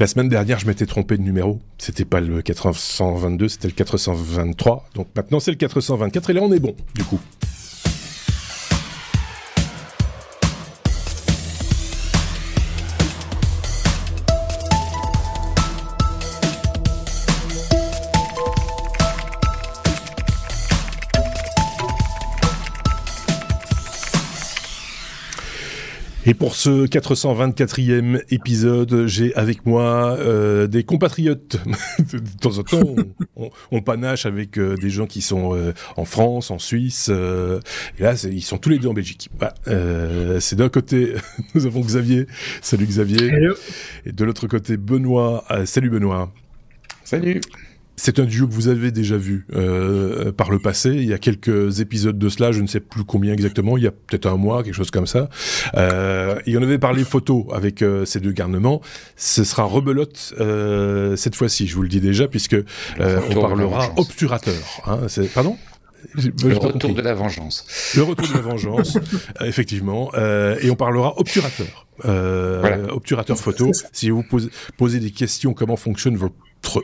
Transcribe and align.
La 0.00 0.06
semaine 0.06 0.30
dernière, 0.30 0.58
je 0.58 0.66
m'étais 0.66 0.86
trompé 0.86 1.18
de 1.18 1.22
numéro. 1.22 1.60
C'était 1.76 2.06
pas 2.06 2.22
le 2.22 2.40
422, 2.40 3.50
c'était 3.50 3.68
le 3.68 3.74
423. 3.74 4.88
Donc 4.94 5.08
maintenant, 5.14 5.40
c'est 5.40 5.50
le 5.50 5.58
424 5.58 6.30
et 6.30 6.32
là, 6.32 6.40
on 6.42 6.50
est 6.54 6.58
bon, 6.58 6.74
du 6.94 7.04
coup. 7.04 7.20
Et 26.30 26.34
pour 26.34 26.54
ce 26.54 26.86
424e 26.86 28.22
épisode, 28.30 29.08
j'ai 29.08 29.34
avec 29.34 29.66
moi 29.66 30.16
euh, 30.20 30.68
des 30.68 30.84
compatriotes. 30.84 31.56
de 31.98 32.38
temps 32.40 32.58
en 32.58 32.62
temps, 32.62 32.94
on, 33.72 33.82
panache 33.82 34.26
avec 34.26 34.56
euh, 34.56 34.76
des 34.76 34.90
gens 34.90 35.08
qui 35.08 35.22
sont 35.22 35.56
euh, 35.56 35.72
en 35.96 36.04
France, 36.04 36.52
en 36.52 36.60
Suisse. 36.60 37.08
et 37.08 38.02
là, 38.02 38.14
ils 38.30 38.44
sont 38.44 38.58
tous 38.58 38.68
les 38.68 38.78
deux 38.78 38.86
en 38.86 38.94
Belgique. 38.94 39.28
c'est 40.38 40.54
d'un 40.54 40.68
côté, 40.68 41.14
nous 41.56 41.66
avons 41.66 41.80
Xavier. 41.80 42.28
Salut 42.62 42.86
Xavier. 42.86 43.48
Et 44.06 44.12
de 44.12 44.24
l'autre 44.24 44.46
côté, 44.46 44.76
Benoît. 44.76 45.44
salut 45.64 45.90
Benoît. 45.90 46.32
Salut. 47.02 47.40
C'est 48.02 48.18
un 48.18 48.24
duo 48.24 48.48
que 48.48 48.54
vous 48.54 48.68
avez 48.68 48.92
déjà 48.92 49.18
vu 49.18 49.44
euh, 49.54 50.32
par 50.32 50.50
le 50.50 50.58
passé. 50.58 50.88
Il 50.88 51.04
y 51.04 51.12
a 51.12 51.18
quelques 51.18 51.80
épisodes 51.80 52.18
de 52.18 52.28
cela, 52.30 52.50
je 52.50 52.62
ne 52.62 52.66
sais 52.66 52.80
plus 52.80 53.04
combien 53.04 53.34
exactement. 53.34 53.76
Il 53.76 53.84
y 53.84 53.86
a 53.86 53.90
peut-être 53.90 54.24
un 54.24 54.38
mois, 54.38 54.62
quelque 54.62 54.72
chose 54.72 54.90
comme 54.90 55.06
ça. 55.06 55.28
Euh, 55.74 56.40
et 56.46 56.56
on 56.56 56.62
avait 56.62 56.78
parlé 56.78 57.04
photo 57.04 57.46
avec 57.52 57.82
euh, 57.82 58.06
ces 58.06 58.18
deux 58.18 58.32
garnements. 58.32 58.80
Ce 59.16 59.44
sera 59.44 59.64
rebelote 59.64 60.32
euh, 60.40 61.14
cette 61.14 61.34
fois-ci, 61.34 61.66
je 61.66 61.74
vous 61.74 61.82
le 61.82 61.90
dis 61.90 62.00
déjà, 62.00 62.26
puisque 62.26 62.54
euh, 62.54 63.20
on 63.36 63.38
parlera 63.38 63.92
obturateur. 63.98 64.54
Hein, 64.86 65.00
pardon? 65.34 65.58
Le 66.14 66.56
retour 66.56 66.94
de 66.94 67.02
la 67.02 67.12
vengeance. 67.12 67.66
Le 67.94 68.02
retour 68.02 68.28
de 68.28 68.32
la 68.32 68.40
vengeance, 68.40 68.96
effectivement. 69.40 70.10
Euh, 70.14 70.56
et 70.62 70.70
on 70.70 70.74
parlera 70.74 71.18
obturateur. 71.18 71.86
Euh, 72.06 72.88
Obturateur 72.88 73.36
photo. 73.36 73.70
Si 73.92 74.08
vous 74.08 74.22
posez, 74.22 74.48
posez 74.78 75.00
des 75.00 75.10
questions, 75.10 75.52
comment 75.52 75.76
fonctionne 75.76 76.16
votre 76.16 76.34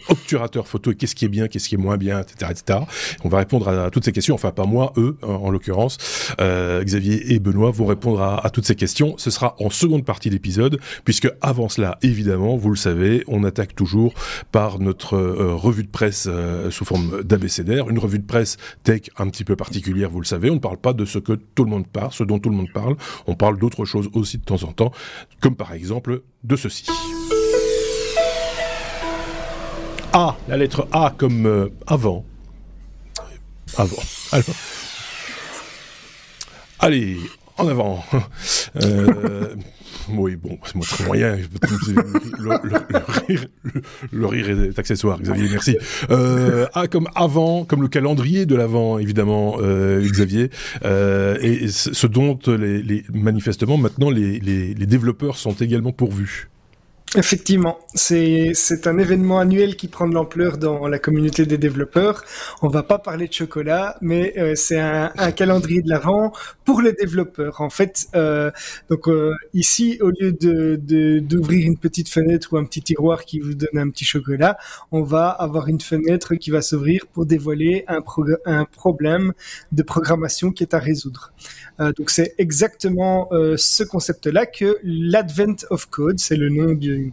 obturateur 0.09 0.67
photo, 0.67 0.93
qu'est-ce 0.95 1.15
qui 1.15 1.25
est 1.25 1.29
bien, 1.29 1.49
qu'est-ce 1.49 1.69
qui 1.69 1.75
est 1.75 1.79
moins 1.79 1.97
bien, 1.97 2.21
etc., 2.21 2.51
etc. 2.51 2.81
On 3.25 3.29
va 3.29 3.39
répondre 3.39 3.69
à, 3.69 3.91
toutes 3.91 4.05
ces 4.05 4.13
questions. 4.13 4.35
Enfin, 4.35 4.51
pas 4.51 4.65
moi, 4.65 4.93
eux, 4.97 5.17
en, 5.23 5.51
l'occurrence. 5.51 5.99
Euh, 6.41 6.83
Xavier 6.83 7.35
et 7.35 7.39
Benoît 7.39 7.71
vont 7.71 7.87
répondre 7.87 8.23
à, 8.23 8.49
toutes 8.51 8.67
ces 8.67 8.75
questions. 8.75 9.15
Ce 9.19 9.31
sera 9.31 9.57
en 9.59 9.71
seconde 9.71 10.05
partie 10.05 10.31
d'épisode, 10.31 10.81
puisque 11.05 11.29
avant 11.41 11.69
cela, 11.69 11.99
évidemment, 12.03 12.57
vous 12.57 12.71
le 12.71 12.77
savez, 12.77 13.25
on 13.27 13.45
attaque 13.45 13.75
toujours 13.75 14.15
par 14.53 14.79
notre 14.79 15.15
euh, 15.15 15.55
revue 15.55 15.85
de 15.85 15.89
presse 15.89 16.27
euh, 16.29 16.71
sous 16.71 16.85
forme 16.85 17.23
d'abécédaire, 17.23 17.89
une 17.89 17.99
revue 17.99 18.19
de 18.19 18.27
presse 18.27 18.57
tech 18.85 19.03
un 19.19 19.29
petit 19.29 19.45
peu 19.45 19.57
particulière, 19.57 20.11
vous 20.11 20.21
le 20.21 20.27
savez. 20.27 20.51
On 20.51 20.55
ne 20.55 20.61
parle 20.61 20.79
pas 20.79 20.93
de 20.93 21.05
ce 21.05 21.19
que 21.19 21.33
tout 21.33 21.65
le 21.65 21.71
monde 21.71 21.87
parle, 21.87 22.13
ce 22.13 22.25
dont 22.25 22.39
tout 22.39 22.51
le 22.51 22.57
monde 22.57 22.73
parle. 22.73 22.97
On 23.27 23.35
parle 23.35 23.59
d'autres 23.59 23.85
choses 23.85 24.09
aussi 24.15 24.39
de 24.39 24.45
temps 24.45 24.63
en 24.65 24.73
temps, 24.73 24.93
comme 25.41 25.57
par 25.57 25.73
exemple 25.73 26.23
de 26.45 26.57
ceci. 26.57 26.87
A, 30.19 30.35
la 30.49 30.57
lettre 30.57 30.89
A 30.93 31.13
comme 31.15 31.45
euh, 31.45 31.69
avant. 31.87 32.25
Avant. 33.77 34.03
Allez, 36.79 37.19
en 37.59 37.69
avant. 37.69 38.03
Euh, 38.85 39.55
oui, 40.11 40.37
bon, 40.37 40.59
c'est 40.65 40.75
moi 40.75 40.85
très 40.87 41.05
moyen. 41.07 41.39
Le, 44.13 44.27
rire, 44.27 44.51
est 44.51 44.79
accessoire, 44.79 45.19
Xavier, 45.19 45.49
merci. 45.51 45.79
Euh, 46.11 46.67
A 46.75 46.89
comme 46.89 47.09
avant, 47.15 47.65
comme 47.65 47.81
le 47.81 47.89
calendrier 47.89 48.45
de 48.45 48.55
l'avant, 48.55 48.99
évidemment, 48.99 49.57
euh, 49.61 50.07
Xavier. 50.07 50.51
Et 50.85 51.69
ce 51.69 52.07
dont 52.07 52.39
les, 52.47 53.05
manifestement 53.15 53.79
maintenant 53.79 54.11
les 54.11 54.75
développeurs 54.75 55.39
sont 55.39 55.55
également 55.55 55.93
pourvus. 55.93 56.51
Effectivement, 57.19 57.79
c'est 57.95 58.53
un 58.85 58.99
événement 58.99 59.39
annuel 59.39 59.77
qui 59.77 59.89
prend 59.89 60.07
de 60.07 60.13
l'ampleur 60.13 60.59
dans 60.59 60.87
la 60.87 60.99
communauté 60.99 61.47
des 61.47 61.57
développeurs. 61.57 62.23
On 62.61 62.69
va 62.69 62.83
pas 62.83 62.99
parler 62.99 63.27
de 63.27 63.33
chocolat, 63.33 63.97
mais 64.03 64.35
euh, 64.37 64.55
c'est 64.55 64.79
un, 64.79 65.11
un, 65.17 65.33
calendrier 65.33 65.81
de 65.81 65.89
l'avant 65.89 66.33
pour 66.67 66.83
les 66.83 66.93
développeurs. 66.93 67.63
En 67.63 67.71
fait, 67.71 68.09
euh, 68.15 68.51
donc 68.91 69.09
euh, 69.09 69.35
ici, 69.55 69.97
au 70.03 70.11
lieu 70.11 70.31
d'ouvrir 71.23 71.67
une 71.67 71.79
petite 71.79 72.11
fenêtre 72.11 72.53
ou 72.53 72.59
un 72.59 72.67
petit 72.67 72.83
tiroir 72.83 73.25
qui 73.25 73.41
vous 73.41 73.55
donne 73.55 73.79
un 73.79 73.89
petit 73.89 74.05
chocolat, 74.05 74.59
on 74.93 75.03
va 75.03 75.31
avoir 75.31 75.69
une 75.69 75.81
fenêtre 75.81 76.35
qui 76.35 76.51
va 76.51 76.61
s'ouvrir 76.61 77.07
pour 77.07 77.25
dévoiler 77.25 77.87
un, 77.89 78.01
un 78.45 78.67
problème 78.67 79.33
de 79.73 79.83
programmation 79.83 80.53
qui 80.53 80.65
est 80.65 80.75
à 80.75 80.79
résoudre. 80.79 81.33
Euh, 81.81 81.93
donc 81.93 82.11
c'est 82.11 82.35
exactement 82.39 83.29
euh, 83.33 83.57
ce 83.57 83.83
concept-là 83.85 84.47
que 84.47 84.79
l'Advent 84.83 85.57
of 85.71 85.87
Code, 85.87 86.19
c'est 86.19 86.37
le 86.37 86.49
nom 86.49 86.73
du 86.73 87.06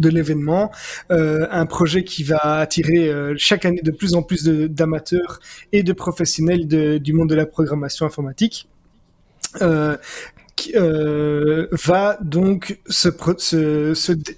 de 0.00 0.08
l'événement, 0.08 0.70
euh, 1.10 1.46
un 1.50 1.66
projet 1.66 2.04
qui 2.04 2.24
va 2.24 2.58
attirer 2.58 3.12
chaque 3.36 3.64
année 3.64 3.82
de 3.82 3.90
plus 3.90 4.14
en 4.14 4.22
plus 4.22 4.44
d'amateurs 4.44 5.40
et 5.72 5.82
de 5.82 5.92
professionnels 5.92 6.66
du 6.66 7.12
monde 7.12 7.28
de 7.28 7.34
la 7.34 7.46
programmation 7.46 8.06
informatique. 8.06 8.68
Euh, 9.62 9.96
euh, 10.74 11.68
va 11.72 12.18
donc 12.20 12.80
se, 12.86 13.08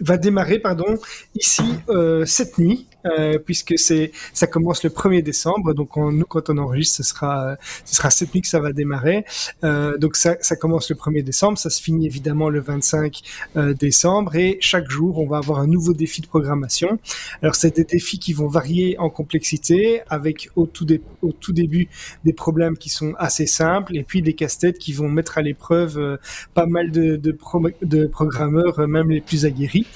va 0.00 0.16
démarrer 0.16 0.60
pardon 0.60 0.98
ici 1.34 1.64
euh, 1.88 2.24
cette 2.24 2.58
nuit 2.58 2.86
euh, 3.06 3.38
puisque 3.38 3.78
c'est 3.78 4.12
ça 4.32 4.46
commence 4.46 4.82
le 4.84 4.90
1er 4.90 5.22
décembre 5.22 5.74
donc 5.74 5.96
nous 5.96 6.24
quand 6.24 6.50
on 6.50 6.58
enregistre 6.58 6.96
ce 6.96 7.02
sera 7.02 7.56
ce 7.84 7.94
sera 7.96 8.10
cette 8.10 8.34
nuit 8.34 8.42
que 8.42 8.48
ça 8.48 8.60
va 8.60 8.72
démarrer 8.72 9.24
euh, 9.64 9.96
donc 9.98 10.16
ça, 10.16 10.36
ça 10.40 10.56
commence 10.56 10.90
le 10.90 10.96
1er 10.96 11.22
décembre 11.22 11.58
ça 11.58 11.70
se 11.70 11.82
finit 11.82 12.06
évidemment 12.06 12.48
le 12.48 12.60
25 12.60 13.20
euh, 13.56 13.74
décembre 13.74 14.36
et 14.36 14.58
chaque 14.60 14.90
jour 14.90 15.18
on 15.18 15.26
va 15.26 15.38
avoir 15.38 15.58
un 15.58 15.66
nouveau 15.66 15.92
défi 15.92 16.20
de 16.20 16.26
programmation 16.26 16.98
alors 17.42 17.54
c'est 17.54 17.76
des 17.76 17.84
défis 17.84 18.18
qui 18.18 18.32
vont 18.32 18.48
varier 18.48 18.98
en 18.98 19.10
complexité 19.10 20.02
avec 20.08 20.48
au 20.56 20.66
tout, 20.66 20.86
au 21.22 21.32
tout 21.32 21.52
début 21.52 21.88
des 22.24 22.32
problèmes 22.32 22.76
qui 22.76 22.88
sont 22.88 23.14
assez 23.18 23.46
simples 23.46 23.96
et 23.96 24.02
puis 24.02 24.22
des 24.22 24.34
casse-têtes 24.34 24.78
qui 24.78 24.92
vont 24.92 25.08
mettre 25.08 25.38
à 25.38 25.42
l'épreuve 25.42 25.98
euh, 25.98 26.16
pas 26.54 26.66
mal 26.66 26.90
de, 26.90 27.16
de, 27.16 28.06
programmeurs, 28.06 28.80
euh, 28.80 28.86
même 28.86 29.10
les 29.10 29.20
plus 29.20 29.44
aguerris. 29.44 29.86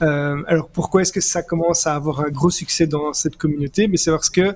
Alors 0.00 0.68
pourquoi 0.68 1.02
est-ce 1.02 1.12
que 1.12 1.20
ça 1.20 1.42
commence 1.42 1.86
à 1.86 1.94
avoir 1.94 2.20
un 2.20 2.30
gros 2.30 2.50
succès 2.54 2.86
dans 2.86 3.12
cette 3.12 3.36
communauté 3.36 3.88
Mais 3.88 3.96
c'est 3.96 4.10
parce 4.10 4.30
que 4.30 4.54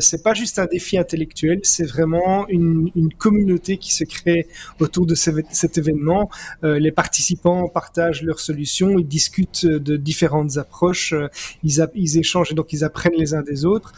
c'est 0.00 0.22
pas 0.22 0.34
juste 0.34 0.58
un 0.58 0.66
défi 0.66 0.98
intellectuel, 0.98 1.60
c'est 1.62 1.86
vraiment 1.86 2.46
une, 2.48 2.90
communauté 3.18 3.78
qui 3.78 3.92
se 3.92 4.04
crée 4.04 4.46
autour 4.80 5.06
de 5.06 5.14
cet 5.14 5.78
événement. 5.78 6.30
les 6.62 6.92
participants 6.92 7.68
partagent 7.68 8.22
leurs 8.22 8.40
solutions, 8.40 8.98
ils 8.98 9.06
discutent 9.06 9.66
de 9.66 9.96
différentes 9.96 10.56
approches, 10.58 11.14
ils, 11.62 11.86
ils 11.94 12.18
échangent 12.18 12.52
et 12.52 12.54
donc 12.54 12.72
ils 12.72 12.84
apprennent 12.84 13.18
les 13.18 13.34
uns 13.34 13.42
des 13.42 13.64
autres. 13.64 13.92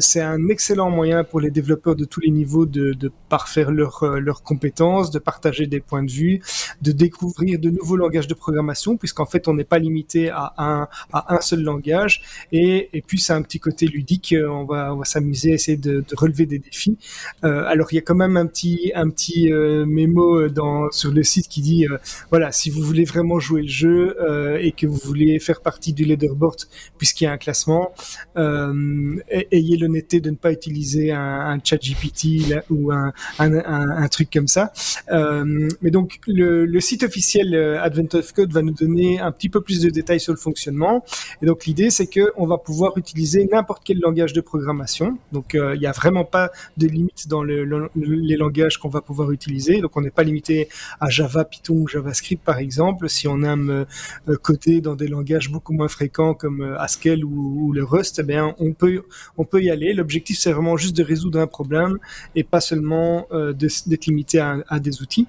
c'est 0.00 0.20
un 0.20 0.48
excellent 0.48 0.90
moyen 0.90 1.24
pour 1.24 1.40
les 1.40 1.50
développeurs 1.50 1.96
de 1.96 2.04
tous 2.04 2.20
les 2.20 2.30
niveaux 2.30 2.66
de, 2.66 2.92
de 2.92 3.12
parfaire 3.28 3.70
leurs 3.70 4.42
compétences, 4.42 5.10
de 5.10 5.18
partager 5.18 5.66
des 5.66 5.80
points 5.80 6.02
de 6.02 6.10
vue, 6.10 6.40
de 6.82 6.92
découvrir 6.92 7.58
de 7.58 7.70
nouveaux 7.70 7.96
langages 7.96 8.26
de 8.26 8.34
programmation, 8.34 8.96
puisqu'en 8.96 9.26
fait 9.26 9.48
on 9.48 9.54
n'est 9.54 9.64
pas 9.64 9.78
limité 9.78 10.30
à 10.30 10.54
un, 10.58 10.88
à 11.12 11.34
un 11.34 11.40
seul 11.40 11.62
langage, 11.62 12.22
et, 12.52 12.77
et 12.92 13.02
puis 13.02 13.20
c'est 13.20 13.32
un 13.32 13.42
petit 13.42 13.60
côté 13.60 13.86
ludique, 13.86 14.32
euh, 14.32 14.48
on 14.48 14.64
va, 14.64 14.96
s'amuser 15.04 15.50
essayer 15.50 15.76
de, 15.76 16.04
relever 16.16 16.46
des 16.46 16.58
défis. 16.58 16.96
Euh, 17.44 17.64
alors 17.66 17.88
il 17.92 17.96
y 17.96 17.98
a 17.98 18.02
quand 18.02 18.14
même 18.14 18.36
un 18.36 18.46
petit, 18.46 18.92
un 18.94 19.08
petit 19.10 19.52
euh, 19.52 19.84
mémo 19.86 20.48
sur 20.90 21.12
le 21.12 21.22
site 21.22 21.48
qui 21.48 21.60
dit, 21.60 21.86
voilà, 22.30 22.52
si 22.52 22.70
vous 22.70 22.82
voulez 22.82 23.04
vraiment 23.04 23.38
jouer 23.38 23.62
le 23.62 23.68
jeu 23.68 24.16
et 24.60 24.72
que 24.72 24.86
vous 24.86 24.98
voulez 25.04 25.38
faire 25.38 25.60
partie 25.60 25.92
du 25.92 26.04
leaderboard, 26.04 26.56
puisqu'il 26.96 27.24
y 27.24 27.26
a 27.26 27.32
un 27.32 27.38
classement, 27.38 27.92
ayez 28.36 29.76
l'honnêteté 29.76 30.20
de 30.20 30.30
ne 30.30 30.36
pas 30.36 30.52
utiliser 30.52 31.12
un, 31.12 31.40
un 31.40 31.58
chat 31.62 31.78
GPT 31.78 32.54
ou 32.70 32.90
un, 32.92 33.12
un, 33.38 34.08
truc 34.08 34.30
comme 34.32 34.48
ça. 34.48 34.72
mais 35.10 35.90
donc 35.90 35.98
donc 35.98 36.20
le, 36.26 36.80
site 36.80 37.02
officiel 37.02 37.54
Advent 37.54 38.14
of 38.14 38.32
Code 38.32 38.52
va 38.52 38.62
nous 38.62 38.72
donner 38.72 39.18
un 39.18 39.32
petit 39.32 39.48
peu 39.48 39.60
plus 39.60 39.80
de 39.80 39.90
détails 39.90 40.20
sur 40.20 40.32
le 40.32 40.38
fonctionnement. 40.38 41.04
Et 41.42 41.46
donc 41.46 41.66
l'idée 41.66 41.90
c'est 41.90 42.06
que 42.06 42.32
on 42.36 42.46
va 42.46 42.58
pouvoir 42.68 42.98
utiliser 42.98 43.48
n'importe 43.50 43.82
quel 43.82 43.98
langage 43.98 44.34
de 44.34 44.42
programmation. 44.42 45.16
Donc 45.32 45.54
euh, 45.54 45.74
il 45.74 45.80
n'y 45.80 45.86
a 45.86 45.92
vraiment 45.92 46.26
pas 46.26 46.50
de 46.76 46.86
limite 46.86 47.26
dans 47.26 47.42
les 47.42 48.36
langages 48.44 48.76
qu'on 48.76 48.90
va 48.90 49.00
pouvoir 49.00 49.32
utiliser. 49.32 49.80
Donc 49.80 49.96
on 49.96 50.02
n'est 50.02 50.16
pas 50.18 50.22
limité 50.22 50.68
à 51.00 51.08
Java, 51.08 51.46
Python 51.46 51.76
ou 51.82 51.88
JavaScript 51.88 52.44
par 52.44 52.58
exemple. 52.58 53.08
Si 53.08 53.26
on 53.26 53.42
aime 53.42 53.86
euh, 54.28 54.36
coder 54.36 54.82
dans 54.82 54.96
des 54.96 55.08
langages 55.08 55.50
beaucoup 55.50 55.72
moins 55.72 55.88
fréquents 55.88 56.34
comme 56.34 56.60
Haskell 56.78 57.24
ou, 57.24 57.72
le 57.72 57.84
Rust, 57.84 58.18
eh 58.18 58.22
bien 58.22 58.54
on 58.58 58.72
peut 58.74 59.02
on 59.38 59.44
peut 59.44 59.62
y 59.62 59.70
aller. 59.70 59.94
L'objectif 59.94 60.38
c'est 60.38 60.52
vraiment 60.52 60.76
juste 60.76 60.96
de 60.96 61.02
résoudre 61.02 61.38
un 61.40 61.46
problème 61.46 61.98
et 62.34 62.44
pas 62.44 62.60
seulement 62.60 63.26
d'être 63.60 64.06
limité 64.06 64.40
à, 64.40 64.58
à, 64.68 64.78
des 64.78 65.00
outils. 65.00 65.26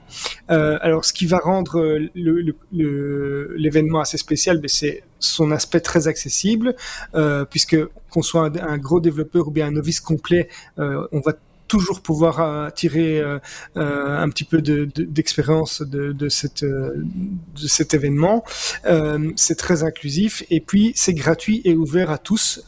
Euh, 0.52 0.78
alors, 0.82 1.06
ce 1.06 1.14
qui 1.14 1.26
va 1.26 1.38
rendre 1.38 1.80
euh, 1.80 2.10
l'événement 2.72 4.00
assez 4.00 4.18
spécial, 4.18 4.60
ben, 4.60 4.68
c'est 4.68 5.04
son 5.20 5.52
aspect 5.52 5.82
très 5.82 6.08
accessible, 6.08 6.76
puisque 7.50 7.78
qu'on 8.10 8.22
soit 8.22 8.52
un, 8.62 8.78
gros 8.78 9.00
développeur 9.00 9.48
ou 9.48 9.52
bien 9.52 9.68
un 9.68 9.72
novice 9.72 10.00
complet, 10.00 10.50
on 10.78 11.20
va 11.20 11.34
toujours 11.70 12.02
pouvoir 12.02 12.42
euh, 12.42 12.70
tirer 12.72 13.20
euh, 13.20 13.40
euh, 13.78 14.18
un 14.18 14.28
petit 14.30 14.44
peu 14.44 14.62
d'expérience 14.62 15.82
de, 15.82 16.28
cet 16.28 17.94
événement. 17.94 18.44
c'est 19.36 19.56
très 19.56 19.84
inclusif 19.84 20.44
et 20.50 20.60
puis 20.60 20.92
c'est 20.96 21.14
gratuit 21.14 21.62
et 21.64 21.76
ouvert 21.76 22.10
à 22.12 22.18
tous. 22.18 22.66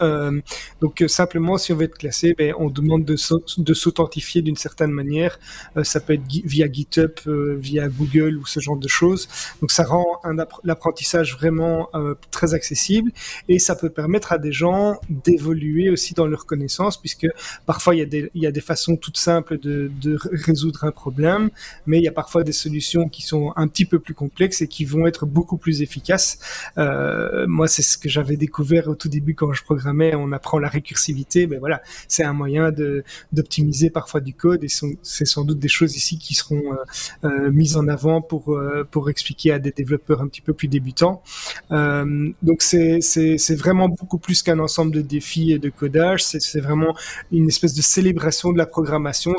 donc 0.81 1.03
simplement, 1.07 1.57
si 1.57 1.73
on 1.73 1.75
veut 1.75 1.85
être 1.85 1.97
classé, 1.97 2.35
ben, 2.37 2.53
on 2.57 2.69
demande 2.69 3.03
de 3.03 3.73
s'authentifier 3.73 4.41
d'une 4.41 4.55
certaine 4.55 4.91
manière. 4.91 5.39
ça 5.83 5.99
peut 5.99 6.13
être 6.13 6.27
via 6.45 6.71
GitHub, 6.71 7.13
via 7.57 7.87
Google 7.89 8.37
ou 8.37 8.45
ce 8.45 8.59
genre 8.59 8.77
de 8.77 8.87
choses. 8.87 9.27
Donc 9.61 9.71
ça 9.71 9.83
rend 9.83 10.21
l'apprentissage 10.63 11.35
vraiment 11.35 11.89
très 12.29 12.53
accessible 12.53 13.11
et 13.49 13.57
ça 13.57 13.75
peut 13.75 13.89
permettre 13.89 14.31
à 14.31 14.37
des 14.37 14.51
gens 14.51 14.99
d'évoluer 15.09 15.89
aussi 15.89 16.13
dans 16.13 16.27
leurs 16.27 16.45
connaissances 16.45 16.99
puisque 16.99 17.27
parfois 17.65 17.95
il 17.95 18.29
y 18.35 18.45
a 18.45 18.51
des 18.51 18.61
façons 18.61 18.90
toute 18.95 19.17
simple 19.17 19.57
de, 19.59 19.91
résoudre 20.31 20.83
un 20.83 20.91
problème, 20.91 21.49
mais 21.85 21.99
il 21.99 22.03
y 22.03 22.07
a 22.07 22.11
parfois 22.11 22.43
des 22.43 22.51
solutions 22.51 23.09
qui 23.09 23.21
sont 23.21 23.53
un 23.55 23.67
petit 23.67 23.85
peu 23.85 23.99
plus 23.99 24.13
complexes 24.13 24.61
et 24.61 24.67
qui 24.67 24.85
vont 24.85 25.07
être 25.07 25.25
beaucoup 25.25 25.57
plus 25.57 25.81
efficaces. 25.81 26.39
Euh, 26.77 27.45
moi, 27.47 27.67
c'est 27.67 27.81
ce 27.81 27.97
que 27.97 28.09
j'avais 28.09 28.37
découvert 28.37 28.87
au 28.87 28.95
tout 28.95 29.09
début 29.09 29.35
quand 29.35 29.53
je 29.53 29.63
programmais. 29.63 30.13
On 30.15 30.31
apprend 30.31 30.59
la 30.59 30.69
récursivité, 30.69 31.47
mais 31.47 31.57
voilà, 31.57 31.81
c'est 32.07 32.23
un 32.23 32.33
moyen 32.33 32.71
d'optimiser 33.31 33.89
parfois 33.89 34.21
du 34.21 34.33
code 34.33 34.63
et 34.63 34.69
c'est 35.01 35.25
sans 35.25 35.43
doute 35.43 35.59
des 35.59 35.67
choses 35.67 35.95
ici 35.95 36.17
qui 36.17 36.33
seront 36.33 36.73
euh, 36.73 37.27
euh, 37.27 37.51
mises 37.51 37.77
en 37.77 37.87
avant 37.87 38.21
pour 38.21 38.59
pour 38.91 39.09
expliquer 39.09 39.51
à 39.53 39.59
des 39.59 39.71
développeurs 39.71 40.21
un 40.21 40.27
petit 40.27 40.41
peu 40.41 40.53
plus 40.53 40.67
débutants. 40.67 41.21
donc 41.69 42.61
c'est 42.61 43.55
vraiment 43.55 43.89
beaucoup 43.89 44.17
plus 44.17 44.41
qu'un 44.43 44.59
ensemble 44.59 44.91
de 44.91 45.01
défis 45.01 45.51
et 45.51 45.59
de 45.59 45.69
codage. 45.69 46.23
C'est 46.23 46.59
vraiment 46.59 46.95
une 47.31 47.47
espèce 47.47 47.73
de 47.73 47.81
célébration 47.81 48.51
de 48.51 48.57
la 48.57 48.65
programmation 48.65 48.80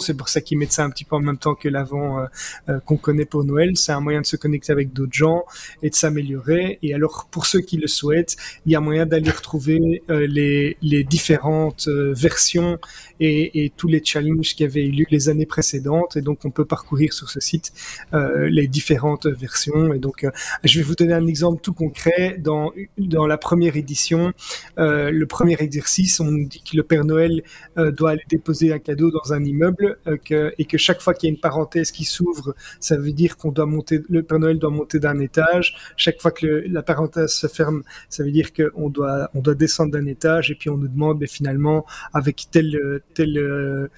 C'est 0.00 0.16
pour 0.16 0.28
ça 0.28 0.40
qu'ils 0.40 0.58
mettent 0.58 0.72
ça 0.72 0.84
un 0.84 0.90
petit 0.90 1.04
peu 1.04 1.16
en 1.16 1.20
même 1.20 1.38
temps 1.38 1.54
que 1.54 1.68
l'avant 1.68 2.20
euh, 2.20 2.26
euh, 2.68 2.80
qu'on 2.80 2.96
connaît 2.96 3.24
pour 3.24 3.44
Noël. 3.44 3.76
C'est 3.76 3.92
un 3.92 4.00
moyen 4.00 4.20
de 4.20 4.26
se 4.26 4.36
connecter 4.36 4.72
avec 4.72 4.92
d'autres 4.92 5.12
gens 5.12 5.44
et 5.82 5.90
de 5.90 5.94
s'améliorer. 5.94 6.78
Et 6.82 6.94
alors, 6.94 7.28
pour 7.30 7.46
ceux 7.46 7.60
qui 7.60 7.76
le 7.76 7.86
souhaitent, 7.86 8.36
il 8.66 8.72
y 8.72 8.76
a 8.76 8.80
moyen 8.80 9.06
d'aller 9.06 9.30
retrouver 9.30 10.02
euh, 10.10 10.26
les, 10.26 10.76
différentes 11.04 11.88
versions 11.88 12.78
et, 13.20 13.72
tous 13.76 13.88
les 13.88 14.02
challenges 14.04 14.54
qui 14.54 14.64
avaient 14.64 14.84
eu 14.84 14.90
lieu 14.90 15.06
les 15.10 15.28
années 15.28 15.46
précédentes. 15.46 16.16
Et 16.16 16.20
donc, 16.20 16.44
on 16.44 16.50
peut 16.50 16.64
parcourir 16.64 17.12
sur 17.12 17.28
ce 17.28 17.40
site 17.40 17.72
les 18.12 18.68
différentes 18.68 19.26
versions. 19.26 19.92
Et 19.92 19.98
donc, 19.98 20.26
je 20.64 20.78
vais 20.78 20.84
vous 20.84 20.94
donner 20.94 21.14
un 21.14 21.26
exemple 21.26 21.60
tout 21.60 21.72
concret. 21.72 22.36
Dans, 22.38 22.72
dans 22.98 23.26
la 23.26 23.38
première 23.38 23.76
édition, 23.76 24.32
le 24.76 25.24
premier 25.24 25.56
exercice, 25.60 26.20
on 26.20 26.30
nous 26.30 26.46
dit 26.46 26.62
que 26.62 26.76
le 26.76 26.82
Père 26.82 27.04
Noël 27.04 27.42
doit 27.76 28.10
aller 28.10 28.24
déposer 28.28 28.72
un 28.72 28.78
cadeau 28.78 29.10
dans 29.10 29.31
un 29.32 29.44
immeuble 29.44 29.99
euh, 30.06 30.50
et 30.58 30.64
que 30.64 30.79
chaque 30.79 31.00
fois 31.00 31.14
qu'il 31.14 31.29
y 31.29 31.31
a 31.31 31.34
une 31.34 31.40
parenthèse 31.40 31.90
qui 31.90 32.05
s'ouvre, 32.05 32.55
ça 32.81 32.96
veut 32.96 33.12
dire 33.12 33.37
qu'on 33.37 33.52
doit 33.52 33.67
monter, 33.67 34.00
le 34.08 34.23
Père 34.23 34.38
Noël 34.38 34.58
doit 34.58 34.70
monter 34.70 34.99
d'un 34.99 35.19
étage. 35.20 35.76
Chaque 35.96 36.20
fois 36.20 36.31
que 36.31 36.64
la 36.69 36.82
parenthèse 36.82 37.32
se 37.32 37.46
ferme, 37.46 37.82
ça 38.08 38.25
veut 38.25 38.32
dire 38.32 38.52
qu'on 38.52 38.88
doit, 38.90 39.31
on 39.34 39.40
doit 39.40 39.55
descendre 39.55 39.93
d'un 39.93 40.06
étage 40.06 40.50
et 40.50 40.55
puis 40.55 40.70
on 40.70 40.76
nous 40.76 40.88
demande, 40.88 41.20
mais 41.20 41.26
finalement, 41.26 41.87
avec 42.12 42.46
tel, 42.50 43.00
tel, 43.14 43.88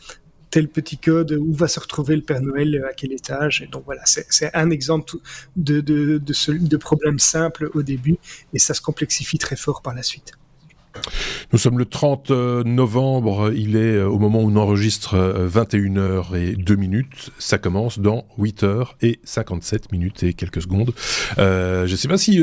tel 0.50 0.68
petit 0.68 0.98
code, 0.98 1.32
où 1.32 1.52
va 1.52 1.68
se 1.68 1.80
retrouver 1.80 2.16
le 2.16 2.22
Père 2.22 2.40
Noël, 2.40 2.84
à 2.88 2.92
quel 2.92 3.12
étage? 3.12 3.62
Et 3.62 3.66
donc 3.66 3.84
voilà, 3.84 4.02
c'est 4.04 4.54
un 4.54 4.70
exemple 4.70 5.16
de, 5.56 5.80
de, 5.80 6.18
de 6.18 6.76
problème 6.76 7.18
simple 7.18 7.70
au 7.74 7.82
début 7.82 8.16
et 8.52 8.58
ça 8.58 8.74
se 8.74 8.80
complexifie 8.80 9.38
très 9.38 9.56
fort 9.56 9.82
par 9.82 9.94
la 9.94 10.02
suite. 10.02 10.32
Nous 11.52 11.58
sommes 11.58 11.78
le 11.78 11.84
30 11.84 12.30
euh, 12.30 12.64
novembre, 12.64 13.52
il 13.54 13.76
est 13.76 13.96
euh, 13.96 14.08
au 14.08 14.18
moment 14.18 14.42
où 14.42 14.50
on 14.50 14.56
enregistre 14.56 15.14
21h 15.16 15.98
euh, 16.34 16.52
et 16.52 16.56
2 16.56 16.74
minutes. 16.76 17.30
Ça 17.38 17.58
commence 17.58 17.98
dans 17.98 18.26
8h 18.38 18.86
et 19.02 19.20
57 19.24 19.92
minutes 19.92 20.22
et 20.22 20.32
quelques 20.32 20.62
secondes. 20.62 20.92
je 21.36 21.90
ne 21.90 21.96
sais 21.96 22.08
pas 22.08 22.18
si 22.18 22.40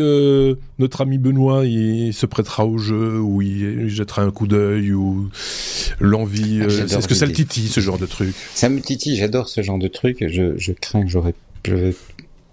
notre 0.79 1.01
ami 1.01 1.17
Benoît 1.17 1.65
il 1.65 2.13
se 2.13 2.25
prêtera 2.25 2.65
au 2.65 2.77
jeu 2.77 3.19
ou 3.19 3.41
il, 3.41 3.89
jettera 3.89 4.21
un 4.21 4.31
coup 4.31 4.47
d'œil 4.47 4.93
ou 4.93 5.29
l'envie. 5.99 6.61
Ah, 6.61 6.67
est-ce 6.67 7.07
que 7.07 7.15
ça 7.15 7.25
le 7.25 7.33
titille 7.33 7.67
ce 7.67 7.79
genre 7.79 7.97
de 7.97 8.05
truc? 8.05 8.33
Ça 8.53 8.69
me 8.69 8.79
titille, 8.79 9.15
j'adore 9.15 9.49
ce 9.49 9.61
genre 9.61 9.79
de 9.79 9.87
truc. 9.87 10.25
Je, 10.27 10.57
je 10.57 10.71
crains 10.71 11.03
que 11.03 11.09
j'aurais 11.09 11.33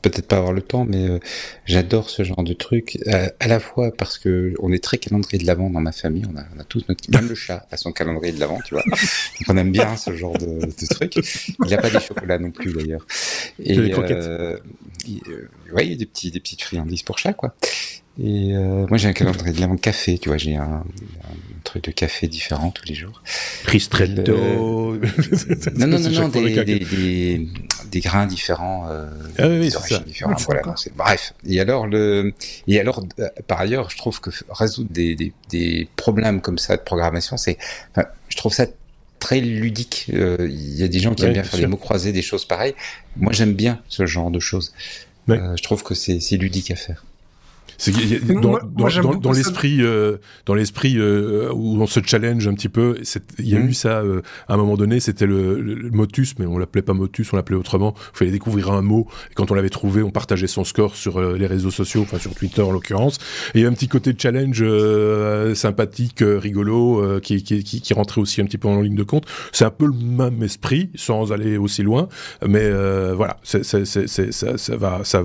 peut-être 0.02 0.26
pas 0.26 0.36
avoir 0.36 0.52
le 0.52 0.62
temps, 0.62 0.84
mais 0.84 1.08
euh, 1.08 1.18
j'adore 1.64 2.10
ce 2.10 2.22
genre 2.22 2.42
de 2.42 2.52
truc. 2.52 2.98
Euh, 3.06 3.28
à 3.40 3.48
la 3.48 3.60
fois 3.60 3.92
parce 3.92 4.18
que 4.18 4.54
on 4.60 4.72
est 4.72 4.82
très 4.82 4.98
calendrier 4.98 5.38
de 5.38 5.46
l'avant 5.46 5.70
dans 5.70 5.80
ma 5.80 5.92
famille, 5.92 6.24
on 6.32 6.36
a, 6.36 6.44
on 6.56 6.60
a 6.60 6.64
tous 6.64 6.84
notre, 6.88 7.10
même 7.10 7.28
le 7.28 7.34
chat 7.34 7.66
a 7.70 7.76
son 7.76 7.92
calendrier 7.92 8.32
de 8.32 8.40
l'avant, 8.40 8.60
tu 8.64 8.74
vois. 8.74 8.84
Donc 8.88 9.48
on 9.48 9.56
aime 9.56 9.72
bien 9.72 9.96
ce 9.96 10.14
genre 10.14 10.36
de, 10.38 10.60
de 10.66 10.86
truc. 10.94 11.14
Il 11.16 11.66
n'y 11.66 11.74
a 11.74 11.78
pas 11.78 11.90
des 11.90 12.00
chocolats 12.00 12.38
non 12.38 12.50
plus 12.50 12.72
d'ailleurs. 12.72 13.06
Et 13.62 13.78
euh, 13.78 14.58
il, 15.06 15.20
ouais, 15.72 15.86
il 15.86 15.90
y 15.90 15.94
a 15.94 15.96
des 15.96 16.06
petits, 16.06 16.30
des 16.30 16.40
petites 16.40 16.62
friandises 16.62 17.02
pour 17.02 17.18
chat, 17.18 17.32
quoi. 17.32 17.54
Et 18.20 18.52
moi, 18.52 18.96
j'ai 18.96 19.06
un 19.06 19.12
calendrier 19.12 19.52
de 19.52 19.60
l'avant 19.60 19.76
café, 19.76 20.18
tu 20.18 20.28
vois, 20.28 20.38
j'ai 20.38 20.56
un, 20.56 20.82
un, 20.82 21.60
truc 21.62 21.84
de 21.84 21.92
café 21.92 22.26
différent 22.26 22.72
tous 22.72 22.84
les 22.86 22.94
jours. 22.94 23.22
Ristretto. 23.66 24.96
Non, 25.76 25.86
non, 25.86 26.00
non, 26.00 26.10
non 26.10 26.28
des, 26.28 26.64
des, 26.64 26.78
des, 26.80 27.48
des, 27.90 28.00
grains 28.00 28.26
différents, 28.26 28.87
euh, 28.88 29.08
ah, 29.38 29.49
oui, 29.49 29.70
différents. 30.06 30.35
voilà, 30.46 30.62
bref. 30.96 31.35
Et 31.46 31.61
alors, 31.61 31.87
le, 31.87 32.35
et 32.67 32.81
alors, 32.81 33.05
euh, 33.19 33.29
par 33.46 33.61
ailleurs, 33.61 33.90
je 33.90 33.96
trouve 33.96 34.20
que 34.20 34.31
résoudre 34.50 34.90
des, 34.90 35.14
des, 35.14 35.32
des 35.50 35.88
problèmes 35.96 36.40
comme 36.40 36.58
ça 36.58 36.76
de 36.76 36.82
programmation, 36.82 37.37
c'est, 37.37 37.58
enfin, 37.93 38.06
je 38.29 38.37
trouve 38.37 38.52
ça 38.52 38.67
très 39.19 39.40
ludique. 39.40 40.11
Euh, 40.12 40.37
il 40.49 40.75
y 40.75 40.82
a 40.82 40.88
des 40.88 41.00
gens 41.00 41.14
qui 41.14 41.25
aiment 41.25 41.32
bien 41.32 41.43
faire 41.44 41.61
des 41.61 41.67
mots 41.67 41.76
croisés, 41.76 42.12
des 42.12 42.23
choses 42.23 42.44
pareilles. 42.44 42.75
Moi, 43.17 43.32
j'aime 43.32 43.55
bien 43.55 43.81
ce 43.88 44.06
genre 44.06 44.31
de 44.31 44.41
choses. 44.41 44.73
Euh, 45.29 45.56
je 45.56 45.62
trouve 45.62 45.82
que 45.82 45.94
c'est 45.94 46.37
ludique 46.37 46.70
à 46.70 46.76
faire. 46.76 47.05
C'est 47.78 47.92
dans, 48.26 48.58
dans, 48.64 49.14
dans, 49.20 49.30
l'esprit, 49.30 49.78
euh, 49.80 50.16
dans 50.46 50.54
l'esprit 50.54 50.96
euh, 50.98 51.52
où 51.54 51.80
on 51.80 51.86
se 51.86 52.00
challenge 52.04 52.48
un 52.48 52.54
petit 52.54 52.69
peu. 52.69 52.98
Il 53.38 53.48
y 53.48 53.54
a 53.54 53.60
eu 53.60 53.72
ça 53.72 54.00
euh, 54.00 54.20
à 54.48 54.54
un 54.54 54.56
moment 54.56 54.76
donné. 54.76 54.98
C'était 54.98 55.26
le, 55.26 55.88
motus, 55.92 56.34
mais 56.40 56.46
on 56.46 56.58
l'appelait 56.58 56.82
pas 56.82 56.92
motus, 56.92 57.32
on 57.32 57.36
l'appelait 57.36 57.56
autrement. 57.56 57.94
Il 58.14 58.19
fallait 58.19 58.30
découvrir 58.32 58.72
un 58.72 58.82
mot 58.82 59.06
et 59.30 59.34
quand 59.34 59.52
on 59.52 59.54
l'avait 59.54 59.70
trouvé, 59.70 60.02
on 60.02 60.10
partageait 60.10 60.48
son 60.48 60.64
score 60.64 60.96
sur 60.96 61.20
les 61.20 61.46
réseaux 61.46 61.70
sociaux, 61.70 62.02
enfin 62.02 62.19
sur 62.19 62.34
Twitter 62.34 62.62
en 62.62 62.72
l'occurrence. 62.72 63.19
Et 63.54 63.60
il 63.60 63.62
y 63.62 63.64
a 63.64 63.69
un 63.69 63.72
petit 63.72 63.88
côté 63.88 64.12
challenge 64.19 64.64
sympathique, 65.54 66.19
rigolo, 66.20 67.20
qui, 67.20 67.44
qui, 67.44 67.62
qui, 67.62 67.81
qui, 67.81 67.94
rentrait 67.94 68.20
aussi 68.20 68.41
un 68.41 68.44
petit 68.44 68.58
peu 68.58 68.67
en 68.67 68.81
ligne 68.81 68.96
de 68.96 69.05
compte. 69.05 69.26
C'est 69.53 69.64
un 69.64 69.70
peu 69.70 69.86
le 69.86 69.93
même 69.93 70.43
esprit, 70.43 70.91
sans 70.96 71.32
aller 71.32 71.56
aussi 71.56 71.84
loin, 71.84 72.08
mais 72.44 72.69
voilà, 73.12 73.36
c'est, 73.44 73.64
c'est, 73.64 73.84
c'est, 73.84 74.32
ça, 74.32 74.58
ça 74.58 74.76
va, 74.76 75.03
ça 75.05 75.22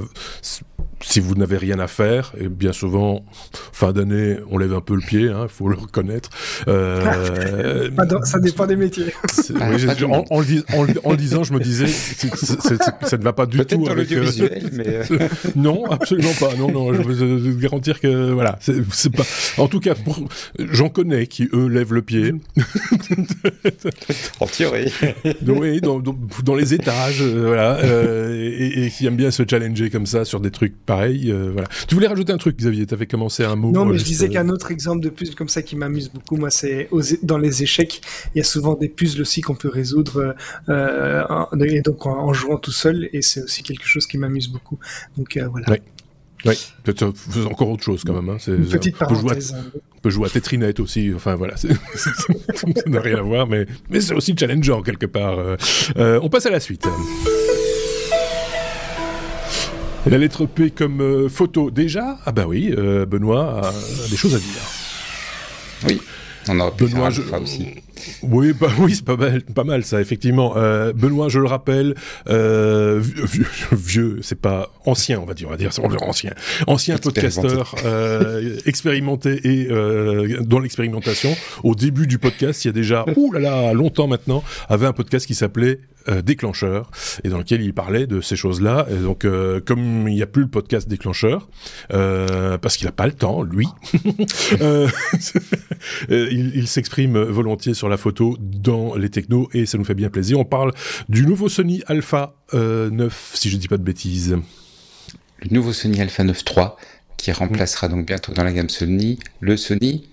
si 1.03 1.19
vous 1.19 1.35
n'avez 1.35 1.57
rien 1.57 1.79
à 1.79 1.87
faire, 1.87 2.33
et 2.39 2.49
bien 2.49 2.73
souvent, 2.73 3.25
fin 3.71 3.91
d'année, 3.91 4.37
on 4.49 4.57
lève 4.57 4.73
un 4.73 4.81
peu 4.81 4.95
le 4.95 5.01
pied, 5.01 5.21
il 5.21 5.29
hein, 5.29 5.47
faut 5.47 5.67
le 5.67 5.75
reconnaître. 5.75 6.29
Euh, 6.67 7.89
ça 8.23 8.39
dépend 8.39 8.65
des 8.65 8.75
métiers. 8.75 9.13
en, 9.59 10.25
en, 10.29 10.39
le 10.41 11.17
disant, 11.17 11.43
je 11.43 11.53
me 11.53 11.59
disais, 11.59 11.87
ça 11.87 13.17
ne 13.17 13.23
va 13.23 13.33
pas 13.33 13.45
du 13.45 13.63
tout 13.65 13.87
avec... 13.89 14.11
Euh, 14.11 14.25
mais... 14.71 14.87
Euh. 14.87 15.29
non, 15.55 15.85
absolument 15.89 16.33
pas. 16.39 16.55
Non, 16.57 16.71
non, 16.71 16.93
je 16.93 17.01
veux 17.01 17.53
garantir 17.53 17.99
que, 17.99 18.31
voilà, 18.31 18.57
c'est 18.61 19.11
pas... 19.11 19.23
En 19.57 19.67
tout 19.67 19.79
cas, 19.79 19.93
j'en 20.57 20.89
connais 20.89 21.27
qui, 21.27 21.49
eux, 21.53 21.67
lèvent 21.67 21.93
le 21.93 22.01
pied. 22.01 22.33
en 24.39 24.47
théorie. 24.47 24.91
oui, 25.45 25.81
dans, 25.81 25.99
dans, 25.99 26.55
les 26.55 26.73
étages, 26.73 27.21
voilà, 27.21 27.79
et, 28.33 28.85
et, 28.85 28.89
qui 28.89 29.05
aiment 29.05 29.15
bien 29.15 29.31
se 29.31 29.43
challenger 29.49 29.89
comme 29.89 30.05
ça 30.05 30.25
sur 30.25 30.39
des 30.39 30.51
trucs 30.51 30.75
pareil. 30.93 31.31
Euh, 31.31 31.49
voilà. 31.51 31.67
Tu 31.87 31.95
voulais 31.95 32.07
rajouter 32.07 32.31
un 32.33 32.37
truc, 32.37 32.57
Xavier 32.57 32.85
Tu 32.85 32.93
avais 32.93 33.07
commencé 33.07 33.43
un 33.43 33.55
mot. 33.55 33.71
Non, 33.71 33.85
mais 33.85 33.97
je 33.97 34.03
disais 34.03 34.27
euh, 34.27 34.31
qu'un 34.31 34.49
autre 34.49 34.71
exemple 34.71 35.01
de 35.01 35.09
puzzle 35.09 35.35
comme 35.35 35.49
ça 35.49 35.61
qui 35.61 35.75
m'amuse 35.75 36.09
beaucoup, 36.09 36.37
moi, 36.37 36.49
c'est 36.49 36.89
dans 37.23 37.37
les 37.37 37.63
échecs. 37.63 38.01
Il 38.33 38.37
y 38.37 38.41
a 38.41 38.43
souvent 38.43 38.75
des 38.75 38.89
puzzles 38.89 39.21
aussi 39.21 39.41
qu'on 39.41 39.55
peut 39.55 39.69
résoudre 39.69 40.35
euh, 40.69 41.23
et 41.65 41.81
donc 41.81 42.05
en, 42.05 42.33
jouant 42.33 42.57
tout 42.57 42.71
seul, 42.71 43.09
et 43.13 43.21
c'est 43.21 43.41
aussi 43.41 43.63
quelque 43.63 43.85
chose 43.85 44.05
qui 44.05 44.17
m'amuse 44.17 44.47
beaucoup. 44.47 44.77
Donc 45.17 45.37
voilà. 45.51 45.67
Oui. 45.69 45.77
Oui, 46.45 46.55
peut-être 46.83 47.13
encore 47.49 47.69
autre 47.69 47.83
chose 47.83 48.03
quand 48.03 48.21
même. 48.21 48.27
Hein. 48.27 48.37
Une 48.47 48.65
petite 48.65 48.97
parenthèse. 48.97 49.53
Hein. 49.53 49.79
On 49.95 49.99
peut 50.01 50.09
jouer 50.09 50.25
à 50.25 50.29
Tetrinette 50.29 50.81
aussi. 50.81 51.13
Enfin 51.15 51.35
voilà, 51.35 51.55
ça 51.55 51.69
n'a 52.85 52.99
rien 52.99 53.19
à 53.19 53.21
voir, 53.21 53.47
mais, 53.47 53.65
mais 53.89 54.01
c'est 54.01 54.13
aussi 54.13 54.35
challengeant 54.37 54.81
quelque 54.81 55.05
part. 55.05 55.37
on 55.95 56.29
passe 56.29 56.45
à 56.45 56.49
la 56.49 56.59
suite. 56.59 56.85
La 60.05 60.17
lettre 60.17 60.45
P 60.45 60.69
comme 60.69 61.01
euh, 61.01 61.29
photo 61.29 61.71
déjà? 61.71 62.17
Ah 62.25 62.33
bah 62.33 62.43
oui, 62.45 62.73
euh, 62.77 63.05
Benoît 63.05 63.61
a, 63.65 63.71
des 64.09 64.17
choses 64.17 64.35
à 64.35 64.37
dire. 64.37 64.61
Oui, 65.87 66.01
on 66.49 66.59
aurait 66.59 66.71
pu 66.71 66.85
Benoît, 66.85 67.09
faire 67.09 67.41
aussi. 67.41 67.67
Oui, 68.23 68.53
bah, 68.53 68.67
oui, 68.79 68.95
c'est 68.95 69.05
pas 69.05 69.17
mal, 69.17 69.41
pas 69.41 69.63
mal 69.63 69.83
ça, 69.83 70.01
effectivement. 70.01 70.53
Euh, 70.57 70.93
Benoît, 70.93 71.29
je 71.29 71.39
le 71.39 71.47
rappelle, 71.47 71.95
euh, 72.29 72.99
vieux, 73.01 73.47
vieux 73.71 74.19
c'est 74.21 74.39
pas 74.39 74.71
ancien, 74.85 75.19
on 75.19 75.25
va 75.25 75.33
dire, 75.33 75.47
on 75.47 75.51
va 75.51 75.57
dire, 75.57 75.71
ancien, 76.01 76.33
ancien 76.67 76.97
podcasteur 76.97 77.75
euh, 77.85 78.57
expérimenté 78.65 79.39
et 79.43 79.67
euh, 79.71 80.41
dans 80.41 80.59
l'expérimentation. 80.59 81.35
Au 81.63 81.75
début 81.75 82.07
du 82.07 82.19
podcast, 82.19 82.65
il 82.65 82.67
y 82.67 82.69
a 82.69 82.73
déjà, 82.73 83.05
ouh 83.15 83.31
là 83.31 83.39
là, 83.39 83.73
longtemps 83.73 84.07
maintenant, 84.07 84.43
avait 84.69 84.85
un 84.85 84.93
podcast 84.93 85.25
qui 85.25 85.35
s'appelait 85.35 85.79
euh, 86.09 86.21
déclencheur 86.21 86.91
et 87.23 87.29
dans 87.29 87.37
lequel 87.37 87.61
il 87.61 87.73
parlait 87.73 88.07
de 88.07 88.19
ces 88.19 88.35
choses-là. 88.35 88.87
Donc, 89.03 89.23
euh, 89.23 89.61
comme 89.65 90.07
il 90.09 90.15
n'y 90.15 90.21
a 90.21 90.27
plus 90.27 90.41
le 90.41 90.49
podcast 90.49 90.89
déclencheur, 90.89 91.47
euh, 91.93 92.57
parce 92.57 92.75
qu'il 92.75 92.85
n'a 92.85 92.91
pas 92.91 93.05
le 93.05 93.13
temps, 93.13 93.41
lui, 93.41 93.67
euh, 94.61 94.89
il, 96.09 96.51
il 96.55 96.67
s'exprime 96.67 97.17
volontiers 97.17 97.73
sur 97.73 97.82
la 97.89 97.97
photo 97.97 98.37
dans 98.39 98.95
les 98.95 99.09
technos 99.09 99.49
et 99.53 99.65
ça 99.65 99.77
nous 99.77 99.85
fait 99.85 99.93
bien 99.93 100.09
plaisir. 100.09 100.39
On 100.39 100.45
parle 100.45 100.73
du 101.09 101.25
nouveau 101.25 101.49
Sony 101.49 101.83
Alpha 101.87 102.35
9, 102.53 103.31
si 103.35 103.49
je 103.49 103.57
dis 103.57 103.67
pas 103.67 103.77
de 103.77 103.83
bêtises. 103.83 104.37
Le 105.39 105.49
nouveau 105.49 105.73
Sony 105.73 106.01
Alpha 106.01 106.23
9 106.23 106.43
III 106.55 106.67
qui 107.17 107.31
remplacera 107.31 107.87
donc 107.87 108.05
bientôt 108.05 108.33
dans 108.33 108.43
la 108.43 108.51
gamme 108.51 108.69
Sony 108.69 109.19
le 109.39 109.57
Sony 109.57 110.09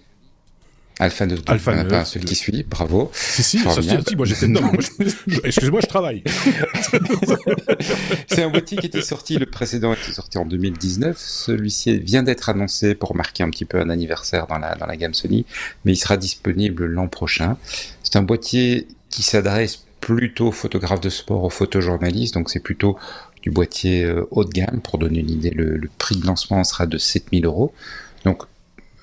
Alpha 1.00 1.26
9, 1.26 1.40
Alpha 1.46 1.74
9, 1.74 1.82
neuf. 1.84 1.90
pas 1.90 2.04
celui 2.04 2.26
qui 2.26 2.34
suit, 2.34 2.62
bravo. 2.68 3.10
Si, 3.14 3.42
si, 3.42 3.58
ça, 3.58 3.70
Formidable. 3.70 4.04
si, 4.06 4.16
moi 4.16 4.26
j'étais 4.26 4.46
dedans. 4.48 4.60
Moi, 4.62 4.74
je- 4.98 5.04
je- 5.26 5.40
Excusez-moi, 5.44 5.80
je 5.82 5.86
travaille. 5.86 6.22
C'est 8.28 8.42
un 8.42 8.50
boîtier 8.50 8.76
qui 8.78 8.86
était 8.86 9.02
sorti, 9.02 9.38
le 9.38 9.46
précédent 9.46 9.92
était 9.92 10.12
sorti 10.12 10.38
en 10.38 10.44
2019. 10.44 11.16
Celui-ci 11.18 11.98
vient 11.98 12.22
d'être 12.22 12.48
annoncé 12.48 12.94
pour 12.94 13.16
marquer 13.16 13.42
un 13.42 13.50
petit 13.50 13.64
peu 13.64 13.80
un 13.80 13.90
anniversaire 13.90 14.46
dans 14.46 14.58
la, 14.58 14.74
dans 14.74 14.86
la 14.86 14.96
gamme 14.96 15.14
Sony, 15.14 15.46
mais 15.84 15.92
il 15.92 15.96
sera 15.96 16.16
disponible 16.16 16.84
l'an 16.86 17.08
prochain. 17.08 17.56
C'est 18.02 18.16
un 18.16 18.22
boîtier 18.22 18.86
qui 19.08 19.22
s'adresse 19.22 19.84
plutôt 20.00 20.48
aux 20.48 20.52
photographes 20.52 21.00
de 21.00 21.10
sport, 21.10 21.44
aux 21.44 21.50
photojournalistes, 21.50 22.34
donc 22.34 22.50
c'est 22.50 22.60
plutôt 22.60 22.96
du 23.42 23.50
boîtier 23.50 24.04
euh, 24.04 24.26
haut 24.30 24.44
de 24.44 24.50
gamme. 24.50 24.80
Pour 24.82 24.98
donner 24.98 25.20
une 25.20 25.30
idée, 25.30 25.50
le, 25.50 25.76
le 25.76 25.90
prix 25.98 26.16
de 26.16 26.26
lancement 26.26 26.62
sera 26.64 26.86
de 26.86 26.98
7000 26.98 27.44
euros. 27.46 27.72
Donc, 28.24 28.42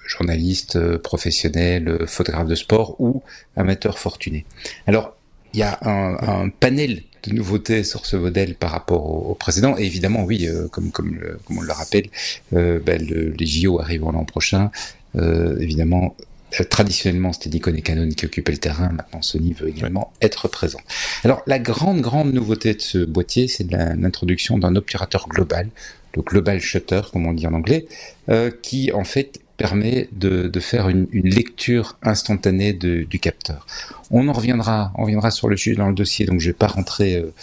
journaliste, 0.08 0.76
euh, 0.78 0.98
professionnel, 0.98 1.88
euh, 1.88 2.08
photographe 2.08 2.48
de 2.48 2.56
sport 2.56 2.96
ou 3.00 3.22
amateur 3.56 4.00
fortuné. 4.00 4.46
Alors, 4.88 5.16
il 5.54 5.60
y 5.60 5.64
a 5.64 5.78
un, 5.84 6.44
un 6.46 6.50
panel 6.50 7.04
de 7.24 7.34
nouveautés 7.34 7.84
sur 7.84 8.06
ce 8.06 8.16
modèle 8.16 8.56
par 8.56 8.72
rapport 8.72 9.06
au, 9.10 9.32
au 9.32 9.36
précédent. 9.36 9.76
Et 9.78 9.84
évidemment, 9.86 10.24
oui, 10.24 10.48
euh, 10.48 10.68
comme, 10.70 10.92
comme, 10.92 11.16
le- 11.16 11.40
comme 11.46 11.58
on 11.60 11.62
le 11.62 11.72
rappelle, 11.72 12.08
euh, 12.54 12.80
ben, 12.86 13.06
le- 13.06 13.32
les 13.38 13.46
JO 13.46 13.80
arriveront 13.80 14.12
l'an 14.12 14.26
prochain. 14.26 14.72
Euh, 15.16 15.58
évidemment, 15.60 16.16
euh, 16.60 16.64
traditionnellement, 16.64 17.34
c'était 17.34 17.50
Nikon 17.50 17.74
et 17.76 17.82
Canon 17.82 18.10
qui 18.10 18.26
occupaient 18.26 18.52
le 18.52 18.58
terrain. 18.60 18.90
Maintenant, 18.90 19.22
Sony 19.22 19.54
veut 19.54 19.70
également 19.70 20.14
être 20.22 20.48
présent. 20.48 20.80
Alors, 21.24 21.42
la 21.48 21.60
grande, 21.60 22.02
grande 22.02 22.34
nouveauté 22.34 22.74
de 22.74 22.82
ce 22.82 23.00
boîtier, 23.00 23.48
c'est 23.48 23.70
l'introduction 23.72 24.58
d'un 24.58 24.76
obturateur 24.76 25.28
global, 25.28 25.70
le 26.16 26.22
Global 26.22 26.60
Shutter, 26.60 27.02
comme 27.12 27.26
on 27.28 27.34
dit 27.34 27.48
en 27.48 27.54
anglais, 27.54 27.86
euh, 28.30 28.52
qui, 28.62 28.92
en 28.92 29.04
fait, 29.04 29.40
permet 29.58 30.08
de, 30.12 30.48
de 30.48 30.60
faire 30.60 30.88
une, 30.88 31.08
lecture 31.12 31.98
instantanée 32.04 32.74
du 32.74 33.20
capteur. 33.20 33.66
On 34.12 34.28
en 34.28 34.34
reviendra, 34.34 34.94
on 34.96 35.30
sur 35.32 35.50
le 35.50 35.58
sujet 35.58 35.76
dans 35.76 35.90
le 35.90 35.96
dossier, 35.96 36.26
donc 36.26 36.40
je 36.40 36.50
vais 36.50 36.54
pas 36.54 36.68
rentrer 36.68 37.16
euh, 37.16 37.34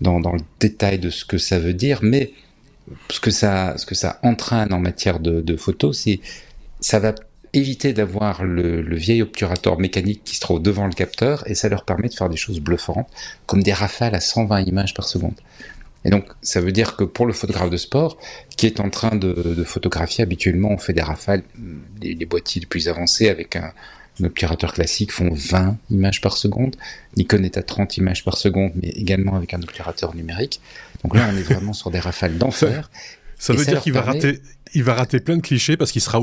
dans, 0.00 0.20
dans 0.20 0.32
le 0.32 0.42
détail 0.60 0.98
de 0.98 1.10
ce 1.10 1.24
que 1.24 1.38
ça 1.38 1.58
veut 1.58 1.72
dire, 1.72 2.00
mais 2.02 2.32
ce 3.10 3.20
que 3.20 3.30
ça, 3.30 3.74
ce 3.78 3.86
que 3.86 3.94
ça 3.94 4.18
entraîne 4.22 4.72
en 4.72 4.78
matière 4.78 5.18
de, 5.18 5.40
de 5.40 5.56
photo, 5.56 5.92
c'est 5.92 6.20
ça 6.80 6.98
va 6.98 7.14
éviter 7.52 7.92
d'avoir 7.92 8.44
le, 8.44 8.80
le 8.82 8.96
vieil 8.96 9.22
obturateur 9.22 9.78
mécanique 9.78 10.22
qui 10.24 10.36
se 10.36 10.40
trouve 10.40 10.60
devant 10.60 10.86
le 10.86 10.92
capteur 10.92 11.42
et 11.46 11.54
ça 11.54 11.68
leur 11.68 11.84
permet 11.84 12.08
de 12.08 12.14
faire 12.14 12.28
des 12.28 12.36
choses 12.36 12.60
bluffantes, 12.60 13.08
comme 13.46 13.62
des 13.62 13.72
rafales 13.72 14.14
à 14.14 14.20
120 14.20 14.60
images 14.62 14.94
par 14.94 15.06
seconde. 15.06 15.34
Et 16.04 16.10
donc, 16.10 16.24
ça 16.42 16.60
veut 16.60 16.72
dire 16.72 16.96
que 16.96 17.04
pour 17.04 17.26
le 17.26 17.32
photographe 17.32 17.70
de 17.70 17.76
sport, 17.76 18.18
qui 18.56 18.66
est 18.66 18.80
en 18.80 18.90
train 18.90 19.14
de, 19.16 19.32
de 19.32 19.64
photographier, 19.64 20.22
habituellement, 20.22 20.70
on 20.70 20.78
fait 20.78 20.92
des 20.92 21.02
rafales, 21.02 21.42
les, 22.00 22.14
les 22.14 22.26
boîtiers 22.26 22.60
les 22.60 22.66
plus 22.66 22.88
avancés 22.88 23.28
avec 23.28 23.54
un, 23.56 23.72
un 24.20 24.24
obturateur 24.24 24.72
classique 24.74 25.12
font 25.12 25.30
20 25.32 25.76
images 25.90 26.20
par 26.20 26.36
seconde. 26.36 26.76
Nikon 27.16 27.42
est 27.44 27.56
à 27.56 27.62
30 27.62 27.96
images 27.98 28.24
par 28.24 28.36
seconde, 28.36 28.72
mais 28.74 28.88
également 28.90 29.36
avec 29.36 29.54
un 29.54 29.62
obturateur 29.62 30.14
numérique. 30.14 30.60
Donc 31.04 31.14
là, 31.16 31.28
on 31.32 31.36
est 31.36 31.42
vraiment 31.42 31.72
sur 31.72 31.90
des 31.90 32.00
rafales 32.00 32.36
d'enfer. 32.36 32.90
Ça 33.38 33.52
veut 33.52 33.64
ça 33.64 33.72
dire 33.72 33.80
qu'il 33.82 33.92
va 33.92 34.02
permet- 34.02 34.18
rater, 34.20 34.40
il 34.74 34.82
va 34.84 34.94
rater 34.94 35.20
plein 35.20 35.36
de 35.36 35.42
clichés 35.42 35.76
parce 35.76 35.92
qu'il 35.92 36.00
sera 36.02 36.20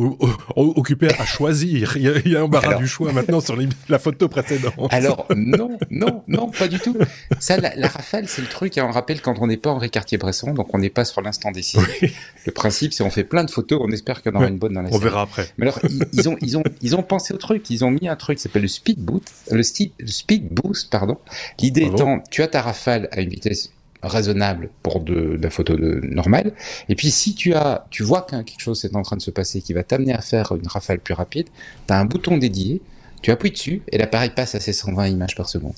occupé 0.56 1.08
à 1.20 1.26
choisir. 1.26 1.98
Il 1.98 2.04
y 2.04 2.08
a, 2.10 2.14
il 2.26 2.32
y 2.32 2.36
a 2.36 2.42
un 2.42 2.48
barrage 2.48 2.68
Alors- 2.70 2.80
du 2.82 2.88
choix 2.88 3.12
maintenant 3.12 3.40
sur 3.42 3.56
les- 3.56 3.70
la 3.90 4.00
photo 4.00 4.28
précédente. 4.28 4.74
Alors, 4.92 5.28
non, 5.36 5.78
non, 5.92 6.24
non, 6.28 6.50
pas 6.50 6.68
du 6.68 6.80
tout. 6.80 6.96
Ça, 7.40 7.58
la, 7.58 7.76
la 7.76 7.88
rafale, 7.88 8.28
c'est 8.28 8.42
le 8.42 8.48
truc, 8.48 8.78
hein, 8.78 8.86
on 8.88 8.92
rappelle 8.92 9.22
quand 9.22 9.36
on 9.40 9.48
n'est 9.48 9.58
pas 9.58 9.70
Henri 9.70 9.90
Cartier-Bresson, 9.90 10.54
donc 10.54 10.74
on 10.74 10.80
n'est 10.80 10.90
pas 10.90 11.06
sur 11.06 11.22
l'instant 11.22 11.52
décisif. 11.52 12.04
Le 12.46 12.52
principe, 12.52 12.94
c'est 12.94 13.04
on 13.04 13.10
fait 13.10 13.24
plein 13.24 13.44
de 13.44 13.52
photos, 13.52 13.80
on 13.84 13.92
espère 13.92 14.22
qu'il 14.22 14.32
y 14.32 14.36
en 14.36 14.40
aura 14.40 14.48
une 14.48 14.58
bonne 14.58 14.74
dans 14.74 14.82
la 14.82 14.90
On 14.90 14.94
série. 14.94 15.04
verra 15.04 15.22
après. 15.22 15.48
Mais 15.58 15.68
alors, 15.68 15.80
ils, 15.90 16.06
ils 16.14 16.30
ont, 16.30 16.38
ils, 16.42 16.58
ont, 16.58 16.64
ils 16.82 16.96
ont 16.96 17.04
pensé 17.04 17.34
au 17.34 17.38
truc, 17.38 17.70
ils 17.70 17.84
ont 17.86 17.92
mis 17.92 18.08
un 18.08 18.16
truc 18.16 18.38
qui 18.38 18.44
s'appelle 18.44 18.64
le 18.64 18.68
speed 18.68 19.00
boost, 19.00 19.32
le, 19.52 19.62
speed 19.64 20.48
boost, 20.52 20.90
pardon. 20.90 21.18
L'idée 21.60 21.82
Bravo. 21.82 21.96
étant, 21.98 22.24
tu 22.32 22.42
as 22.42 22.48
ta 22.48 22.62
rafale 22.62 23.08
à 23.12 23.22
une 23.22 23.30
vitesse 23.30 23.72
raisonnable 24.02 24.70
pour 24.84 25.02
de, 25.02 25.38
de 25.38 25.44
la 25.44 25.50
photo 25.50 25.76
de, 25.76 26.02
normale, 26.04 26.54
et 26.88 26.96
puis 26.96 27.12
si 27.12 27.36
tu 27.36 27.54
as, 27.54 27.86
tu 27.90 28.04
vois 28.04 28.22
qu'un 28.22 28.44
quelque 28.44 28.62
chose 28.62 28.84
est 28.86 28.96
en 28.96 29.02
train 29.02 29.18
de 29.18 29.22
se 29.22 29.32
passer 29.32 29.62
qui 29.62 29.74
va 29.74 29.84
t'amener 29.84 30.14
à 30.14 30.22
faire 30.22 30.54
une 30.54 30.68
rafale 30.68 31.00
plus 31.00 31.14
rapide, 31.14 31.48
tu 31.88 31.94
as 31.94 32.00
un 32.00 32.06
bouton 32.06 32.38
dédié, 32.38 32.82
tu 33.22 33.32
appuies 33.32 33.52
dessus 33.52 33.82
et 33.92 33.98
l'appareil 33.98 34.30
passe 34.30 34.56
à 34.56 34.60
ses 34.60 34.74
120 34.74 35.08
images 35.08 35.36
par 35.36 35.50
seconde. 35.50 35.74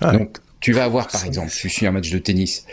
Ah. 0.00 0.12
Donc, 0.12 0.38
tu 0.60 0.72
vas 0.72 0.84
avoir, 0.84 1.08
par 1.08 1.24
exemple, 1.24 1.50
tu 1.50 1.68
suis 1.68 1.86
un 1.86 1.92
match 1.92 2.10
de 2.10 2.18
tennis, 2.18 2.64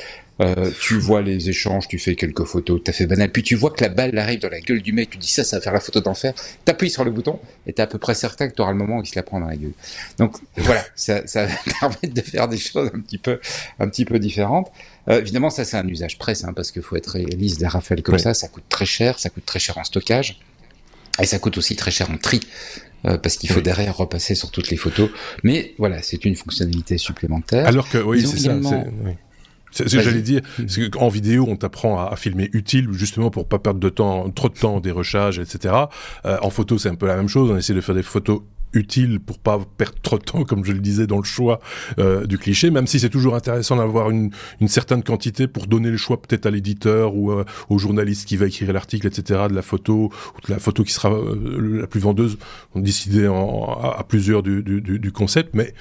euh, 0.42 0.70
tu 0.82 0.98
vois 1.00 1.22
les 1.22 1.50
échanges, 1.50 1.88
tu 1.88 1.98
fais 1.98 2.16
quelques 2.16 2.44
photos, 2.44 2.82
t'as 2.84 2.92
fait 2.92 3.06
banal, 3.06 3.32
puis 3.32 3.42
tu 3.44 3.56
vois 3.56 3.72
que 3.72 3.82
la 3.84 3.90
balle 3.90 4.18
arrive 4.18 4.40
dans 4.42 4.50
la 4.50 4.60
gueule 4.60 4.82
du 4.82 4.92
mec, 4.92 5.10
tu 5.10 5.18
dis 5.18 5.30
ça, 5.30 5.44
ça 5.44 5.58
va 5.58 5.62
faire 5.62 5.72
la 5.74 5.80
photo 5.80 6.02
d'enfer, 6.02 6.34
t'appuies 6.66 6.90
sur 6.90 7.06
le 7.06 7.12
bouton, 7.12 7.40
et 7.68 7.74
t'es 7.74 7.82
à 7.82 7.88
peu 7.88 7.98
près 7.98 8.16
certain 8.16 8.48
que 8.50 8.54
tu 8.54 8.62
auras 8.62 8.72
le 8.72 8.78
moment 8.78 8.98
où 8.98 9.02
il 9.02 9.08
se 9.08 9.16
la 9.16 9.24
prend 9.24 9.40
dans 9.40 9.48
la 9.48 9.56
gueule. 9.56 9.72
Donc 10.18 10.36
voilà, 10.58 10.84
ça, 10.96 11.26
ça 11.26 11.46
va 11.46 11.54
permettre 11.80 12.14
de 12.14 12.22
faire 12.22 12.48
des 12.50 12.58
choses 12.58 12.92
un 12.94 13.00
petit 13.00 13.18
peu, 13.18 13.40
un 13.80 13.88
petit 13.88 14.04
peu 14.06 14.20
différentes. 14.20 14.72
Euh, 15.10 15.20
évidemment, 15.22 15.50
ça 15.50 15.64
c'est 15.64 15.78
un 15.78 15.88
usage 15.88 16.18
presse, 16.18 16.44
hein, 16.44 16.52
parce 16.54 16.72
qu'il 16.72 16.82
faut 16.82 16.96
être 16.98 17.12
réaliste, 17.12 17.60
des 17.60 17.68
rafales 17.68 18.02
comme 18.02 18.20
ça, 18.20 18.34
ça 18.34 18.48
coûte 18.50 18.66
très 18.70 18.86
cher, 18.86 19.20
ça 19.20 19.30
coûte 19.30 19.46
très 19.46 19.60
cher 19.60 19.78
en 19.78 19.84
stockage, 19.86 20.40
et 21.22 21.26
ça 21.26 21.40
coûte 21.40 21.58
aussi 21.58 21.76
très 21.78 21.92
cher 21.92 22.10
en 22.12 22.18
tri. 22.18 22.42
euh, 23.06 23.18
parce 23.20 23.38
qu'il 23.38 23.50
faut 23.50 23.58
Oui. 23.58 23.62
derrière 23.64 23.96
repasser 23.96 24.34
sur 24.34 24.50
toutes 24.50 24.72
les 24.72 24.78
photos. 24.78 25.12
Mais 25.44 25.76
voilà, 25.78 26.02
c'est 26.02 26.26
une 26.26 26.36
fonctionnalité 26.36 26.98
supplémentaire. 26.98 27.68
Alors 27.68 27.88
que, 27.88 28.00
oui, 28.00 28.26
c'est 28.26 28.38
ça. 28.40 28.56
oui. 28.56 29.12
C'est- 29.72 29.90
c'est- 29.90 29.98
Vas-y. 29.98 30.06
J'allais 30.06 30.22
dire, 30.22 30.42
c'est 30.68 30.90
qu'en 30.90 31.10
vidéo, 31.10 31.46
on 31.50 31.56
t'apprend 31.58 32.00
à, 32.00 32.12
à 32.12 32.16
filmer 32.16 32.50
utile, 32.54 32.88
justement 32.94 33.30
pour 33.30 33.48
pas 33.48 33.60
perdre 33.60 33.80
de 33.80 33.90
temps, 33.90 34.30
trop 34.32 34.50
de 34.50 34.54
temps, 34.54 34.80
des 34.80 34.92
rechages, 34.92 35.38
etc. 35.40 35.74
Euh, 36.26 36.38
en 36.42 36.50
photo, 36.50 36.78
c'est 36.78 36.90
un 36.90 36.96
peu 36.96 37.08
la 37.08 37.16
même 37.18 37.28
chose. 37.28 37.52
On 37.52 37.58
essaie 37.58 37.74
de 37.74 37.82
faire 37.82 37.96
des 37.96 38.04
photos 38.04 38.42
utiles 38.76 39.20
pour 39.20 39.40
pas 39.40 39.60
perdre 39.78 39.98
trop 40.02 40.18
de 40.18 40.24
temps, 40.24 40.44
comme 40.48 40.64
je 40.66 40.72
le 40.72 40.80
disais, 40.80 41.08
dans 41.08 41.18
le 41.18 41.24
choix 41.24 41.60
euh, 42.00 42.26
du 42.26 42.38
cliché, 42.38 42.70
même 42.70 42.88
si 42.88 43.00
c'est 43.00 43.10
toujours 43.10 43.36
intéressant 43.36 43.78
d'avoir 43.78 44.10
une, 44.10 44.32
certaine 44.68 45.04
quantité 45.04 45.48
pour 45.48 45.68
donner 45.68 45.90
le 45.90 45.98
choix 45.98 46.22
peut-être 46.22 46.46
à 46.48 46.52
l'éditeur 46.52 47.16
ou 47.16 47.32
euh, 47.32 47.46
au 47.70 47.78
journaliste 47.78 48.28
qui 48.28 48.36
va 48.36 48.48
écrire 48.48 48.74
l'article, 48.74 49.08
etc., 49.08 49.44
de 49.50 49.54
la 49.54 49.62
photo, 49.62 50.12
ou 50.36 50.48
de 50.48 50.52
la 50.52 50.60
photo 50.60 50.84
qui 50.84 50.92
sera 50.92 51.12
euh, 51.12 51.80
la 51.82 51.88
plus 51.88 52.00
vendeuse. 52.00 52.38
On 52.74 52.80
décidait 52.80 53.28
en, 53.28 53.80
à, 53.82 54.04
plusieurs 54.04 54.44
du, 54.44 55.12
concept, 55.14 55.54
mais 55.54 55.74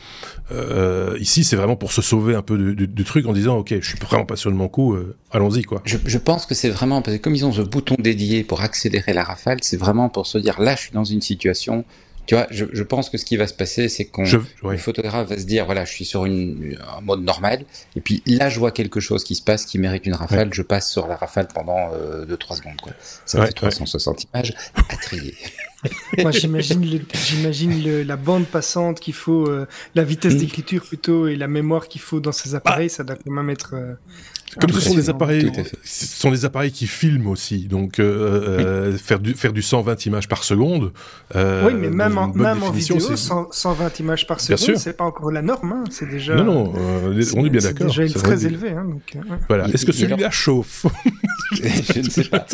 ici, 1.18 1.44
c'est 1.44 1.56
vraiment 1.56 1.76
pour 1.76 1.92
se 1.92 2.02
sauver 2.02 2.34
un 2.34 2.42
peu 2.42 2.74
du, 2.74 3.04
truc 3.04 3.26
en 3.26 3.32
disant, 3.32 3.58
ok, 3.58 3.74
je 3.80 3.86
suis 3.86 3.98
vraiment 3.98 4.24
pas 4.24 4.36
sûr 4.36 4.50
de 4.50 4.56
mon 4.56 4.68
coup, 4.68 4.96
allons-y, 5.30 5.62
quoi. 5.62 5.82
Je, 5.84 5.96
je 6.04 6.18
pense 6.18 6.46
que 6.46 6.54
c'est 6.54 6.70
vraiment 6.70 7.02
parce 7.02 7.16
que 7.16 7.22
comme 7.22 7.34
ils 7.34 7.44
ont 7.44 7.52
ce 7.52 7.62
bouton 7.62 7.96
dédié 7.98 8.44
pour 8.44 8.60
accélérer 8.60 9.12
la 9.12 9.24
rafale, 9.24 9.58
c'est 9.62 9.76
vraiment 9.76 10.08
pour 10.08 10.26
se 10.26 10.38
dire 10.38 10.60
là, 10.60 10.76
je 10.76 10.82
suis 10.82 10.92
dans 10.92 11.04
une 11.04 11.20
situation. 11.20 11.84
Tu 12.26 12.34
vois, 12.34 12.46
je, 12.50 12.64
je 12.72 12.82
pense 12.82 13.10
que 13.10 13.18
ce 13.18 13.24
qui 13.24 13.36
va 13.36 13.46
se 13.46 13.54
passer, 13.54 13.88
c'est 13.88 14.06
qu'on 14.06 14.24
le 14.70 14.78
photographe 14.78 15.28
va 15.28 15.38
se 15.38 15.44
dire 15.44 15.66
voilà, 15.66 15.84
je 15.84 15.92
suis 15.92 16.04
sur 16.04 16.24
une, 16.24 16.78
un 16.96 17.00
mode 17.00 17.22
normal, 17.22 17.64
et 17.96 18.00
puis 18.00 18.22
là, 18.26 18.48
je 18.48 18.58
vois 18.58 18.70
quelque 18.70 19.00
chose 19.00 19.24
qui 19.24 19.34
se 19.34 19.42
passe 19.42 19.66
qui 19.66 19.78
mérite 19.78 20.06
une 20.06 20.14
rafale, 20.14 20.52
je 20.52 20.62
passe 20.62 20.90
sur 20.90 21.06
la 21.06 21.16
rafale 21.16 21.48
pendant 21.52 21.90
2-3 21.90 22.56
secondes. 22.56 22.80
Quoi. 22.82 22.92
Ça 23.26 23.40
Ouais, 23.40 23.46
fait 23.46 23.52
360 23.52 24.24
images 24.32 24.54
à 24.88 24.96
trier. 24.96 25.34
Moi, 26.18 26.30
j'imagine, 26.30 26.84
le- 26.84 27.00
j'imagine 27.14 27.82
le- 27.82 28.02
la 28.02 28.16
bande 28.16 28.46
passante 28.46 29.00
qu'il 29.00 29.14
faut, 29.14 29.46
euh, 29.48 29.66
la 29.94 30.04
vitesse 30.04 30.36
d'écriture 30.36 30.82
plutôt 30.84 31.26
et 31.28 31.36
la 31.36 31.48
mémoire 31.48 31.88
qu'il 31.88 32.00
faut 32.00 32.20
dans 32.20 32.32
ces 32.32 32.54
appareils, 32.54 32.90
ça 32.90 33.04
doit 33.04 33.16
quand 33.16 33.30
même 33.30 33.50
être. 33.50 33.74
euh, 33.74 33.94
Comme 34.60 34.70
ce 34.70 34.80
sont 34.80 34.94
des 34.94 35.10
appareils, 35.10 35.50
ce 35.82 36.06
sont 36.06 36.30
des 36.30 36.44
appareils 36.44 36.70
qui 36.70 36.86
filment 36.86 37.26
aussi, 37.26 37.66
donc 37.66 37.98
euh, 37.98 38.92
euh, 38.92 38.96
faire 38.96 39.18
du 39.18 39.34
faire 39.34 39.52
du 39.52 39.62
120 39.62 40.06
images 40.06 40.28
par 40.28 40.44
seconde. 40.44 40.92
euh, 41.34 41.66
oui, 41.66 41.72
mais 41.74 41.90
même, 41.90 42.16
en, 42.18 42.28
même 42.28 42.62
en 42.62 42.70
vidéo, 42.70 43.00
c'est- 43.00 43.16
100 43.16 43.48
120 43.50 43.98
images 43.98 44.26
par 44.28 44.38
seconde, 44.40 44.76
c'est 44.76 44.96
pas 44.96 45.04
encore 45.04 45.32
la 45.32 45.42
norme, 45.42 45.72
hein, 45.72 45.84
c'est 45.90 46.08
déjà. 46.08 46.36
Non, 46.36 46.44
non, 46.44 46.72
euh, 46.76 47.24
on 47.34 47.44
est 47.44 47.50
bien 47.50 47.60
c'est 47.60 47.72
d'accord. 47.72 47.88
déjà 47.88 48.06
c'est 48.06 48.14
très 48.22 48.36
vrai. 48.36 48.46
élevé. 48.46 48.70
Hein, 48.70 48.84
donc, 48.88 49.02
euh. 49.16 49.20
Voilà. 49.48 49.66
Il- 49.66 49.74
Est-ce 49.74 49.84
que 49.86 49.90
il- 49.90 49.96
il- 49.96 50.08
celui-là 50.08 50.30
chauffe? 50.30 50.86
je 51.52 52.00
ne 52.00 52.08
sais 52.08 52.24
pas. 52.24 52.46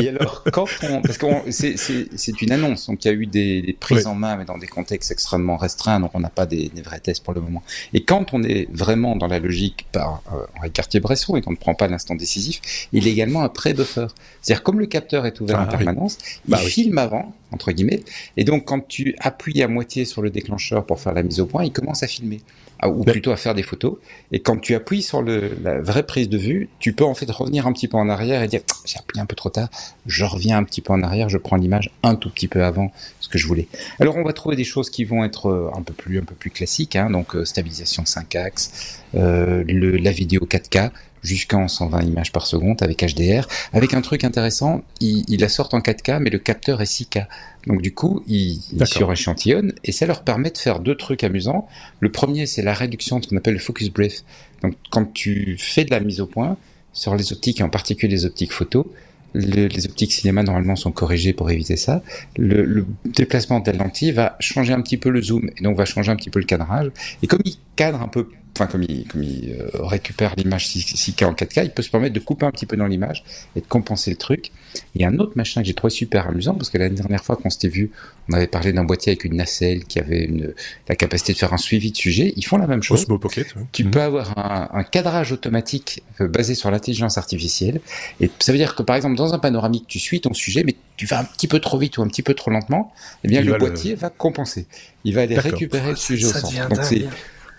Et 0.00 0.08
alors, 0.08 0.44
quand 0.52 0.66
on, 0.82 1.02
parce 1.02 1.18
que 1.18 1.26
c'est 1.50 2.42
une 2.42 2.52
annonce, 2.52 2.86
donc 2.86 3.04
il 3.04 3.08
y 3.08 3.10
a 3.10 3.14
eu 3.14 3.26
des, 3.26 3.62
des 3.62 3.72
prises 3.72 4.06
en 4.06 4.14
main, 4.14 4.36
mais 4.36 4.44
dans 4.44 4.58
des 4.58 4.66
contextes 4.66 5.10
extrêmement 5.10 5.56
restreints, 5.56 6.00
donc 6.00 6.10
on 6.14 6.20
n'a 6.20 6.30
pas 6.30 6.46
des, 6.46 6.68
des, 6.68 6.82
vrais 6.82 7.00
tests 7.00 7.24
pour 7.24 7.34
le 7.34 7.40
moment. 7.40 7.62
Et 7.92 8.04
quand 8.04 8.32
on 8.32 8.42
est 8.42 8.68
vraiment 8.72 9.16
dans 9.16 9.26
la 9.26 9.38
logique 9.38 9.86
par 9.92 10.22
euh, 10.32 10.46
Henri 10.58 10.70
Cartier-Bresson 10.70 11.36
et 11.36 11.42
qu'on 11.42 11.52
ne 11.52 11.56
prend 11.56 11.74
pas 11.74 11.88
l'instant 11.88 12.14
décisif, 12.14 12.60
il 12.92 13.06
est 13.06 13.10
également 13.10 13.42
un 13.42 13.48
pré-buffer. 13.48 14.06
C'est-à-dire 14.42 14.62
comme 14.62 14.80
le 14.80 14.86
capteur 14.86 15.26
est 15.26 15.40
ouvert 15.40 15.58
en 15.58 15.64
ah 15.64 15.66
permanence, 15.66 16.18
il 16.46 16.50
bah 16.50 16.58
filme 16.58 16.98
avant, 16.98 17.34
entre 17.52 17.72
guillemets, 17.72 18.02
et 18.36 18.44
donc 18.44 18.64
quand 18.64 18.86
tu 18.86 19.14
appuies 19.18 19.62
à 19.62 19.68
moitié 19.68 20.04
sur 20.04 20.22
le 20.22 20.30
déclencheur 20.30 20.86
pour 20.86 21.00
faire 21.00 21.12
la 21.12 21.22
mise 21.22 21.40
au 21.40 21.46
point, 21.46 21.64
il 21.64 21.72
commence 21.72 22.02
à 22.02 22.06
filmer 22.06 22.40
ou 22.88 23.04
plutôt 23.04 23.30
à 23.30 23.36
faire 23.36 23.54
des 23.54 23.62
photos. 23.62 23.96
Et 24.32 24.40
quand 24.40 24.58
tu 24.58 24.74
appuies 24.74 25.02
sur 25.02 25.22
le, 25.22 25.56
la 25.62 25.80
vraie 25.80 26.02
prise 26.02 26.28
de 26.28 26.38
vue, 26.38 26.68
tu 26.78 26.92
peux 26.92 27.04
en 27.04 27.14
fait 27.14 27.30
revenir 27.30 27.66
un 27.66 27.72
petit 27.72 27.88
peu 27.88 27.96
en 27.96 28.08
arrière 28.08 28.42
et 28.42 28.48
dire 28.48 28.60
j'ai 28.84 28.98
appuyé 28.98 29.20
un 29.22 29.26
peu 29.26 29.36
trop 29.36 29.50
tard, 29.50 29.68
je 30.06 30.24
reviens 30.24 30.58
un 30.58 30.64
petit 30.64 30.80
peu 30.80 30.92
en 30.92 31.02
arrière, 31.02 31.28
je 31.28 31.38
prends 31.38 31.56
l'image 31.56 31.90
un 32.02 32.14
tout 32.14 32.30
petit 32.30 32.48
peu 32.48 32.64
avant 32.64 32.90
ce 33.20 33.28
que 33.28 33.38
je 33.38 33.46
voulais. 33.46 33.68
Alors 33.98 34.16
on 34.16 34.22
va 34.22 34.32
trouver 34.32 34.56
des 34.56 34.64
choses 34.64 34.90
qui 34.90 35.04
vont 35.04 35.24
être 35.24 35.48
euh, 35.48 35.70
un 35.76 35.82
peu 35.82 35.92
plus 35.92 36.18
un 36.18 36.24
peu 36.24 36.34
plus 36.34 36.50
classiques, 36.50 36.96
hein, 36.96 37.10
donc 37.10 37.36
euh, 37.36 37.44
stabilisation 37.44 38.04
5 38.06 38.34
axes, 38.36 39.02
le, 39.14 39.96
la 39.96 40.12
vidéo 40.12 40.46
4K 40.48 40.90
jusqu'à 41.22 41.66
120 41.66 42.02
images 42.02 42.32
par 42.32 42.46
seconde 42.46 42.82
avec 42.82 43.04
HDR, 43.04 43.46
avec 43.72 43.94
un 43.94 44.00
truc 44.00 44.24
intéressant, 44.24 44.82
il, 45.00 45.24
il, 45.28 45.40
la 45.40 45.48
sort 45.48 45.68
en 45.72 45.80
4K 45.80 46.18
mais 46.20 46.30
le 46.30 46.38
capteur 46.38 46.80
est 46.80 46.90
6K. 46.90 47.26
Donc 47.66 47.82
du 47.82 47.92
coup, 47.92 48.22
ils, 48.26 48.60
ils 48.72 48.86
suréchantillonnent 48.86 49.72
et 49.84 49.92
ça 49.92 50.06
leur 50.06 50.22
permet 50.22 50.50
de 50.50 50.58
faire 50.58 50.80
deux 50.80 50.96
trucs 50.96 51.24
amusants. 51.24 51.68
Le 52.00 52.10
premier, 52.10 52.46
c'est 52.46 52.62
la 52.62 52.72
réduction 52.72 53.18
de 53.18 53.24
ce 53.24 53.30
qu'on 53.30 53.36
appelle 53.36 53.54
le 53.54 53.60
focus 53.60 53.90
brief. 53.90 54.22
Donc 54.62 54.74
quand 54.90 55.12
tu 55.12 55.56
fais 55.58 55.84
de 55.84 55.90
la 55.90 56.00
mise 56.00 56.20
au 56.20 56.26
point 56.26 56.56
sur 56.92 57.14
les 57.14 57.32
optiques 57.32 57.60
et 57.60 57.62
en 57.62 57.68
particulier 57.68 58.10
les 58.10 58.24
optiques 58.24 58.52
photo, 58.52 58.92
les 59.34 59.86
optiques 59.86 60.12
cinéma 60.12 60.42
normalement 60.42 60.74
sont 60.74 60.90
corrigées 60.90 61.32
pour 61.32 61.50
éviter 61.50 61.76
ça. 61.76 62.02
Le, 62.36 62.64
le, 62.64 62.84
déplacement 63.04 63.60
de 63.60 63.70
la 63.70 63.78
lentille 63.78 64.10
va 64.10 64.36
changer 64.40 64.72
un 64.72 64.80
petit 64.80 64.96
peu 64.96 65.08
le 65.08 65.22
zoom 65.22 65.50
et 65.56 65.62
donc 65.62 65.76
va 65.76 65.84
changer 65.84 66.10
un 66.10 66.16
petit 66.16 66.30
peu 66.30 66.40
le 66.40 66.46
cadrage. 66.46 66.90
Et 67.22 67.28
comme 67.28 67.40
il 67.44 67.54
cadre 67.76 68.02
un 68.02 68.08
peu 68.08 68.28
enfin 68.60 68.70
comme 68.70 68.82
il, 68.82 69.06
comme 69.06 69.22
il 69.22 69.52
euh, 69.52 69.68
récupère 69.86 70.34
l'image 70.36 70.68
6K 70.68 71.24
en 71.24 71.32
4K, 71.32 71.64
il 71.64 71.70
peut 71.70 71.82
se 71.82 71.90
permettre 71.90 72.14
de 72.14 72.20
couper 72.20 72.46
un 72.46 72.50
petit 72.50 72.66
peu 72.66 72.76
dans 72.76 72.86
l'image 72.86 73.24
et 73.56 73.60
de 73.60 73.66
compenser 73.66 74.10
le 74.10 74.16
truc. 74.16 74.52
Il 74.94 75.00
y 75.00 75.04
a 75.04 75.08
un 75.08 75.18
autre 75.18 75.32
machin 75.36 75.62
que 75.62 75.66
j'ai 75.66 75.74
trouvé 75.74 75.90
super 75.90 76.28
amusant 76.28 76.54
parce 76.54 76.70
que 76.70 76.78
l'année 76.78 76.94
dernière 76.94 77.24
fois 77.24 77.36
qu'on 77.36 77.50
s'était 77.50 77.68
vu, 77.68 77.90
on 78.28 78.34
avait 78.34 78.46
parlé 78.46 78.72
d'un 78.72 78.84
boîtier 78.84 79.12
avec 79.12 79.24
une 79.24 79.36
nacelle 79.36 79.84
qui 79.84 79.98
avait 79.98 80.24
une, 80.24 80.54
la 80.88 80.94
capacité 80.94 81.32
de 81.32 81.38
faire 81.38 81.52
un 81.52 81.58
suivi 81.58 81.90
de 81.90 81.96
sujet. 81.96 82.32
Ils 82.36 82.44
font 82.44 82.58
la 82.58 82.66
même 82.66 82.82
chose. 82.82 83.02
Osmo 83.02 83.18
Pocket. 83.18 83.54
Tu 83.72 83.84
mmh. 83.84 83.90
peux 83.90 84.02
avoir 84.02 84.38
un, 84.38 84.68
un, 84.72 84.82
cadrage 84.84 85.32
automatique 85.32 86.02
euh, 86.20 86.28
basé 86.28 86.54
sur 86.54 86.70
l'intelligence 86.70 87.18
artificielle 87.18 87.80
et 88.20 88.30
ça 88.38 88.52
veut 88.52 88.58
dire 88.58 88.74
que 88.74 88.82
par 88.82 88.96
exemple 88.96 89.16
dans 89.16 89.32
un 89.32 89.38
panoramique, 89.38 89.86
tu 89.88 89.98
suis 89.98 90.20
ton 90.20 90.34
sujet 90.34 90.62
mais 90.64 90.76
tu 90.96 91.06
vas 91.06 91.18
un 91.18 91.24
petit 91.24 91.48
peu 91.48 91.60
trop 91.60 91.78
vite 91.78 91.96
ou 91.98 92.02
un 92.02 92.08
petit 92.08 92.22
peu 92.22 92.34
trop 92.34 92.50
lentement, 92.50 92.92
eh 93.24 93.28
bien 93.28 93.40
le 93.40 93.56
boîtier 93.56 93.94
va 93.94 94.10
compenser. 94.10 94.66
Il 95.04 95.14
va 95.14 95.22
aller 95.22 95.38
récupérer 95.38 95.90
le 95.90 95.96
sujet 95.96 96.26
au 96.26 96.32
centre. 96.32 96.68
Donc 96.68 96.84
c'est 96.84 97.06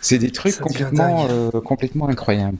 c'est 0.01 0.17
des 0.17 0.31
trucs 0.31 0.58
complètement, 0.58 1.27
euh, 1.29 1.51
complètement 1.62 2.10
incroyables. 2.10 2.58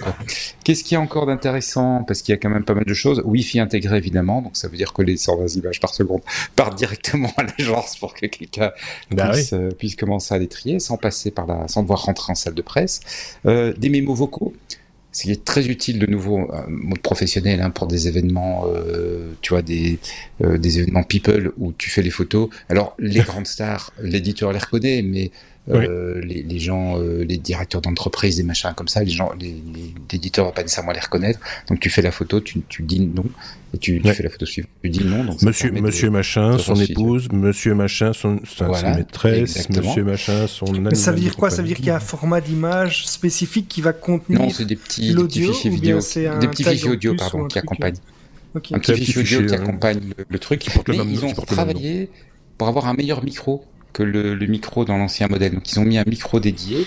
Qu'est-ce 0.64 0.84
qu'il 0.84 0.96
y 0.96 0.98
a 0.98 1.02
encore 1.02 1.26
d'intéressant 1.26 2.04
Parce 2.04 2.22
qu'il 2.22 2.34
y 2.34 2.36
a 2.36 2.38
quand 2.38 2.50
même 2.50 2.64
pas 2.64 2.76
mal 2.76 2.86
de 2.86 2.94
choses. 2.94 3.22
Wi-Fi 3.26 3.60
intégré 3.60 3.98
évidemment, 3.98 4.42
donc 4.42 4.56
ça 4.56 4.68
veut 4.68 4.78
dire 4.78 4.94
que 4.94 5.02
les 5.02 5.18
120 5.18 5.56
images 5.56 5.80
par 5.80 5.94
seconde 5.94 6.22
partent 6.56 6.78
directement 6.78 7.34
à 7.38 7.44
l'agence 7.44 7.98
pour 7.98 8.14
que 8.14 8.28
quelqu'un 8.28 8.72
bah 9.10 9.30
puisse, 9.30 9.54
euh, 9.54 9.70
puisse, 9.72 9.96
commencer 9.96 10.34
à 10.34 10.38
les 10.38 10.48
trier 10.48 10.80
sans 10.80 10.98
passer 10.98 11.32
par 11.32 11.48
la, 11.48 11.68
sans 11.68 11.82
devoir 11.82 12.04
rentrer 12.04 12.32
en 12.32 12.36
salle 12.36 12.54
de 12.54 12.62
presse. 12.62 13.02
Euh, 13.46 13.74
des 13.78 13.90
mémos 13.90 14.18
vocaux. 14.18 14.54
Ce 15.12 15.24
qui 15.24 15.32
est 15.32 15.44
très 15.44 15.68
utile 15.68 16.00
de 16.00 16.06
nouveau, 16.06 16.50
mode 16.70 17.00
professionnel 17.00 17.62
hein, 17.62 17.70
pour 17.70 17.88
des 17.88 18.08
événements, 18.08 18.64
euh, 18.68 19.34
tu 19.42 19.50
vois, 19.50 19.62
des, 19.62 20.00
euh, 20.42 20.58
des 20.58 20.80
événements 20.80 21.04
people 21.04 21.52
où 21.58 21.74
tu 21.74 21.90
fais 21.90 22.02
les 22.02 22.10
photos. 22.10 22.50
Alors 22.70 22.96
les 22.98 23.20
grandes 23.28 23.48
stars, 23.48 23.92
l'éditeur 24.02 24.54
les 24.54 24.60
reconnaît, 24.60 25.02
mais 25.02 25.32
euh, 25.70 26.20
les, 26.22 26.42
les, 26.42 26.60
gens, 26.60 27.00
euh, 27.00 27.24
les 27.24 27.38
directeurs 27.38 27.82
d'entreprise, 27.82 28.36
des 28.36 28.44
machins 28.44 28.74
comme 28.76 28.88
ça, 28.88 29.04
les 29.04 29.12
gens, 29.12 29.32
l'éditeur 30.12 30.46
va 30.46 30.52
pas 30.52 30.64
nécessairement 30.64 30.92
les 30.92 31.00
reconnaître. 31.00 31.40
Donc 31.68 31.80
tu 31.80 31.92
fais 31.92 32.02
la 32.02 32.12
photo, 32.12 32.40
tu, 32.40 32.62
tu 32.68 32.82
dis 32.82 33.00
non, 33.00 33.26
et 33.74 33.78
tu, 33.78 34.02
tu 34.02 34.12
fais 34.12 34.24
la 34.24 34.30
photo 34.32 34.48
suivante. 34.48 34.72
Tu 34.84 34.90
dis 34.90 35.06
non. 35.06 35.24
Donc 35.24 35.42
monsieur, 35.44 35.72
monsieur 35.72 36.10
machin, 36.10 36.58
son 36.58 36.74
épouse, 36.76 37.30
monsieur 37.32 37.76
machin, 37.76 38.12
son, 38.12 38.40
sa 38.44 38.96
maîtresse, 38.96 39.70
monsieur 39.70 40.04
machin, 40.04 40.48
son. 40.48 40.66
Mais 40.74 40.96
ça 40.96 41.12
veut 41.12 41.20
dire 41.20 41.38
quoi 41.38 41.52
Ça 41.52 41.62
veut 41.62 41.68
dire 41.68 41.78
qu'il 41.78 41.86
y 41.86 41.92
a 41.92 41.98
un 41.98 42.00
format 42.00 42.42
d'image 42.42 43.06
spécifique 43.06 43.68
qui 43.68 43.82
va 43.82 43.94
contenir. 43.94 44.42
Non, 44.42 44.50
c'est 44.50 44.66
des 44.66 44.76
petits, 44.76 45.14
des 45.14 45.24
petits 45.24 45.44
fichiers 45.44 45.70
vidéo, 45.70 46.00
des 46.00 46.48
petits 46.48 46.64
fichiers 46.64 46.90
audio, 46.90 47.16
pardon, 47.16 47.48
qui 47.48 47.60
accompagnent. 47.60 48.00
Un 48.56 48.80
petit 48.80 49.06
fichier 49.06 49.38
audio 49.38 49.48
qui 49.48 49.54
accompagne 49.54 50.00
le, 50.28 50.40
truc. 50.40 50.66
Mais 50.88 50.98
ils 50.98 51.24
ont 51.24 51.34
travaillé 51.34 52.10
pour 52.58 52.68
avoir 52.68 52.88
un 52.88 52.96
meilleur 52.96 53.24
micro 53.24 53.64
que 53.94 54.04
le, 54.04 54.36
micro 54.48 54.86
dans 54.86 54.98
l'ancien 54.98 55.28
modèle. 55.28 55.54
Donc 55.54 55.72
ils 55.72 55.80
ont 55.80 55.86
mis 55.86 55.98
un 55.98 56.04
micro 56.06 56.40
dédié. 56.40 56.86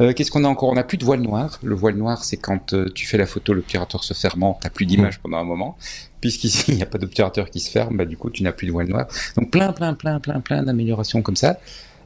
Euh, 0.00 0.12
Qu'est-ce 0.12 0.30
qu'on 0.30 0.44
a 0.44 0.48
encore? 0.48 0.68
On 0.68 0.76
a 0.76 0.82
plus 0.82 0.98
de 0.98 1.04
voile 1.04 1.20
noire. 1.20 1.58
Le 1.62 1.74
voile 1.74 1.96
noir, 1.96 2.24
c'est 2.24 2.36
quand 2.36 2.74
euh, 2.74 2.90
tu 2.94 3.06
fais 3.06 3.16
la 3.16 3.26
photo, 3.26 3.54
l'obturateur 3.54 4.04
se 4.04 4.14
fermant, 4.14 4.58
t'as 4.60 4.68
plus 4.68 4.84
d'image 4.84 5.18
pendant 5.20 5.38
un 5.38 5.44
moment. 5.44 5.76
Puisqu'ici, 6.20 6.64
il 6.68 6.76
n'y 6.76 6.82
a 6.82 6.86
pas 6.86 6.98
d'obturateur 6.98 7.50
qui 7.50 7.60
se 7.60 7.70
ferme, 7.70 7.96
bah, 7.96 8.04
du 8.04 8.16
coup, 8.16 8.30
tu 8.30 8.42
n'as 8.42 8.52
plus 8.52 8.66
de 8.66 8.72
voile 8.72 8.88
noire. 8.88 9.06
Donc 9.36 9.50
plein, 9.50 9.72
plein, 9.72 9.94
plein, 9.94 10.20
plein, 10.20 10.40
plein 10.40 10.62
d'améliorations 10.62 11.22
comme 11.22 11.36
ça. 11.36 11.58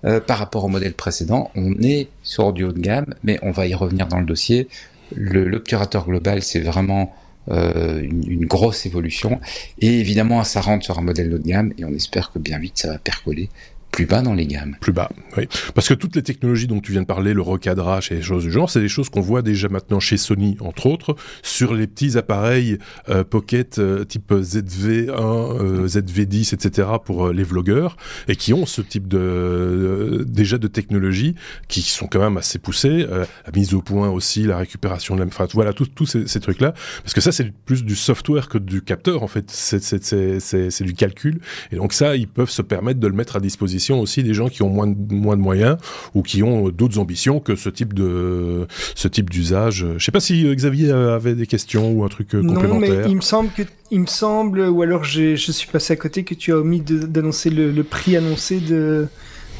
Euh, 0.06 0.18
par 0.18 0.38
rapport 0.38 0.64
au 0.64 0.68
modèle 0.68 0.94
précédent, 0.94 1.50
on 1.54 1.74
est 1.82 2.08
sur 2.22 2.52
du 2.52 2.64
haut 2.64 2.72
de 2.72 2.80
gamme, 2.80 3.14
mais 3.22 3.38
on 3.42 3.50
va 3.50 3.66
y 3.66 3.74
revenir 3.74 4.06
dans 4.06 4.18
le 4.18 4.24
dossier. 4.24 4.68
L'obturateur 5.14 6.06
global, 6.06 6.42
c'est 6.42 6.60
vraiment 6.60 7.14
une, 7.48 8.22
une, 8.28 8.46
grosse 8.46 8.86
évolution. 8.86 9.40
Et 9.80 9.98
évidemment, 9.98 10.44
ça 10.44 10.60
rentre 10.60 10.84
sur 10.84 11.00
un 11.00 11.02
modèle 11.02 11.34
haut 11.34 11.38
de 11.38 11.48
gamme, 11.48 11.72
et 11.78 11.84
on 11.84 11.92
espère 11.92 12.30
que 12.30 12.38
bien 12.38 12.60
vite, 12.60 12.78
ça 12.78 12.92
va 12.92 12.98
percoler 12.98 13.48
plus 13.90 14.06
bas 14.06 14.22
dans 14.22 14.34
les 14.34 14.46
gammes. 14.46 14.76
Plus 14.80 14.92
bas, 14.92 15.10
oui. 15.36 15.48
Parce 15.74 15.88
que 15.88 15.94
toutes 15.94 16.16
les 16.16 16.22
technologies 16.22 16.66
dont 16.66 16.80
tu 16.80 16.92
viens 16.92 17.02
de 17.02 17.06
parler, 17.06 17.34
le 17.34 17.42
recadrage 17.42 18.12
et 18.12 18.16
les 18.16 18.22
choses 18.22 18.44
du 18.44 18.52
genre, 18.52 18.70
c'est 18.70 18.80
des 18.80 18.88
choses 18.88 19.08
qu'on 19.08 19.20
voit 19.20 19.42
déjà 19.42 19.68
maintenant 19.68 20.00
chez 20.00 20.16
Sony, 20.16 20.56
entre 20.60 20.86
autres, 20.86 21.16
sur 21.42 21.74
les 21.74 21.86
petits 21.86 22.16
appareils 22.16 22.78
euh, 23.08 23.24
Pocket 23.24 23.78
euh, 23.78 24.04
type 24.04 24.32
ZV1, 24.32 25.10
euh, 25.10 25.86
ZV10, 25.86 26.54
etc. 26.54 26.88
pour 27.04 27.26
euh, 27.26 27.32
les 27.32 27.42
vlogueurs, 27.42 27.96
et 28.28 28.36
qui 28.36 28.52
ont 28.52 28.66
ce 28.66 28.80
type 28.80 29.08
de 29.08 29.18
euh, 29.18 30.24
déjà 30.24 30.58
de 30.58 30.68
technologies 30.68 31.34
qui 31.68 31.82
sont 31.82 32.06
quand 32.06 32.20
même 32.20 32.36
assez 32.36 32.58
poussées, 32.58 33.06
la 33.10 33.52
mise 33.54 33.74
au 33.74 33.82
point 33.82 34.08
aussi, 34.08 34.44
la 34.44 34.58
récupération 34.58 35.14
de 35.14 35.20
la... 35.20 35.26
Enfin, 35.26 35.46
voilà, 35.52 35.72
tous 35.72 36.06
ces, 36.06 36.26
ces 36.26 36.40
trucs-là. 36.40 36.74
Parce 37.02 37.14
que 37.14 37.20
ça, 37.20 37.32
c'est 37.32 37.52
plus 37.52 37.84
du 37.84 37.96
software 37.96 38.48
que 38.48 38.58
du 38.58 38.82
capteur, 38.82 39.22
en 39.22 39.28
fait. 39.28 39.50
C'est 39.50 40.84
du 40.84 40.94
calcul. 40.94 41.40
Et 41.72 41.76
donc 41.76 41.92
ça, 41.92 42.16
ils 42.16 42.28
peuvent 42.28 42.50
se 42.50 42.62
permettre 42.62 43.00
de 43.00 43.06
le 43.06 43.14
mettre 43.14 43.36
à 43.36 43.40
disposition 43.40 43.79
aussi 43.88 44.22
des 44.22 44.34
gens 44.34 44.48
qui 44.48 44.62
ont 44.62 44.68
moins 44.68 44.86
de, 44.86 45.14
moins 45.14 45.36
de 45.36 45.42
moyens 45.42 45.76
ou 46.14 46.22
qui 46.22 46.42
ont 46.42 46.68
d'autres 46.68 46.98
ambitions 46.98 47.40
que 47.40 47.56
ce 47.56 47.68
type 47.68 47.94
de 47.94 48.66
ce 48.94 49.08
type 49.08 49.30
d'usage. 49.30 49.86
Je 49.96 50.04
sais 50.04 50.12
pas 50.12 50.20
si 50.20 50.46
euh, 50.46 50.54
Xavier 50.54 50.90
avait 50.90 51.34
des 51.34 51.46
questions 51.46 51.92
ou 51.92 52.04
un 52.04 52.08
truc 52.08 52.34
euh, 52.34 52.42
complémentaire. 52.42 52.68
Non, 52.68 52.78
mais 52.78 53.10
il 53.10 53.16
me 53.16 53.20
semble 53.20 53.50
que 53.50 53.62
il 53.90 54.00
me 54.00 54.06
semble 54.06 54.60
ou 54.60 54.82
alors 54.82 55.04
je 55.04 55.34
suis 55.34 55.68
passé 55.68 55.92
à 55.92 55.96
côté 55.96 56.24
que 56.24 56.34
tu 56.34 56.52
as 56.52 56.58
omis 56.58 56.80
d'annoncer 56.80 57.50
le, 57.50 57.72
le, 57.72 57.84
prix 57.84 58.16
annoncé 58.16 58.60
de 58.60 59.08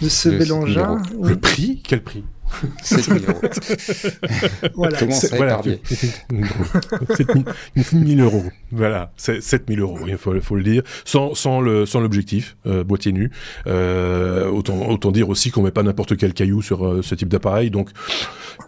de 0.03 0.09
ce 0.09 0.29
bel 0.29 0.53
engin. 0.53 1.03
Le 1.23 1.37
prix? 1.37 1.81
Quel 1.87 2.03
prix? 2.03 2.25
7 2.83 3.05
000 3.05 3.19
euros. 3.29 3.41
voilà. 4.75 4.99
Comment 4.99 5.13
ça 5.13 5.37
voilà, 5.37 5.63
7 7.17 7.29
000 7.93 8.21
euros. 8.21 8.45
Voilà, 8.73 9.13
7 9.17 9.65
000 9.69 9.81
euros, 9.81 9.99
il 10.07 10.17
faut, 10.17 10.39
faut 10.41 10.57
le 10.57 10.63
dire. 10.63 10.83
Sans, 11.05 11.35
sans 11.35 11.61
le, 11.61 11.87
sans 11.87 12.01
l'objectif, 12.01 12.57
euh, 12.67 12.85
boîtier 12.85 13.13
nu. 13.13 13.31
Euh, 13.67 14.49
autant, 14.51 14.89
autant 14.89 15.13
dire 15.13 15.29
aussi 15.29 15.51
qu'on 15.51 15.63
met 15.63 15.71
pas 15.71 15.83
n'importe 15.83 16.17
quel 16.17 16.35
caillou 16.35 16.63
sur 16.63 16.87
euh, 16.87 17.03
ce 17.03 17.15
type 17.15 17.29
d'appareil. 17.29 17.71
Donc, 17.71 17.91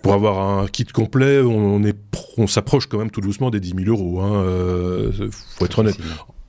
pour 0.03 0.13
avoir 0.15 0.41
un 0.41 0.67
kit 0.67 0.85
complet, 0.85 1.41
on, 1.41 1.83
est, 1.85 1.97
on 2.37 2.47
s'approche 2.47 2.87
quand 2.87 2.99
même 2.99 3.11
tout 3.11 3.21
doucement 3.21 3.51
des 3.51 3.61
10 3.61 3.75
000 3.85 3.89
euros. 3.89 4.21
Hein. 4.21 5.11
Faut 5.59 5.65
être 5.65 5.79
honnête. 5.79 5.97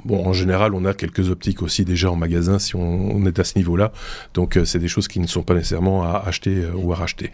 Bon, 0.06 0.26
en 0.26 0.34
général, 0.34 0.74
on 0.74 0.86
a 0.86 0.94
quelques 0.94 1.30
optiques 1.30 1.62
aussi 1.62 1.86
déjà 1.86 2.12
en 2.12 2.16
magasin 2.16 2.60
si 2.60 2.76
on, 2.76 3.16
on 3.16 3.26
est 3.26 3.40
à 3.40 3.44
ce 3.44 3.58
niveau-là. 3.58 3.92
Donc, 4.34 4.58
euh, 4.58 4.66
c'est 4.66 4.80
des 4.80 4.88
choses 4.88 5.08
qui 5.08 5.20
ne 5.20 5.28
sont 5.28 5.44
pas 5.44 5.54
nécessairement 5.54 6.04
à 6.04 6.24
acheter 6.26 6.56
euh, 6.56 6.72
ou 6.76 6.92
à 6.92 6.96
racheter. 6.96 7.32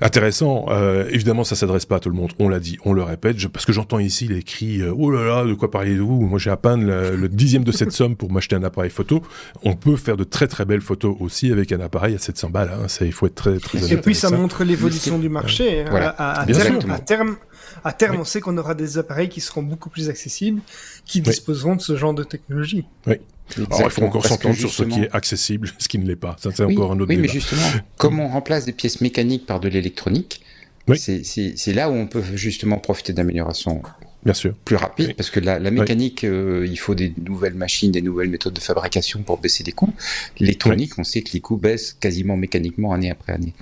Intéressant. 0.00 0.66
Euh, 0.68 1.08
évidemment, 1.10 1.44
ça 1.44 1.56
s'adresse 1.56 1.86
pas 1.86 1.96
à 1.96 2.00
tout 2.00 2.10
le 2.10 2.16
monde. 2.16 2.32
On 2.38 2.48
l'a 2.48 2.58
dit, 2.58 2.78
on 2.84 2.92
le 2.92 3.02
répète, 3.02 3.38
je, 3.38 3.48
parce 3.48 3.64
que 3.64 3.72
j'entends 3.72 3.98
ici 3.98 4.26
les 4.26 4.42
cris 4.42 4.82
"Oh 4.82 5.10
là 5.10 5.24
là, 5.24 5.44
de 5.44 5.54
quoi 5.54 5.70
parlez-vous? 5.70 6.20
Moi, 6.22 6.38
j'ai 6.38 6.50
à 6.50 6.56
peine 6.56 6.86
le, 6.86 7.16
le, 7.16 7.28
dixième 7.28 7.64
de 7.64 7.72
cette 7.72 7.92
somme 7.92 8.16
pour 8.16 8.32
m'acheter 8.32 8.56
un 8.56 8.64
appareil 8.64 8.90
photo. 8.90 9.22
On 9.62 9.74
peut 9.74 9.96
faire 9.96 10.16
de 10.16 10.24
très 10.24 10.48
très 10.48 10.64
belles 10.64 10.80
photos 10.80 11.16
aussi 11.20 11.52
avec 11.52 11.70
un 11.72 11.80
appareil 11.80 12.14
à 12.14 12.18
700 12.18 12.50
balles. 12.50 12.70
Hein. 12.72 12.88
Ça, 12.88 13.04
il 13.04 13.12
faut 13.12 13.26
être 13.26 13.34
très 13.34 13.58
très. 13.58 13.92
Et 13.92 13.96
puis, 13.98 14.14
ça, 14.14 14.28
ça, 14.28 14.36
montre 14.36 14.64
l'évolution 14.64 15.18
du 15.18 15.28
marché. 15.28 15.84
Voilà. 15.88 16.08
À, 16.10 16.40
à, 16.40 16.46
terme, 16.46 16.90
à 16.90 16.98
terme, 16.98 17.36
à 17.84 17.92
terme, 17.92 18.14
oui. 18.16 18.20
on 18.20 18.24
sait 18.24 18.40
qu'on 18.40 18.56
aura 18.58 18.74
des 18.74 18.98
appareils 18.98 19.28
qui 19.28 19.40
seront 19.40 19.62
beaucoup 19.62 19.90
plus 19.90 20.08
accessibles, 20.08 20.60
qui 21.04 21.20
disposeront 21.20 21.76
de 21.76 21.80
ce 21.80 21.96
genre 22.00 22.14
de 22.14 22.24
technologie. 22.24 22.84
Oui. 23.06 23.16
Alors, 23.56 23.82
il 23.84 23.90
faut 23.90 24.02
encore 24.02 24.26
s'entendre 24.26 24.56
sur 24.56 24.70
ce 24.70 24.84
qui 24.84 25.00
est 25.00 25.12
accessible, 25.12 25.70
ce 25.78 25.88
qui 25.88 25.98
ne 25.98 26.06
l'est 26.06 26.16
pas. 26.16 26.36
Ça, 26.38 26.50
c'est 26.54 26.64
oui, 26.64 26.74
encore 26.74 26.92
un 26.92 27.00
autre 27.00 27.10
oui, 27.10 27.16
débat. 27.16 27.28
mais 27.28 27.32
justement, 27.32 27.62
comme 27.96 28.20
on 28.20 28.28
remplace 28.28 28.64
des 28.64 28.72
pièces 28.72 29.00
mécaniques 29.00 29.46
par 29.46 29.60
de 29.60 29.68
l'électronique, 29.68 30.40
oui. 30.88 30.98
c'est 30.98 31.72
là 31.72 31.90
où 31.90 31.94
on 31.94 32.06
peut 32.06 32.22
justement 32.34 32.78
profiter 32.78 33.12
d'améliorations 33.12 33.82
Bien 34.24 34.34
sûr. 34.34 34.54
Plus 34.64 34.76
rapide, 34.76 35.14
parce 35.16 35.30
que 35.30 35.40
la, 35.40 35.58
mécanique, 35.70 36.24
euh, 36.24 36.66
il 36.68 36.78
faut 36.78 36.94
des 36.94 37.14
nouvelles 37.24 37.54
machines, 37.54 37.90
des 37.90 38.02
nouvelles 38.02 38.28
méthodes 38.28 38.52
de 38.52 38.60
fabrication 38.60 39.22
pour 39.22 39.38
baisser 39.38 39.64
les 39.64 39.72
coûts. 39.72 39.94
L'électronique, 40.38 40.98
on 40.98 41.04
sait 41.04 41.22
que 41.22 41.32
les 41.32 41.40
coûts 41.40 41.56
baissent 41.56 41.96
quasiment 41.98 42.36
mécaniquement 42.36 42.92
année 42.92 43.10
après 43.10 43.32
année. 43.32 43.54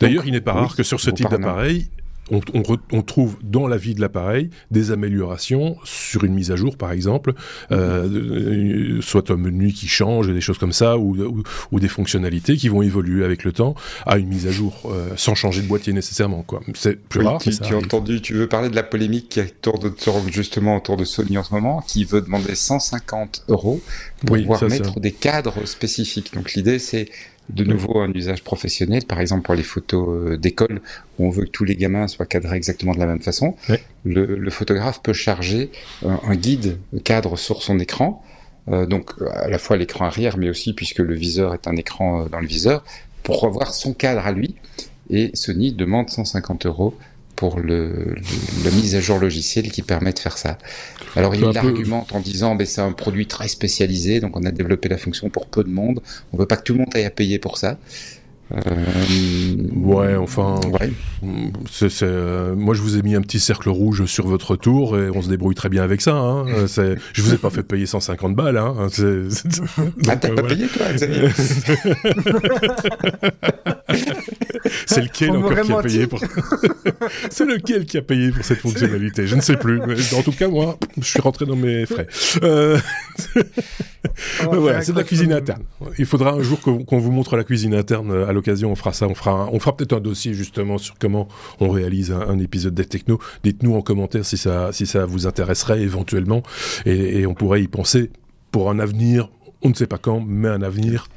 D'ailleurs, 0.00 0.26
il 0.26 0.32
n'est 0.32 0.40
pas 0.40 0.52
rare 0.52 0.76
que 0.76 0.82
sur 0.82 1.00
ce 1.00 1.10
type 1.10 1.28
d'appareil, 1.30 1.88
on, 2.30 3.02
trouve 3.02 3.36
dans 3.42 3.68
la 3.68 3.76
vie 3.76 3.94
de 3.94 4.00
l'appareil 4.00 4.50
des 4.70 4.90
améliorations 4.90 5.76
sur 5.84 6.24
une 6.24 6.34
mise 6.34 6.50
à 6.50 6.56
jour, 6.56 6.76
par 6.76 6.92
exemple, 6.92 7.34
euh, 7.70 9.00
soit 9.00 9.30
un 9.30 9.36
menu 9.36 9.72
qui 9.72 9.86
change, 9.86 10.28
des 10.28 10.40
choses 10.40 10.58
comme 10.58 10.72
ça, 10.72 10.98
ou, 10.98 11.42
des 11.72 11.88
fonctionnalités 11.88 12.56
qui 12.56 12.68
vont 12.68 12.82
évoluer 12.82 13.24
avec 13.24 13.44
le 13.44 13.52
temps 13.52 13.74
à 14.06 14.18
une 14.18 14.28
mise 14.28 14.46
à 14.46 14.50
jour, 14.50 14.82
euh, 14.86 15.10
sans 15.16 15.34
changer 15.34 15.62
de 15.62 15.68
boîtier 15.68 15.92
nécessairement. 15.92 16.42
Quoi. 16.42 16.60
C'est 16.74 16.98
plus 16.98 17.20
rare. 17.20 17.40
Tu, 17.40 17.50
tu 17.50 17.74
as 17.74 17.78
entendu, 17.78 18.20
tu 18.20 18.34
veux 18.34 18.48
parler 18.48 18.70
de 18.70 18.76
la 18.76 18.82
polémique 18.82 19.28
qui 19.28 19.40
tourne, 19.60 19.92
justement 20.30 20.76
autour 20.76 20.96
de 20.96 21.04
Sony 21.04 21.38
en 21.38 21.44
ce 21.44 21.54
moment, 21.54 21.82
qui 21.86 22.04
veut 22.04 22.22
demander 22.22 22.54
150 22.54 23.44
euros 23.48 23.80
pour 24.24 24.36
pouvoir 24.36 24.64
mettre 24.64 24.98
des 24.98 25.12
cadres 25.12 25.66
spécifiques. 25.66 26.34
Donc 26.34 26.54
l'idée, 26.54 26.78
c'est 26.78 27.08
de 27.48 27.64
nouveau 27.64 28.00
un 28.00 28.12
usage 28.12 28.42
professionnel, 28.42 29.04
par 29.04 29.20
exemple 29.20 29.42
pour 29.42 29.54
les 29.54 29.62
photos 29.62 30.08
euh, 30.08 30.36
d'école, 30.36 30.80
où 31.18 31.26
on 31.26 31.30
veut 31.30 31.44
que 31.44 31.50
tous 31.50 31.64
les 31.64 31.76
gamins 31.76 32.08
soient 32.08 32.26
cadrés 32.26 32.56
exactement 32.56 32.92
de 32.92 32.98
la 32.98 33.06
même 33.06 33.20
façon. 33.20 33.54
Le, 34.04 34.50
photographe 34.50 35.02
peut 35.02 35.12
charger 35.12 35.70
un, 36.04 36.34
guide 36.34 36.78
cadre 37.04 37.36
sur 37.36 37.62
son 37.62 37.78
écran, 37.78 38.24
euh, 38.68 38.86
donc 38.86 39.12
à 39.32 39.48
la 39.48 39.58
fois 39.58 39.76
l'écran 39.76 40.06
arrière, 40.06 40.38
mais 40.38 40.48
aussi 40.48 40.72
puisque 40.72 40.98
le 40.98 41.14
viseur 41.14 41.54
est 41.54 41.68
un 41.68 41.76
écran 41.76 42.22
euh, 42.22 42.28
dans 42.28 42.40
le 42.40 42.46
viseur, 42.46 42.84
pour 43.22 43.40
revoir 43.40 43.74
son 43.74 43.92
cadre 43.92 44.26
à 44.26 44.32
lui. 44.32 44.56
Et 45.08 45.30
Sony 45.34 45.72
demande 45.72 46.10
150 46.10 46.66
euros 46.66 46.94
pour 47.36 47.60
le, 47.60 48.16
la 48.64 48.70
mise 48.70 48.96
à 48.96 49.00
jour 49.00 49.18
logiciel 49.18 49.70
qui 49.70 49.82
permet 49.82 50.12
de 50.12 50.18
faire 50.18 50.38
ça. 50.38 50.58
Alors 51.14 51.34
il 51.34 51.44
argumente 51.44 52.12
en 52.12 52.20
disant 52.20 52.54
ben, 52.54 52.66
c'est 52.66 52.80
un 52.80 52.92
produit 52.92 53.26
très 53.26 53.48
spécialisé, 53.48 54.20
donc 54.20 54.36
on 54.36 54.44
a 54.44 54.50
développé 54.50 54.88
la 54.88 54.96
fonction 54.96 55.30
pour 55.30 55.46
peu 55.46 55.62
de 55.62 55.70
monde, 55.70 56.00
on 56.32 56.38
veut 56.38 56.46
pas 56.46 56.56
que 56.56 56.62
tout 56.62 56.72
le 56.72 56.80
monde 56.80 56.90
aille 56.94 57.04
à 57.04 57.10
payer 57.10 57.38
pour 57.38 57.58
ça. 57.58 57.78
Euh... 58.54 59.56
Ouais, 59.74 60.14
enfin, 60.14 60.60
ouais. 60.80 60.92
Euh, 62.02 62.54
moi 62.54 62.74
je 62.74 62.80
vous 62.80 62.96
ai 62.96 63.02
mis 63.02 63.16
un 63.16 63.20
petit 63.20 63.40
cercle 63.40 63.70
rouge 63.70 64.06
sur 64.06 64.28
votre 64.28 64.54
tour 64.54 64.96
et 64.96 65.10
on 65.10 65.20
se 65.20 65.28
débrouille 65.28 65.56
très 65.56 65.68
bien 65.68 65.82
avec 65.82 66.00
ça. 66.00 66.14
Hein. 66.14 66.46
Euh, 66.78 66.96
je 67.12 67.22
vous 67.22 67.32
ai 67.32 67.38
pas 67.38 67.50
fait 67.50 67.62
payer 67.62 67.86
150 67.86 68.34
balles. 68.34 68.58
Hein. 68.58 68.88
Ah, 70.08 70.16
t'as 70.16 70.30
pas 70.30 70.42
payé 70.42 70.66
toi, 70.66 70.92
Xavier 70.92 71.28
C'est 74.86 75.02
lequel 75.02 75.30
encore 75.30 75.60
qui 75.60 75.72
a 75.72 75.82
payé 75.82 76.06
pour 76.06 76.20
C'est 77.30 77.44
lequel 77.44 77.84
qui 77.84 77.98
a 77.98 78.02
payé 78.02 78.30
pour 78.30 78.44
cette 78.44 78.58
fonctionnalité? 78.58 79.26
Je 79.26 79.36
ne 79.36 79.40
sais 79.40 79.56
plus. 79.56 79.80
En 80.14 80.22
tout 80.22 80.32
cas, 80.32 80.48
moi, 80.48 80.78
je 80.98 81.04
suis 81.04 81.20
rentré 81.20 81.46
dans 81.46 81.56
mes 81.56 81.86
frais. 81.86 82.06
Euh... 82.42 82.78
voilà, 84.42 84.82
c'est 84.82 84.92
de 84.92 84.98
la 84.98 85.04
cuisine 85.04 85.32
interne. 85.32 85.62
Il 85.98 86.06
faudra 86.06 86.32
un 86.32 86.42
jour 86.42 86.60
qu'on 86.60 86.98
vous 86.98 87.10
montre 87.10 87.36
la 87.36 87.44
cuisine 87.44 87.74
interne. 87.74 88.24
À 88.24 88.32
l'occasion, 88.32 88.70
on 88.70 88.76
fera 88.76 88.92
ça. 88.92 89.06
On 89.06 89.14
fera, 89.14 89.48
on 89.52 89.58
fera 89.58 89.76
peut-être 89.76 89.94
un 89.94 90.00
dossier 90.00 90.34
justement 90.34 90.78
sur 90.78 90.96
comment 90.98 91.28
on 91.60 91.70
réalise 91.70 92.12
un, 92.12 92.38
épisode 92.38 92.74
des 92.74 92.84
techno. 92.84 93.18
Dites-nous 93.44 93.74
en 93.74 93.82
commentaire 93.82 94.24
si 94.24 94.36
ça, 94.36 94.70
si 94.72 94.86
ça 94.86 95.06
vous 95.06 95.26
intéresserait 95.26 95.80
éventuellement, 95.80 96.42
et, 96.84 97.20
et 97.20 97.26
on 97.26 97.34
pourrait 97.34 97.62
y 97.62 97.68
penser 97.68 98.10
pour 98.50 98.70
un 98.70 98.78
avenir. 98.78 99.30
On 99.62 99.70
ne 99.70 99.74
sait 99.74 99.86
pas 99.86 99.98
quand, 99.98 100.20
mais 100.20 100.48
un 100.48 100.62
avenir 100.62 101.08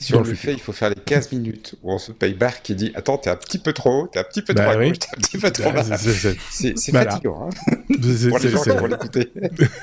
sur 0.00 0.22
le, 0.22 0.34
fait, 0.34 0.54
il 0.54 0.60
faut 0.60 0.72
faire 0.72 0.88
les 0.88 0.94
15 0.94 1.32
minutes 1.32 1.74
où 1.82 1.92
on 1.92 1.98
se 1.98 2.10
paye 2.10 2.32
barre 2.32 2.62
qui 2.62 2.74
dit 2.74 2.90
Attends, 2.94 3.18
t'es 3.18 3.28
un 3.28 3.36
petit 3.36 3.58
peu 3.58 3.74
trop 3.74 4.02
haut, 4.02 4.08
t'es 4.10 4.18
un 4.18 4.24
petit 4.24 4.40
peu 4.40 4.54
bah 4.54 4.70
trop 4.70 4.80
oui. 4.80 4.92
t'es 4.92 5.08
un 5.14 5.20
petit 5.20 5.36
peu 5.36 5.50
trop 5.50 5.70
bas. 5.70 5.84
C'est 5.84 6.74
fatigant, 6.90 7.48
hein 7.48 7.74
Pour 8.30 8.38
les 8.38 8.50
gens 8.50 8.62
qui 8.62 8.70
vont 8.70 8.86
l'écouter. 8.86 9.30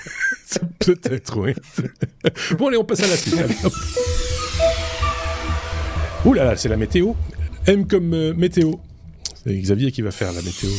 Peut-être, 0.80 1.38
oui. 1.38 1.54
bon, 2.58 2.68
allez, 2.68 2.78
on 2.78 2.84
passe 2.84 3.02
à 3.02 3.08
la 3.08 3.18
suite. 3.18 3.36
Ouh 6.26 6.34
là 6.34 6.46
là, 6.46 6.56
c'est 6.56 6.70
la 6.70 6.78
météo. 6.78 7.14
M 7.68 7.86
comme 7.86 8.14
euh, 8.14 8.34
météo. 8.34 8.74
C'est 9.44 9.54
Xavier 9.54 9.92
qui 9.92 10.02
va 10.02 10.12
faire 10.12 10.32
la 10.34 10.42
météo. 10.42 10.70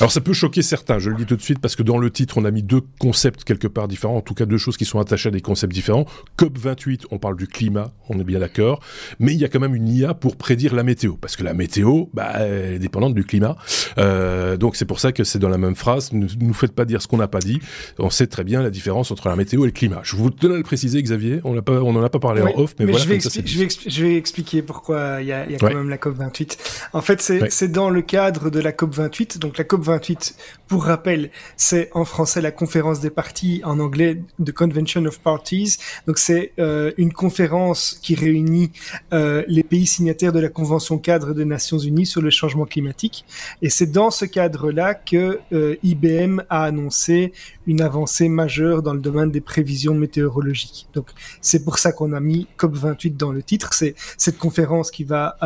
Alors 0.00 0.10
ça 0.10 0.20
peut 0.20 0.32
choquer 0.32 0.62
certains, 0.62 0.98
je 0.98 1.10
le 1.10 1.16
dis 1.16 1.26
tout 1.26 1.36
de 1.36 1.42
suite, 1.42 1.58
parce 1.58 1.76
que 1.76 1.82
dans 1.82 1.98
le 1.98 2.10
titre, 2.10 2.38
on 2.38 2.44
a 2.44 2.50
mis 2.50 2.62
deux 2.62 2.82
concepts 2.98 3.44
quelque 3.44 3.68
part 3.68 3.88
différents, 3.88 4.16
en 4.16 4.20
tout 4.20 4.34
cas 4.34 4.46
deux 4.46 4.58
choses 4.58 4.76
qui 4.76 4.84
sont 4.84 4.98
attachées 4.98 5.28
à 5.28 5.32
des 5.32 5.40
concepts 5.40 5.72
différents. 5.72 6.06
COP28, 6.38 7.06
on 7.10 7.18
parle 7.18 7.36
du 7.36 7.46
climat, 7.46 7.92
on 8.08 8.18
est 8.18 8.24
bien 8.24 8.40
d'accord, 8.40 8.80
mais 9.18 9.32
il 9.32 9.38
y 9.38 9.44
a 9.44 9.48
quand 9.48 9.60
même 9.60 9.74
une 9.74 9.88
IA 9.88 10.14
pour 10.14 10.36
prédire 10.36 10.74
la 10.74 10.82
météo, 10.82 11.14
parce 11.14 11.36
que 11.36 11.44
la 11.44 11.54
météo, 11.54 12.06
bah, 12.14 12.32
elle 12.38 12.74
est 12.74 12.78
dépendante 12.78 13.14
du 13.14 13.24
climat. 13.24 13.56
Euh, 13.98 14.56
donc 14.56 14.76
c'est 14.76 14.84
pour 14.84 15.00
ça 15.00 15.12
que 15.12 15.24
c'est 15.24 15.38
dans 15.38 15.48
la 15.48 15.58
même 15.58 15.76
phrase, 15.76 16.12
ne 16.12 16.26
nous 16.40 16.54
faites 16.54 16.72
pas 16.72 16.84
dire 16.84 17.02
ce 17.02 17.08
qu'on 17.08 17.18
n'a 17.18 17.28
pas 17.28 17.40
dit, 17.40 17.60
on 17.98 18.10
sait 18.10 18.26
très 18.26 18.44
bien 18.44 18.62
la 18.62 18.70
différence 18.70 19.10
entre 19.10 19.28
la 19.28 19.36
météo 19.36 19.64
et 19.64 19.66
le 19.66 19.72
climat. 19.72 20.00
Je 20.02 20.16
vous 20.16 20.30
tenais 20.30 20.54
à 20.54 20.56
le 20.56 20.62
préciser, 20.62 21.02
Xavier, 21.02 21.40
on 21.44 21.54
n'en 21.54 22.02
a 22.02 22.08
pas 22.08 22.18
parlé 22.18 22.42
en 22.42 22.58
off, 22.58 22.74
mais, 22.78 22.86
voilà. 22.86 23.04
Je 23.04 23.08
vais, 23.08 23.18
je, 23.20 24.02
vais 24.02 24.16
expliquer 24.16 24.62
pourquoi 24.62 25.18
il 25.20 25.26
y 25.26 25.32
a, 25.32 25.48
y 25.48 25.54
a 25.54 25.58
quand 25.58 25.74
même 25.74 25.90
la 25.90 25.98
COP28. 25.98 26.58
En 26.92 27.02
fait, 27.02 27.20
c'est 27.20 27.68
dans 27.68 27.90
le 27.90 28.02
cadre 28.02 28.50
de 28.50 28.60
la 28.60 28.72
COP28, 28.72 29.38
donc 29.38 29.58
la 29.58 29.64
COP 29.64 29.81
28, 29.82 30.36
pour 30.72 30.84
rappel, 30.84 31.30
c'est 31.58 31.90
en 31.92 32.06
français 32.06 32.40
la 32.40 32.50
conférence 32.50 33.00
des 33.00 33.10
parties, 33.10 33.60
en 33.62 33.78
anglais 33.78 34.22
The 34.42 34.52
Convention 34.52 35.04
of 35.04 35.20
Parties. 35.20 35.76
Donc 36.06 36.16
c'est 36.16 36.52
euh, 36.58 36.92
une 36.96 37.12
conférence 37.12 37.98
qui 38.00 38.14
réunit 38.14 38.72
euh, 39.12 39.42
les 39.48 39.64
pays 39.64 39.86
signataires 39.86 40.32
de 40.32 40.40
la 40.40 40.48
Convention 40.48 40.96
cadre 40.96 41.34
des 41.34 41.44
Nations 41.44 41.76
Unies 41.78 42.06
sur 42.06 42.22
le 42.22 42.30
changement 42.30 42.64
climatique. 42.64 43.26
Et 43.60 43.68
c'est 43.68 43.90
dans 43.90 44.10
ce 44.10 44.24
cadre-là 44.24 44.94
que 44.94 45.40
euh, 45.52 45.76
IBM 45.82 46.40
a 46.48 46.64
annoncé 46.64 47.32
une 47.66 47.82
avancée 47.82 48.30
majeure 48.30 48.82
dans 48.82 48.94
le 48.94 49.00
domaine 49.00 49.30
des 49.30 49.42
prévisions 49.42 49.94
météorologiques. 49.94 50.88
Donc 50.94 51.08
c'est 51.42 51.64
pour 51.64 51.78
ça 51.78 51.92
qu'on 51.92 52.14
a 52.14 52.20
mis 52.20 52.46
COP28 52.58 53.16
dans 53.16 53.32
le 53.32 53.42
titre. 53.42 53.74
C'est 53.74 53.94
cette 54.16 54.38
conférence 54.38 54.90
qui 54.90 55.04
va 55.04 55.36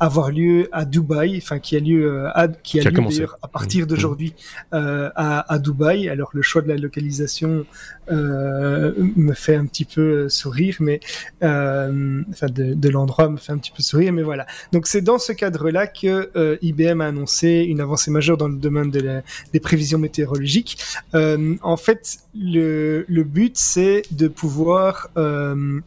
avoir 0.00 0.30
lieu 0.30 0.68
à 0.72 0.84
Dubaï, 0.84 1.38
enfin 1.40 1.60
qui 1.60 1.76
a 1.76 1.80
lieu 1.80 2.26
à, 2.34 2.48
qui 2.48 2.80
a, 2.80 2.90
lieu 2.90 2.90
d'ailleurs 2.90 3.38
à 3.42 3.48
partir 3.48 3.65
mmh. 3.66 3.86
d'aujourd'hui 3.86 4.34
euh, 4.72 5.10
à, 5.14 5.52
à, 5.52 5.58
Dubaï. 5.58 6.08
Alors 6.08 6.30
le 6.32 6.42
choix 6.42 6.62
de 6.62 6.68
la 6.68 6.76
localisation 6.76 7.64
euh, 8.10 8.92
me 9.16 9.32
fait 9.32 9.56
un 9.56 9.66
petit 9.66 9.84
peu 9.84 10.28
sourire, 10.28 10.76
mais 10.80 11.00
euh, 11.42 12.22
enfin 12.30 12.46
de, 12.46 12.74
de 12.74 12.88
l'endroit 12.88 13.28
me 13.28 13.36
fait 13.36 13.52
un 13.52 13.58
petit 13.58 13.72
peu 13.72 13.82
sourire, 13.82 14.12
mais 14.12 14.22
voilà. 14.22 14.46
Donc 14.72 14.86
c'est 14.86 15.00
dans 15.00 15.18
ce 15.18 15.32
cadre-là 15.32 15.86
que 15.86 16.30
euh, 16.36 16.56
IBM 16.62 17.00
a 17.00 17.06
annoncé 17.06 17.66
une 17.68 17.80
avancée 17.80 18.10
majeure 18.10 18.36
dans 18.36 18.48
le 18.48 18.56
domaine 18.56 18.90
de 18.90 19.00
la, 19.00 19.22
des 19.52 19.60
prévisions 19.60 19.98
météorologiques. 19.98 20.78
Euh, 21.14 21.56
en 21.62 21.76
fait, 21.76 22.18
le, 22.34 23.04
le 23.08 23.24
but 23.24 23.56
c'est 23.56 24.02
de 24.10 24.28
pouvoir 24.28 25.10
euh, 25.16 25.80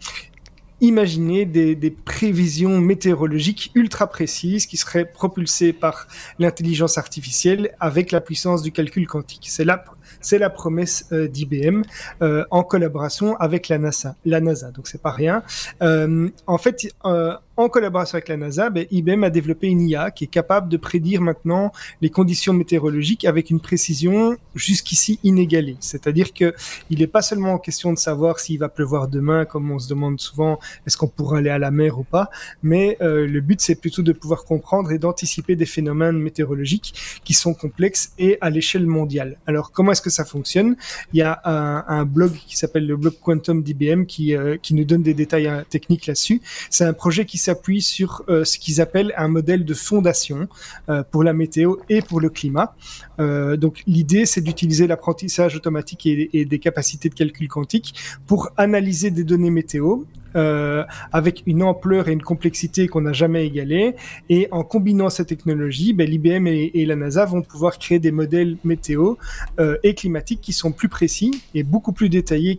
imaginer 0.81 1.45
des, 1.45 1.95
prévisions 2.05 2.79
météorologiques 2.79 3.71
ultra 3.75 4.07
précises 4.07 4.65
qui 4.65 4.77
seraient 4.77 5.05
propulsées 5.05 5.73
par 5.73 6.07
l'intelligence 6.37 6.97
artificielle 6.97 7.75
avec 7.79 8.11
la 8.11 8.21
puissance 8.21 8.61
du 8.61 8.71
calcul 8.71 9.07
quantique. 9.07 9.49
C'est 9.49 10.37
la 10.37 10.49
promesse 10.49 11.07
euh, 11.11 11.27
d'IBM 11.27 11.81
euh, 12.21 12.45
en 12.51 12.63
collaboration 12.63 13.35
avec 13.37 13.67
la 13.67 13.77
NASA. 13.77 14.15
La 14.25 14.41
NASA, 14.41 14.71
donc 14.71 14.87
c'est 14.87 15.01
pas 15.01 15.11
rien. 15.11 15.43
Euh, 15.81 16.29
en 16.47 16.57
fait, 16.57 16.93
en 17.59 17.69
collaboration 17.69 18.15
avec 18.15 18.29
la 18.29 18.37
NASA, 18.37 18.69
ben, 18.69 18.85
IBM 18.89 19.23
a 19.23 19.29
développé 19.29 19.67
une 19.67 19.81
IA 19.81 20.11
qui 20.11 20.23
est 20.23 20.27
capable 20.27 20.69
de 20.69 20.77
prédire 20.77 21.21
maintenant 21.21 21.73
les 22.01 22.09
conditions 22.09 22.53
météorologiques 22.53 23.25
avec 23.25 23.49
une 23.49 23.59
précision 23.59 24.37
jusqu'ici 24.55 25.19
inégalée. 25.23 25.75
C'est-à-dire 25.81 26.33
que 26.33 26.53
il 26.89 26.99
n'est 26.99 27.07
pas 27.07 27.21
seulement 27.21 27.57
question 27.57 27.91
de 27.91 27.97
savoir 27.97 28.39
s'il 28.39 28.59
va 28.59 28.69
pleuvoir 28.69 29.09
demain, 29.09 29.43
comme 29.43 29.69
on 29.71 29.77
se 29.77 29.89
demande 29.89 30.21
souvent, 30.21 30.57
est-ce 30.87 30.95
qu'on 30.95 31.09
pourra 31.09 31.39
aller 31.39 31.49
à 31.49 31.59
la 31.59 31.69
mer 31.69 31.99
ou 31.99 32.03
pas, 32.03 32.29
mais 32.63 32.97
le 33.01 33.39
but 33.41 33.59
c'est 33.59 33.75
plutôt 33.75 34.03
de 34.03 34.13
pouvoir 34.13 34.45
comprendre 34.45 34.91
et 34.91 34.97
d'anticiper 34.97 35.55
des 35.55 35.65
phénomènes 35.65 36.17
météorologiques 36.17 36.93
qui 37.23 37.33
sont 37.33 37.53
complexes 37.53 38.13
et 38.17 38.37
à 38.39 38.49
l'échelle 38.49 38.85
mondiale. 38.85 39.37
Alors 39.47 39.71
comment 39.71 39.91
est-ce 39.91 40.01
que 40.01 40.09
ça 40.09 40.23
fonctionne? 40.23 40.77
Il 41.13 41.19
y 41.19 41.21
a 41.21 41.41
un, 41.45 42.05
blog 42.05 42.31
qui 42.47 42.57
s'appelle 42.57 42.87
le 42.87 42.95
blog 42.95 43.15
Quantum 43.21 43.61
d'IBM 43.61 44.05
qui, 44.05 44.35
euh, 44.35 44.57
qui 44.61 44.73
nous 44.73 44.85
donne 44.85 45.03
des 45.03 45.13
détails 45.13 45.47
euh, 45.47 45.63
techniques 45.69 46.07
là-dessus. 46.07 46.41
C'est 46.69 46.85
un 46.85 46.93
projet 46.93 47.25
qui 47.25 47.37
s'appuie 47.49 47.81
sur 47.81 48.23
euh, 48.29 48.43
ce 48.43 48.57
qu'ils 48.59 48.81
appellent 48.81 49.13
un 49.17 49.27
modèle 49.27 49.65
de 49.65 49.73
fondation 49.73 50.47
pour 51.11 51.23
la 51.23 51.33
météo 51.33 51.75
et 51.89 52.01
pour 52.01 52.19
le 52.19 52.29
climat. 52.29 52.75
donc 53.17 53.83
l'idée, 53.85 54.25
c'est 54.25 54.41
d'utiliser 54.41 54.87
l'apprentissage 54.87 55.55
automatique 55.55 56.05
et, 56.05 56.29
et, 56.33 56.45
des 56.45 56.59
capacités 56.59 57.09
de 57.09 57.13
calcul 57.13 57.47
quantique 57.47 57.93
pour 58.27 58.49
analyser 58.57 59.11
des 59.11 59.23
données 59.23 59.51
météo 59.51 60.03
euh, 60.35 60.83
avec 61.11 61.43
une 61.45 61.63
ampleur 61.63 62.07
et 62.07 62.13
une 62.13 62.21
complexité 62.21 62.87
qu'on 62.87 63.01
n'a 63.01 63.13
jamais 63.13 63.45
égalée. 63.45 63.95
Et 64.29 64.47
en 64.51 64.63
combinant 64.63 65.09
ces 65.09 65.25
technologies, 65.25 65.93
ben, 65.93 66.09
l'IBM 66.09 66.47
et, 66.47 66.85
la 66.89 66.95
NASA 66.95 67.25
vont 67.25 67.41
pouvoir 67.41 67.77
créer 67.77 67.99
des 67.99 68.11
modèles 68.11 68.57
météo 68.63 69.15
euh, 69.59 69.77
et 69.83 69.93
climatiques 69.93 70.41
qui 70.41 70.53
sont 70.53 70.71
plus 70.71 70.89
précis 70.89 71.43
et 71.53 71.63
beaucoup 71.63 71.91
plus 71.91 72.09
détaillés 72.09 72.57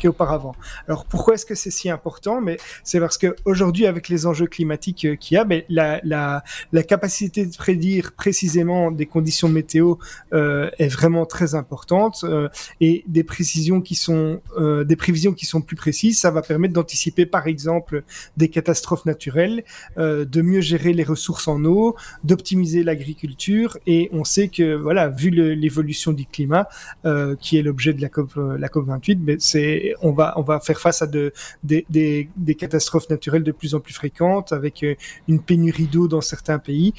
qu'auparavant. 0.00 0.56
Alors 0.88 1.04
pourquoi 1.04 1.34
est-ce 1.34 1.46
que 1.46 1.54
c'est 1.54 1.70
si 1.70 1.88
important? 1.88 2.40
Mais 2.40 2.56
c'est 2.82 2.98
parce 2.98 3.18
qu'aujourd'hui, 3.18 3.86
avec 3.86 4.08
les 4.08 4.26
enjeux 4.26 4.46
climatiques 4.46 5.04
euh, 5.04 5.14
qu'il 5.14 5.36
y 5.36 5.38
a, 5.38 5.44
ben, 5.44 5.62
la, 5.68 6.00
la, 6.02 6.42
la, 6.72 6.82
capacité 6.82 7.46
de 7.46 7.56
prédire 7.56 8.12
précisément 8.12 8.90
des 8.90 9.06
conditions 9.06 9.48
météo 9.48 9.96
euh, 10.32 10.70
est 10.78 10.88
vraiment 10.88 11.26
très 11.26 11.54
importante 11.54 12.24
euh, 12.24 12.48
et 12.80 13.04
des 13.06 13.24
précisions 13.24 13.80
qui 13.80 13.94
sont 13.94 14.40
euh, 14.58 14.84
des 14.84 14.96
prévisions 14.96 15.32
qui 15.32 15.46
sont 15.46 15.60
plus 15.60 15.76
précises, 15.76 16.18
ça 16.18 16.30
va 16.30 16.42
permettre 16.42 16.74
d'anticiper 16.84 17.24
par 17.26 17.46
exemple 17.46 18.04
des 18.36 18.48
catastrophes 18.48 19.06
naturelles, 19.06 19.64
euh, 19.96 20.24
de 20.24 20.42
mieux 20.42 20.60
gérer 20.60 20.92
les 20.92 21.02
ressources 21.02 21.48
en 21.48 21.64
eau, 21.64 21.96
d'optimiser 22.24 22.84
l'agriculture. 22.84 23.78
Et 23.86 24.10
on 24.12 24.24
sait 24.24 24.48
que 24.48 24.74
voilà, 24.74 25.08
vu 25.08 25.30
l'évolution 25.30 26.12
du 26.12 26.26
climat 26.26 26.68
euh, 27.06 27.36
qui 27.40 27.58
est 27.58 27.62
l'objet 27.62 27.94
de 27.94 28.02
la 28.02 28.08
COP 28.08 28.32
la 28.36 28.68
COP 28.68 28.86
28, 28.86 29.18
mais 29.22 29.36
c'est 29.38 29.94
on 30.02 30.12
va 30.12 30.34
on 30.36 30.42
va 30.42 30.60
faire 30.60 30.78
face 30.78 31.00
à 31.00 31.06
de 31.06 31.32
des, 31.62 31.86
des, 31.88 32.28
des 32.36 32.54
catastrophes 32.54 33.08
naturelles 33.08 33.44
de 33.44 33.52
plus 33.52 33.74
en 33.74 33.80
plus 33.80 33.94
fréquentes 33.94 34.52
avec 34.52 34.84
une 35.28 35.40
pénurie 35.40 35.86
d'eau 35.86 36.06
dans 36.08 36.20
certains 36.20 36.58
pays. 36.58 36.92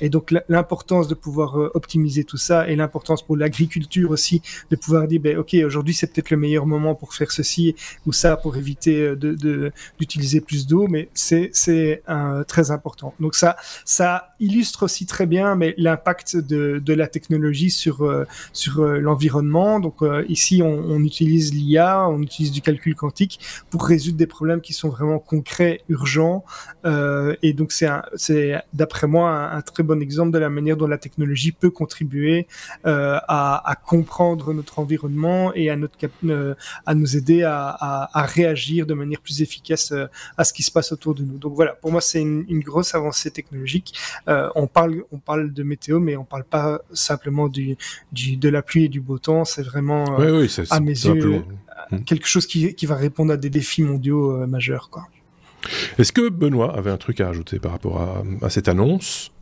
Et 0.00 0.08
donc 0.08 0.34
l'importance 0.48 1.08
de 1.08 1.14
pouvoir 1.14 1.56
optimiser 1.74 2.24
tout 2.24 2.36
ça 2.36 2.68
et 2.68 2.76
l'importance 2.76 3.22
pour 3.22 3.36
l'agriculture 3.36 4.10
aussi 4.10 4.42
de 4.70 4.76
pouvoir 4.76 5.06
dire 5.08 5.20
ben 5.20 5.38
ok 5.38 5.54
aujourd'hui 5.64 5.94
c'est 5.94 6.08
peut-être 6.12 6.30
le 6.30 6.36
meilleur 6.36 6.66
moment 6.66 6.94
pour 6.94 7.14
faire 7.14 7.30
ceci 7.30 7.74
ou 8.06 8.12
ça 8.12 8.36
pour 8.36 8.56
éviter 8.56 9.13
euh, 9.22 9.70
d'utiliser 9.98 10.40
plus 10.40 10.66
d'eau, 10.66 10.86
mais 10.88 11.08
c'est 11.14 11.52
très 12.48 12.70
important. 12.70 13.14
Donc 13.20 13.34
ça 13.34 13.56
ça 13.84 14.34
illustre 14.40 14.84
aussi 14.84 15.06
très 15.06 15.26
bien 15.26 15.54
mais 15.54 15.74
l'impact 15.78 16.36
de, 16.36 16.78
de 16.78 16.94
la 16.94 17.06
technologie 17.06 17.70
sur 17.70 18.02
euh, 18.02 18.24
sur 18.52 18.80
euh, 18.80 18.98
l'environnement. 18.98 19.80
Donc 19.80 20.02
ici 20.28 20.62
on, 20.62 20.98
utilise 21.00 21.52
l'IA, 21.52 22.08
on 22.08 22.22
utilise 22.22 22.50
du 22.50 22.60
calcul 22.60 22.94
quantique 22.94 23.40
pour 23.70 23.84
résoudre 23.86 24.16
des 24.16 24.26
problèmes 24.26 24.60
qui 24.60 24.72
sont 24.72 24.88
vraiment 24.88 25.18
concrets, 25.18 25.80
urgents. 25.88 26.44
et 26.84 27.52
donc 27.52 27.72
c'est 27.72 28.54
d'après 28.72 29.06
moi 29.06 29.30
un, 29.52 29.60
très 29.60 29.82
bon 29.82 30.00
exemple 30.00 30.30
de 30.32 30.38
la 30.38 30.50
manière 30.50 30.76
dont 30.76 30.86
la 30.86 30.98
technologie 30.98 31.52
peut 31.52 31.70
contribuer 31.70 32.46
à, 32.84 33.70
à 33.70 33.74
comprendre 33.74 34.52
notre 34.52 34.78
environnement 34.78 35.52
et 35.54 35.70
à 35.70 35.76
notre 35.76 35.96
à 36.86 36.94
nous 36.94 37.16
aider 37.16 37.42
à, 37.42 38.08
réagir 38.14 38.86
de 38.86 38.94
manière 38.94 39.03
plus 39.22 39.42
efficace 39.42 39.92
euh, 39.92 40.06
à 40.36 40.44
ce 40.44 40.52
qui 40.52 40.62
se 40.62 40.70
passe 40.70 40.92
autour 40.92 41.14
de 41.14 41.22
nous. 41.22 41.38
Donc 41.38 41.54
voilà, 41.54 41.72
pour 41.72 41.92
moi 41.92 42.00
c'est 42.00 42.20
une, 42.20 42.60
grosse 42.60 42.94
avancée 42.94 43.30
technologique. 43.30 43.94
Euh, 44.28 44.48
on 44.54 44.66
parle 44.66 45.02
on 45.12 45.18
parle 45.18 45.52
de 45.52 45.62
météo, 45.62 46.00
mais 46.00 46.16
on 46.16 46.24
parle 46.24 46.44
pas 46.44 46.80
simplement 46.92 47.48
du, 47.48 47.76
de 48.12 48.48
la 48.48 48.62
pluie 48.62 48.84
et 48.84 48.88
du 48.88 49.00
beau 49.00 49.18
temps. 49.18 49.44
C'est 49.44 49.62
vraiment 49.62 50.20
euh, 50.20 50.46
à 50.70 50.80
mes 50.80 50.92
yeux 50.92 51.44
mmh. 51.90 51.98
quelque 52.04 52.26
chose 52.26 52.46
qui, 52.46 52.86
va 52.86 52.96
répondre 52.96 53.32
à 53.32 53.36
des 53.36 53.50
défis 53.50 53.82
mondiaux 53.82 54.46
majeurs. 54.46 54.90
Quoi. 54.90 55.08
Est-ce 55.98 56.12
que 56.12 56.28
Benoît 56.28 56.76
avait 56.76 56.90
un 56.90 56.96
truc 56.96 57.20
à 57.20 57.26
rajouter 57.26 57.58
par 57.58 57.72
rapport 57.72 58.24
à 58.42 58.50
cette 58.50 58.68
annonce 58.68 59.32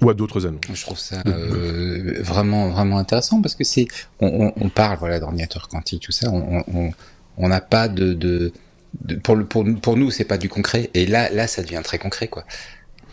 ou 0.00 0.10
à 0.10 0.14
d'autres 0.14 0.46
annonces? 0.46 0.60
Je 0.72 0.82
trouve 0.82 0.98
ça 0.98 1.22
euh, 1.26 2.22
vraiment 2.22 2.70
vraiment 2.70 2.98
intéressant 2.98 3.40
parce 3.40 3.54
que 3.54 3.64
c'est 3.64 3.86
on, 4.20 4.52
on, 4.56 4.68
parle 4.68 4.98
voilà 4.98 5.20
d'ordinateur 5.20 5.68
quantique 5.68 6.02
tout 6.02 6.12
ça, 6.12 6.30
on 6.30 7.48
n'a 7.48 7.60
pas 7.60 7.88
de, 7.88 8.12
de, 8.12 8.52
de, 9.02 9.16
pour 9.16 9.36
le 9.36 9.44
pour, 9.44 9.64
pour 9.80 9.96
nous 9.96 10.10
c'est 10.10 10.24
pas 10.24 10.38
du 10.38 10.48
concret 10.48 10.90
et 10.94 11.06
là 11.06 11.30
là 11.30 11.46
ça 11.46 11.62
devient 11.62 11.82
très 11.84 11.98
concret 11.98 12.28
quoi. 12.28 12.44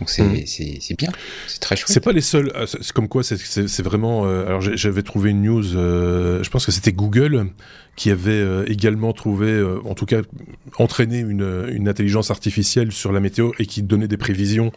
Donc 0.01 0.09
c'est 0.09 0.23
mm. 0.23 0.95
bien, 0.97 1.11
c'est 1.47 1.59
très 1.59 1.75
chouette. 1.75 1.89
C'est 1.89 1.99
pas 2.03 2.11
les 2.11 2.21
seuls. 2.21 2.51
Euh, 2.55 2.65
c'est 2.65 2.91
comme 2.91 3.07
quoi 3.07 3.21
c'est 3.23 3.81
vraiment. 3.83 4.25
Euh, 4.25 4.47
alors 4.47 4.59
j'avais 4.59 5.03
trouvé 5.03 5.29
une 5.29 5.43
news. 5.43 5.75
Euh, 5.75 6.41
je 6.41 6.49
pense 6.49 6.65
que 6.65 6.71
c'était 6.71 6.91
Google 6.91 7.51
qui 8.01 8.09
avait 8.09 8.65
également 8.65 9.13
trouvé, 9.13 9.63
en 9.85 9.93
tout 9.93 10.07
cas, 10.07 10.21
entraîné 10.79 11.19
une, 11.19 11.67
une 11.71 11.87
intelligence 11.87 12.31
artificielle 12.31 12.91
sur 12.91 13.11
la 13.11 13.19
météo 13.19 13.51
et 13.59 13.67
qui 13.67 13.83
donnait 13.83 14.07
des 14.07 14.17
prévisions 14.17 14.71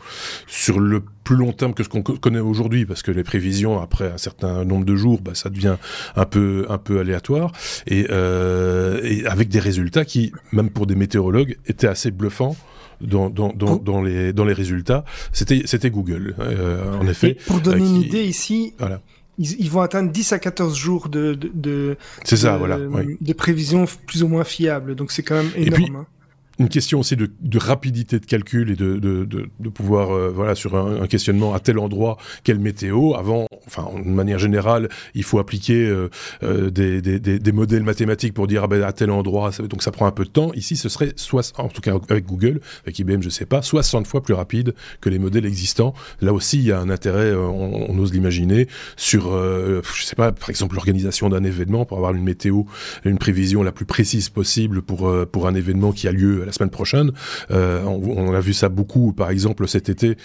sur 0.46 0.78
le 0.78 1.02
plus 1.24 1.36
long 1.36 1.52
terme 1.52 1.72
que 1.72 1.82
ce 1.82 1.88
qu'on 1.88 2.02
connaît 2.02 2.40
aujourd'hui, 2.40 2.84
parce 2.84 3.02
que 3.02 3.10
les 3.10 3.24
prévisions 3.24 3.80
après 3.80 4.12
un 4.12 4.18
certain 4.18 4.66
nombre 4.66 4.84
de 4.84 4.94
jours, 4.94 5.22
bah, 5.22 5.34
ça 5.34 5.48
devient 5.48 5.76
un 6.16 6.26
peu 6.26 6.66
un 6.68 6.76
peu 6.76 7.00
aléatoire 7.00 7.52
et, 7.86 8.00
et 8.00 9.26
avec 9.26 9.48
des 9.48 9.60
résultats 9.60 10.04
qui, 10.04 10.30
même 10.52 10.68
pour 10.68 10.86
des 10.86 10.94
météorologues, 10.94 11.56
étaient 11.66 11.88
assez 11.88 12.10
bluffants 12.10 12.56
dans, 13.00 13.30
dans, 13.30 13.52
dans, 13.52 13.76
dans, 13.76 14.02
les, 14.02 14.32
dans 14.32 14.44
les 14.44 14.52
résultats, 14.52 15.04
c'était, 15.32 15.90
Google, 15.90 16.34
euh, 16.38 16.98
en 16.98 17.06
effet. 17.06 17.36
pour 17.46 17.60
donner 17.60 17.84
une 17.84 18.02
idée 18.02 18.24
ici, 18.24 18.74
voilà. 18.78 19.00
Ils, 19.38 19.60
ils, 19.60 19.70
vont 19.70 19.80
atteindre 19.80 20.10
10 20.10 20.32
à 20.32 20.38
14 20.38 20.76
jours 20.76 21.08
de, 21.08 21.34
de, 21.34 21.50
de, 21.54 21.96
ça, 22.24 22.56
voilà, 22.56 22.78
de 22.78 23.32
prévisions 23.32 23.84
plus 24.06 24.22
ou 24.22 24.28
moins 24.28 24.44
fiables, 24.44 24.94
donc 24.94 25.12
c'est 25.12 25.22
quand 25.22 25.36
même 25.36 25.50
énorme. 25.56 25.96
Hein 25.96 26.06
une 26.58 26.68
question 26.68 27.00
aussi 27.00 27.16
de, 27.16 27.30
de, 27.40 27.58
rapidité 27.58 28.20
de 28.20 28.26
calcul 28.26 28.70
et 28.70 28.76
de, 28.76 28.98
de, 28.98 29.24
de 29.26 29.68
pouvoir, 29.68 30.12
euh, 30.12 30.30
voilà, 30.30 30.54
sur 30.54 30.76
un, 30.76 31.02
un, 31.02 31.06
questionnement 31.06 31.54
à 31.54 31.60
tel 31.60 31.78
endroit, 31.78 32.16
quelle 32.44 32.58
météo. 32.58 33.14
Avant, 33.14 33.46
enfin, 33.66 33.88
de 33.98 34.08
manière 34.08 34.38
générale, 34.38 34.88
il 35.14 35.22
faut 35.22 35.38
appliquer 35.38 35.86
euh, 35.86 36.08
euh, 36.42 36.70
des, 36.70 37.00
des, 37.00 37.18
des, 37.18 37.52
modèles 37.52 37.82
mathématiques 37.82 38.34
pour 38.34 38.46
dire 38.46 38.64
ah 38.64 38.66
ben, 38.66 38.82
à 38.82 38.92
tel 38.92 39.10
endroit, 39.10 39.50
donc 39.68 39.82
ça 39.82 39.90
prend 39.90 40.06
un 40.06 40.10
peu 40.10 40.24
de 40.24 40.30
temps. 40.30 40.52
Ici, 40.54 40.76
ce 40.76 40.88
serait, 40.88 41.12
soit, 41.16 41.52
en 41.58 41.68
tout 41.68 41.80
cas 41.80 41.94
avec 42.08 42.26
Google, 42.26 42.60
avec 42.84 42.98
IBM, 42.98 43.22
je 43.22 43.28
sais 43.28 43.46
pas, 43.46 43.62
60 43.62 44.06
fois 44.06 44.22
plus 44.22 44.34
rapide 44.34 44.74
que 45.00 45.08
les 45.08 45.18
modèles 45.18 45.46
existants. 45.46 45.94
Là 46.20 46.32
aussi, 46.32 46.58
il 46.58 46.64
y 46.64 46.72
a 46.72 46.78
un 46.78 46.90
intérêt, 46.90 47.34
on, 47.34 47.90
on 47.90 47.98
ose 47.98 48.12
l'imaginer, 48.12 48.68
sur, 48.96 49.32
je 49.32 50.02
sais 50.02 50.16
pas, 50.16 50.32
par 50.32 50.50
exemple, 50.50 50.74
l'organisation 50.74 51.28
d'un 51.28 51.44
événement 51.44 51.84
pour 51.84 51.98
avoir 51.98 52.14
une 52.14 52.24
météo, 52.24 52.62
une 53.04 53.18
prévision 53.18 53.62
la 53.62 53.72
plus 53.72 53.86
précise 53.86 54.28
possible 54.28 54.82
pour, 54.82 55.12
pour 55.30 55.46
un 55.46 55.54
événement 55.54 55.92
qui 55.92 56.08
a 56.08 56.12
lieu 56.12 56.44
la 56.44 56.52
semaine 56.52 56.70
prochaine. 56.70 57.12
Euh, 57.50 57.82
on, 57.84 58.34
a 58.34 58.40
vu 58.40 58.52
ça 58.52 58.68
beaucoup, 58.68 59.12
par 59.12 59.30
exemple, 59.30 59.66
cet 59.68 59.88
été 59.88 60.16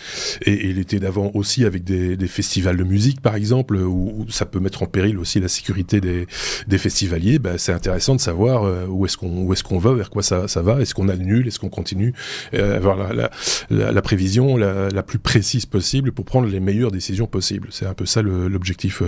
et, 0.45 0.73
l'été 0.73 0.99
d'avant 0.99 1.31
aussi 1.33 1.65
avec 1.65 1.83
des, 1.83 2.17
festivals 2.27 2.77
de 2.77 2.83
musique, 2.83 3.21
par 3.29 3.35
exemple, 3.35 3.75
où, 3.75 4.25
ça 4.27 4.47
peut 4.47 4.59
mettre 4.59 4.81
en 4.81 4.87
péril 4.87 5.19
aussi 5.19 5.39
la 5.39 5.49
sécurité 5.49 6.01
des, 6.01 6.77
festivaliers. 6.79 7.37
Ben, 7.37 7.59
c'est 7.59 7.73
intéressant 7.73 8.15
de 8.15 8.19
savoir 8.19 8.63
euh, 8.63 8.87
où 8.87 9.05
est-ce 9.05 9.17
qu'on 9.17 9.43
où 9.43 9.53
est-ce 9.53 9.63
qu'on 9.63 9.77
va, 9.77 9.93
vers 9.93 10.09
quoi 10.09 10.23
ça, 10.23 10.47
ça 10.47 10.63
va, 10.63 10.81
est-ce 10.81 10.95
qu'on 10.95 11.09
annule, 11.09 11.47
est-ce 11.47 11.59
qu'on 11.59 11.69
continue, 11.69 12.11
euh, 12.55 12.75
avoir 12.75 12.97
la, 13.13 13.29
la, 13.69 14.01
prévision 14.01 14.57
la, 14.57 15.03
plus 15.03 15.19
précise 15.19 15.67
possible 15.67 16.11
pour 16.11 16.25
prendre 16.25 16.47
les 16.47 16.59
meilleures 16.59 16.89
décisions 16.89 17.27
possibles. 17.27 17.67
C'est 17.69 17.85
un 17.85 17.93
peu 17.93 18.07
ça 18.07 18.23
l'objectif 18.23 19.03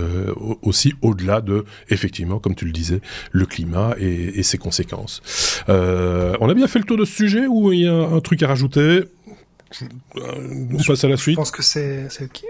aussi, 0.62 0.94
au-delà 1.02 1.40
de 1.40 1.64
effectivement, 1.88 2.38
comme 2.38 2.54
tu 2.54 2.64
le 2.64 2.70
disais, 2.70 3.00
le 3.32 3.44
climat 3.44 3.96
et, 3.98 4.38
et 4.38 4.44
ses 4.44 4.58
conséquences. 4.58 5.20
on 5.66 6.48
a 6.48 6.54
bien 6.54 6.68
fait 6.68 6.78
le 6.78 6.84
tour 6.84 6.96
de 6.96 7.04
ce 7.04 7.12
sujet 7.12 7.48
ou 7.48 7.72
il 7.72 7.80
y 7.80 7.88
a 7.88 7.92
un 7.92 8.20
truc 8.20 8.40
à 8.44 8.46
rajouter? 8.46 9.02
On 10.44 10.82
passe 10.86 11.02
à 11.02 11.08
la 11.08 11.16
suite. 11.16 11.34
Je 11.34 11.40
pense 11.40 11.50
que 11.50 11.62
c'est 11.62 12.06
ok. 12.20 12.42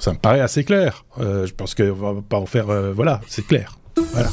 Ça 0.00 0.14
me 0.14 0.18
paraît 0.18 0.40
assez 0.40 0.64
clair. 0.64 1.04
Euh, 1.20 1.46
je 1.46 1.52
pense 1.52 1.74
qu'on 1.74 1.92
va 1.92 2.14
pas 2.26 2.38
en 2.38 2.46
faire. 2.46 2.70
Euh, 2.70 2.92
voilà, 2.92 3.20
c'est 3.28 3.46
clair. 3.46 3.78
Voilà. 4.12 4.30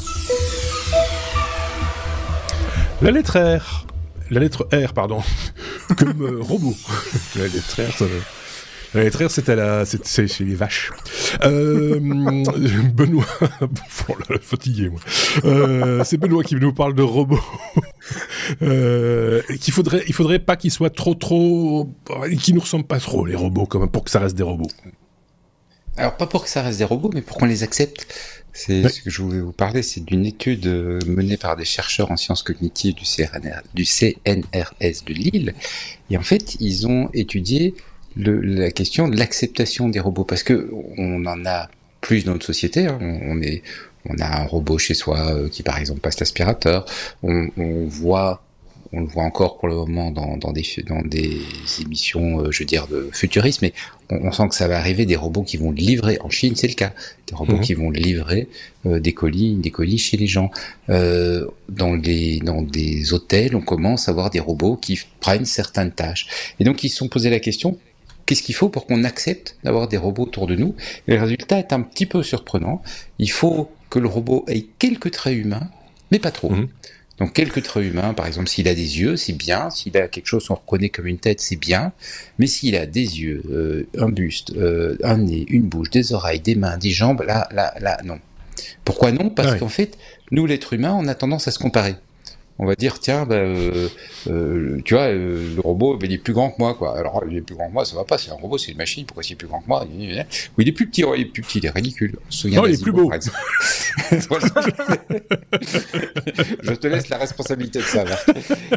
La 3.02 3.10
lettre 3.10 3.38
R. 3.38 3.86
La 4.30 4.40
lettre 4.40 4.66
R, 4.72 4.94
pardon. 4.94 5.20
Comme 5.98 6.22
euh, 6.22 6.38
robot. 6.40 6.74
La 7.36 7.44
lettre 7.44 7.82
R, 7.82 7.92
ça 7.92 8.06
la 8.94 9.02
lettre 9.02 9.22
R, 9.22 9.30
c'était 9.30 9.54
c'est 10.06 10.40
les 10.40 10.54
vaches. 10.54 10.90
Benoît, 11.44 13.26
bon, 13.60 14.38
fatigué 14.40 14.88
moi. 14.88 15.00
C'est 16.04 16.16
Benoît 16.16 16.42
qui 16.42 16.54
nous 16.54 16.72
parle 16.72 16.94
de 16.94 17.02
robots. 17.02 17.38
euh, 18.62 19.42
qu'il 19.60 19.74
faudrait, 19.74 20.04
il 20.08 20.14
faudrait 20.14 20.38
pas 20.38 20.56
qu'ils 20.56 20.70
soient 20.70 20.88
trop, 20.88 21.14
trop, 21.14 21.94
qu'ils 22.40 22.54
nous 22.54 22.62
ressemblent 22.62 22.86
pas 22.86 22.98
trop 22.98 23.26
les 23.26 23.36
robots, 23.36 23.66
pour 23.66 24.04
que 24.04 24.10
ça 24.10 24.20
reste 24.20 24.36
des 24.36 24.42
robots. 24.42 24.70
Alors 25.98 26.16
pas 26.16 26.26
pour 26.26 26.44
que 26.44 26.50
ça 26.50 26.62
reste 26.62 26.78
des 26.78 26.84
robots, 26.84 27.10
mais 27.12 27.22
pour 27.22 27.36
qu'on 27.36 27.46
les 27.46 27.62
accepte. 27.62 28.06
C'est 28.52 28.88
ce 28.88 29.02
que 29.02 29.10
je 29.10 29.22
voulais 29.22 29.40
vous 29.40 29.52
parler, 29.52 29.82
c'est 29.82 30.04
d'une 30.04 30.26
étude 30.26 30.66
euh, 30.66 30.98
menée 31.06 31.36
par 31.36 31.56
des 31.56 31.64
chercheurs 31.64 32.10
en 32.10 32.16
sciences 32.16 32.42
cognitives 32.42 32.94
du, 32.94 33.04
CNR, 33.04 33.62
du 33.72 33.84
CNRS 33.84 35.04
de 35.06 35.12
Lille. 35.12 35.54
Et 36.10 36.16
en 36.16 36.22
fait, 36.22 36.56
ils 36.58 36.86
ont 36.88 37.08
étudié 37.14 37.74
la 38.16 38.72
question 38.72 39.06
de 39.06 39.16
l'acceptation 39.16 39.88
des 39.88 40.00
robots, 40.00 40.24
parce 40.24 40.42
que 40.42 40.70
on 40.96 41.24
en 41.26 41.46
a 41.46 41.68
plus 42.00 42.24
dans 42.24 42.32
notre 42.32 42.46
société. 42.46 42.86
Hein. 42.86 42.98
On, 43.00 43.40
est, 43.42 43.62
on 44.08 44.18
a 44.18 44.40
un 44.40 44.44
robot 44.44 44.78
chez 44.78 44.94
soi 44.94 45.18
euh, 45.18 45.48
qui, 45.48 45.62
par 45.62 45.78
exemple, 45.78 46.00
passe 46.00 46.18
l'aspirateur. 46.18 46.84
On, 47.22 47.48
on, 47.56 47.86
voit 47.86 48.42
on 48.92 49.00
le 49.00 49.06
voit 49.06 49.24
encore 49.24 49.58
pour 49.58 49.68
le 49.68 49.74
moment 49.74 50.10
dans, 50.10 50.36
dans, 50.36 50.52
des, 50.52 50.64
dans 50.86 51.02
des 51.02 51.40
émissions, 51.80 52.40
euh, 52.40 52.50
je 52.50 52.60
veux 52.60 52.64
dire, 52.64 52.86
de 52.86 53.10
futurisme, 53.12 53.66
mais 53.66 53.72
on, 54.10 54.32
sent 54.32 54.48
que 54.48 54.54
ça 54.54 54.66
va 54.66 54.78
arriver 54.78 55.04
des 55.04 55.16
robots 55.16 55.42
qui 55.42 55.58
vont 55.58 55.70
livrer. 55.70 56.18
En 56.22 56.30
Chine, 56.30 56.56
c'est 56.56 56.68
le 56.68 56.74
cas. 56.74 56.92
Des 57.26 57.34
robots 57.34 57.56
mhm. 57.56 57.60
qui 57.60 57.74
vont 57.74 57.90
livrer 57.90 58.48
euh, 58.86 59.00
des 59.00 59.12
colis, 59.12 59.56
des 59.56 59.70
colis 59.70 59.98
chez 59.98 60.16
les 60.16 60.26
gens. 60.26 60.50
Euh, 60.88 61.46
dans 61.68 61.94
les 61.94 62.38
dans 62.40 62.62
des 62.62 63.12
hôtels, 63.12 63.54
on 63.54 63.60
commence 63.60 64.08
à 64.08 64.12
voir 64.12 64.30
des 64.30 64.40
robots 64.40 64.76
qui 64.76 64.98
prennent 65.20 65.44
certaines 65.44 65.92
tâches. 65.92 66.54
Et 66.58 66.64
donc, 66.64 66.82
ils 66.82 66.88
se 66.88 66.96
sont 66.96 67.08
posé 67.08 67.28
la 67.28 67.40
question 67.40 67.78
qu'est-ce 68.24 68.42
qu'il 68.42 68.54
faut 68.54 68.68
pour 68.68 68.86
qu'on 68.86 69.04
accepte 69.04 69.56
d'avoir 69.64 69.88
des 69.88 69.96
robots 69.96 70.24
autour 70.24 70.46
de 70.46 70.54
nous? 70.54 70.74
Et 71.06 71.14
le 71.14 71.20
résultat 71.20 71.58
est 71.58 71.72
un 71.72 71.80
petit 71.80 72.04
peu 72.04 72.22
surprenant. 72.22 72.82
Il 73.18 73.30
faut 73.30 73.70
que 73.88 73.98
le 73.98 74.06
robot 74.06 74.44
ait 74.48 74.66
quelques 74.78 75.10
traits 75.10 75.34
humains, 75.34 75.70
mais 76.10 76.18
pas 76.18 76.30
trop. 76.30 76.50
Mhm. 76.50 76.68
Donc 77.18 77.32
quelques 77.32 77.62
traits 77.62 77.84
humains, 77.84 78.14
par 78.14 78.26
exemple, 78.26 78.48
s'il 78.48 78.68
a 78.68 78.74
des 78.74 79.00
yeux, 79.00 79.16
c'est 79.16 79.32
bien. 79.32 79.70
S'il 79.70 79.96
a 79.96 80.08
quelque 80.08 80.26
chose 80.26 80.46
qu'on 80.46 80.54
reconnaît 80.54 80.88
comme 80.88 81.06
une 81.06 81.18
tête, 81.18 81.40
c'est 81.40 81.56
bien. 81.56 81.92
Mais 82.38 82.46
s'il 82.46 82.76
a 82.76 82.86
des 82.86 83.20
yeux, 83.20 83.42
euh, 83.50 83.88
un 83.98 84.08
buste, 84.08 84.52
euh, 84.56 84.96
un 85.02 85.18
nez, 85.18 85.44
une 85.48 85.62
bouche, 85.62 85.90
des 85.90 86.12
oreilles, 86.12 86.40
des 86.40 86.54
mains, 86.54 86.78
des 86.78 86.90
jambes, 86.90 87.24
là, 87.26 87.48
là, 87.52 87.74
là, 87.80 87.98
non. 88.04 88.18
Pourquoi 88.84 89.12
non? 89.12 89.30
Parce 89.30 89.56
qu'en 89.56 89.68
fait, 89.68 89.98
nous, 90.30 90.46
l'être 90.46 90.72
humain, 90.72 90.96
on 90.98 91.06
a 91.06 91.14
tendance 91.14 91.48
à 91.48 91.50
se 91.50 91.58
comparer 91.58 91.94
on 92.58 92.66
va 92.66 92.74
dire 92.74 92.98
tiens 92.98 93.24
ben, 93.24 93.36
euh, 93.36 93.88
euh, 94.26 94.80
tu 94.84 94.94
vois 94.94 95.04
euh, 95.04 95.54
le 95.54 95.60
robot 95.60 95.96
ben, 95.96 96.10
il 96.10 96.14
est 96.14 96.18
plus 96.18 96.32
grand 96.32 96.50
que 96.50 96.56
moi 96.58 96.74
quoi. 96.74 96.98
Alors 96.98 97.22
il 97.28 97.36
est 97.36 97.40
plus 97.40 97.54
grand 97.54 97.68
que 97.68 97.72
moi 97.72 97.84
ça 97.84 97.94
va 97.94 98.02
pas 98.04 98.18
c'est 98.18 98.30
un 98.30 98.34
robot 98.34 98.58
c'est 98.58 98.72
une 98.72 98.78
machine 98.78 99.06
pourquoi 99.06 99.22
il 99.24 99.32
est 99.32 99.36
plus 99.36 99.46
grand 99.46 99.60
que 99.60 99.68
moi? 99.68 99.86
Oui 99.88 100.24
il 100.58 100.68
est 100.68 100.72
plus 100.72 100.88
petit 100.88 101.04
il 101.16 101.20
est 101.20 101.26
plus 101.26 101.42
petit 101.42 101.58
il 101.58 101.66
est 101.66 101.70
ridicule. 101.70 102.18
Non 102.46 102.66
il 102.66 102.74
est 102.74 102.82
plus 102.82 102.92
beau. 102.92 103.10
je 106.62 106.72
te 106.74 106.86
laisse 106.86 107.08
la 107.08 107.18
responsabilité 107.18 107.78
de 107.78 107.84
ça 107.84 108.04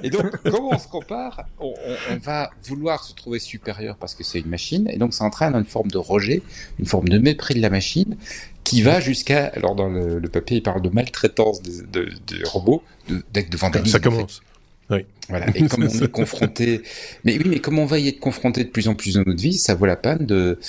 et 0.03 0.09
donc 0.09 0.31
comment 0.43 0.69
on 0.73 0.79
se 0.79 0.87
compare? 0.87 1.45
On, 1.59 1.73
va 2.21 2.51
vouloir 2.65 3.03
se 3.03 3.13
trouver 3.15 3.39
supérieur 3.39 3.95
parce 3.97 4.13
que 4.13 4.23
c'est 4.23 4.39
une 4.39 4.49
machine 4.49 4.87
et 4.89 4.97
donc 4.97 5.13
ça 5.13 5.23
entraîne 5.23 5.55
une 5.55 5.65
forme 5.65 5.89
de 5.89 5.97
rejet 5.97 6.43
une 6.77 6.85
forme 6.85 7.09
de 7.09 7.17
mépris 7.17 7.55
de 7.55 7.61
la 7.61 7.71
machine 7.71 8.15
qui 8.63 8.81
va 8.81 8.99
jusqu'à, 8.99 9.47
alors 9.47 9.75
dans 9.75 9.89
le, 9.89 10.21
papier, 10.29 10.57
il 10.57 10.63
parle 10.63 10.81
de 10.81 10.89
maltraitance 10.89 11.61
des, 11.61 12.05
robots, 12.43 12.83
de, 13.09 13.23
de 13.33 13.57
vandalisme. 13.57 13.91
Ça 13.91 13.99
commence. 13.99 14.41
Oui. 14.89 15.05
Voilà. 15.29 15.47
Et 15.55 15.67
comme 15.67 15.83
on 15.91 16.03
est 16.03 16.11
confronté, 16.11 16.81
mais 17.23 17.37
oui, 17.37 17.45
mais 17.47 17.59
comme 17.59 17.79
on 17.79 17.85
va 17.85 17.99
y 17.99 18.07
être 18.07 18.19
confronté 18.19 18.63
de 18.63 18.69
plus 18.69 18.87
en 18.87 18.95
plus 18.95 19.15
dans 19.15 19.23
notre 19.25 19.41
vie, 19.41 19.57
ça 19.57 19.75
vaut 19.75 19.85
la 19.85 19.95
peine 19.95 20.25
de, 20.25 20.59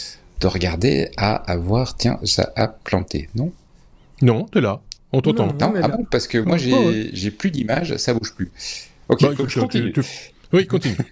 de 0.41 0.47
regarder 0.47 1.11
à 1.17 1.35
avoir, 1.35 1.97
tiens, 1.97 2.19
ça 2.25 2.53
a 2.57 2.69
planté, 2.69 3.29
non? 3.35 3.53
Non, 4.21 4.45
t'es 4.45 4.61
là, 4.61 4.81
on 5.13 5.21
t'entend. 5.21 5.55
Ah 5.83 5.89
bon, 5.89 6.05
parce 6.11 6.29
que 6.29 6.39
moi 6.39 6.57
j'ai 6.57 7.31
plus 7.31 7.51
d'image, 7.51 7.97
ça 7.97 8.15
bouge 8.15 8.35
plus. 8.35 8.51
Ok, 9.09 9.23
bah, 9.23 9.31
je 9.49 9.61
continue. 9.61 9.93
Oui, 10.53 10.67
continue. 10.67 10.97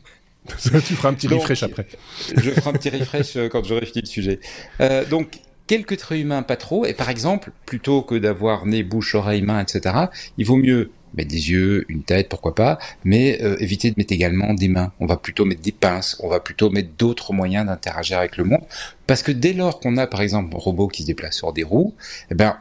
tu 0.59 0.95
feras 0.95 1.11
un 1.11 1.15
petit 1.15 1.29
refresh 1.29 1.63
après. 1.63 1.87
je 2.35 2.51
ferai 2.51 2.71
un 2.71 2.73
petit 2.73 2.91
refresh 2.91 3.37
euh, 3.37 3.49
quand 3.49 3.65
j'aurai 3.65 3.87
fini 3.87 4.03
le 4.03 4.07
sujet. 4.07 4.41
Euh, 4.81 5.05
donc, 5.05 5.39
quelques 5.71 5.99
traits 5.99 6.21
humains, 6.21 6.43
pas 6.43 6.57
trop. 6.57 6.85
Et 6.85 6.95
par 6.95 7.11
exemple, 7.11 7.53
plutôt 7.65 8.03
que 8.03 8.17
d'avoir 8.17 8.67
nez, 8.67 8.83
bouche, 8.83 9.15
oreille, 9.15 9.43
main, 9.43 9.61
etc., 9.61 9.95
il 10.37 10.45
vaut 10.45 10.57
mieux 10.57 10.91
mettre 11.15 11.31
des 11.31 11.51
yeux, 11.51 11.87
une 11.89 12.03
tête, 12.03 12.29
pourquoi 12.29 12.57
pas, 12.57 12.81
mais 13.05 13.39
euh, 13.41 13.57
éviter 13.61 13.89
de 13.91 13.95
mettre 13.97 14.13
également 14.13 14.53
des 14.53 14.67
mains. 14.67 14.91
On 14.99 15.07
va 15.07 15.17
plutôt 15.17 15.45
mettre 15.45 15.61
des 15.61 15.71
pinces, 15.71 16.17
on 16.25 16.29
va 16.29 16.41
plutôt 16.41 16.71
mettre 16.71 16.89
d'autres 16.99 17.33
moyens 17.33 17.67
d'interagir 17.67 18.19
avec 18.19 18.37
le 18.37 18.43
monde, 18.43 18.63
parce 19.07 19.23
que 19.23 19.31
dès 19.31 19.53
lors 19.53 19.79
qu'on 19.79 19.97
a 19.97 20.09
par 20.09 20.23
exemple 20.23 20.57
un 20.57 20.59
robot 20.59 20.89
qui 20.89 21.03
se 21.03 21.07
déplace 21.07 21.37
sur 21.37 21.53
des 21.53 21.63
roues, 21.63 21.95
eh 22.33 22.35
ben 22.35 22.57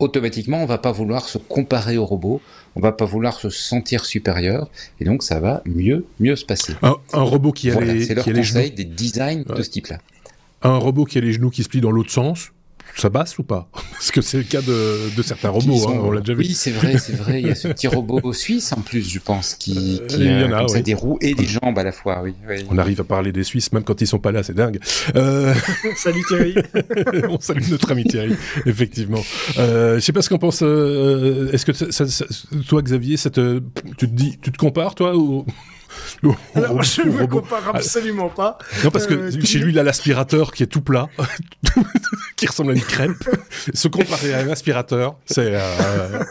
automatiquement 0.00 0.60
on 0.60 0.66
va 0.66 0.78
pas 0.78 0.92
vouloir 0.92 1.28
se 1.28 1.38
comparer 1.38 1.96
au 1.96 2.06
robot, 2.06 2.40
on 2.74 2.80
va 2.80 2.92
pas 2.92 3.04
vouloir 3.04 3.38
se 3.38 3.50
sentir 3.50 4.04
supérieur, 4.04 4.68
et 5.00 5.04
donc 5.04 5.22
ça 5.22 5.38
va 5.38 5.62
mieux 5.64 6.06
mieux 6.18 6.36
se 6.36 6.44
passer. 6.44 6.74
Un, 6.82 6.96
robot 7.12 7.52
qui 7.52 7.70
a 7.70 7.80
les, 7.80 8.04
c'est 8.04 8.14
leur 8.14 8.24
conseil 8.24 8.72
des 8.72 8.84
designs 8.84 9.44
de 9.44 9.62
ce 9.62 9.70
type-là 9.70 9.98
un 10.62 10.76
robot 10.76 11.04
qui 11.04 11.18
a 11.18 11.20
les 11.20 11.32
genoux 11.32 11.50
qui 11.50 11.62
se 11.62 11.68
plient 11.68 11.80
dans 11.80 11.90
l'autre 11.90 12.10
sens, 12.10 12.52
ça 12.96 13.10
passe 13.10 13.38
ou 13.38 13.44
pas 13.44 13.68
Parce 13.92 14.10
que 14.10 14.20
c'est 14.20 14.38
le 14.38 14.44
cas 14.44 14.60
de, 14.60 15.22
certains 15.22 15.50
robots, 15.50 15.88
hein, 15.88 16.00
on 16.02 16.10
l'a 16.10 16.20
déjà 16.20 16.34
vu. 16.34 16.40
Oui, 16.40 16.54
c'est 16.54 16.70
vrai, 16.70 16.98
c'est 16.98 17.16
vrai. 17.16 17.40
Il 17.40 17.46
y 17.46 17.50
a 17.50 17.54
ce 17.54 17.68
petit 17.68 17.86
robot 17.86 18.32
suisse 18.32 18.72
en 18.72 18.80
plus, 18.80 19.08
je 19.08 19.18
pense, 19.18 19.54
qui, 19.54 20.00
euh, 20.02 20.06
qui 20.06 20.28
a, 20.28 20.64
comme 20.64 20.80
des 20.80 20.94
roues 20.94 21.18
et 21.20 21.34
des 21.34 21.46
jambes 21.46 21.78
à 21.78 21.84
la 21.84 21.92
fois. 21.92 22.22
Oui, 22.22 22.34
On 22.70 22.78
arrive 22.78 23.00
à 23.00 23.04
parler 23.04 23.32
des 23.32 23.44
Suisses 23.44 23.72
même 23.72 23.84
quand 23.84 24.00
ils 24.00 24.06
sont 24.06 24.18
pas 24.18 24.32
là, 24.32 24.42
c'est 24.42 24.54
dingue. 24.54 24.78
Euh... 25.16 25.54
Salut 25.96 26.22
Thierry. 26.26 26.54
on 27.28 27.38
salue 27.40 27.70
notre 27.70 27.92
ami 27.92 28.04
Thierry, 28.04 28.34
effectivement. 28.66 29.22
Euh, 29.58 29.96
je 29.96 30.00
sais 30.00 30.12
pas 30.12 30.22
ce 30.22 30.28
qu'on 30.28 30.38
pense. 30.38 30.60
Euh, 30.62 31.50
est-ce 31.52 31.66
que 31.66 32.62
toi, 32.68 32.82
Xavier, 32.82 33.16
tu 33.16 33.30
te 33.30 34.04
dis, 34.06 34.38
tu 34.40 34.50
te 34.50 34.58
compares 34.58 34.94
toi 34.94 35.16
ou 35.16 35.44
alors, 36.54 36.82
je 36.82 37.02
ne 37.02 37.12
me 37.12 37.26
compare 37.26 37.74
absolument 37.74 38.28
pas. 38.28 38.58
Non, 38.84 38.90
parce 38.90 39.06
que 39.06 39.14
euh, 39.14 39.40
chez 39.44 39.58
lui, 39.58 39.72
il 39.72 39.78
a 39.78 39.82
l'aspirateur 39.82 40.52
qui 40.52 40.62
est 40.62 40.66
tout 40.66 40.80
plat, 40.80 41.08
qui 42.36 42.46
ressemble 42.46 42.72
à 42.72 42.74
une 42.74 42.80
crêpe. 42.80 43.28
Se 43.72 43.88
comparer 43.88 44.34
à 44.34 44.40
un 44.40 44.48
aspirateur, 44.48 45.16
c'est. 45.26 45.54
Euh... 45.54 46.24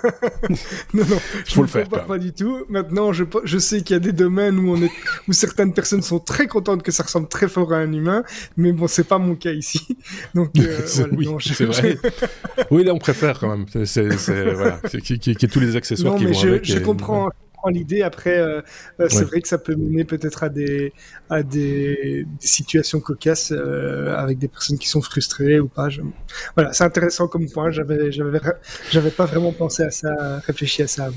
non, 0.93 1.05
non, 1.05 1.17
je 1.45 1.57
ne 1.57 1.61
le 1.61 1.67
faire. 1.67 1.83
Compare 1.85 2.05
pas 2.05 2.17
du 2.17 2.33
tout. 2.33 2.65
Maintenant, 2.69 3.13
je, 3.13 3.23
je 3.43 3.57
sais 3.57 3.81
qu'il 3.81 3.93
y 3.93 3.97
a 3.97 3.99
des 3.99 4.11
domaines 4.11 4.59
où, 4.59 4.73
on 4.73 4.81
est, 4.81 4.91
où 5.27 5.33
certaines 5.33 5.73
personnes 5.73 6.01
sont 6.01 6.19
très 6.19 6.47
contentes 6.47 6.83
que 6.83 6.91
ça 6.91 7.03
ressemble 7.03 7.27
très 7.27 7.47
fort 7.47 7.73
à 7.73 7.77
un 7.77 7.91
humain, 7.91 8.23
mais 8.57 8.71
bon, 8.71 8.87
c'est 8.87 9.07
pas 9.07 9.17
mon 9.17 9.35
cas 9.35 9.51
ici. 9.51 9.97
Donc, 10.35 10.51
euh, 10.57 10.79
oui, 11.11 11.27
c'est 11.39 11.65
vrai. 11.65 11.97
oui, 12.71 12.83
là, 12.83 12.93
on 12.93 12.99
préfère 12.99 13.39
quand 13.39 13.49
même. 13.49 13.65
C'est 13.85 14.07
voilà, 14.53 14.79
qui, 15.03 15.19
qui, 15.19 15.35
qui, 15.35 15.47
tous 15.47 15.59
les 15.59 15.75
accessoires 15.75 16.15
qui 16.15 16.25
vont 16.25 16.33
je, 16.33 16.47
avec. 16.47 16.65
Je 16.65 16.79
comprends 16.79 17.29
l'idée. 17.69 18.01
Après, 18.01 18.37
euh, 18.37 18.61
euh, 18.99 19.07
c'est 19.09 19.23
vrai 19.25 19.41
que 19.41 19.47
ça 19.47 19.57
peut 19.57 19.75
mener 19.75 20.03
peut-être 20.03 20.43
à 20.43 20.49
des 20.49 20.93
à 21.29 21.43
des, 21.43 22.25
situations 22.39 22.99
cocasses 22.99 23.51
euh, 23.51 24.15
avec 24.15 24.37
des 24.37 24.47
personnes 24.47 24.77
qui 24.77 24.87
sont 24.87 25.01
frustrées 25.01 25.59
ou 25.59 25.67
pas. 25.67 25.89
Voilà, 26.55 26.73
c'est 26.73 26.83
intéressant 26.83 27.27
comme 27.27 27.49
point. 27.49 27.71
J'avais 27.71 28.11
j'avais 28.11 28.39
j'avais 28.91 29.11
pas 29.11 29.25
vraiment 29.25 29.51
pensé 29.51 29.83
à 29.83 29.91
ça, 29.91 30.39
réfléchi 30.45 30.83
à 30.83 30.87
ça 30.87 31.05
avant. 31.05 31.15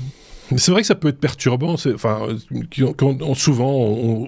C'est 0.57 0.71
vrai 0.71 0.81
que 0.81 0.87
ça 0.87 0.95
peut 0.95 1.07
être 1.07 1.19
perturbant. 1.19 1.73
Enfin, 1.93 2.27
souvent, 3.35 4.27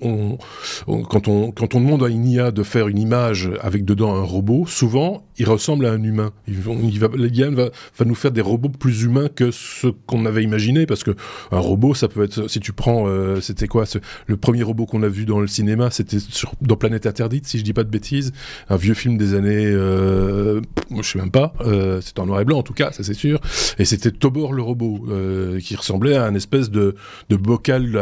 quand, 1.09 1.27
on, 1.27 1.79
demande 1.79 2.03
à 2.03 2.07
une 2.07 2.25
IA 2.25 2.51
de 2.51 2.63
faire 2.63 2.87
une 2.87 2.99
image 2.99 3.49
avec 3.61 3.85
dedans 3.85 4.15
un 4.15 4.21
robot, 4.21 4.65
souvent, 4.67 5.23
il 5.37 5.47
ressemble 5.47 5.85
à 5.85 5.91
un 5.91 6.03
humain. 6.03 6.31
Va, 6.47 7.07
l'IA 7.15 7.49
va 7.49 7.69
nous 8.05 8.15
faire 8.15 8.31
des 8.31 8.41
robots 8.41 8.69
plus 8.69 9.03
humains 9.03 9.27
que 9.27 9.51
ce 9.51 9.87
qu'on 9.87 10.25
avait 10.25 10.43
imaginé, 10.43 10.85
parce 10.85 11.03
que 11.03 11.11
un 11.51 11.59
robot, 11.59 11.93
ça 11.93 12.07
peut 12.07 12.23
être, 12.23 12.49
si 12.49 12.59
tu 12.59 12.73
prends, 12.73 13.07
euh, 13.07 13.41
c'était 13.41 13.67
quoi, 13.67 13.85
le 14.27 14.37
premier 14.37 14.63
robot 14.63 14.85
qu'on 14.85 15.03
a 15.03 15.07
vu 15.07 15.25
dans 15.25 15.39
le 15.39 15.47
cinéma, 15.47 15.89
c'était 15.91 16.17
dans 16.61 16.75
Planète 16.75 17.05
Interdite, 17.05 17.47
si 17.47 17.59
je 17.59 17.63
dis 17.63 17.73
pas 17.73 17.83
de 17.83 17.89
bêtises, 17.89 18.31
un 18.69 18.75
vieux 18.75 18.93
film 18.93 19.17
des 19.17 19.33
années, 19.33 19.65
euh, 19.65 20.61
je 20.95 21.01
sais 21.01 21.19
même 21.19 21.31
pas, 21.31 21.53
euh, 21.61 22.01
c'était 22.01 22.19
en 22.19 22.25
noir 22.25 22.41
et 22.41 22.45
blanc 22.45 22.59
en 22.59 22.63
tout 22.63 22.73
cas, 22.73 22.91
ça 22.91 23.03
c'est 23.03 23.13
sûr, 23.13 23.39
et 23.77 23.85
c'était 23.85 24.11
Tobor 24.11 24.53
le 24.53 24.61
robot, 24.61 25.05
euh, 25.09 25.59
qui 25.59 25.75
ressemblait 25.75 26.12
un 26.17 26.35
espèce 26.35 26.69
de, 26.69 26.95
de 27.29 27.35
bocal 27.35 27.97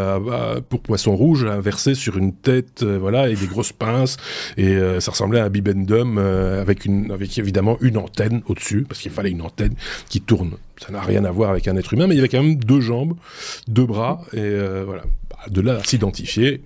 pour 0.70 0.82
poisson 0.82 1.16
rouge 1.16 1.46
inversé 1.46 1.96
sur 1.96 2.18
une 2.18 2.34
tête, 2.34 2.84
euh, 2.84 2.98
voilà, 3.00 3.30
et 3.30 3.36
des 3.36 3.48
grosses 3.48 3.74
pinces. 3.74 4.18
Et 4.58 4.68
euh, 4.68 5.00
ça 5.00 5.12
ressemblait 5.12 5.40
à 5.40 5.46
un 5.46 5.50
bibendum 5.50 6.18
euh, 6.18 6.62
avec, 6.62 6.86
une, 6.86 7.12
avec 7.12 7.38
évidemment 7.38 7.78
une 7.82 7.98
antenne 7.98 8.42
au-dessus, 8.48 8.86
parce 8.88 9.00
qu'il 9.02 9.12
fallait 9.12 9.32
une 9.32 9.42
antenne 9.42 9.76
qui 10.10 10.22
tourne. 10.22 10.52
Ça 10.80 10.92
n'a 10.92 11.02
rien 11.02 11.26
à 11.26 11.32
voir 11.32 11.52
avec 11.52 11.68
un 11.68 11.76
être 11.78 11.94
humain, 11.94 12.08
mais 12.08 12.16
il 12.16 12.18
y 12.18 12.22
avait 12.22 12.30
quand 12.30 12.42
même 12.42 12.56
deux 12.56 12.82
jambes, 12.82 13.16
deux 13.68 13.86
bras, 13.86 14.22
et 14.34 14.56
voilà. 14.86 15.04
Bah, 15.30 15.38
de 15.50 15.62
là 15.62 15.76
à 15.76 15.84
s'identifier, 15.84 16.62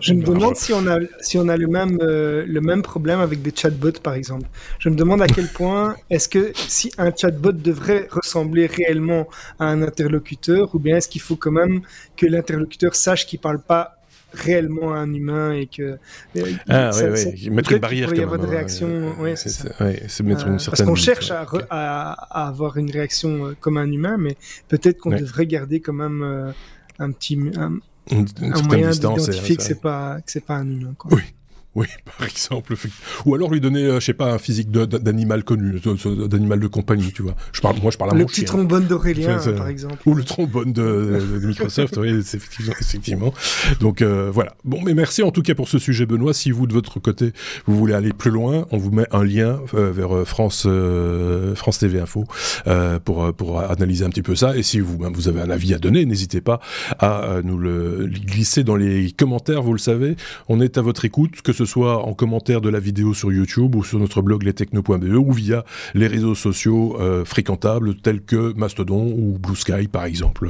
je 0.00 0.12
me 0.12 0.22
demande 0.22 0.56
si 0.56 0.72
on 0.72 0.86
a, 0.86 0.98
si 1.20 1.38
on 1.38 1.48
a 1.48 1.56
le, 1.56 1.66
même, 1.66 1.98
euh, 2.00 2.44
le 2.46 2.60
même 2.60 2.82
problème 2.82 3.20
avec 3.20 3.42
des 3.42 3.52
chatbots, 3.54 4.00
par 4.02 4.14
exemple. 4.14 4.48
Je 4.78 4.88
me 4.88 4.96
demande 4.96 5.22
à 5.22 5.26
quel 5.26 5.48
point 5.48 5.96
est-ce 6.10 6.28
que 6.28 6.52
si 6.54 6.90
un 6.98 7.12
chatbot 7.14 7.52
devrait 7.52 8.08
ressembler 8.10 8.66
réellement 8.66 9.28
à 9.58 9.66
un 9.66 9.82
interlocuteur, 9.82 10.74
ou 10.74 10.78
bien 10.78 10.96
est-ce 10.96 11.08
qu'il 11.08 11.20
faut 11.20 11.36
quand 11.36 11.52
même 11.52 11.82
que 12.16 12.26
l'interlocuteur 12.26 12.94
sache 12.94 13.26
qu'il 13.26 13.38
parle 13.38 13.60
pas 13.60 13.94
réellement 14.32 14.92
à 14.92 14.98
un 14.98 15.14
humain 15.14 15.52
et 15.52 15.66
que 15.66 15.96
euh, 16.36 16.52
ah, 16.68 16.92
ça, 16.92 17.08
oui, 17.10 17.20
oui. 17.32 17.50
mettre 17.50 17.72
une 17.72 17.78
barrière 17.78 18.10
il 18.12 18.18
y 18.18 18.22
avoir 18.22 18.38
des 18.38 18.46
réactions 18.46 19.18
ouais, 19.20 19.36
c'est 19.36 19.48
ça. 19.48 19.70
mettre 20.22 20.46
une 20.46 20.58
certaine 20.58 20.64
parce 20.66 20.82
qu'on 20.82 20.94
cherche 20.94 21.30
à, 21.30 21.46
à, 21.70 22.46
avoir 22.46 22.76
une 22.76 22.90
réaction 22.90 23.46
euh, 23.46 23.56
comme 23.58 23.78
un 23.78 23.90
humain 23.90 24.16
mais 24.18 24.36
peut-être 24.68 24.98
qu'on 24.98 25.16
devrait 25.16 25.46
garder 25.46 25.80
quand 25.80 25.94
même 25.94 26.52
un 26.98 27.10
petit 27.10 27.38
un, 27.56 27.78
un 28.12 28.62
moyen 28.62 28.90
d'identifier 28.90 29.56
que 29.56 29.62
c'est 29.62 29.80
pas 29.80 30.20
que 30.20 30.30
c'est 30.30 30.44
pas 30.44 30.56
un 30.56 30.70
humain. 30.70 30.94
Quoi. 30.96 31.12
Oui. 31.14 31.22
Oui, 31.74 31.86
par 32.18 32.26
exemple. 32.26 32.74
Ou 33.26 33.34
alors 33.34 33.50
lui 33.50 33.60
donner, 33.60 33.84
euh, 33.84 34.00
je 34.00 34.06
sais 34.06 34.14
pas, 34.14 34.32
un 34.32 34.38
physique 34.38 34.70
d'animal 34.70 35.44
connu, 35.44 35.80
d'animal 36.28 36.60
de 36.60 36.66
compagnie, 36.66 37.12
tu 37.12 37.22
vois. 37.22 37.34
Je 37.52 37.60
parle, 37.60 37.76
moi, 37.80 37.90
je 37.90 37.98
parle 37.98 38.10
à 38.10 38.14
le 38.14 38.20
mon 38.20 38.26
petit 38.26 38.44
trombone 38.44 38.86
d'Aurélien, 38.86 39.38
par 39.56 39.68
exemple. 39.68 39.96
Ou 40.06 40.14
le 40.14 40.24
trombone 40.24 40.72
de, 40.72 41.20
Microsoft, 41.42 41.96
oui, 41.98 42.10
effectivement, 42.10 42.72
effectivement. 42.80 43.34
Donc 43.80 44.02
euh, 44.02 44.30
voilà. 44.32 44.54
Bon, 44.64 44.80
mais 44.82 44.94
merci 44.94 45.22
en 45.22 45.30
tout 45.30 45.42
cas 45.42 45.54
pour 45.54 45.68
ce 45.68 45.78
sujet, 45.78 46.06
Benoît. 46.06 46.32
Si 46.32 46.50
vous 46.50 46.66
de 46.66 46.72
votre 46.72 47.00
côté, 47.00 47.32
vous 47.66 47.76
voulez 47.76 47.94
aller 47.94 48.12
plus 48.12 48.30
loin, 48.30 48.66
on 48.70 48.78
vous 48.78 48.90
met 48.90 49.06
un 49.12 49.24
lien 49.24 49.60
euh, 49.74 49.92
vers 49.92 50.26
France 50.26 50.66
France 51.54 51.78
TV 51.78 52.00
Info 52.00 52.24
pour 53.04 53.32
pour 53.34 53.60
analyser 53.60 54.04
un 54.04 54.10
petit 54.10 54.22
peu 54.22 54.34
ça. 54.34 54.56
Et 54.56 54.62
si 54.62 54.80
vous 54.80 54.98
ben, 54.98 55.10
vous 55.12 55.28
avez 55.28 55.40
un 55.40 55.50
avis 55.50 55.74
à 55.74 55.78
donner, 55.78 56.04
n'hésitez 56.06 56.40
pas 56.40 56.60
à 56.98 57.40
nous 57.44 57.58
le 57.58 58.06
glisser 58.06 58.64
dans 58.64 58.76
les 58.76 59.12
commentaires. 59.12 59.62
Vous 59.62 59.72
le 59.72 59.78
savez, 59.78 60.16
on 60.48 60.60
est 60.60 60.78
à 60.78 60.82
votre 60.82 61.04
écoute, 61.04 61.42
que 61.42 61.52
ce 61.58 61.64
soit 61.64 62.06
en 62.06 62.14
commentaire 62.14 62.60
de 62.60 62.68
la 62.68 62.78
vidéo 62.78 63.14
sur 63.14 63.32
YouTube 63.32 63.74
ou 63.74 63.82
sur 63.82 63.98
notre 63.98 64.22
blog 64.22 64.44
lestechno.be 64.44 65.16
ou 65.16 65.32
via 65.32 65.64
les 65.94 66.06
réseaux 66.06 66.36
sociaux 66.36 66.96
euh, 67.00 67.24
fréquentables 67.24 67.96
tels 67.96 68.22
que 68.22 68.52
Mastodon 68.56 69.06
ou 69.06 69.38
Blue 69.38 69.56
Sky 69.56 69.88
par 69.88 70.04
exemple. 70.04 70.48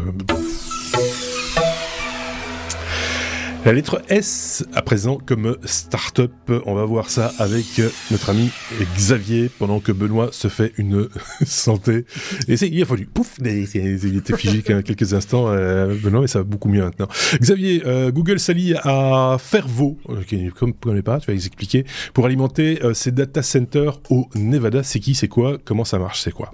La 3.64 3.72
lettre 3.72 4.00
S 4.08 4.64
à 4.72 4.82
présent 4.82 5.18
comme 5.18 5.58
start-up. 5.64 6.32
On 6.64 6.74
va 6.74 6.84
voir 6.84 7.10
ça 7.10 7.32
avec 7.38 7.82
notre 8.10 8.30
ami 8.30 8.50
Xavier 8.94 9.50
pendant 9.58 9.80
que 9.80 9.90
Benoît 9.92 10.28
se 10.32 10.48
fait 10.48 10.72
une 10.78 11.08
santé. 11.44 12.06
Et 12.46 12.56
c'est, 12.56 12.68
il 12.68 12.80
a 12.80 12.86
fallu 12.86 13.06
pouf, 13.06 13.36
il 13.44 14.16
était 14.16 14.36
figé 14.36 14.62
quelques 14.62 15.12
instants, 15.12 15.48
euh, 15.48 15.94
Benoît, 16.02 16.22
mais 16.22 16.28
ça 16.28 16.38
va 16.38 16.44
beaucoup 16.44 16.68
mieux 16.68 16.82
maintenant. 16.82 17.08
Xavier, 17.40 17.82
euh, 17.84 18.10
Google 18.12 18.38
s'allie 18.38 18.74
à 18.84 19.36
Fervo, 19.38 19.98
euh, 20.08 20.22
qui 20.22 20.48
comme 20.50 20.70
vous 20.70 20.76
connaissez 20.80 21.02
pas, 21.02 21.18
tu 21.20 21.26
vas 21.26 21.34
expliquer, 21.34 21.84
pour 22.14 22.26
alimenter 22.26 22.80
ses 22.94 23.10
data 23.10 23.42
centers 23.42 24.00
au 24.08 24.28
Nevada. 24.34 24.82
C'est 24.82 25.00
qui, 25.00 25.14
c'est 25.14 25.28
quoi, 25.28 25.58
comment 25.62 25.84
ça 25.84 25.98
marche, 25.98 26.22
c'est 26.22 26.32
quoi? 26.32 26.52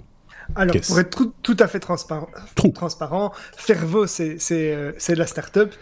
Alors, 0.55 0.75
pour 0.87 0.99
être 0.99 1.33
tout, 1.41 1.57
à 1.59 1.67
fait 1.67 1.79
transparent, 1.79 2.29
transparent 2.73 3.31
Fervo, 3.57 4.05
c'est 4.05 4.37
la 5.09 5.27
start-up. 5.27 5.73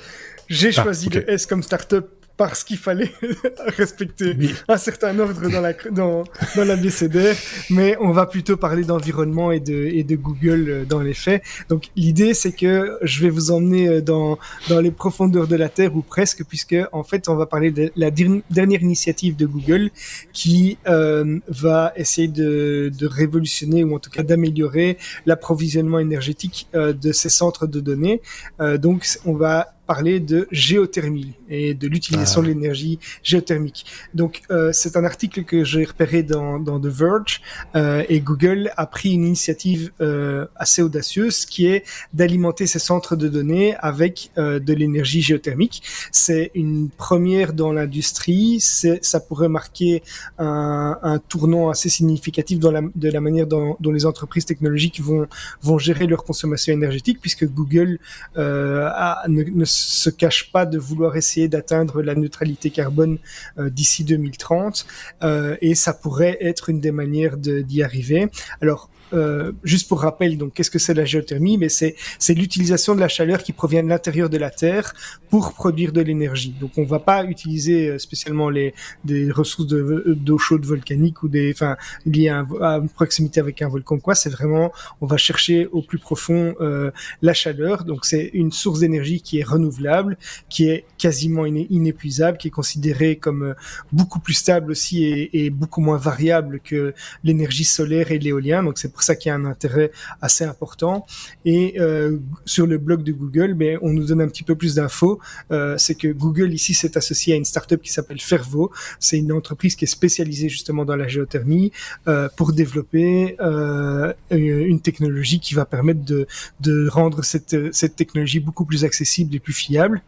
J'ai 0.53 0.69
ah, 0.77 0.83
choisi 0.83 1.09
le 1.09 1.29
S 1.29 1.45
comme 1.47 1.63
startup 1.63 2.05
parce 2.37 2.63
qu'il 2.63 2.77
fallait 2.77 3.11
respecter 3.77 4.35
un 4.67 4.77
certain 4.77 5.17
ordre 5.19 5.49
dans 5.49 5.61
la 5.61 5.73
dans 5.91 6.23
dans 6.55 6.65
la 6.65 6.75
BCDR, 6.75 7.35
mais 7.69 7.95
on 7.99 8.11
va 8.11 8.25
plutôt 8.25 8.57
parler 8.57 8.83
d'environnement 8.83 9.51
et 9.51 9.59
de 9.59 9.73
et 9.73 10.03
de 10.03 10.15
Google 10.15 10.65
euh, 10.67 10.85
dans 10.85 11.01
les 11.01 11.13
faits. 11.13 11.43
Donc 11.69 11.89
l'idée 11.95 12.33
c'est 12.33 12.51
que 12.51 12.97
je 13.01 13.21
vais 13.21 13.29
vous 13.29 13.51
emmener 13.51 13.87
euh, 13.87 14.01
dans 14.01 14.39
dans 14.69 14.79
les 14.79 14.91
profondeurs 14.91 15.47
de 15.47 15.55
la 15.55 15.69
terre 15.69 15.95
ou 15.95 16.01
presque, 16.01 16.43
puisque 16.45 16.75
en 16.91 17.03
fait 17.03 17.29
on 17.29 17.35
va 17.35 17.45
parler 17.45 17.71
de 17.71 17.91
la 17.95 18.09
dernière 18.11 18.81
initiative 18.81 19.35
de 19.35 19.45
Google 19.45 19.91
qui 20.33 20.77
euh, 20.87 21.39
va 21.47 21.93
essayer 21.95 22.27
de 22.27 22.91
de 22.97 23.07
révolutionner 23.07 23.83
ou 23.83 23.95
en 23.95 23.99
tout 23.99 24.09
cas 24.09 24.23
d'améliorer 24.23 24.97
l'approvisionnement 25.25 25.99
énergétique 25.99 26.67
euh, 26.73 26.93
de 26.93 27.11
ces 27.11 27.29
centres 27.29 27.67
de 27.67 27.79
données. 27.79 28.21
Euh, 28.59 28.77
donc 28.77 29.05
on 29.25 29.33
va 29.33 29.73
parler 29.85 30.19
de 30.19 30.47
géothermie 30.51 31.33
et 31.49 31.73
de 31.73 31.87
l'utilisation 31.87 32.41
ah. 32.41 32.43
de 32.43 32.49
l'énergie 32.49 32.99
géothermique. 33.21 33.85
Donc 34.13 34.41
euh, 34.49 34.71
c'est 34.71 34.97
un 34.97 35.03
article 35.03 35.43
que 35.43 35.63
j'ai 35.63 35.83
repéré 35.83 36.23
dans, 36.23 36.59
dans 36.59 36.79
The 36.79 36.87
Verge 36.87 37.41
euh, 37.75 38.03
et 38.09 38.19
Google 38.21 38.71
a 38.77 38.85
pris 38.85 39.11
une 39.11 39.25
initiative 39.25 39.91
euh, 40.01 40.45
assez 40.55 40.81
audacieuse 40.81 41.45
qui 41.45 41.67
est 41.67 41.83
d'alimenter 42.13 42.67
ses 42.67 42.79
centres 42.79 43.15
de 43.15 43.27
données 43.27 43.75
avec 43.79 44.31
euh, 44.37 44.59
de 44.59 44.73
l'énergie 44.73 45.21
géothermique. 45.21 45.83
C'est 46.11 46.51
une 46.55 46.89
première 46.89 47.53
dans 47.53 47.71
l'industrie, 47.71 48.59
ça 48.59 49.19
pourrait 49.19 49.49
marquer 49.49 50.03
un, 50.37 50.97
un, 51.01 51.19
tournant 51.19 51.69
assez 51.69 51.89
significatif 51.89 52.59
dans 52.59 52.71
la, 52.71 52.81
de 52.95 53.09
la 53.09 53.21
manière 53.21 53.47
dont, 53.47 53.77
dont, 53.79 53.91
les 53.91 54.05
entreprises 54.05 54.45
technologiques 54.45 55.01
vont, 55.01 55.27
vont 55.61 55.77
gérer 55.77 56.07
leur 56.07 56.23
consommation 56.23 56.73
énergétique 56.73 57.19
puisque 57.21 57.45
Google 57.45 57.99
euh, 58.37 58.89
a, 58.91 59.23
ne, 59.27 59.43
ne 59.43 59.65
se 59.73 60.09
cache 60.09 60.51
pas 60.51 60.65
de 60.65 60.77
vouloir 60.77 61.15
essayer 61.17 61.47
d'atteindre 61.47 62.01
la 62.01 62.15
neutralité 62.15 62.69
carbone 62.69 63.17
euh, 63.57 63.69
d'ici 63.69 64.03
2030 64.03 64.85
euh, 65.23 65.55
et 65.61 65.75
ça 65.75 65.93
pourrait 65.93 66.37
être 66.41 66.69
une 66.69 66.79
des 66.79 66.91
manières 66.91 67.37
d'y 67.37 67.83
arriver. 67.83 68.29
Alors 68.61 68.89
euh, 69.13 69.51
juste 69.63 69.87
pour 69.87 70.01
rappel, 70.01 70.37
donc 70.37 70.53
qu'est-ce 70.53 70.71
que 70.71 70.79
c'est 70.79 70.93
la 70.93 71.05
géothermie? 71.05 71.57
Mais 71.57 71.69
c'est 71.69 71.95
c'est 72.19 72.33
l'utilisation 72.33 72.95
de 72.95 72.99
la 72.99 73.07
chaleur 73.07 73.43
qui 73.43 73.53
provient 73.53 73.83
de 73.83 73.89
l'intérieur 73.89 74.29
de 74.29 74.37
la 74.37 74.49
Terre 74.49 74.93
pour 75.29 75.53
produire 75.53 75.91
de 75.91 76.01
l'énergie. 76.01 76.55
Donc 76.59 76.71
on 76.77 76.83
va 76.83 76.99
pas 76.99 77.23
utiliser 77.25 77.89
euh, 77.89 77.97
spécialement 77.97 78.49
les 78.49 78.73
des 79.03 79.31
ressources 79.31 79.67
d'eau 79.67 80.37
chaude 80.37 80.65
volcanique 80.65 81.23
ou 81.23 81.27
des 81.27 81.51
enfin 81.53 81.77
liées 82.05 82.29
à, 82.29 82.45
à, 82.61 82.77
une 82.77 82.89
proximité 82.89 83.39
avec 83.39 83.61
un 83.61 83.69
volcan 83.69 83.99
quoi. 83.99 84.15
C'est 84.15 84.29
vraiment 84.29 84.71
on 85.01 85.05
va 85.05 85.17
chercher 85.17 85.67
au 85.67 85.81
plus 85.81 85.99
profond 85.99 86.55
euh, 86.61 86.91
la 87.21 87.33
chaleur. 87.33 87.83
Donc 87.83 88.05
c'est 88.05 88.31
une 88.33 88.51
source 88.51 88.79
d'énergie 88.79 89.21
qui 89.21 89.39
est 89.39 89.43
renouvelable, 89.43 90.17
qui 90.49 90.67
est 90.67 90.85
quasiment 90.97 91.45
inépuisable, 91.45 92.37
qui 92.37 92.47
est 92.47 92.51
considérée 92.51 93.15
comme 93.17 93.43
euh, 93.43 93.53
beaucoup 93.91 94.19
plus 94.19 94.33
stable 94.33 94.71
aussi 94.71 95.03
et, 95.03 95.45
et 95.45 95.49
beaucoup 95.49 95.81
moins 95.81 95.97
variable 95.97 96.59
que 96.59 96.93
l'énergie 97.23 97.65
solaire 97.65 98.11
et 98.11 98.19
l'éolien. 98.19 98.63
Donc 98.63 98.77
c'est 98.77 98.91
pour 98.91 99.02
ça 99.03 99.15
qu'il 99.15 99.29
y 99.29 99.31
a 99.31 99.35
un 99.35 99.45
intérêt 99.45 99.91
assez 100.21 100.43
important. 100.43 101.05
Et 101.45 101.79
euh, 101.79 102.17
sur 102.45 102.65
le 102.67 102.77
blog 102.77 103.03
de 103.03 103.11
Google, 103.11 103.53
ben, 103.53 103.77
on 103.81 103.91
nous 103.91 104.05
donne 104.05 104.21
un 104.21 104.27
petit 104.27 104.43
peu 104.43 104.55
plus 104.55 104.75
d'infos. 104.75 105.19
Euh, 105.51 105.75
c'est 105.77 105.95
que 105.95 106.07
Google 106.07 106.53
ici 106.53 106.73
s'est 106.73 106.97
associé 106.97 107.33
à 107.33 107.37
une 107.37 107.45
startup 107.45 107.81
qui 107.81 107.91
s'appelle 107.91 108.19
Fervo. 108.19 108.71
C'est 108.99 109.17
une 109.17 109.31
entreprise 109.31 109.75
qui 109.75 109.85
est 109.85 109.87
spécialisée 109.87 110.49
justement 110.49 110.85
dans 110.85 110.95
la 110.95 111.07
géothermie 111.07 111.71
euh, 112.07 112.29
pour 112.35 112.53
développer 112.53 113.35
euh, 113.39 114.13
une 114.31 114.79
technologie 114.79 115.39
qui 115.39 115.53
va 115.53 115.65
permettre 115.65 116.03
de, 116.03 116.27
de 116.61 116.87
rendre 116.87 117.23
cette, 117.23 117.73
cette 117.73 117.95
technologie 117.95 118.39
beaucoup 118.39 118.65
plus 118.65 118.85
accessible 118.85 119.35
et 119.35 119.39
plus 119.39 119.53
fiable. 119.53 120.01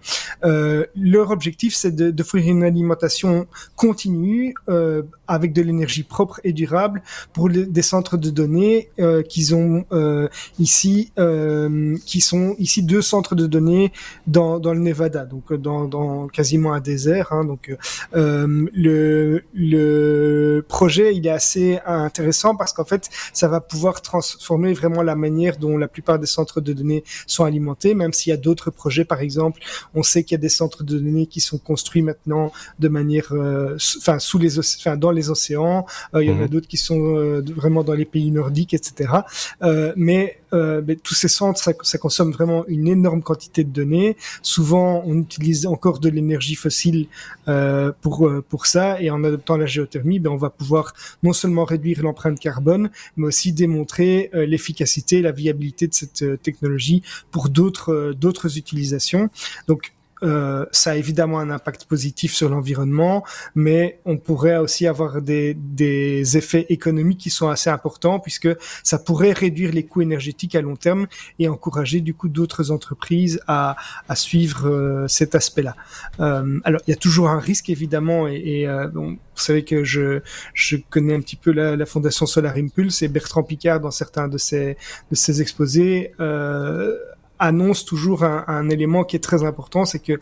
Euh, 0.44 0.86
leur 0.96 1.32
objectif, 1.32 1.76
c'est 1.76 1.96
d'offrir 1.96 2.48
une 2.48 2.64
alimentation 2.64 3.48
continue 3.76 4.56
euh, 4.70 5.04
avec 5.28 5.54
de 5.54 5.62
l'énergie 5.62 6.04
propre 6.04 6.40
et 6.44 6.54
durable 6.54 7.02
pour 7.34 7.50
des 7.50 7.82
centres 7.82 8.18
de 8.18 8.30
données 8.30 8.85
euh, 9.00 9.22
qu'ils 9.24 9.56
ont 9.56 9.86
euh, 9.92 10.28
ici, 10.60 11.12
euh, 11.20 11.98
qui 12.06 12.22
sont 12.22 12.56
ici 12.60 12.84
deux 12.84 13.02
centres 13.02 13.36
de 13.36 13.46
données 13.48 13.92
dans, 14.28 14.60
dans 14.60 14.74
le 14.74 14.80
Nevada, 14.80 15.26
donc 15.26 15.54
dans, 15.54 15.86
dans 15.86 16.28
quasiment 16.28 16.74
un 16.74 16.80
désert. 16.80 17.32
Hein, 17.32 17.46
donc 17.46 17.76
le, 18.14 19.44
le 19.54 20.66
projet 20.68 21.16
il 21.16 21.28
est 21.28 21.32
assez 21.32 21.80
intéressant 21.86 22.56
parce 22.56 22.74
qu'en 22.74 22.86
fait 22.86 23.10
ça 23.34 23.48
va 23.48 23.62
pouvoir 23.62 24.02
transformer 24.02 24.74
vraiment 24.74 25.02
la 25.02 25.16
manière 25.16 25.58
dont 25.58 25.78
la 25.78 25.88
plupart 25.88 26.20
des 26.20 26.28
centres 26.28 26.62
de 26.62 26.74
données 26.74 27.04
sont 27.28 27.44
alimentés, 27.44 27.94
même 27.94 28.14
s'il 28.14 28.32
y 28.32 28.34
a 28.34 28.38
d'autres 28.38 28.72
projets, 28.72 29.06
par 29.06 29.22
exemple, 29.22 29.62
on 29.94 30.04
sait 30.04 30.24
qu'il 30.24 30.36
y 30.36 30.40
a 30.40 30.42
des 30.42 30.50
centres 30.50 30.84
de 30.84 30.98
données 30.98 31.28
qui 31.28 31.42
sont 31.42 31.58
construits 31.58 32.02
maintenant 32.02 32.52
de 32.80 32.88
manière, 32.88 33.34
enfin 33.98 34.20
sous 34.20 34.38
les, 34.38 34.60
enfin 34.60 34.98
dans 34.98 35.12
les 35.12 35.30
océans. 35.30 35.86
il 36.14 36.22
y 36.22 36.32
en 36.32 36.40
a 36.40 36.44
mhm. 36.44 36.48
d'autres 36.48 36.68
qui 36.68 36.78
sont 36.78 37.42
vraiment 37.56 37.84
dans 37.84 37.94
les 37.94 38.06
pays 38.06 38.32
nordiques 38.32 38.65
etc. 38.74 39.12
Euh, 39.64 39.94
mais, 39.96 40.40
euh, 40.54 40.82
mais, 40.86 40.96
tous 40.96 41.14
ces 41.14 41.28
centres, 41.28 41.62
ça, 41.62 41.98
consomme 41.98 42.32
vraiment 42.32 42.66
une 42.68 42.88
énorme 42.88 43.22
quantité 43.22 43.64
de 43.64 43.70
données. 43.70 44.16
Souvent, 44.42 45.04
on 45.06 45.18
utilise 45.20 45.66
encore 45.66 46.00
de 46.00 46.10
l'énergie 46.10 46.56
fossile 46.56 47.08
euh, 47.48 47.92
pour 48.02 48.30
pour 48.50 48.66
ça, 48.66 49.02
et 49.02 49.10
en 49.10 49.24
adoptant 49.24 49.58
la 49.58 49.66
géothermie, 49.66 50.20
ben, 50.20 50.32
on 50.32 50.38
va 50.38 50.50
pouvoir 50.50 50.94
non 51.24 51.34
seulement 51.34 51.66
réduire 51.66 52.02
l'empreinte 52.02 52.40
carbone, 52.40 52.90
mais 53.18 53.28
aussi 53.28 53.54
démontrer 53.54 54.30
l'efficacité, 54.34 55.22
la 55.22 55.32
viabilité 55.32 55.88
de 55.88 55.94
cette 55.94 56.42
technologie 56.42 57.04
pour 57.32 57.50
d'autres 57.50 58.14
d'autres 58.14 58.58
utilisations. 58.58 59.30
Donc 59.68 59.95
euh, 60.24 60.66
ça 60.72 60.92
a 60.92 60.96
évidemment 60.96 61.40
un 61.40 61.50
impact 61.50 61.86
positif 61.86 62.34
sur 62.34 62.50
l'environnement, 62.50 63.24
mais 63.54 64.00
on 64.06 64.18
pourrait 64.18 64.58
aussi 64.58 64.88
avoir 64.88 65.22
des, 65.22 65.54
des, 65.54 66.38
effets 66.38 66.66
économiques 66.70 67.20
qui 67.20 67.30
sont 67.30 67.50
assez 67.50 67.70
importants 67.70 68.20
puisque 68.20 68.50
ça 68.84 68.98
pourrait 68.98 69.34
réduire 69.34 69.72
les 69.72 69.84
coûts 69.84 70.02
énergétiques 70.02 70.56
à 70.56 70.62
long 70.62 70.76
terme 70.76 71.08
et 71.40 71.48
encourager 71.48 72.02
du 72.02 72.14
coup 72.14 72.30
d'autres 72.30 72.72
entreprises 72.72 73.40
à, 73.48 73.76
à 74.08 74.16
suivre 74.16 74.68
euh, 74.68 75.08
cet 75.08 75.36
aspect-là. 75.36 75.76
Euh, 76.20 76.60
alors 76.64 76.82
il 76.88 76.92
y 76.92 76.94
a 76.94 76.98
toujours 76.98 77.30
un 77.30 77.40
risque 77.40 77.70
évidemment 77.70 78.28
et, 78.28 78.42
et 78.46 78.68
euh, 78.68 78.88
bon, 78.88 79.18
vous 79.36 79.42
savez 79.42 79.66
que 79.66 79.84
je, 79.84 80.22
je 80.54 80.78
connais 80.90 81.14
un 81.14 81.20
petit 81.20 81.36
peu 81.36 81.52
la, 81.52 81.76
la, 81.76 81.86
fondation 81.86 82.26
Solar 82.26 82.56
Impulse 82.56 83.02
et 83.02 83.10
Bertrand 83.10 83.44
Picard 83.44 83.82
dans 83.82 83.92
certains 83.92 84.28
de 84.28 84.38
ses, 84.38 84.78
de 85.12 85.16
ses 85.16 85.42
exposés 85.42 86.14
euh, 86.20 86.98
annonce 87.40 87.86
toujours 87.86 88.24
un, 88.24 88.70
élément 88.70 89.04
qui 89.04 89.16
est 89.16 89.24
très 89.24 89.44
important, 89.44 89.86
c'est 89.86 90.00
que 90.00 90.20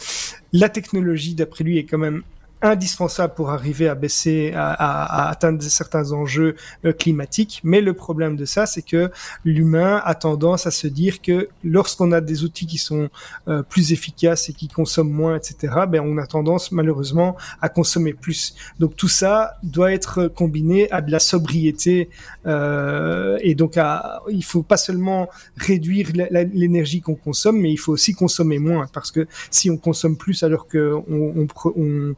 la 0.51 0.69
technologie, 0.69 1.35
d'après 1.35 1.63
lui, 1.63 1.77
est 1.77 1.85
quand 1.85 1.97
même 1.97 2.23
indispensable 2.63 3.33
pour 3.35 3.51
arriver 3.51 3.87
à 3.87 3.95
baisser, 3.95 4.53
à, 4.55 4.71
à, 4.71 5.29
atteindre 5.29 5.61
certains 5.61 6.11
enjeux 6.13 6.55
euh, 6.85 6.93
climatiques. 6.93 7.59
Mais 7.63 7.81
le 7.81 7.93
problème 7.93 8.35
de 8.35 8.45
ça, 8.45 8.65
c'est 8.65 8.81
que 8.81 9.11
l'humain 9.43 10.01
a 10.03 10.15
tendance 10.15 10.65
à 10.65 10.71
se 10.71 10.87
dire 10.87 11.21
que 11.21 11.49
lorsqu'on 11.63 12.11
a 12.11 12.21
des 12.21 12.43
outils 12.43 12.65
qui 12.65 12.77
sont 12.77 13.09
euh, 13.47 13.61
plus 13.63 13.91
efficaces 13.91 14.49
et 14.49 14.53
qui 14.53 14.69
consomment 14.69 15.11
moins, 15.11 15.35
etc., 15.35 15.73
ben 15.87 16.01
on 16.01 16.17
a 16.17 16.25
tendance 16.25 16.71
malheureusement 16.71 17.35
à 17.61 17.69
consommer 17.69 18.13
plus. 18.13 18.55
Donc 18.79 18.95
tout 18.95 19.09
ça 19.09 19.57
doit 19.63 19.91
être 19.91 20.27
combiné 20.27 20.89
à 20.91 21.01
de 21.01 21.11
la 21.11 21.19
sobriété 21.19 22.09
euh, 22.45 23.37
et 23.41 23.55
donc 23.55 23.77
à, 23.77 24.21
il 24.29 24.43
faut 24.43 24.63
pas 24.63 24.77
seulement 24.77 25.29
réduire 25.57 26.09
l'énergie 26.31 27.01
qu'on 27.01 27.15
consomme, 27.15 27.59
mais 27.59 27.71
il 27.71 27.77
faut 27.77 27.91
aussi 27.91 28.13
consommer 28.13 28.59
moins 28.59 28.87
parce 28.93 29.11
que 29.11 29.27
si 29.51 29.69
on 29.69 29.77
consomme 29.77 30.17
plus 30.17 30.43
alors 30.43 30.67
que 30.67 30.93
on, 31.09 31.47
on, 31.75 31.75
on, 31.75 32.15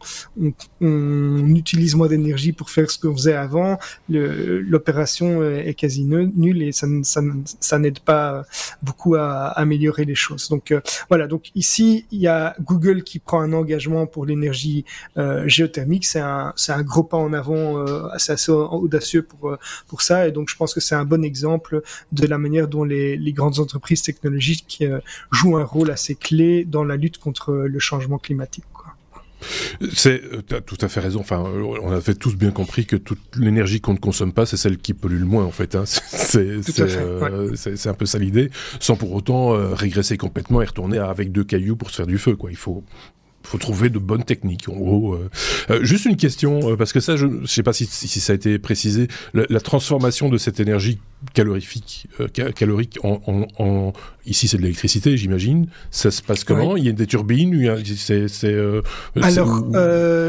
on 0.82 1.56
utilise 1.56 1.96
moins 1.96 2.08
d'énergie 2.08 2.52
pour 2.52 2.70
faire 2.70 2.90
ce 2.92 3.00
qu'on 3.00 3.16
faisait 3.16 3.36
avant, 3.36 3.78
l'opération 4.10 5.44
est 5.44 5.74
quasi 5.74 6.06
nulle 6.06 6.62
et 6.62 6.72
ça, 6.72 6.88
ça, 7.04 7.22
ça 7.60 7.80
n'aide 7.80 8.00
pas 8.00 8.44
beaucoup 8.82 9.16
à, 9.16 9.48
améliorer 9.48 10.06
les 10.06 10.16
choses. 10.16 10.50
Donc 10.50 10.72
euh, 10.72 10.82
voilà, 11.10 11.28
donc 11.28 11.52
ici 11.56 12.06
il 12.12 12.20
y 12.20 12.28
a 12.28 12.56
Google 12.62 13.04
qui 13.04 13.20
prend 13.20 13.42
un 13.42 13.54
engagement 13.54 14.08
pour 14.08 14.26
l'énergie 14.26 14.86
euh, 15.18 15.48
géothermique, 15.48 16.06
c'est 16.06 16.20
un, 16.20 16.54
un 16.68 16.84
gros 16.84 17.04
pas 17.04 17.18
en 17.18 17.34
avant, 17.34 17.78
euh, 17.78 18.08
assez, 18.10 18.32
assez 18.32 18.52
audacieux 18.52 19.24
pour, 19.24 19.50
euh, 19.50 19.58
pour 19.88 20.02
ça 20.02 20.28
et 20.28 20.32
donc 20.32 20.50
je 20.50 20.56
pense 20.56 20.74
que 20.74 20.80
c'est 20.80 20.96
un 20.96 21.06
bon 21.06 21.24
exemple 21.24 21.82
de 22.12 22.28
la 22.28 22.38
manière 22.38 22.68
dont 22.68 22.84
les, 22.84 23.18
les 23.18 23.34
grandes 23.34 23.60
entreprises 23.60 24.02
technologiques 24.02 24.84
jouent 25.32 25.58
un 25.58 25.64
rôle 25.64 25.92
assez 25.92 26.16
clé 26.16 26.66
dans 26.66 26.84
la 26.84 26.96
lutte 26.96 27.18
contre 27.18 27.54
le 27.54 27.80
changement 27.80 28.18
climatique. 28.18 28.66
C'est, 29.94 30.22
as 30.52 30.62
tout 30.62 30.78
à 30.82 30.88
fait 30.88 31.00
raison. 31.00 31.20
Enfin, 31.20 31.44
on 31.82 31.92
a 31.92 32.02
fait 32.02 32.16
tous 32.16 32.36
bien 32.36 32.52
compris 32.52 32.86
que 32.86 32.96
toute 32.96 33.20
l'énergie 33.38 33.82
qu'on 33.82 33.94
ne 33.94 34.00
consomme 34.00 34.34
pas, 34.34 34.46
c'est 34.46 34.58
celle 34.58 34.78
qui 34.78 34.94
pollue 34.94 35.20
le 35.20 35.26
moins, 35.26 35.46
en 35.46 35.52
fait. 35.52 35.76
Hein. 35.76 35.84
C'est, 36.26 36.80
euh, 36.80 37.52
c'est, 37.56 37.88
un 37.88 37.94
peu 37.94 38.06
ça 38.06 38.18
l'idée, 38.18 38.50
sans 38.80 38.96
pour 38.96 39.14
autant 39.14 39.54
euh, 39.54 39.74
régresser 39.74 40.18
complètement 40.18 40.62
et 40.62 40.66
retourner 40.66 40.98
avec 40.98 41.32
deux 41.32 41.44
cailloux 41.44 41.76
pour 41.76 41.92
se 41.92 41.98
faire 41.98 42.08
du 42.08 42.18
feu, 42.18 42.36
quoi. 42.36 42.50
Il 42.50 42.58
faut, 42.58 42.84
faut 43.46 43.58
trouver 43.58 43.90
de 43.90 44.00
bonnes 44.00 44.24
techniques. 44.24 44.68
En 44.70 44.76
gros, 44.76 45.14
euh. 45.14 45.30
Euh, 45.70 45.84
juste 45.84 46.06
une 46.06 46.18
question 46.18 46.72
euh, 46.72 46.76
parce 46.76 46.94
que 46.94 47.00
ça, 47.00 47.16
je 47.16 47.26
ne 47.26 47.46
sais 47.46 47.64
pas 47.64 47.74
si, 47.74 47.86
si, 47.86 48.20
ça 48.20 48.34
a 48.34 48.36
été 48.36 48.60
précisé. 48.60 49.08
La, 49.34 49.46
la 49.50 49.60
transformation 49.60 50.30
de 50.30 50.38
cette 50.38 50.60
énergie 50.60 51.00
calorifique, 51.34 52.08
calorique 52.56 53.00
en, 53.04 53.20
en, 53.26 53.48
en 53.58 53.94
ici 54.28 54.48
c'est 54.48 54.58
de 54.58 54.62
l'électricité, 54.62 55.18
j'imagine. 55.18 55.68
Ça 55.90 56.12
se 56.12 56.22
passe 56.22 56.44
comment? 56.44 56.78
Il 56.78 56.86
y 56.86 56.90
a 56.90 56.92
des 56.92 57.08
turbines 57.08 57.80
C'est 57.88 58.56
alors 59.22 59.64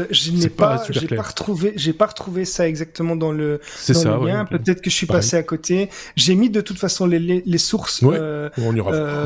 je 0.09 0.31
n'ai 0.31 0.49
pas, 0.49 0.83
j'ai 0.89 1.07
pas 1.07 1.21
retrouvé, 1.21 1.73
j'ai 1.75 1.93
pas 1.93 2.07
retrouvé 2.07 2.45
ça 2.45 2.67
exactement 2.67 3.15
dans 3.15 3.31
le, 3.31 3.59
dans 3.87 3.93
ça, 3.93 4.17
le 4.17 4.27
lien. 4.27 4.45
Peut-être 4.45 4.81
que 4.81 4.89
je 4.89 4.95
suis 4.95 5.07
passé 5.07 5.35
à 5.35 5.43
côté. 5.43 5.89
J'ai 6.15 6.35
mis 6.35 6.49
de 6.49 6.61
toute 6.61 6.79
façon 6.79 7.05
les, 7.05 7.19
les, 7.19 7.43
les 7.45 7.57
sources. 7.57 8.01
on 8.01 8.75
y 8.75 8.81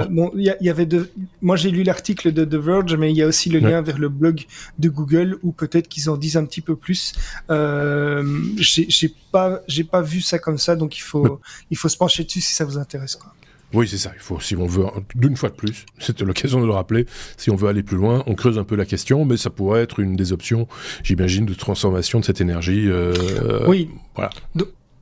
bon, 0.10 0.32
il 0.36 0.44
y, 0.44 0.66
y, 0.66 0.70
avait 0.70 0.86
de, 0.86 1.10
moi 1.42 1.56
j'ai 1.56 1.72
lu 1.72 1.84
l'article 1.84 2.32
de 2.32 2.46
The 2.46 2.56
Verge, 2.56 2.96
mais 2.96 3.12
il 3.12 3.18
y 3.18 3.24
a 3.24 3.28
aussi 3.28 3.50
le 3.50 3.60
lien 3.60 3.81
vers 3.82 3.98
le 3.98 4.10
blog 4.10 4.46
de 4.80 4.90
Google 4.90 5.38
ou 5.44 5.52
peut-être 5.52 5.88
qu'ils 5.88 6.10
en 6.10 6.18
disent 6.18 6.38
un 6.38 6.46
petit 6.46 6.62
peu 6.62 6.76
plus. 6.76 7.14
Euh, 7.50 8.24
j'ai 8.58 9.14
pas, 9.32 9.62
j'ai 9.68 9.84
pas 9.84 10.02
vu 10.02 10.22
ça 10.22 10.40
comme 10.40 10.58
ça, 10.58 10.76
donc 10.76 10.98
il 10.98 11.02
faut, 11.02 11.40
il 11.70 11.78
faut 11.78 11.90
se 11.90 11.98
pencher 11.98 12.24
dessus 12.24 12.42
si 12.42 12.54
ça 12.54 12.66
vous 12.66 12.78
intéresse. 12.78 13.16
Quoi. 13.16 13.34
Oui, 13.74 13.88
c'est 13.88 13.98
ça. 13.98 14.12
Il 14.14 14.22
faut, 14.22 14.40
si 14.40 14.56
on 14.56 14.66
veut, 14.66 14.86
d'une 15.16 15.38
fois 15.38 15.50
de 15.50 15.56
plus, 15.56 15.86
c'était 16.00 16.26
l'occasion 16.26 16.62
de 16.62 16.66
le 16.66 16.74
rappeler. 16.74 17.06
Si 17.38 17.50
on 17.50 17.56
veut 17.56 17.70
aller 17.70 17.84
plus 17.84 17.98
loin, 17.98 18.24
on 18.28 18.36
creuse 18.36 18.58
un 18.58 18.64
peu 18.64 18.76
la 18.76 18.86
question, 18.86 19.26
mais 19.26 19.38
ça 19.38 19.50
pourrait 19.50 19.82
être 19.82 20.00
une 20.00 20.16
des 20.16 20.34
options, 20.34 20.68
j'imagine, 21.04 21.46
de 21.46 21.54
transformation 21.54 22.20
de 22.20 22.26
cette 22.26 22.42
énergie. 22.42 22.88
Euh, 22.88 23.66
oui. 23.68 23.90
Voilà. 24.16 24.32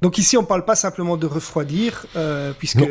Donc 0.02 0.18
ici, 0.18 0.38
on 0.38 0.46
parle 0.46 0.64
pas 0.64 0.76
simplement 0.76 1.18
de 1.18 1.28
refroidir, 1.28 2.06
euh, 2.16 2.54
puisque 2.58 2.86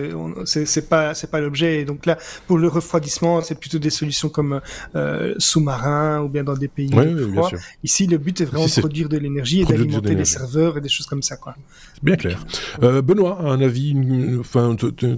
c'est 0.45 0.89
pas 0.89 1.15
c'est 1.15 1.31
pas 1.31 1.41
l'objet. 1.41 1.85
Donc 1.85 2.05
là, 2.05 2.19
pour 2.47 2.59
le 2.59 2.69
refroidissement, 2.69 3.41
c'est 3.41 3.55
plutôt 3.55 3.79
des 3.79 3.91
solutions 3.91 4.29
comme 4.29 4.61
euh, 4.95 5.35
sous-marin 5.39 6.23
ou 6.23 6.29
bien 6.29 6.45
dans 6.45 6.57
des 6.57 6.69
pays 6.69 6.91
oui, 6.93 7.33
froids. 7.33 7.51
Ici, 7.83 8.07
le 8.07 8.19
but 8.19 8.41
est 8.41 8.45
vraiment 8.45 8.67
de 8.67 8.81
produire 8.81 9.09
de 9.09 9.17
l'énergie 9.17 9.63
et 9.63 9.65
d'alimenter 9.65 10.15
les 10.15 10.27
serveurs 10.27 10.77
et 10.77 10.81
des 10.81 10.89
choses 10.89 11.07
comme 11.07 11.23
ça, 11.23 11.37
quoi. 11.37 11.57
Bien 12.03 12.17
clair. 12.17 12.45
Euh, 12.83 13.01
Benoît, 13.01 13.41
un 13.41 13.61
avis, 13.61 13.97
enfin, 14.39 14.77
je 14.79 15.17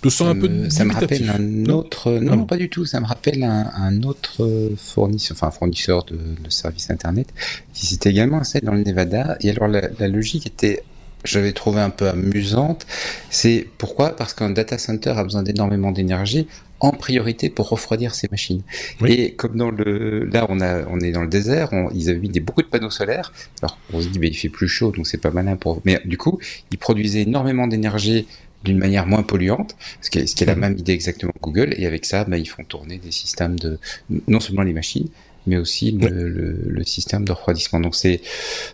te 0.00 0.08
sens 0.08 0.28
un 0.28 0.38
peu. 0.38 0.70
Ça 0.70 0.84
me 0.84 0.92
rappelle 0.92 1.28
un 1.28 1.66
autre. 1.72 2.12
Non, 2.12 2.36
non, 2.36 2.44
pas 2.44 2.56
du 2.56 2.70
tout. 2.70 2.84
Ça 2.84 3.00
me 3.00 3.06
rappelle 3.06 3.42
un, 3.42 4.02
autre 4.04 4.70
fournisseur, 4.76 5.36
enfin 5.36 5.50
fournisseur 5.50 6.04
de, 6.04 6.16
de 6.16 6.50
services 6.50 6.90
internet, 6.90 7.28
qui 7.72 7.86
s'était 7.86 8.10
également 8.10 8.38
installé 8.38 8.64
dans 8.64 8.74
le 8.74 8.82
Nevada. 8.82 9.36
Et 9.40 9.50
alors 9.50 9.68
la, 9.68 9.88
la 9.98 10.08
logique 10.08 10.46
était 10.46 10.83
j'avais 11.24 11.52
trouvé 11.52 11.80
un 11.80 11.90
peu 11.90 12.08
amusante. 12.08 12.86
C'est 13.30 13.66
pourquoi? 13.78 14.14
Parce 14.14 14.34
qu'un 14.34 14.50
data 14.50 14.78
center 14.78 15.10
a 15.10 15.24
besoin 15.24 15.42
d'énormément 15.42 15.90
d'énergie 15.90 16.46
en 16.80 16.90
priorité 16.90 17.48
pour 17.48 17.68
refroidir 17.70 18.14
ses 18.14 18.28
machines. 18.30 18.62
Et 19.06 19.32
comme 19.34 19.56
dans 19.56 19.70
le, 19.70 20.24
là 20.26 20.46
on 20.48 20.60
a, 20.60 20.84
on 20.86 21.00
est 21.00 21.12
dans 21.12 21.22
le 21.22 21.28
désert, 21.28 21.70
ils 21.94 22.10
avaient 22.10 22.18
mis 22.18 22.28
des, 22.28 22.40
beaucoup 22.40 22.62
de 22.62 22.66
panneaux 22.66 22.90
solaires. 22.90 23.32
Alors 23.62 23.78
on 23.92 24.00
se 24.00 24.08
dit, 24.08 24.18
mais 24.18 24.28
il 24.28 24.34
fait 24.34 24.50
plus 24.50 24.68
chaud, 24.68 24.92
donc 24.92 25.06
c'est 25.06 25.20
pas 25.20 25.30
malin 25.30 25.56
pour. 25.56 25.80
Mais 25.84 26.00
du 26.04 26.18
coup, 26.18 26.38
ils 26.70 26.78
produisaient 26.78 27.22
énormément 27.22 27.66
d'énergie 27.66 28.26
d'une 28.64 28.78
manière 28.78 29.06
moins 29.06 29.22
polluante, 29.22 29.76
ce 30.00 30.10
qui 30.10 30.18
est, 30.18 30.26
ce 30.26 30.34
qui 30.34 30.42
est 30.42 30.46
la 30.46 30.56
même 30.56 30.76
idée 30.78 30.92
exactement 30.92 31.32
que 31.32 31.40
Google. 31.40 31.74
Et 31.76 31.86
avec 31.86 32.04
ça, 32.06 32.24
bah, 32.24 32.38
ils 32.38 32.48
font 32.48 32.64
tourner 32.64 32.98
des 32.98 33.12
systèmes 33.12 33.58
de 33.58 33.78
non 34.26 34.40
seulement 34.40 34.62
les 34.62 34.72
machines, 34.72 35.08
mais 35.46 35.56
aussi 35.56 35.92
le, 35.92 36.28
le, 36.28 36.58
le, 36.66 36.84
système 36.84 37.24
de 37.24 37.32
refroidissement. 37.32 37.80
Donc 37.80 37.94
c'est 37.94 38.20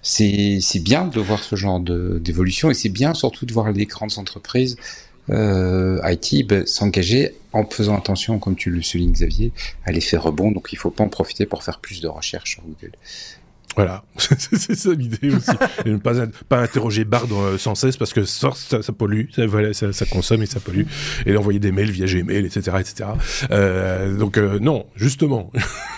c'est 0.02 0.82
bien 0.82 1.06
de 1.06 1.20
voir 1.20 1.42
ce 1.42 1.56
genre 1.56 1.80
d'évolution 1.80 2.70
et 2.70 2.74
c'est 2.74 2.88
bien 2.88 3.14
surtout 3.14 3.46
de 3.46 3.52
voir 3.52 3.72
les 3.72 3.86
grandes 3.86 4.18
entreprises 4.18 4.76
euh, 5.30 6.00
IT 6.04 6.46
ben, 6.46 6.66
s'engager 6.66 7.34
en 7.52 7.64
faisant 7.64 7.96
attention, 7.96 8.38
comme 8.38 8.56
tu 8.56 8.70
le 8.70 8.82
soulignes 8.82 9.12
Xavier, 9.12 9.52
à 9.84 9.92
l'effet 9.92 10.16
rebond. 10.16 10.50
Donc 10.50 10.68
il 10.72 10.76
faut 10.76 10.90
pas 10.90 11.04
en 11.04 11.08
profiter 11.08 11.46
pour 11.46 11.62
faire 11.62 11.78
plus 11.78 12.00
de 12.00 12.08
recherches 12.08 12.52
sur 12.52 12.62
Google. 12.62 12.92
Voilà, 13.76 14.02
c'est 14.16 14.74
ça 14.74 14.90
l'idée 14.92 15.30
aussi. 15.34 15.50
et 15.84 15.90
ne 15.90 15.98
pas, 15.98 16.26
pas 16.48 16.60
interroger 16.60 17.04
Bard 17.04 17.26
euh, 17.32 17.56
sans 17.56 17.74
cesse 17.74 17.96
parce 17.96 18.12
que 18.12 18.24
ça, 18.24 18.50
ça, 18.54 18.82
ça 18.82 18.92
pollue, 18.92 19.26
ça, 19.34 19.46
voilà, 19.46 19.72
ça, 19.72 19.92
ça, 19.92 20.06
consomme 20.06 20.42
et 20.42 20.46
ça 20.46 20.60
pollue. 20.60 20.82
Et 21.26 21.36
envoyer 21.36 21.60
des 21.60 21.72
mails 21.72 21.90
via 21.90 22.06
Gmail, 22.06 22.44
etc. 22.44 22.76
etc. 22.80 23.10
Euh, 23.50 24.16
donc 24.16 24.38
euh, 24.38 24.58
non, 24.58 24.86
justement, 24.96 25.52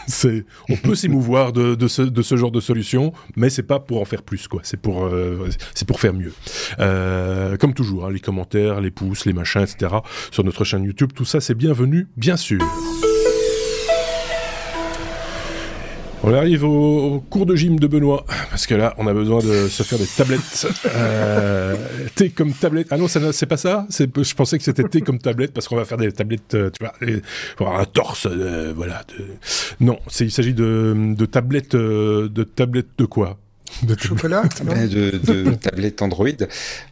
on 0.68 0.76
peut 0.76 0.94
s'émouvoir 0.94 1.52
de, 1.52 1.74
de, 1.74 1.88
ce, 1.88 2.02
de 2.02 2.22
ce 2.22 2.36
genre 2.36 2.50
de 2.50 2.60
solution, 2.60 3.12
mais 3.36 3.50
c'est 3.50 3.62
pas 3.62 3.80
pour 3.80 4.00
en 4.00 4.04
faire 4.04 4.22
plus, 4.22 4.48
quoi. 4.48 4.60
C'est 4.64 4.80
pour, 4.80 5.06
euh, 5.06 5.48
c'est 5.74 5.86
pour 5.86 6.00
faire 6.00 6.12
mieux. 6.12 6.32
Euh, 6.78 7.56
comme 7.56 7.74
toujours, 7.74 8.06
hein, 8.06 8.10
les 8.10 8.20
commentaires, 8.20 8.80
les 8.80 8.90
pouces, 8.90 9.24
les 9.24 9.32
machins, 9.32 9.62
etc. 9.62 9.96
Sur 10.30 10.44
notre 10.44 10.64
chaîne 10.64 10.84
YouTube, 10.84 11.12
tout 11.14 11.24
ça 11.24 11.40
c'est 11.40 11.54
bienvenu, 11.54 12.08
bien 12.16 12.36
sûr. 12.36 12.60
On 16.24 16.32
arrive 16.32 16.62
au, 16.64 17.20
cours 17.30 17.46
de 17.46 17.56
gym 17.56 17.80
de 17.80 17.86
Benoît, 17.88 18.24
parce 18.50 18.66
que 18.66 18.76
là, 18.76 18.94
on 18.96 19.08
a 19.08 19.12
besoin 19.12 19.40
de 19.40 19.66
se 19.66 19.82
faire 19.82 19.98
des 19.98 20.06
tablettes. 20.06 20.68
Euh, 20.94 21.74
thé 22.14 22.30
comme 22.30 22.52
tablette. 22.52 22.88
Ah 22.90 22.98
non, 22.98 23.06
c'est 23.08 23.46
pas 23.46 23.56
ça? 23.56 23.86
Je 23.90 24.34
pensais 24.34 24.58
que 24.58 24.64
c'était 24.64 24.84
thé 24.84 25.00
comme 25.00 25.18
tablette, 25.18 25.52
parce 25.52 25.66
qu'on 25.66 25.76
va 25.76 25.84
faire 25.84 25.96
des 25.96 26.12
tablettes, 26.12 26.54
euh, 26.54 26.70
tu 26.70 26.84
vois, 27.58 27.80
un 27.80 27.84
torse, 27.84 28.26
euh, 28.30 28.72
voilà. 28.76 29.02
De... 29.08 29.24
Non, 29.80 29.98
il 30.20 30.30
s'agit 30.30 30.54
de, 30.54 31.14
de 31.16 31.24
tablettes, 31.24 31.74
euh, 31.74 32.28
de 32.28 32.42
tablettes 32.44 32.88
de 32.98 33.04
quoi? 33.04 33.38
De 33.82 33.98
chocolat 33.98 34.42
de, 34.64 35.18
de 35.18 35.54
tablette 35.60 36.02
Android. 36.02 36.28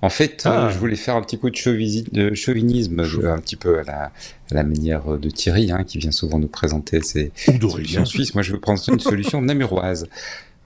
En 0.02 0.10
fait, 0.10 0.42
ah. 0.44 0.66
euh, 0.66 0.70
je 0.70 0.78
voulais 0.78 0.96
faire 0.96 1.16
un 1.16 1.22
petit 1.22 1.38
coup 1.38 1.50
de, 1.50 2.10
de 2.12 2.34
chauvinisme, 2.34 3.00
un 3.00 3.38
petit 3.38 3.56
peu 3.56 3.78
à 3.78 3.82
la, 3.84 4.02
à 4.04 4.54
la 4.54 4.62
manière 4.62 5.18
de 5.18 5.30
Thierry, 5.30 5.70
hein, 5.70 5.84
qui 5.84 5.98
vient 5.98 6.10
souvent 6.10 6.38
nous 6.38 6.48
présenter 6.48 7.02
ses 7.02 7.32
solutions 7.60 8.04
suisses. 8.04 8.34
Moi, 8.34 8.42
je 8.42 8.52
veux 8.52 8.60
prendre 8.60 8.80
une 8.88 9.00
solution 9.00 9.42
namuroise. 9.42 10.06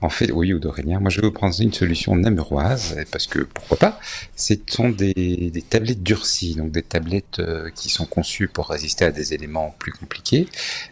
En 0.01 0.09
fait, 0.09 0.29
oui, 0.31 0.53
ou 0.53 0.59
d'Aurélien, 0.59 0.99
moi 0.99 1.09
je 1.09 1.21
veux 1.21 1.31
prendre 1.31 1.55
une 1.59 1.71
solution 1.71 2.15
namuroise, 2.15 2.97
parce 3.11 3.27
que 3.27 3.39
pourquoi 3.39 3.77
pas, 3.77 3.99
ce 4.35 4.53
sont 4.67 4.89
des, 4.89 5.13
des 5.13 5.61
tablettes 5.61 6.03
durcies, 6.03 6.53
donc 6.55 6.71
des 6.71 6.83
tablettes 6.83 7.39
euh, 7.39 7.69
qui 7.73 7.89
sont 7.89 8.05
conçues 8.05 8.49
pour 8.49 8.69
résister 8.69 9.05
à 9.05 9.11
des 9.11 9.33
éléments 9.33 9.73
plus 9.79 9.93
compliqués, 9.93 10.47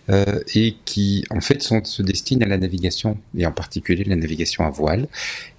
euh, 0.09 0.39
et 0.55 0.77
qui 0.85 1.25
en 1.31 1.41
fait 1.41 1.61
sont, 1.61 1.83
se 1.83 2.01
destinent 2.01 2.45
à 2.45 2.47
la 2.47 2.57
navigation, 2.57 3.17
et 3.37 3.45
en 3.45 3.51
particulier 3.51 4.05
la 4.05 4.15
navigation 4.15 4.65
à 4.65 4.69
voile. 4.69 5.07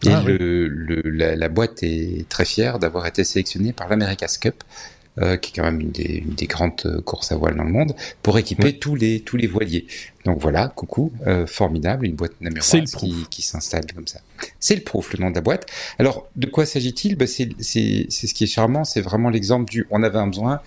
Et 0.05 0.09
ah 0.11 0.22
le, 0.26 0.66
le, 0.66 1.03
la, 1.05 1.36
la, 1.36 1.49
boîte 1.49 1.82
est 1.82 2.26
très 2.30 2.47
fière 2.47 2.78
d'avoir 2.78 3.07
été 3.07 3.24
sélectionnée 3.24 3.72
par 3.74 3.88
l'America's 3.88 4.38
Cup, 4.38 4.64
euh, 5.22 5.36
qui 5.36 5.52
est 5.52 5.54
quand 5.54 5.62
même 5.62 5.80
une 5.80 5.92
des, 5.92 6.24
une 6.26 6.34
des, 6.34 6.46
grandes 6.46 6.72
euh, 6.86 7.00
courses 7.00 7.30
à 7.30 7.36
voile 7.36 7.54
dans 7.54 7.62
le 7.62 7.70
monde, 7.70 7.94
pour 8.22 8.36
équiper 8.36 8.78
tous 8.78 8.96
les 8.96 9.20
tous 9.20 9.36
les 9.36 9.46
voiliers. 9.46 9.86
Donc 10.24 10.40
voilà, 10.40 10.66
coucou, 10.68 11.12
euh, 11.26 11.46
formidable, 11.46 12.06
une 12.06 12.16
boîte 12.16 12.32
namuroise 12.40 12.96
qui, 12.96 13.26
qui 13.30 13.42
s'installe 13.42 13.86
comme 13.94 14.08
ça. 14.08 14.20
C'est 14.58 14.74
le 14.74 14.82
proof, 14.82 15.12
le 15.12 15.20
nom 15.22 15.30
de 15.30 15.36
la 15.36 15.40
boîte. 15.40 15.66
Alors, 16.00 16.26
de 16.34 16.46
quoi 16.48 16.66
s'agit-il? 16.66 17.14
Bah, 17.14 17.28
C'est 17.28 17.48
ce 17.60 18.34
qui 18.34 18.44
est 18.44 18.48
charmant, 18.48 18.82
c'est 18.82 19.02
vraiment 19.02 19.30
l'exemple 19.30 19.70
du 19.70 19.86
on 19.90 20.02
avait 20.02 20.18
un 20.18 20.26
besoin, 20.26 20.60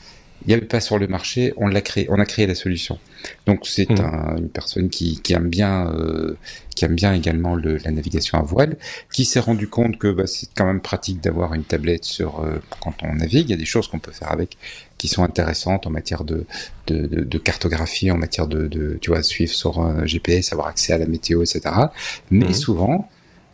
il 0.43 0.49
n'y 0.49 0.53
avait 0.53 0.65
pas 0.65 0.79
sur 0.79 0.97
le 0.97 1.07
marché, 1.07 1.53
on 1.57 1.67
l'a 1.67 1.81
créé, 1.81 2.07
on 2.09 2.19
a 2.19 2.25
créé 2.25 2.47
la 2.47 2.55
solution. 2.55 2.99
Donc 3.45 3.65
c'est 3.65 3.89
mmh. 3.89 4.37
une 4.37 4.49
personne 4.49 4.89
qui, 4.89 5.19
qui 5.21 5.33
aime 5.33 5.49
bien, 5.49 5.91
euh, 5.93 6.37
qui 6.75 6.85
aime 6.85 6.95
bien 6.95 7.13
également 7.13 7.55
le, 7.55 7.77
la 7.77 7.91
navigation 7.91 8.37
à 8.37 8.43
voile, 8.43 8.77
qui 9.11 9.25
s'est 9.25 9.39
rendu 9.39 9.67
compte 9.67 9.97
que 9.97 10.11
bah, 10.11 10.27
c'est 10.27 10.47
quand 10.55 10.65
même 10.65 10.81
pratique 10.81 11.21
d'avoir 11.21 11.53
une 11.53 11.63
tablette 11.63 12.05
sur 12.05 12.39
euh, 12.39 12.59
quand 12.81 12.93
on 13.03 13.15
navigue. 13.15 13.49
Il 13.49 13.51
y 13.51 13.55
a 13.55 13.57
des 13.57 13.65
choses 13.65 13.87
qu'on 13.87 13.99
peut 13.99 14.11
faire 14.11 14.31
avec 14.31 14.57
qui 14.97 15.07
sont 15.07 15.23
intéressantes 15.23 15.85
en 15.87 15.89
matière 15.89 16.23
de, 16.23 16.45
de, 16.87 17.07
de, 17.07 17.23
de 17.23 17.37
cartographie, 17.37 18.11
en 18.11 18.17
matière 18.17 18.47
de, 18.47 18.67
de, 18.67 18.97
tu 19.01 19.09
vois, 19.09 19.23
suivre 19.23 19.53
sur 19.53 19.79
un 19.79 20.05
GPS, 20.05 20.53
avoir 20.53 20.67
accès 20.67 20.93
à 20.93 20.97
la 20.97 21.07
météo, 21.07 21.41
etc. 21.41 21.61
Mais 22.31 22.49
mmh. 22.49 22.53
souvent, 22.53 23.09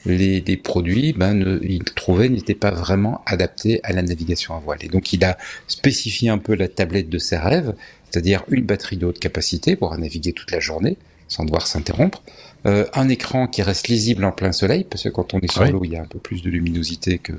les, 0.05 0.41
les, 0.41 0.57
produits, 0.57 1.13
ben, 1.13 1.33
ne, 1.33 1.59
il 1.63 1.83
trouvait 1.83 2.29
n'étaient 2.29 2.55
pas 2.55 2.71
vraiment 2.71 3.21
adaptés 3.25 3.79
à 3.83 3.93
la 3.93 4.01
navigation 4.01 4.55
à 4.55 4.59
voile. 4.59 4.79
Et 4.81 4.89
donc, 4.89 5.13
il 5.13 5.23
a 5.23 5.37
spécifié 5.67 6.29
un 6.29 6.37
peu 6.37 6.55
la 6.55 6.67
tablette 6.67 7.09
de 7.09 7.17
ses 7.17 7.37
rêves, 7.37 7.73
c'est-à-dire 8.09 8.43
une 8.49 8.65
batterie 8.65 8.97
de 8.97 9.05
haute 9.05 9.19
capacité 9.19 9.75
pour 9.75 9.97
naviguer 9.97 10.33
toute 10.33 10.51
la 10.51 10.59
journée 10.59 10.97
sans 11.27 11.45
devoir 11.45 11.67
s'interrompre, 11.67 12.21
euh, 12.65 12.85
un 12.93 13.09
écran 13.09 13.47
qui 13.47 13.61
reste 13.61 13.87
lisible 13.87 14.23
en 14.23 14.31
plein 14.31 14.51
soleil, 14.51 14.85
parce 14.89 15.03
que 15.03 15.09
quand 15.09 15.33
on 15.33 15.39
est 15.39 15.51
sur 15.51 15.65
l'eau, 15.65 15.81
il 15.83 15.91
y 15.91 15.97
a 15.97 16.01
un 16.01 16.07
peu 16.07 16.19
plus 16.19 16.41
de 16.41 16.49
luminosité 16.49 17.17
que, 17.17 17.33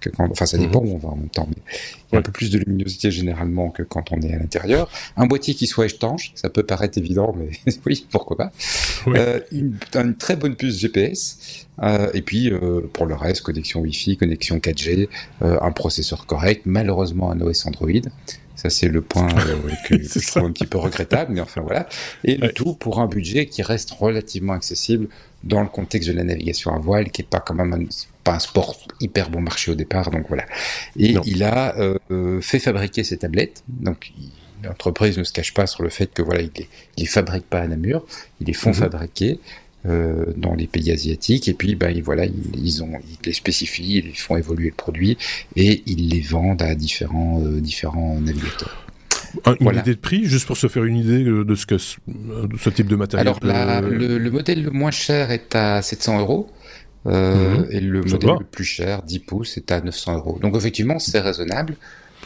que 0.00 0.08
quand, 0.08 0.28
enfin 0.30 0.46
ça 0.46 0.56
mhm. 0.56 0.64
dépend 0.64 0.80
où 0.80 0.94
on 0.94 0.98
va 0.98 1.08
en 1.08 1.16
même 1.16 1.28
temps, 1.28 1.46
mais 1.48 1.62
il 2.10 2.14
y 2.14 2.16
a 2.16 2.18
un 2.20 2.22
peu 2.22 2.32
plus 2.32 2.50
de 2.50 2.58
luminosité 2.58 3.10
généralement 3.10 3.70
que 3.70 3.82
quand 3.82 4.12
on 4.12 4.20
est 4.20 4.32
à 4.32 4.38
l'intérieur. 4.38 4.90
Un 5.16 5.26
boîtier 5.26 5.54
qui 5.54 5.66
soit 5.66 5.86
étanche, 5.86 6.32
ça 6.34 6.48
peut 6.48 6.62
paraître 6.62 6.98
évident, 6.98 7.34
mais 7.36 7.50
oui, 7.86 8.06
pourquoi 8.10 8.36
pas. 8.36 8.52
Euh, 9.08 9.40
une, 9.52 9.76
une, 9.94 10.14
très 10.16 10.36
bonne 10.36 10.56
puce 10.56 10.78
GPS, 10.78 11.66
euh, 11.82 12.10
et 12.14 12.22
puis 12.22 12.50
euh, 12.50 12.80
pour 12.92 13.06
le 13.06 13.14
reste, 13.14 13.42
connexion 13.42 13.80
Wi-Fi, 13.80 14.16
connexion 14.16 14.58
4G, 14.58 15.08
euh, 15.42 15.58
un 15.60 15.72
processeur 15.72 16.26
correct, 16.26 16.62
malheureusement 16.64 17.30
un 17.30 17.40
OS 17.40 17.66
Android. 17.66 17.88
Ça, 18.68 18.70
c'est 18.70 18.88
le 18.88 19.00
point 19.02 19.28
euh, 19.28 19.70
que, 19.88 20.02
je 20.02 20.26
trouve 20.26 20.44
un 20.44 20.52
petit 20.52 20.66
peu 20.66 20.78
regrettable, 20.78 21.32
mais 21.32 21.40
enfin 21.40 21.60
voilà. 21.60 21.88
Et 22.24 22.36
le 22.36 22.52
tout 22.52 22.74
pour 22.74 23.00
un 23.00 23.06
budget 23.06 23.46
qui 23.46 23.62
reste 23.62 23.90
relativement 23.92 24.52
accessible 24.52 25.08
dans 25.44 25.62
le 25.62 25.68
contexte 25.68 26.08
de 26.08 26.14
la 26.14 26.24
navigation 26.24 26.74
à 26.74 26.78
voile, 26.78 27.10
qui 27.10 27.22
est 27.22 27.28
pas 27.28 27.40
quand 27.40 27.54
même 27.54 27.72
un, 27.72 27.84
pas 28.24 28.34
un 28.34 28.38
sport 28.40 28.76
hyper 29.00 29.30
bon 29.30 29.40
marché 29.40 29.70
au 29.70 29.74
départ, 29.74 30.10
donc 30.10 30.26
voilà. 30.28 30.44
Et 30.98 31.14
il 31.24 31.44
a 31.44 31.76
euh, 32.10 32.40
fait 32.40 32.58
fabriquer 32.58 33.04
ces 33.04 33.18
tablettes, 33.18 33.62
donc 33.68 34.12
l'entreprise 34.64 35.16
ne 35.16 35.24
se 35.24 35.32
cache 35.32 35.54
pas 35.54 35.66
sur 35.66 35.84
le 35.84 35.88
fait 35.88 36.12
que 36.12 36.22
voilà, 36.22 36.42
il 36.42 36.50
les, 36.56 36.68
il 36.96 37.02
les 37.02 37.06
fabrique 37.06 37.46
pas 37.48 37.60
à 37.60 37.68
Namur, 37.68 38.04
ils 38.40 38.46
les 38.48 38.52
font 38.52 38.70
mhm. 38.70 38.76
fabriquer. 38.76 39.38
Euh, 39.86 40.24
dans 40.36 40.56
les 40.56 40.66
pays 40.66 40.90
asiatiques 40.90 41.46
et 41.46 41.54
puis 41.54 41.78
voilà 42.02 42.24
ils, 42.24 42.34
ils, 42.56 42.82
ont 42.82 42.98
ils 43.08 43.24
les 43.24 43.32
spécifient 43.32 43.98
ils 43.98 44.18
font 44.18 44.36
évoluer 44.36 44.70
le 44.70 44.74
produit 44.74 45.16
et 45.54 45.84
ils 45.86 46.08
les 46.08 46.20
vendent 46.20 46.62
à 46.62 46.74
différents 46.74 47.40
euh, 47.40 47.60
différents 47.60 48.20
navigateurs 48.20 48.88
une 49.46 49.56
voilà. 49.60 49.80
idée 49.80 49.94
de 49.94 50.00
prix, 50.00 50.24
juste 50.24 50.46
pour 50.46 50.56
se 50.56 50.66
faire 50.68 50.84
une 50.84 50.96
idée 50.96 51.22
de 51.22 51.54
ce 51.54 51.66
que 51.66 51.74
de 51.74 52.56
ce 52.58 52.70
type 52.70 52.86
de 52.86 52.96
matériel. 52.96 53.28
Alors 53.28 53.38
la, 53.42 53.80
le, 53.80 54.18
le, 54.18 54.30
modèle 54.30 54.62
le 54.62 54.70
moins 54.70 54.90
cher 54.90 55.30
est 55.30 55.54
à 55.54 55.82
700 55.82 56.20
euros. 56.20 56.50
Euh, 57.06 57.58
mmh. 57.58 57.66
Et 57.70 57.80
le 57.80 58.02
Ça 58.02 58.14
modèle 58.14 58.30
va. 58.30 58.36
le 58.40 58.44
plus 58.44 58.64
cher, 58.64 59.02
10 59.02 59.18
pouces, 59.20 59.56
est 59.56 59.70
à 59.70 59.80
900 59.80 60.16
euros. 60.16 60.38
Donc 60.42 60.56
effectivement, 60.56 60.98
c'est 60.98 61.20
raisonnable. 61.20 61.76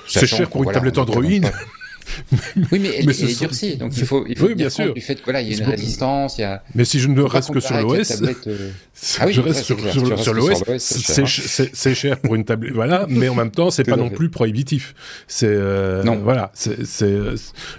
C'est 0.07 0.27
cher 0.27 0.49
pour 0.49 0.63
une 0.63 0.65
voilà, 0.65 0.79
tablette 0.79 0.99
Android. 0.99 1.23
oui, 2.57 2.79
mais 2.79 2.91
elle, 2.97 3.07
mais 3.07 3.17
elle 3.19 3.31
est 3.31 3.39
durcie, 3.39 3.77
donc 3.77 3.97
il 3.97 4.05
faut, 4.05 4.25
il 4.27 4.39
faut 4.39 4.47
oui, 4.47 4.55
bien 4.55 4.71
sûr. 4.71 4.93
du 4.95 5.01
fait 5.01 5.17
que 5.17 5.25
voilà, 5.25 5.41
il 5.41 5.53
y 5.53 5.55
a 5.55 5.65
une 5.65 5.71
résistance, 5.71 6.39
il 6.39 6.43
y 6.43 6.45
a. 6.45 6.63
Mais 6.75 6.85
si 6.85 7.01
je 7.01 7.09
ne 7.09 7.23
reste 7.23 7.53
que 7.53 7.61
sur 7.61 7.77
l'OS, 7.77 8.23
euh... 8.23 8.33
ah 9.19 9.27
oui, 9.27 9.33
je 9.33 9.41
reste 9.41 9.65
sur, 9.65 9.79
sur, 9.79 10.07
sur, 10.07 10.19
sur 10.19 10.35
l'OS, 10.35 10.63
c'est 10.79 11.95
cher 11.95 12.19
pour 12.21 12.35
une 12.35 12.45
tablette, 12.45 12.73
voilà, 12.73 13.07
mais 13.09 13.29
en 13.29 13.35
même 13.35 13.51
temps, 13.51 13.71
c'est 13.71 13.85
pas 13.85 13.97
non 13.97 14.11
plus 14.11 14.31
prohibitif. 14.31 14.95
C'est 15.27 15.47
euh, 15.49 16.03
non, 16.03 16.17
voilà, 16.17 16.51
c'est 16.55 16.73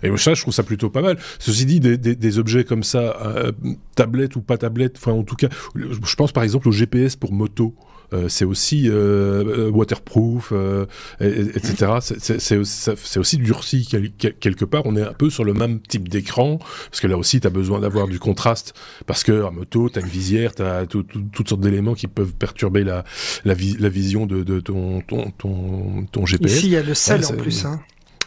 et 0.03 0.17
ça, 0.17 0.33
je 0.33 0.41
trouve 0.41 0.53
ça 0.53 0.63
plutôt 0.63 0.89
pas 0.89 1.01
mal. 1.01 1.17
Ceci 1.39 1.65
dit, 1.65 1.79
des, 1.79 1.97
des, 1.97 2.15
des 2.15 2.39
objets 2.39 2.63
comme 2.63 2.83
ça, 2.83 3.17
euh, 3.25 3.51
tablette 3.95 4.35
ou 4.35 4.41
pas 4.41 4.57
tablette, 4.57 4.97
enfin 4.97 5.11
en 5.11 5.23
tout 5.23 5.35
cas, 5.35 5.49
je 5.75 6.15
pense 6.15 6.31
par 6.31 6.43
exemple 6.43 6.67
au 6.69 6.71
GPS 6.71 7.15
pour 7.15 7.31
moto. 7.31 7.75
Euh, 8.13 8.29
c'est 8.29 8.45
aussi 8.45 8.87
euh, 8.87 9.69
waterproof, 9.71 10.51
euh, 10.51 10.85
etc. 11.19 11.93
C'est 12.01 13.17
aussi 13.17 13.37
durci 13.37 13.87
quelque 13.87 14.65
part. 14.65 14.83
On 14.85 14.95
est 14.95 15.01
un 15.01 15.13
peu 15.13 15.29
sur 15.29 15.43
le 15.43 15.53
même 15.53 15.79
type 15.81 16.09
d'écran 16.09 16.59
parce 16.89 16.99
que 17.01 17.07
là 17.07 17.17
aussi, 17.17 17.39
tu 17.39 17.47
as 17.47 17.49
besoin 17.49 17.79
d'avoir 17.79 18.07
du 18.07 18.19
contraste 18.19 18.73
parce 19.07 19.23
que 19.23 19.43
en 19.43 19.51
moto, 19.51 19.89
tu 19.89 19.99
as 19.99 20.01
une 20.01 20.07
visière, 20.07 20.53
tu 20.53 20.61
as 20.61 20.85
tout, 20.85 21.03
tout, 21.03 21.23
toutes 21.33 21.49
sortes 21.49 21.61
d'éléments 21.61 21.95
qui 21.95 22.07
peuvent 22.07 22.33
perturber 22.33 22.83
la, 22.83 23.03
la, 23.45 23.53
vi 23.53 23.75
la 23.79 23.89
vision 23.89 24.25
de, 24.25 24.43
de 24.43 24.59
ton, 24.59 25.01
ton, 25.01 25.31
ton, 25.31 26.05
ton, 26.11 26.25
GPS. 26.25 26.57
Ici, 26.57 26.67
il 26.67 26.73
y 26.73 26.77
a 26.77 26.83
le 26.83 26.93
sel 26.93 27.21
ouais, 27.21 27.31
en 27.31 27.35
plus. 27.35 27.65
Hein. 27.65 27.81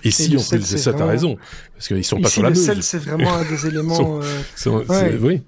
Ici, 0.05 0.37
en 0.37 0.43
plus, 0.43 0.62
c'est 0.62 0.78
ça, 0.78 0.91
vraiment... 0.91 1.07
t'as 1.07 1.12
raison. 1.12 1.37
Parce 1.74 1.89
qu'ils 1.89 2.05
sont 2.05 2.16
Ici, 2.16 2.22
pas 2.22 2.28
sur 2.28 2.43
la 2.43 2.51
le 2.51 2.55
sel, 2.55 2.82
c'est 2.82 2.99
vraiment 2.99 3.34
un 3.34 3.45
des 3.45 3.66
éléments. 3.68 4.20
euh... 4.20 4.70
ouais. 4.70 5.18
Oui. 5.20 5.43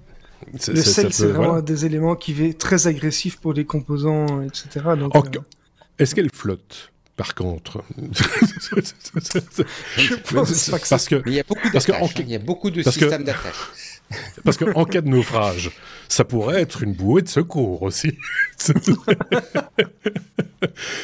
Le 0.53 0.59
sel, 0.81 1.13
c'est 1.13 1.27
vraiment 1.27 1.47
voilà. 1.47 1.61
des 1.61 1.85
éléments 1.85 2.15
qui 2.15 2.43
est 2.43 2.57
très 2.57 2.87
agressif 2.87 3.37
pour 3.39 3.53
les 3.53 3.65
composants, 3.65 4.41
etc. 4.41 4.85
Donc, 4.97 5.15
euh... 5.15 5.39
Est-ce 5.97 6.15
qu'elle 6.15 6.31
flotte 6.31 6.91
par 7.19 7.35
contre. 7.35 7.83
je 9.97 10.15
pense 10.33 10.69
pas 10.69 10.79
que 10.79 10.87
parce 10.87 11.05
que, 11.09 11.15
Mais 11.25 11.31
il 11.31 11.33
y 11.33 11.39
a 11.41 11.43
beaucoup 11.43 11.69
d'attaches, 11.69 12.13
il 12.17 12.29
y 12.29 12.35
a 12.35 12.39
beaucoup 12.39 12.71
de 12.71 12.81
systèmes 12.81 13.25
d'attache. 13.25 13.71
Parce 14.45 14.55
qu'en 14.55 14.85
cas 14.85 15.01
de 15.01 15.09
naufrage, 15.09 15.71
ça 16.07 16.23
pourrait 16.23 16.61
être 16.61 16.81
une 16.81 16.93
bouée 16.93 17.21
de 17.21 17.27
secours 17.27 17.83
aussi. 17.83 18.17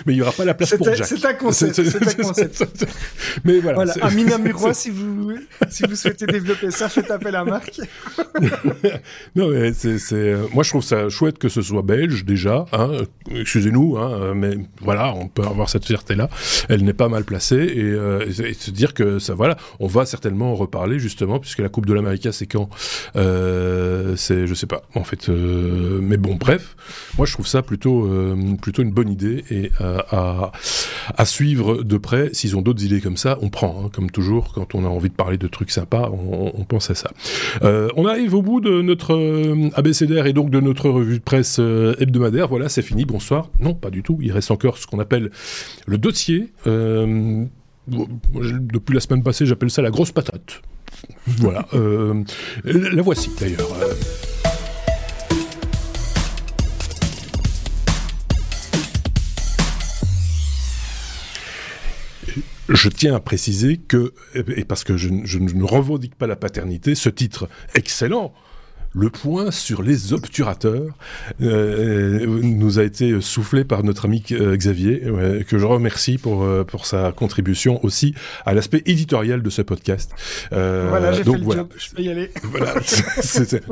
Mais 0.05 0.13
il 0.13 0.15
n'y 0.15 0.21
aura 0.21 0.31
pas 0.31 0.45
la 0.45 0.53
place 0.53 0.75
pour 0.75 0.85
Jack. 0.93 1.05
C'est 1.05 1.25
un 1.25 1.33
concept. 1.33 1.73
C'est 1.75 2.21
un 2.21 2.23
concept. 2.23 2.85
Mais 3.43 3.59
voilà. 3.59 3.75
voilà. 3.75 3.93
Amina 4.01 4.37
Muroy, 4.39 4.73
si 4.73 4.89
vous, 4.89 5.33
si 5.69 5.83
vous 5.83 5.95
souhaitez 5.95 6.25
développer 6.25 6.71
ça, 6.71 6.89
faites 6.89 7.09
appel 7.11 7.35
à 7.35 7.43
Marc. 7.43 7.79
non, 9.35 9.49
mais 9.49 9.73
c'est, 9.73 9.97
c'est, 9.97 10.35
moi, 10.53 10.63
je 10.63 10.69
trouve 10.69 10.83
ça 10.83 11.09
chouette 11.09 11.37
que 11.37 11.49
ce 11.49 11.61
soit 11.61 11.81
belge, 11.81 12.25
déjà, 12.25 12.65
hein. 12.71 12.91
Excusez-nous, 13.33 13.97
hein, 13.97 14.33
mais 14.35 14.57
voilà, 14.81 15.13
on 15.13 15.27
peut 15.27 15.43
avoir 15.43 15.69
cette 15.69 15.85
fierté-là. 15.85 16.29
Elle 16.69 16.83
n'est 16.83 16.93
pas 16.93 17.09
mal 17.09 17.23
placée 17.23 17.55
et, 17.55 17.83
euh, 17.83 18.25
et, 18.25 18.53
se 18.53 18.71
dire 18.71 18.93
que 18.93 19.19
ça, 19.19 19.33
voilà, 19.33 19.57
on 19.79 19.87
va 19.87 20.05
certainement 20.05 20.51
en 20.51 20.55
reparler, 20.55 20.99
justement, 20.99 21.39
puisque 21.39 21.59
la 21.59 21.69
Coupe 21.69 21.85
de 21.85 21.93
l'Amérique, 21.93 22.27
c'est 22.31 22.47
quand? 22.47 22.69
Euh, 23.15 24.15
c'est, 24.15 24.47
je 24.47 24.53
sais 24.53 24.67
pas, 24.67 24.83
en 24.95 25.03
fait, 25.03 25.29
euh, 25.29 25.99
mais 26.01 26.17
bon, 26.17 26.35
bref. 26.35 26.75
Moi, 27.17 27.25
je 27.25 27.33
trouve 27.33 27.47
ça 27.47 27.61
plutôt, 27.61 28.05
euh, 28.05 28.55
plutôt 28.61 28.81
une 28.81 28.91
bonne 28.91 29.09
idée 29.09 29.44
et 29.49 29.71
euh, 29.81 29.99
à, 30.11 31.25
suivre 31.25 31.83
de 31.83 31.97
près. 31.97 32.29
S'ils 32.33 32.55
ont 32.55 32.61
d'autres 32.61 32.83
idées 32.83 33.01
comme 33.01 33.17
ça, 33.17 33.37
on 33.41 33.49
prend. 33.49 33.85
Hein, 33.85 33.89
comme 33.93 34.11
toujours, 34.11 34.53
quand 34.53 34.75
on 34.75 34.85
a 34.85 34.87
envie 34.87 35.09
de 35.09 35.15
parler 35.15 35.37
de 35.37 35.47
trucs 35.47 35.71
sympas, 35.71 36.11
on, 36.11 36.63
pense 36.65 36.89
à 36.89 36.95
ça. 36.95 37.11
Euh, 37.63 37.89
on 37.95 38.05
arrive 38.05 38.33
au 38.33 38.41
bout 38.41 38.59
de 38.59 38.81
notre 38.81 39.13
euh, 39.13 39.69
abécédaire 39.75 40.25
et 40.25 40.33
donc 40.33 40.49
de 40.49 40.59
notre 40.59 40.89
revue 40.89 41.19
de 41.19 41.23
presse 41.23 41.59
hebdomadaire. 41.59 42.47
Voilà, 42.47 42.69
c'est 42.69 42.81
fini. 42.81 43.05
Bonsoir. 43.05 43.49
Non, 43.59 43.73
pas 43.73 43.89
du 43.89 44.03
tout. 44.03 44.19
Il 44.21 44.31
reste 44.31 44.51
encore 44.51 44.77
ce 44.77 44.87
qu'on 44.87 44.99
appelle 44.99 45.31
le 45.85 45.97
dossier. 45.97 46.51
depuis 46.65 47.49
la 48.93 48.99
semaine 48.99 49.23
passée, 49.23 49.45
j'appelle 49.45 49.69
ça 49.69 49.81
la 49.81 49.91
grosse 49.91 50.11
patate. 50.11 50.61
Voilà. 51.27 51.67
la 52.63 53.01
voici 53.01 53.29
d'ailleurs. 53.39 53.69
Je 62.69 62.89
tiens 62.89 63.15
à 63.15 63.19
préciser 63.19 63.77
que, 63.77 64.13
et 64.33 64.65
parce 64.65 64.83
que 64.83 64.97
je, 64.97 65.09
je, 65.23 65.39
ne 65.39 65.63
revendique 65.63 66.15
pas 66.15 66.27
la 66.27 66.35
paternité, 66.35 66.95
ce 66.95 67.09
titre 67.09 67.47
excellent, 67.75 68.33
le 68.95 69.09
point 69.09 69.51
sur 69.51 69.83
les 69.83 70.13
obturateurs 70.13 70.95
euh, 71.41 72.25
nous 72.41 72.79
a 72.79 72.83
été 72.83 73.19
soufflé 73.19 73.65
par 73.65 73.83
notre 73.83 74.05
ami 74.05 74.23
euh, 74.31 74.55
Xavier, 74.55 75.01
euh, 75.03 75.43
que 75.43 75.57
je 75.57 75.65
remercie 75.65 76.17
pour, 76.17 76.43
euh, 76.43 76.63
pour 76.63 76.85
sa 76.85 77.11
contribution 77.11 77.83
aussi 77.83 78.15
à 78.45 78.53
l'aspect 78.53 78.81
éditorial 78.85 79.43
de 79.43 79.49
ce 79.49 79.61
podcast. 79.61 80.11
Euh, 80.53 80.87
voilà, 80.89 81.11
j'ai 81.11 81.25
fait 81.25 81.33
le 81.33 81.43
voilà. 81.43 81.61
job, 81.61 81.73
je 81.77 81.89
peux 81.91 82.01
y 82.01 82.09
aller. 82.09 82.31
Voilà, 82.45 82.75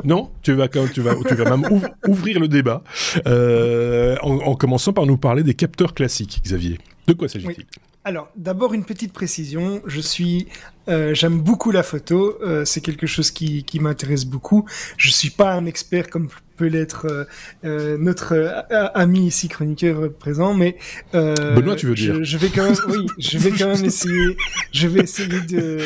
non, 0.04 0.30
tu 0.42 0.52
vas, 0.52 0.68
quand, 0.68 0.86
tu 0.92 1.00
vas, 1.00 1.14
tu 1.26 1.34
vas 1.34 1.56
même 1.56 1.64
ouv 1.72 1.88
ouvrir 2.06 2.38
le 2.38 2.48
débat 2.48 2.84
en, 3.26 4.38
en, 4.44 4.54
commençant 4.56 4.92
par 4.92 5.06
nous 5.06 5.16
parler 5.16 5.42
des 5.42 5.54
capteurs 5.54 5.94
classiques, 5.94 6.42
Xavier. 6.44 6.78
De 7.06 7.14
quoi 7.14 7.28
s'agit-il? 7.28 7.56
Oui. 7.58 7.66
Alors, 8.04 8.30
d'abord 8.36 8.74
une 8.74 8.84
petite 8.84 9.12
précision. 9.12 9.80
Je 9.86 10.00
suis, 10.00 10.48
euh, 10.88 11.14
j'aime 11.14 11.40
beaucoup 11.40 11.70
la 11.70 11.82
photo. 11.82 12.38
Euh, 12.42 12.64
c'est 12.64 12.80
quelque 12.82 13.06
chose 13.06 13.30
qui, 13.30 13.64
qui 13.64 13.80
m'intéresse 13.80 14.26
beaucoup. 14.26 14.66
Je 14.98 15.10
suis 15.10 15.30
pas 15.30 15.54
un 15.54 15.64
expert 15.64 16.10
comme 16.10 16.28
peut 16.56 16.66
l'être 16.66 17.06
euh, 17.10 17.24
euh, 17.64 17.96
notre 17.98 18.32
euh, 18.32 18.88
ami 18.94 19.26
ici 19.26 19.48
chroniqueur 19.48 20.12
présent, 20.12 20.54
mais 20.54 20.76
Benoît, 21.12 21.76
tu 21.76 21.86
veux 21.86 21.94
je, 21.94 22.12
dire 22.12 22.24
Je 22.24 22.38
vais 22.38 22.48
quand 22.48 22.64
même, 22.64 22.76
oui, 22.88 23.06
je 23.18 23.38
vais 23.38 23.50
quand 23.50 23.68
même 23.68 23.84
essayer. 23.84 24.36
Je 24.72 24.86
vais 24.86 25.00
essayer 25.00 25.40
de 25.40 25.78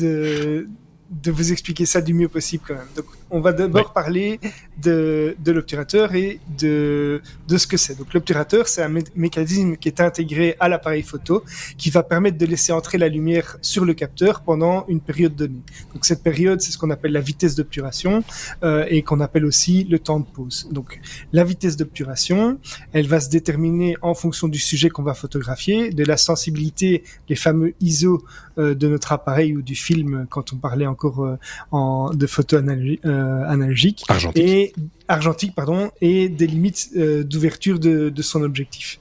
de 0.00 0.68
de 1.10 1.30
vous 1.30 1.52
expliquer 1.52 1.86
ça 1.86 2.00
du 2.00 2.14
mieux 2.14 2.28
possible 2.28 2.64
quand 2.66 2.74
même. 2.74 2.88
Donc, 2.96 3.06
on 3.30 3.40
va 3.40 3.52
d'abord 3.52 3.92
parler 3.92 4.40
de, 4.80 5.36
de 5.38 5.52
l'obturateur 5.52 6.14
et 6.14 6.40
de, 6.58 7.20
de 7.46 7.58
ce 7.58 7.66
que 7.66 7.76
c'est. 7.76 7.96
Donc, 7.96 8.14
l'obturateur, 8.14 8.68
c'est 8.68 8.82
un 8.82 8.92
mécanisme 9.14 9.76
qui 9.76 9.88
est 9.88 10.00
intégré 10.00 10.56
à 10.60 10.68
l'appareil 10.68 11.02
photo 11.02 11.44
qui 11.76 11.90
va 11.90 12.02
permettre 12.02 12.38
de 12.38 12.46
laisser 12.46 12.72
entrer 12.72 12.96
la 12.96 13.08
lumière 13.08 13.58
sur 13.60 13.84
le 13.84 13.92
capteur 13.92 14.42
pendant 14.42 14.86
une 14.88 15.00
période 15.00 15.36
donnée. 15.36 15.62
Donc, 15.92 16.04
cette 16.04 16.22
période, 16.22 16.60
c'est 16.60 16.72
ce 16.72 16.78
qu'on 16.78 16.90
appelle 16.90 17.12
la 17.12 17.20
vitesse 17.20 17.54
d'obturation 17.54 18.24
euh, 18.62 18.86
et 18.88 19.02
qu'on 19.02 19.20
appelle 19.20 19.44
aussi 19.44 19.84
le 19.84 19.98
temps 19.98 20.20
de 20.20 20.26
pause. 20.26 20.68
Donc, 20.70 21.00
la 21.32 21.44
vitesse 21.44 21.76
d'obturation, 21.76 22.58
elle 22.92 23.08
va 23.08 23.20
se 23.20 23.28
déterminer 23.28 23.96
en 24.00 24.14
fonction 24.14 24.48
du 24.48 24.58
sujet 24.58 24.88
qu'on 24.88 25.02
va 25.02 25.14
photographier, 25.14 25.90
de 25.90 26.04
la 26.04 26.16
sensibilité, 26.16 27.04
les 27.28 27.36
fameux 27.36 27.74
ISO 27.80 28.24
euh, 28.58 28.74
de 28.74 28.88
notre 28.88 29.12
appareil 29.12 29.56
ou 29.56 29.62
du 29.62 29.74
film 29.74 30.26
quand 30.30 30.52
on 30.52 30.56
parlait 30.56 30.86
encore 30.94 31.24
euh, 31.24 31.36
en, 31.70 32.10
de 32.14 32.26
photo 32.26 32.56
euh, 32.56 33.44
analogique. 33.46 34.04
Argentique. 34.08 34.42
Et 34.42 34.72
argentique, 35.08 35.54
pardon, 35.54 35.90
et 36.00 36.28
des 36.28 36.46
limites 36.46 36.90
euh, 36.96 37.24
d'ouverture 37.24 37.78
de, 37.78 38.08
de, 38.08 38.22
son 38.22 38.42
objectif. 38.42 38.98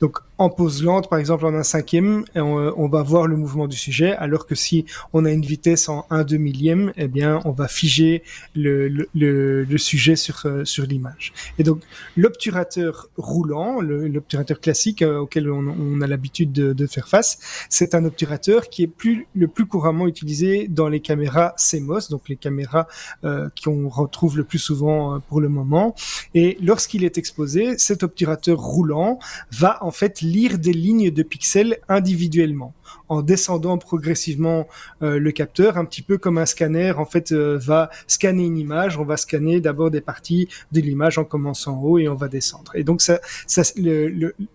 Donc, 0.00 0.18
en 0.38 0.50
pause 0.50 0.82
lente, 0.82 1.08
par 1.08 1.18
exemple, 1.18 1.46
en 1.46 1.54
un 1.54 1.62
cinquième, 1.62 2.24
on, 2.34 2.72
on, 2.76 2.88
va 2.88 3.02
voir 3.02 3.26
le 3.26 3.36
mouvement 3.36 3.66
du 3.66 3.76
sujet, 3.76 4.12
alors 4.16 4.46
que 4.46 4.54
si 4.54 4.84
on 5.14 5.24
a 5.24 5.30
une 5.30 5.44
vitesse 5.44 5.88
en 5.88 6.04
un 6.10 6.24
deux 6.24 6.36
millième, 6.36 6.92
eh 6.96 7.08
bien, 7.08 7.40
on 7.44 7.52
va 7.52 7.68
figer 7.68 8.22
le, 8.54 8.88
le, 8.88 9.78
sujet 9.78 10.16
sur, 10.16 10.42
euh, 10.44 10.64
sur 10.64 10.84
l'image. 10.84 11.32
Et 11.58 11.62
donc, 11.62 11.80
l'obturateur 12.16 13.08
roulant, 13.16 13.80
l'obturateur 13.80 14.60
classique 14.60 15.02
euh, 15.02 15.20
auquel 15.20 15.50
on, 15.50 15.66
on 15.68 16.00
a 16.02 16.06
l'habitude 16.06 16.52
de, 16.52 16.86
faire 16.86 17.08
face, 17.08 17.66
c'est 17.68 17.94
un 17.94 18.04
obturateur 18.04 18.68
qui 18.68 18.84
est 18.84 18.86
plus, 18.86 19.26
le 19.34 19.48
plus 19.48 19.66
couramment 19.66 20.06
utilisé 20.06 20.68
dans 20.68 20.88
les 20.88 21.00
caméras 21.00 21.54
CMOS, 21.56 22.10
donc 22.10 22.28
les 22.28 22.36
caméras 22.36 22.86
euh, 23.24 23.48
qu'on 23.64 23.88
retrouve 23.88 24.36
le 24.36 24.44
plus 24.44 24.58
souvent 24.58 25.18
pour 25.20 25.40
le 25.40 25.45
moment. 25.48 25.94
Et 26.34 26.56
lorsqu'il 26.60 27.04
est 27.04 27.18
exposé, 27.18 27.78
cet 27.78 28.02
obturateur 28.02 28.58
roulant 28.58 29.18
va 29.52 29.78
en 29.82 29.90
fait 29.90 30.20
lire 30.20 30.58
des 30.58 30.72
lignes 30.72 31.10
de 31.10 31.22
pixels 31.22 31.78
individuellement 31.88 32.74
en 33.08 33.22
descendant 33.22 33.78
progressivement 33.78 34.66
euh, 35.02 35.18
le 35.18 35.32
capteur, 35.32 35.78
un 35.78 35.84
petit 35.84 36.02
peu 36.02 36.18
comme 36.18 36.38
un 36.38 36.46
scanner 36.46 36.92
en 36.92 37.04
fait 37.04 37.32
euh, 37.32 37.58
va 37.58 37.90
scanner 38.06 38.44
une 38.44 38.58
image. 38.58 38.98
On 38.98 39.04
va 39.04 39.16
scanner 39.16 39.60
d'abord 39.60 39.90
des 39.90 40.00
parties 40.00 40.48
de 40.72 40.80
l'image 40.80 41.18
en 41.18 41.24
commençant 41.24 41.78
en 41.78 41.82
haut 41.82 41.98
et 41.98 42.08
on 42.08 42.14
va 42.14 42.28
descendre. 42.28 42.72
Et 42.74 42.84
donc 42.84 43.02
ça, 43.02 43.18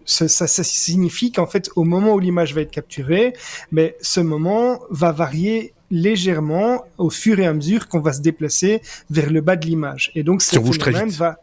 signifie 0.06 1.32
qu'en 1.32 1.48
fait 1.48 1.70
au 1.76 1.84
moment 1.84 2.14
où 2.14 2.20
l'image 2.20 2.54
va 2.54 2.62
être 2.62 2.72
capturée, 2.72 3.34
mais 3.72 3.96
ce 4.02 4.20
moment 4.20 4.82
va 4.90 5.12
varier 5.12 5.74
légèrement 5.92 6.86
au 6.98 7.10
fur 7.10 7.40
et 7.40 7.46
à 7.46 7.54
mesure 7.54 7.88
qu'on 7.88 8.00
va 8.00 8.14
se 8.14 8.22
déplacer 8.22 8.82
vers 9.10 9.30
le 9.30 9.42
bas 9.42 9.56
de 9.56 9.66
l'image. 9.66 10.12
Et 10.16 10.24
donc 10.24 10.42
ce 10.42 10.60
phénomène 10.60 11.10
va 11.10 11.38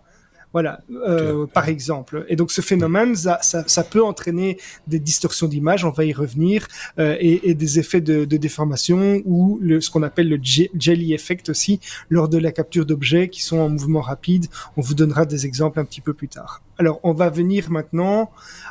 voilà, 0.52 0.80
euh, 0.90 1.46
par 1.46 1.68
exemple. 1.68 2.24
Et 2.28 2.36
donc 2.36 2.50
ce 2.50 2.60
phénomène, 2.60 3.14
ça, 3.14 3.38
ça, 3.42 3.64
ça 3.66 3.84
peut 3.84 4.02
entraîner 4.02 4.58
des 4.86 4.98
distorsions 4.98 5.46
d'image, 5.46 5.84
on 5.84 5.90
va 5.90 6.04
y 6.04 6.12
revenir, 6.12 6.66
euh, 6.98 7.16
et, 7.20 7.50
et, 7.50 7.54
des 7.54 7.78
effets 7.78 8.00
de, 8.00 8.24
de 8.24 8.36
déformation 8.38 9.20
ou 9.26 9.58
le, 9.60 9.80
ce 9.80 9.90
qu'on 9.90 10.02
appelle 10.02 10.28
le 10.28 10.38
jelly 10.42 11.12
effect 11.12 11.50
aussi 11.50 11.80
lors 12.08 12.28
de 12.28 12.38
la 12.38 12.50
capture 12.50 12.86
d'objets 12.86 13.28
qui 13.28 13.42
sont 13.42 13.58
en 13.58 13.68
mouvement 13.68 14.00
rapide. 14.00 14.46
On 14.76 14.80
vous 14.80 14.94
donnera 14.94 15.26
des 15.26 15.44
exemples 15.44 15.80
un 15.80 15.84
petit 15.84 16.00
peu 16.00 16.14
plus 16.14 16.28
tard. 16.28 16.62
Alors, 16.78 17.00
on 17.02 17.12
va 17.12 17.28
venir 17.28 17.70
maintenant 17.70 18.30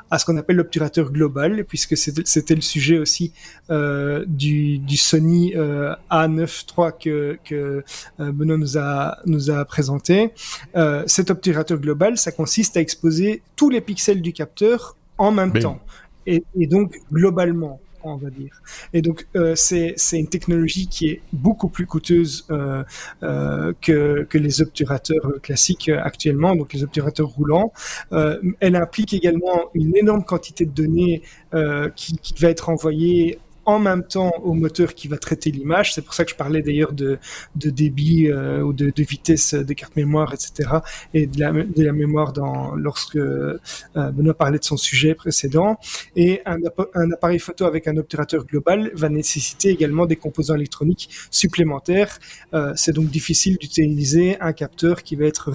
à 0.10 0.18
ce 0.18 0.26
qu'on 0.26 0.38
appelle 0.38 0.56
l'obturateur 0.56 1.12
global, 1.12 1.66
puisque 1.66 1.98
c'était 1.98 2.56
le 2.56 2.62
sujet 2.62 2.98
aussi 2.98 3.34
euh, 3.70 4.24
du, 4.28 4.80
du, 4.80 4.96
Sony 4.96 5.54
euh, 5.56 5.94
A9 6.10 6.66
III 6.78 6.92
que, 7.00 7.38
que 7.44 7.84
euh, 8.22 8.32
Benoît 8.32 8.58
nous 8.58 8.78
a, 8.78 9.18
nous 9.26 9.52
a 9.52 9.66
présenté. 9.66 10.32
Euh, 10.78 11.04
cet 11.06 11.30
obturateur 11.30 11.80
global, 11.80 12.18
ça 12.18 12.32
consiste 12.32 12.78
à 12.78 12.80
exposer 12.80 13.42
tous 13.58 13.70
les 13.70 13.82
pixels 13.82 14.22
du 14.22 14.32
capteur 14.32 14.96
en 15.18 15.32
même 15.32 15.52
temps. 15.52 15.80
Et, 16.26 16.44
et, 16.58 16.68
donc 16.68 16.96
globalement 17.12 17.80
on 18.04 18.18
va 18.18 18.30
dire. 18.30 18.62
Et 18.94 19.02
donc, 19.02 19.28
euh, 19.36 19.56
c'est 19.56 19.96
une 20.14 20.28
technologie 20.28 20.88
qui 20.88 21.10
est 21.10 21.22
beaucoup 21.34 21.70
plus 21.70 21.86
coûteuse 21.86 22.46
euh, 22.52 22.84
euh, 23.24 23.74
que, 23.82 24.24
que 24.30 24.38
les 24.38 24.62
obturateurs 24.62 25.42
classiques 25.42 25.90
actuellement, 25.90 26.56
donc 26.56 26.74
les 26.74 26.84
obturateurs 26.84 27.28
roulants. 27.28 27.72
Euh, 28.12 28.40
elle 28.60 28.76
implique 28.76 29.14
également 29.14 29.70
une 29.74 29.96
énorme 29.96 30.24
quantité 30.24 30.66
de 30.66 30.72
données 30.72 31.22
euh, 31.54 31.90
qui 31.96 32.18
va 32.40 32.50
être 32.50 32.70
envoyée 32.70 33.40
en 33.68 33.80
même 33.80 34.04
temps 34.04 34.32
au 34.44 34.54
moteur 34.54 34.96
qui 34.96 35.10
va 35.10 35.18
traiter 35.18 35.52
l'image. 35.52 35.94
C'est 35.94 36.02
pour 36.02 36.14
ça 36.14 36.24
que 36.24 36.32
je 36.32 36.36
parlais 36.36 36.62
d'ailleurs 36.62 36.94
de, 36.94 37.20
de 37.58 37.70
débit 37.70 38.28
euh, 38.28 38.62
ou 38.62 38.72
de, 38.72 38.94
de, 38.96 39.04
vitesse 39.04 39.54
de 39.54 39.74
carte 39.74 39.98
mémoire, 39.98 40.34
etc. 40.34 40.70
et 41.14 41.28
de 41.28 41.38
la, 41.38 41.52
de 41.52 41.84
la 41.84 41.92
mémoire 41.92 42.32
dans, 42.32 42.74
lorsque 42.76 43.18
euh, 43.18 43.60
Benoît 43.94 44.34
parlait 44.34 44.58
de 44.58 44.64
son 44.64 44.78
sujet 44.78 45.16
précédent. 45.16 45.78
Et 46.16 46.42
un, 46.46 46.60
un, 46.96 47.12
appareil 47.12 47.40
photo 47.40 47.66
avec 47.66 47.90
un 47.90 47.98
obturateur 47.98 48.46
global 48.46 48.90
va 48.94 49.10
nécessiter 49.10 49.70
également 49.70 50.06
des 50.06 50.16
composants 50.16 50.56
électroniques 50.56 51.10
supplémentaires. 51.30 52.20
Euh, 52.54 52.72
c'est 52.78 52.94
donc 52.94 53.10
difficile 53.10 53.58
d'utiliser 53.58 54.38
un 54.40 54.54
capteur 54.54 55.04
qui 55.04 55.18
va 55.18 55.26
être 55.26 55.52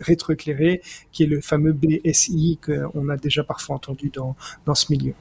rétroéclairé, 0.00 0.82
qui 1.12 1.22
est 1.22 1.26
le 1.26 1.40
fameux 1.40 1.72
BSI 1.72 2.58
qu'on 2.60 3.08
a 3.08 3.16
déjà 3.16 3.44
parfois 3.44 3.76
entendu 3.76 4.10
dans, 4.12 4.34
dans 4.66 4.74
ce 4.74 4.90
milieu. 4.90 5.14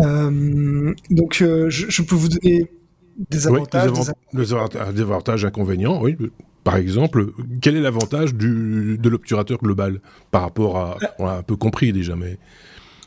Euh, 0.00 0.94
donc, 1.10 1.42
euh, 1.42 1.68
je, 1.70 1.86
je, 1.88 2.02
peux 2.02 2.14
vous 2.14 2.28
donner 2.28 2.70
des 3.30 3.46
avantages. 3.46 3.90
Oui, 3.90 3.98
des, 4.32 4.52
avantages, 4.52 4.94
des 4.94 5.02
avantages, 5.02 5.44
inconvénients, 5.44 6.00
oui. 6.02 6.16
Par 6.64 6.76
exemple, 6.76 7.32
quel 7.62 7.76
est 7.76 7.80
l'avantage 7.80 8.34
de 8.34 9.08
l'obturateur 9.08 9.58
global 9.58 10.00
par 10.30 10.42
rapport 10.42 10.76
à... 10.78 10.98
On 11.18 11.26
l'a 11.26 11.36
un 11.36 11.42
peu 11.42 11.56
compris 11.56 11.92
déjà, 11.92 12.14
mais... 12.14 12.38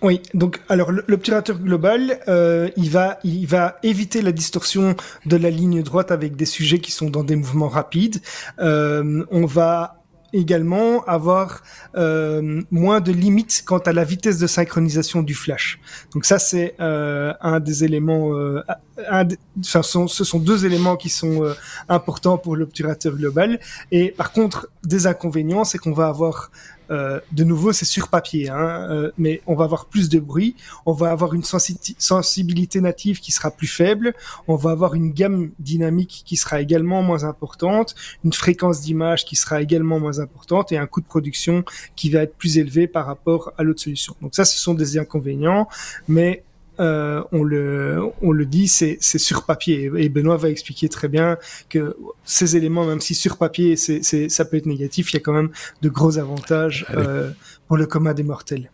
Oui, 0.02 0.20
donc 0.34 0.60
alors 0.68 0.92
l'obturateur 0.92 1.60
global, 1.60 2.20
euh, 2.28 2.70
il 2.76 2.89
va 2.89 3.20
il 3.24 3.46
va 3.46 3.76
éviter 3.84 4.24
la 4.24 4.32
distorsion 4.32 4.96
de 5.28 5.38
la 5.38 5.52
ligne 5.52 5.84
droite 5.84 6.10
avec 6.10 6.36
des 6.36 6.46
sujets 6.46 6.80
qui 6.80 6.92
sont 6.92 7.12
dans 7.12 7.24
des 7.24 7.36
mouvements 7.36 7.68
rapides. 7.68 8.20
Euh, 8.60 9.24
on 9.30 9.46
va 9.46 10.01
également 10.34 11.04
avoir 11.06 11.64
euh, 11.96 12.62
moins 12.72 13.02
de 13.02 13.12
limites 13.12 13.64
quant 13.66 13.80
à 13.80 13.94
la 13.94 14.04
vitesse 14.04 14.38
de 14.40 14.48
synchronisation 14.48 15.22
du 15.24 15.34
flash. 15.34 15.80
Donc 16.14 16.26
ça 16.26 16.40
c'est 16.40 16.76
euh, 16.80 17.34
un 17.42 17.60
des 17.60 17.84
éléments, 17.84 18.34
euh, 18.34 18.62
un 19.10 19.28
enfin, 19.60 19.82
ce 19.82 20.24
sont 20.24 20.40
deux 20.40 20.66
éléments 20.66 20.96
qui 20.96 21.10
sont 21.10 21.44
euh, 21.44 21.54
importants 21.90 22.38
pour 22.38 22.56
l'obturateur 22.56 23.16
global. 23.16 23.60
Et 23.92 24.12
par 24.12 24.32
contre, 24.32 24.70
des 24.84 25.08
inconvénients, 25.08 25.64
c'est 25.64 25.78
qu'on 25.78 25.94
va 25.94 26.08
avoir 26.08 26.52
de 26.92 27.44
nouveau, 27.44 27.72
c'est 27.72 27.86
sur 27.86 28.10
papier, 28.10 28.50
hein, 28.50 28.88
euh, 28.89 29.12
mais 29.18 29.42
on 29.48 29.56
va 29.56 29.64
avoir 29.64 29.86
plus 29.86 30.10
de 30.10 30.20
bruit, 30.20 30.56
on 30.86 30.92
va 30.92 31.12
avoir 31.12 31.34
une 31.34 31.44
sensibilité 31.44 32.82
native 32.82 33.20
qui 33.20 33.32
sera 33.32 33.50
plus 33.50 33.68
faible, 33.68 34.14
on 34.48 34.56
va 34.56 34.72
avoir 34.72 34.94
une 34.94 35.12
gamme 35.12 35.52
dynamique 35.60 36.24
qui 36.26 36.36
sera 36.36 36.62
également 36.62 37.02
moins 37.02 37.24
importante, 37.24 37.96
une 38.24 38.34
fréquence 38.34 38.82
d'image 38.82 39.26
qui 39.26 39.36
sera 39.36 39.62
également 39.62 40.00
moins 40.00 40.20
importante. 40.20 40.72
Et 40.72 40.78
un 40.78 40.88
coût 40.88 41.02
de 41.02 41.06
production 41.06 41.64
qui 41.96 42.10
va 42.10 42.24
être 42.24 42.36
plus 42.36 42.58
élevé 42.58 42.88
par 42.88 43.06
rapport 43.06 43.54
à 43.58 43.64
l'autre 43.64 43.82
solution. 43.82 44.16
Donc 44.22 44.36
ça, 44.36 44.46
ce 44.46 44.58
sont 44.58 44.74
des 44.74 44.98
inconvénients, 44.98 45.68
mais 46.08 46.44
euh, 46.82 47.24
on 47.32 47.44
le 47.44 48.02
on 48.22 48.32
le 48.32 48.46
dit, 48.46 48.68
c'est 48.68 49.00
sur 49.02 49.46
papier. 49.46 49.90
Et 49.98 50.10
Benoît 50.10 50.38
va 50.38 50.50
expliquer 50.50 50.90
très 50.90 51.08
bien 51.08 51.38
que 51.70 51.96
ces 52.26 52.58
éléments, 52.58 52.86
même 52.86 53.02
si 53.02 53.16
sur 53.16 53.38
papier, 53.38 53.76
c'est 53.76 54.02
ça 54.30 54.46
peut 54.46 54.58
être 54.58 54.66
négatif, 54.66 55.12
il 55.12 55.16
y 55.16 55.18
a 55.18 55.22
quand 55.22 55.34
même 55.34 55.52
de 55.82 55.90
gros 55.90 56.18
avantages 56.18 56.86
euh, 56.92 57.32
pour 57.68 57.78
le 57.78 57.86
commun 57.86 58.14
des 58.14 58.24
mortels. 58.24 58.70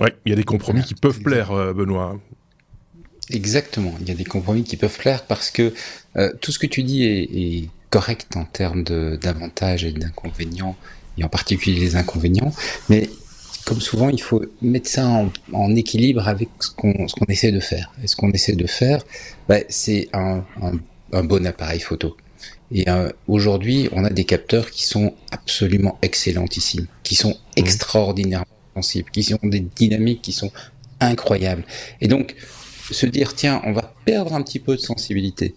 Oui, 0.00 0.08
il 0.24 0.30
y 0.30 0.32
a 0.32 0.36
des 0.36 0.44
compromis 0.44 0.82
qui 0.82 0.94
peuvent 0.94 1.20
plaire, 1.20 1.52
euh, 1.52 1.72
Benoît. 1.72 2.18
Exactement, 3.30 3.94
il 4.00 4.08
y 4.08 4.12
a 4.12 4.14
des 4.14 4.24
compromis 4.24 4.64
qui 4.64 4.76
peuvent 4.76 4.96
plaire 4.96 5.26
parce 5.26 5.50
que 5.50 5.74
euh, 6.16 6.32
tout 6.40 6.50
ce 6.50 6.58
que 6.58 6.66
tu 6.66 6.82
dis 6.82 7.04
est, 7.04 7.22
est 7.22 7.70
correct 7.90 8.36
en 8.36 8.44
termes 8.44 8.84
d'avantages 8.84 9.84
et 9.84 9.92
d'inconvénients, 9.92 10.76
et 11.16 11.24
en 11.24 11.28
particulier 11.28 11.80
les 11.80 11.96
inconvénients, 11.96 12.52
mais 12.88 13.10
comme 13.68 13.82
souvent, 13.82 14.08
il 14.08 14.22
faut 14.22 14.42
mettre 14.62 14.88
ça 14.88 15.06
en, 15.06 15.30
en 15.52 15.76
équilibre 15.76 16.26
avec 16.26 16.48
ce 16.58 16.70
qu'on 16.70 17.06
essaie 17.28 17.52
de 17.52 17.60
faire. 17.60 17.92
Et 18.02 18.06
ce 18.06 18.16
qu'on 18.16 18.30
essaie 18.32 18.54
de 18.54 18.66
faire, 18.66 19.04
bah, 19.46 19.58
c'est 19.68 20.08
un, 20.14 20.42
un, 20.62 20.72
un, 21.12 21.22
bon 21.22 21.46
appareil 21.46 21.78
photo. 21.78 22.16
Et 22.72 22.88
euh, 22.88 23.10
aujourd'hui, 23.26 23.90
on 23.92 24.04
a 24.06 24.10
des 24.10 24.24
capteurs 24.24 24.70
qui 24.70 24.86
sont 24.86 25.12
absolument 25.32 25.98
excellentissimes, 26.00 26.86
qui 27.02 27.14
sont 27.14 27.32
mmh. 27.32 27.56
extraordinairement 27.56 28.46
sensibles, 28.74 29.10
qui 29.10 29.34
ont 29.34 29.46
des 29.46 29.60
dynamiques 29.60 30.22
qui 30.22 30.32
sont 30.32 30.50
incroyables. 30.98 31.64
Et 32.00 32.08
donc, 32.08 32.36
se 32.90 33.04
dire, 33.04 33.34
tiens, 33.34 33.60
on 33.66 33.72
va 33.72 33.92
perdre 34.06 34.32
un 34.32 34.40
petit 34.40 34.60
peu 34.60 34.76
de 34.76 34.80
sensibilité, 34.80 35.54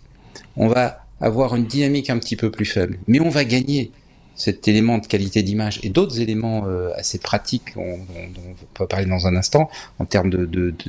on 0.58 0.68
va 0.68 1.06
avoir 1.22 1.56
une 1.56 1.66
dynamique 1.66 2.10
un 2.10 2.18
petit 2.18 2.36
peu 2.36 2.52
plus 2.52 2.66
faible, 2.66 3.00
mais 3.08 3.22
on 3.22 3.30
va 3.30 3.46
gagner 3.46 3.92
cet 4.36 4.68
élément 4.68 4.98
de 4.98 5.08
qualité 5.08 5.44
d'image 5.44 5.80
et 5.84 5.90
d'autres 5.90 6.20
éléments 6.20 6.66
euh, 6.68 6.92
assez 6.96 7.20
pratiques 7.20 7.76
dont, 7.76 7.98
dont, 8.34 8.42
on 8.76 8.80
va 8.80 8.88
parler 8.88 9.06
dans 9.06 9.28
un 9.28 9.36
instant 9.36 9.70
en 10.00 10.06
termes 10.06 10.30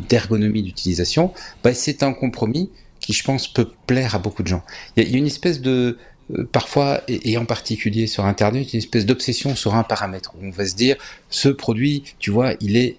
d'ergonomie 0.09 0.61
de, 0.61 0.67
de, 0.67 0.71
d'utilisation, 0.71 1.33
bah, 1.63 1.75
c'est 1.75 2.03
un 2.03 2.13
compromis 2.13 2.71
qui, 3.01 3.13
je 3.13 3.25
pense, 3.25 3.53
peut 3.53 3.69
plaire 3.87 4.15
à 4.15 4.19
beaucoup 4.19 4.43
de 4.43 4.49
gens. 4.49 4.63
Il 4.97 5.09
y, 5.09 5.15
a 5.15 5.19
une 5.19 5.27
espèce 5.27 5.61
de, 5.61 5.99
euh, 6.33 6.49
parfois, 6.51 7.03
et, 7.09 7.37
en 7.37 7.45
particulier 7.45 8.07
sur 8.07 8.25
Internet, 8.25 8.73
une 8.73 8.79
espèce 8.79 9.05
d'obsession 9.05 9.55
sur 9.57 9.75
un 9.75 9.83
paramètre. 9.83 10.35
Où 10.41 10.47
on 10.47 10.51
va 10.51 10.67
se 10.67 10.75
dire, 10.75 10.97
ce 11.29 11.49
produit, 11.49 12.05
tu 12.19 12.31
vois, 12.31 12.55
il 12.61 12.77
est 12.77 12.97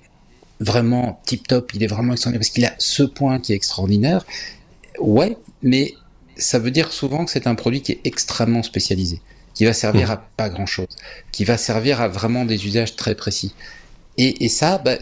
vraiment 0.59 1.21
tip 1.25 1.47
top, 1.47 1.73
il 1.73 1.83
est 1.83 1.87
vraiment 1.87 2.13
extraordinaire 2.13 2.39
parce 2.39 2.49
qu'il 2.49 2.65
a 2.65 2.75
ce 2.77 3.03
point 3.03 3.39
qui 3.39 3.53
est 3.53 3.55
extraordinaire. 3.55 4.25
Ouais, 4.99 5.37
mais 5.61 5.93
ça 6.35 6.59
veut 6.59 6.71
dire 6.71 6.91
souvent 6.91 7.25
que 7.25 7.31
c'est 7.31 7.47
un 7.47 7.55
produit 7.55 7.81
qui 7.81 7.93
est 7.93 8.01
extrêmement 8.03 8.63
spécialisé, 8.63 9.21
qui 9.53 9.65
va 9.65 9.73
servir 9.73 10.07
mmh. 10.07 10.11
à 10.11 10.17
pas 10.37 10.49
grand 10.49 10.65
chose, 10.65 10.87
qui 11.31 11.43
va 11.43 11.57
servir 11.57 12.01
à 12.01 12.07
vraiment 12.07 12.45
des 12.45 12.65
usages 12.65 12.95
très 12.95 13.15
précis. 13.15 13.53
Et, 14.17 14.45
et 14.45 14.49
ça, 14.49 14.77
bah, 14.77 14.97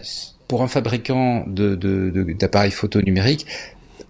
pour 0.48 0.62
un 0.62 0.68
fabricant 0.68 1.46
d'appareils 1.48 2.70
de, 2.70 2.76
de, 2.76 2.80
photo 2.80 3.02
numériques, 3.02 3.46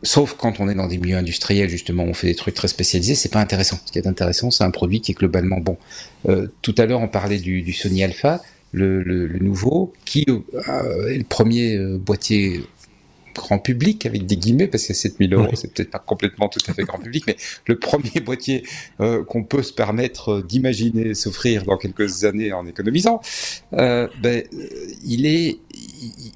sauf 0.04 0.36
quand 0.38 0.60
on 0.60 0.70
est 0.70 0.76
dans 0.76 0.88
des 0.88 0.98
milieux 0.98 1.18
industriels, 1.18 1.70
justement, 1.70 2.04
on 2.04 2.14
fait 2.14 2.28
des 2.28 2.36
trucs 2.36 2.56
très 2.56 2.68
spécialisés, 2.68 3.16
c'est 3.16 3.32
pas 3.32 3.40
intéressant. 3.40 3.80
Ce 3.86 3.92
qui 3.92 4.00
est 4.00 4.08
intéressant, 4.08 4.52
c'est 4.52 4.64
un 4.64 4.72
produit 4.72 5.02
qui 5.02 5.12
est 5.12 5.16
globalement 5.16 5.60
bon. 5.60 5.78
Euh, 6.28 6.48
tout 6.62 6.76
à 6.78 6.86
l'heure, 6.86 7.02
on 7.02 7.08
parlait 7.08 7.40
du, 7.40 7.62
du 7.62 7.74
Sony 7.74 8.04
Alpha, 8.04 8.42
le, 8.72 9.04
le, 9.04 9.28
le, 9.28 9.40
nouveau, 9.40 9.94
qui 10.06 10.26
euh, 10.30 11.08
est 11.10 11.18
le 11.18 11.24
premier 11.24 11.76
euh, 11.76 11.98
boîtier 11.98 12.62
grand 13.34 13.60
public 13.60 14.06
avec 14.06 14.26
des 14.26 14.38
guillemets 14.38 14.68
parce 14.68 14.86
que 14.86 14.94
7000 14.94 15.34
euros 15.34 15.56
c'est 15.56 15.74
peut-être 15.74 15.92
pas 15.92 16.00
complètement 16.00 16.50
tout 16.50 16.60
à 16.68 16.74
fait 16.74 16.84
grand 16.84 17.00
public 17.00 17.24
mais 17.28 17.36
le 17.68 17.78
premier 17.78 18.20
boîtier 18.26 18.64
euh, 19.00 19.24
qu'on 19.24 19.44
peut 19.44 19.64
se 19.64 19.74
permettre 19.74 20.30
euh, 20.30 20.44
d'imaginer 20.44 21.14
s'offrir 21.14 21.64
dans 21.66 21.78
quelques 21.78 22.24
années 22.24 22.54
en 22.54 22.66
économisant 22.66 23.22
euh, 23.74 24.08
ben, 24.22 24.44
il 25.06 25.26
est 25.26 25.60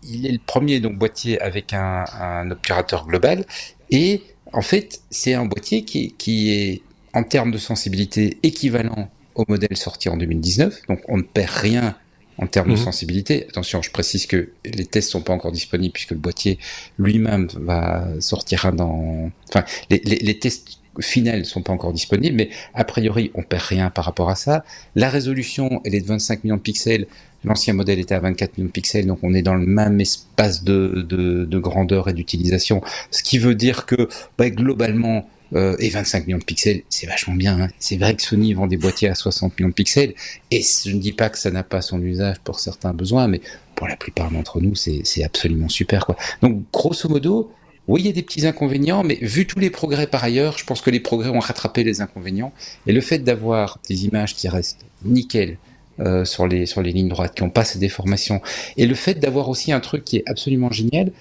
il, 0.04 0.26
est 0.26 0.32
le 0.32 0.39
premier 0.46 0.80
donc 0.80 0.98
boîtier 0.98 1.41
avec 1.41 1.74
un, 1.74 2.06
un 2.20 2.52
obturateur 2.52 3.08
global. 3.08 3.46
Et 3.89 4.22
en 4.54 4.62
fait 4.62 5.02
c'est 5.10 5.34
un 5.34 5.46
boîtier 5.46 5.84
qui, 5.84 6.14
qui 6.18 6.52
est 6.52 6.82
en 7.14 7.24
termes 7.24 7.52
de 7.52 7.58
sensibilité 7.58 8.38
équivalent 8.43 9.10
au 9.36 9.46
modèle 9.48 9.76
sorti 9.76 10.08
en 10.10 10.18
2019 10.18 10.88
donc 10.88 11.02
on 11.08 11.18
ne 11.18 11.24
perd 11.24 11.50
rien 11.50 11.96
en 12.38 12.48
termes 12.48 12.70
de 12.70 12.78
mhm. 12.78 12.84
sensibilité. 12.84 13.46
Attention, 13.50 13.82
je 13.82 13.92
précise 13.92 14.26
que 14.26 14.50
les 14.66 14.86
tests 14.86 15.12
sont 15.12 15.22
pas 15.22 15.34
encore 15.34 15.52
disponibles 15.52 15.94
puisque 15.94 16.12
le 16.12 16.18
boîtier 16.18 16.60
lui-même 17.00 17.48
va 17.56 18.08
sortira 18.20 18.72
dans. 18.72 19.32
Enfin, 19.50 19.64
les, 19.90 20.02
les, 20.06 20.18
les 20.18 20.40
tests 20.40 20.80
finales 21.02 21.46
sont 21.46 21.62
pas 21.62 21.74
encore 21.74 21.94
disponibles, 21.94 22.36
mais 22.36 22.50
a 22.74 22.84
priori, 22.84 23.32
on 23.34 23.44
perd 23.44 23.64
rien 23.64 23.90
par 23.90 24.06
rapport 24.06 24.30
à 24.30 24.36
ça. 24.36 24.64
La 24.96 25.10
résolution, 25.10 25.82
elle 25.86 25.96
est 25.96 26.02
de 26.02 26.08
25 26.08 26.44
millions 26.44 26.58
de 26.58 26.62
pixels. 26.62 27.08
L'ancien 27.44 27.74
modèle 27.74 28.00
était 28.00 28.16
à 28.16 28.20
24 28.20 28.58
millions 28.58 28.68
de 28.68 28.72
pixels, 28.72 29.06
donc 29.06 29.20
on 29.22 29.34
est 29.34 29.42
dans 29.42 29.56
le 29.56 29.66
même 29.66 30.00
espace 30.02 30.64
de, 30.64 31.06
de, 31.08 31.46
de 31.46 31.60
grandeur 31.60 32.10
et 32.10 32.14
d'utilisation. 32.14 32.82
Ce 33.12 33.24
qui 33.24 33.38
veut 33.38 33.56
dire 33.56 33.86
que, 33.86 34.10
bah, 34.38 34.50
globalement, 34.50 35.30
euh, 35.54 35.76
et 35.80 35.89
25 35.89 36.28
millions 36.28 36.38
de 36.38 36.43
pixels, 36.43 36.82
c'est 36.89 37.08
vachement 37.08 37.36
bien. 37.36 37.60
Hein. 37.60 37.68
C'est 37.80 37.98
vrai 37.98 38.16
que 38.16 38.22
Sony 38.22 38.54
vend 38.54 38.68
des 38.68 38.78
boîtiers 38.78 39.10
à 39.10 39.16
60 39.16 39.58
millions 39.60 39.70
de 39.70 39.74
pixels, 39.74 40.14
et 40.52 40.62
je 40.62 40.91
ne 40.91 41.00
dis 41.00 41.14
pas 41.14 41.30
que 41.30 41.38
ça 41.38 41.52
n'a 41.52 41.64
pas 41.64 41.82
son 41.82 42.02
usage 42.02 42.39
pour 42.43 42.60
certains 42.60 42.93
besoins, 42.93 43.28
mais 43.28 43.41
pour 43.76 43.88
la 43.88 43.96
plupart 43.96 44.32
d'entre 44.32 44.62
nous, 44.62 44.76
c'est 44.76 45.24
absolument 45.24 45.70
super. 45.70 46.08
Donc, 46.41 46.64
grosso 46.72 47.10
modo, 47.10 47.52
oui, 47.88 48.02
il 48.02 48.08
y 48.08 48.10
a 48.10 48.14
des 48.14 48.24
petits 48.24 48.48
inconvénients, 48.48 49.04
mais 49.04 49.18
vu 49.22 49.46
tous 49.46 49.60
les 49.60 49.70
progrès 49.70 50.08
par 50.08 50.24
ailleurs, 50.24 50.58
je 50.58 50.66
pense 50.66 50.82
que 50.82 50.89
les 50.89 51.00
progrès 51.00 51.30
ont 51.30 51.39
rattrapé 51.39 51.84
les 51.84 52.02
inconvénients. 52.02 52.52
Et 52.88 52.93
le 52.93 53.02
fait 53.02 53.20
d'avoir 53.20 53.80
des 53.88 54.06
images 54.06 54.36
qui 54.36 54.48
restent 54.48 54.86
nickel 55.04 55.58
euh, 56.00 56.26
sur, 56.26 56.48
les, 56.48 56.66
sur 56.66 56.82
les 56.82 56.91
lignes 56.91 57.10
droites, 57.10 57.36
qui 57.36 57.43
n'ont 57.43 57.50
pas 57.50 57.64
ces 57.64 57.78
déformations, 57.78 58.41
et 58.78 58.88
le 58.88 58.96
fait 58.96 59.16
d'avoir 59.16 59.50
aussi 59.50 59.72
un 59.72 59.80
truc 59.80 60.04
qui 60.04 60.18
est 60.18 60.24
absolument 60.26 60.72
génial, 60.72 61.12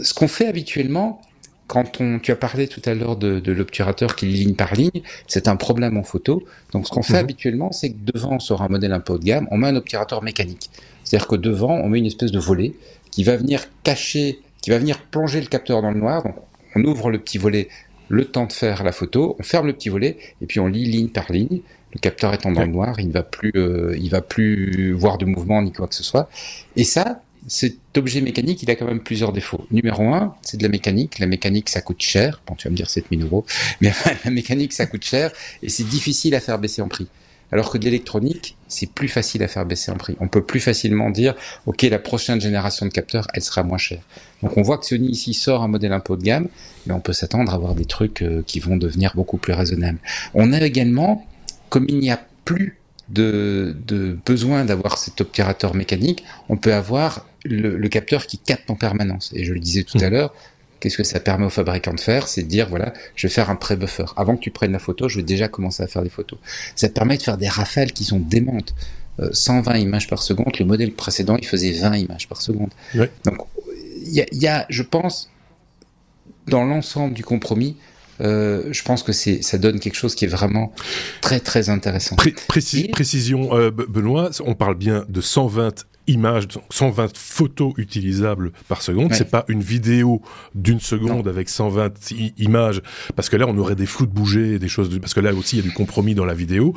ce 0.00 0.14
qu'on 0.14 0.28
fait 0.28 0.46
habituellement, 0.46 1.20
quand 1.66 2.00
on, 2.00 2.18
tu 2.18 2.30
as 2.30 2.36
parlé 2.36 2.68
tout 2.68 2.82
à 2.84 2.94
l'heure 2.94 3.16
de, 3.16 3.40
de 3.40 3.52
l'obturateur 3.52 4.14
qui 4.14 4.26
ligne 4.26 4.54
par 4.54 4.74
ligne, 4.74 5.02
c'est 5.26 5.48
un 5.48 5.56
problème 5.56 5.96
en 5.96 6.02
photo. 6.02 6.42
Donc, 6.72 6.86
ce 6.86 6.92
qu'on 6.92 7.02
fait 7.02 7.14
mhm. 7.14 7.18
habituellement, 7.18 7.72
c'est 7.72 7.90
que 7.90 8.12
devant, 8.12 8.38
sur 8.38 8.62
un 8.62 8.68
modèle 8.68 8.92
un 8.92 9.00
peu 9.00 9.14
haut 9.14 9.18
de 9.18 9.24
gamme, 9.24 9.48
on 9.50 9.56
met 9.56 9.68
un 9.68 9.76
obturateur 9.76 10.22
mécanique. 10.22 10.70
C'est-à-dire 11.04 11.28
que 11.28 11.36
devant, 11.36 11.74
on 11.74 11.88
met 11.88 11.98
une 11.98 12.06
espèce 12.06 12.32
de 12.32 12.38
volet 12.38 12.74
qui 13.10 13.24
va 13.24 13.36
venir 13.36 13.64
cacher, 13.82 14.40
qui 14.62 14.70
va 14.70 14.78
venir 14.78 14.98
plonger 14.98 15.40
le 15.40 15.46
capteur 15.46 15.82
dans 15.82 15.90
le 15.90 15.98
noir. 15.98 16.22
Donc, 16.22 16.36
on 16.76 16.84
ouvre 16.84 17.10
le 17.10 17.18
petit 17.18 17.38
volet 17.38 17.68
le 18.08 18.24
temps 18.24 18.46
de 18.46 18.52
faire 18.52 18.84
la 18.84 18.92
photo, 18.92 19.36
on 19.38 19.42
ferme 19.42 19.66
le 19.66 19.72
petit 19.72 19.88
volet 19.88 20.16
et 20.40 20.46
puis 20.46 20.60
on 20.60 20.68
lit 20.68 20.84
ligne 20.84 21.08
par 21.08 21.30
ligne. 21.32 21.60
Le 21.92 21.98
capteur 21.98 22.34
étant 22.34 22.52
dans 22.52 22.60
le 22.60 22.66
noir, 22.66 23.00
il 23.00 23.08
ne 23.08 23.12
va 23.12 23.22
plus, 23.22 23.52
euh, 23.56 23.96
il 23.98 24.10
va 24.10 24.20
plus 24.20 24.92
voir 24.92 25.18
de 25.18 25.24
mouvement 25.24 25.62
ni 25.62 25.72
quoi 25.72 25.86
que 25.88 25.94
ce 25.94 26.02
soit. 26.02 26.28
Et 26.76 26.84
ça, 26.84 27.22
cet 27.46 27.96
objet 27.96 28.20
mécanique, 28.20 28.62
il 28.62 28.70
a 28.70 28.76
quand 28.76 28.86
même 28.86 29.00
plusieurs 29.00 29.32
défauts. 29.32 29.66
Numéro 29.70 30.02
un, 30.12 30.34
c'est 30.42 30.56
de 30.56 30.62
la 30.62 30.68
mécanique. 30.68 31.18
La 31.18 31.26
mécanique, 31.26 31.68
ça 31.68 31.80
coûte 31.80 32.02
cher. 32.02 32.42
Bon, 32.46 32.54
tu 32.54 32.66
vas 32.66 32.70
me 32.72 32.76
dire 32.76 32.90
7000 32.90 33.22
euros. 33.22 33.44
Mais 33.80 33.92
la 34.24 34.30
mécanique, 34.30 34.72
ça 34.72 34.86
coûte 34.86 35.04
cher 35.04 35.30
et 35.62 35.68
c'est 35.68 35.84
difficile 35.84 36.34
à 36.34 36.40
faire 36.40 36.58
baisser 36.58 36.82
en 36.82 36.88
prix. 36.88 37.08
Alors 37.52 37.70
que 37.70 37.78
de 37.78 37.84
l'électronique, 37.84 38.56
c'est 38.66 38.90
plus 38.90 39.08
facile 39.08 39.42
à 39.44 39.48
faire 39.48 39.64
baisser 39.64 39.92
en 39.92 39.96
prix. 39.96 40.16
On 40.18 40.26
peut 40.26 40.42
plus 40.42 40.58
facilement 40.58 41.10
dire, 41.10 41.34
OK, 41.66 41.82
la 41.82 42.00
prochaine 42.00 42.40
génération 42.40 42.86
de 42.86 42.90
capteurs, 42.90 43.28
elle 43.34 43.42
sera 43.42 43.62
moins 43.62 43.78
chère. 43.78 44.02
Donc 44.42 44.56
on 44.56 44.62
voit 44.62 44.78
que 44.78 44.86
Sony 44.86 45.08
ici 45.08 45.32
sort 45.32 45.62
un 45.62 45.68
modèle 45.68 45.92
un 45.92 45.98
de 45.98 46.22
gamme, 46.22 46.48
mais 46.86 46.92
on 46.92 47.00
peut 47.00 47.12
s'attendre 47.12 47.52
à 47.52 47.54
avoir 47.54 47.76
des 47.76 47.84
trucs 47.84 48.22
euh, 48.22 48.42
qui 48.46 48.58
vont 48.58 48.76
devenir 48.76 49.12
beaucoup 49.14 49.36
plus 49.36 49.52
raisonnables. 49.52 49.98
On 50.34 50.52
a 50.52 50.60
également, 50.60 51.24
comme 51.68 51.86
il 51.88 51.98
n'y 51.98 52.10
a 52.10 52.20
plus 52.44 52.78
de, 53.08 53.76
de 53.86 54.18
besoin 54.26 54.64
d'avoir 54.64 54.98
cet 54.98 55.20
obturateur 55.20 55.74
mécanique, 55.74 56.24
on 56.48 56.56
peut 56.56 56.74
avoir 56.74 57.26
le, 57.44 57.88
capteur 57.88 58.26
qui 58.26 58.38
capte 58.38 58.70
en 58.70 58.74
permanence. 58.74 59.32
Et 59.34 59.44
je 59.44 59.52
le 59.52 59.60
disais 59.60 59.84
tout 59.84 59.98
à 60.00 60.08
mmh. 60.08 60.12
l'heure, 60.12 60.34
qu'est-ce 60.80 60.96
que 60.96 61.04
ça 61.04 61.20
permet 61.20 61.46
aux 61.46 61.50
fabricants 61.50 61.94
de 61.94 62.00
faire? 62.00 62.28
C'est 62.28 62.42
de 62.42 62.48
dire, 62.48 62.68
voilà, 62.68 62.92
je 63.14 63.26
vais 63.26 63.32
faire 63.32 63.50
un 63.50 63.56
pré-buffer. 63.56 64.06
Avant 64.16 64.36
que 64.36 64.42
tu 64.42 64.50
prennes 64.50 64.72
la 64.72 64.78
photo, 64.78 65.08
je 65.08 65.16
vais 65.16 65.22
déjà 65.22 65.48
commencer 65.48 65.82
à 65.82 65.86
faire 65.86 66.02
des 66.02 66.10
photos. 66.10 66.38
Ça 66.74 66.88
te 66.88 66.94
permet 66.94 67.16
de 67.16 67.22
faire 67.22 67.38
des 67.38 67.48
rafales 67.48 67.92
qui 67.92 68.04
sont 68.04 68.20
démentes. 68.20 68.74
120 69.32 69.72
euh, 69.72 69.78
images 69.78 70.08
par 70.08 70.22
seconde, 70.22 70.58
le 70.58 70.66
modèle 70.66 70.92
précédent, 70.92 71.36
il 71.38 71.46
faisait 71.46 71.72
20 71.72 71.96
images 71.96 72.28
par 72.28 72.42
seconde. 72.42 72.70
Donc, 73.24 73.38
il 74.04 74.26
y 74.32 74.46
a, 74.46 74.66
je 74.68 74.82
pense, 74.82 75.30
dans 76.46 76.64
l'ensemble 76.64 77.14
du 77.14 77.24
compromis, 77.24 77.76
euh, 78.20 78.64
je 78.72 78.82
pense 78.82 79.02
que 79.02 79.12
c'est 79.12 79.42
ça 79.42 79.58
donne 79.58 79.80
quelque 79.80 79.96
chose 79.96 80.14
qui 80.14 80.24
est 80.24 80.28
vraiment 80.28 80.72
très 81.20 81.40
très 81.40 81.68
intéressant. 81.70 82.16
Précision, 82.92 83.56
euh, 83.56 83.70
Benoît, 83.70 84.30
on 84.44 84.54
parle 84.54 84.76
bien 84.76 85.04
de 85.08 85.20
120 85.20 85.86
images, 86.08 86.46
120 86.70 87.16
photos 87.16 87.72
utilisables 87.76 88.52
par 88.68 88.82
seconde. 88.82 89.12
C'est 89.14 89.30
pas 89.30 89.44
une 89.48 89.60
vidéo 89.60 90.22
d'une 90.54 90.80
seconde 90.80 91.26
avec 91.28 91.48
120 91.48 92.12
images, 92.38 92.80
parce 93.16 93.28
que 93.28 93.36
là 93.36 93.46
on 93.48 93.58
aurait 93.58 93.74
des 93.74 93.86
flous 93.86 94.06
de 94.06 94.12
bouger, 94.12 94.58
des 94.58 94.68
choses, 94.68 94.96
parce 95.00 95.14
que 95.14 95.20
là 95.20 95.34
aussi 95.34 95.56
il 95.56 95.64
y 95.64 95.66
a 95.66 95.68
du 95.68 95.74
compromis 95.74 96.14
dans 96.14 96.24
la 96.24 96.34
vidéo. 96.34 96.74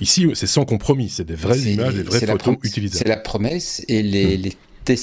Ici 0.00 0.28
c'est 0.34 0.46
sans 0.46 0.64
compromis, 0.64 1.10
c'est 1.10 1.24
des 1.24 1.34
vraies 1.34 1.58
images, 1.58 1.94
des 1.94 2.02
vraies 2.02 2.26
photos 2.26 2.56
utilisables. 2.62 2.98
C'est 2.98 3.08
la 3.08 3.16
promesse 3.16 3.84
et 3.88 4.02
les, 4.02 4.36
les 4.36 4.56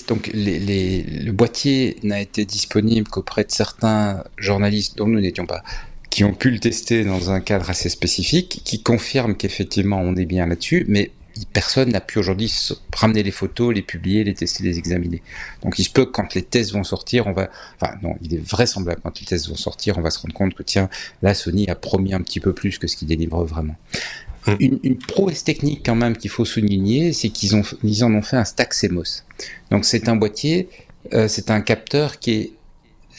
donc 0.08 0.30
les, 0.34 0.60
les, 0.60 1.04
le 1.04 1.32
boîtier 1.32 1.98
n'a 2.04 2.20
été 2.20 2.46
disponible 2.46 3.08
qu'auprès 3.08 3.44
de 3.44 3.52
certains 3.52 4.24
journalistes 4.38 4.98
dont 4.98 5.08
nous 5.08 5.20
n'étions 5.20 5.46
pas 5.46 5.64
qui 6.10 6.24
ont 6.24 6.34
pu 6.34 6.50
le 6.50 6.58
tester 6.58 7.04
dans 7.04 7.30
un 7.30 7.40
cadre 7.40 7.70
assez 7.70 7.90
spécifique, 7.90 8.62
qui 8.64 8.82
confirment 8.82 9.36
qu'effectivement 9.36 10.02
on 10.02 10.16
est 10.16 10.26
bien 10.26 10.48
là-dessus, 10.48 10.84
mais 10.88 11.12
personne 11.54 11.92
n'a 11.92 12.02
pu 12.02 12.18
aujourd'hui 12.18 12.52
ramener 12.96 13.22
les 13.22 13.30
photos, 13.30 13.76
les 13.76 13.84
publier, 13.84 14.24
les 14.24 14.34
tester, 14.34 14.64
les 14.64 14.80
examiner. 14.80 15.22
Donc 15.62 15.78
il 15.78 15.84
se 15.84 15.92
peut 15.92 16.06
que 16.06 16.12
quand 16.12 16.34
les 16.34 16.42
tests 16.42 16.72
vont 16.72 16.84
sortir, 16.84 17.28
on 17.28 17.34
va, 17.34 17.50
enfin 17.80 17.94
non, 18.02 18.16
il 18.24 18.34
est 18.34 18.44
vraisemblable 18.44 19.02
quand 19.04 19.20
les 19.20 19.28
tests 19.28 19.48
vont 19.48 19.56
sortir, 19.56 20.00
on 20.00 20.02
va 20.02 20.10
se 20.10 20.20
rendre 20.20 20.34
compte 20.34 20.56
que 20.56 20.64
tiens, 20.64 20.90
là 21.22 21.34
Sony 21.34 21.70
a 21.70 21.76
promis 21.76 22.16
un 22.16 22.22
petit 22.22 22.40
peu 22.40 22.54
plus 22.54 22.80
que 22.80 22.88
ce 22.88 22.98
qu'il 22.98 23.08
délivre 23.08 23.44
vraiment. 23.46 23.76
Hum. 24.48 24.58
Une, 24.60 24.80
une, 24.84 24.98
prouesse 24.98 25.44
technique 25.44 25.86
quand 25.86 25.96
même 25.96 26.16
qu'il 26.16 26.32
faut 26.32 26.46
souligner, 26.46 27.14
c'est 27.14 27.30
qu'ils 27.30 27.56
ont, 27.56 27.64
ils 27.84 28.04
en 28.04 28.14
ont 28.14 28.22
fait 28.22 28.38
un 28.38 28.46
stack 28.46 28.74
CMOS. 28.74 29.24
Donc 29.72 29.86
c'est 29.86 30.10
un 30.10 30.16
boîtier, 30.16 30.70
euh, 31.14 31.28
c'est 31.28 31.52
un 31.52 31.62
capteur 31.62 32.20
qui 32.20 32.32
est 32.32 32.52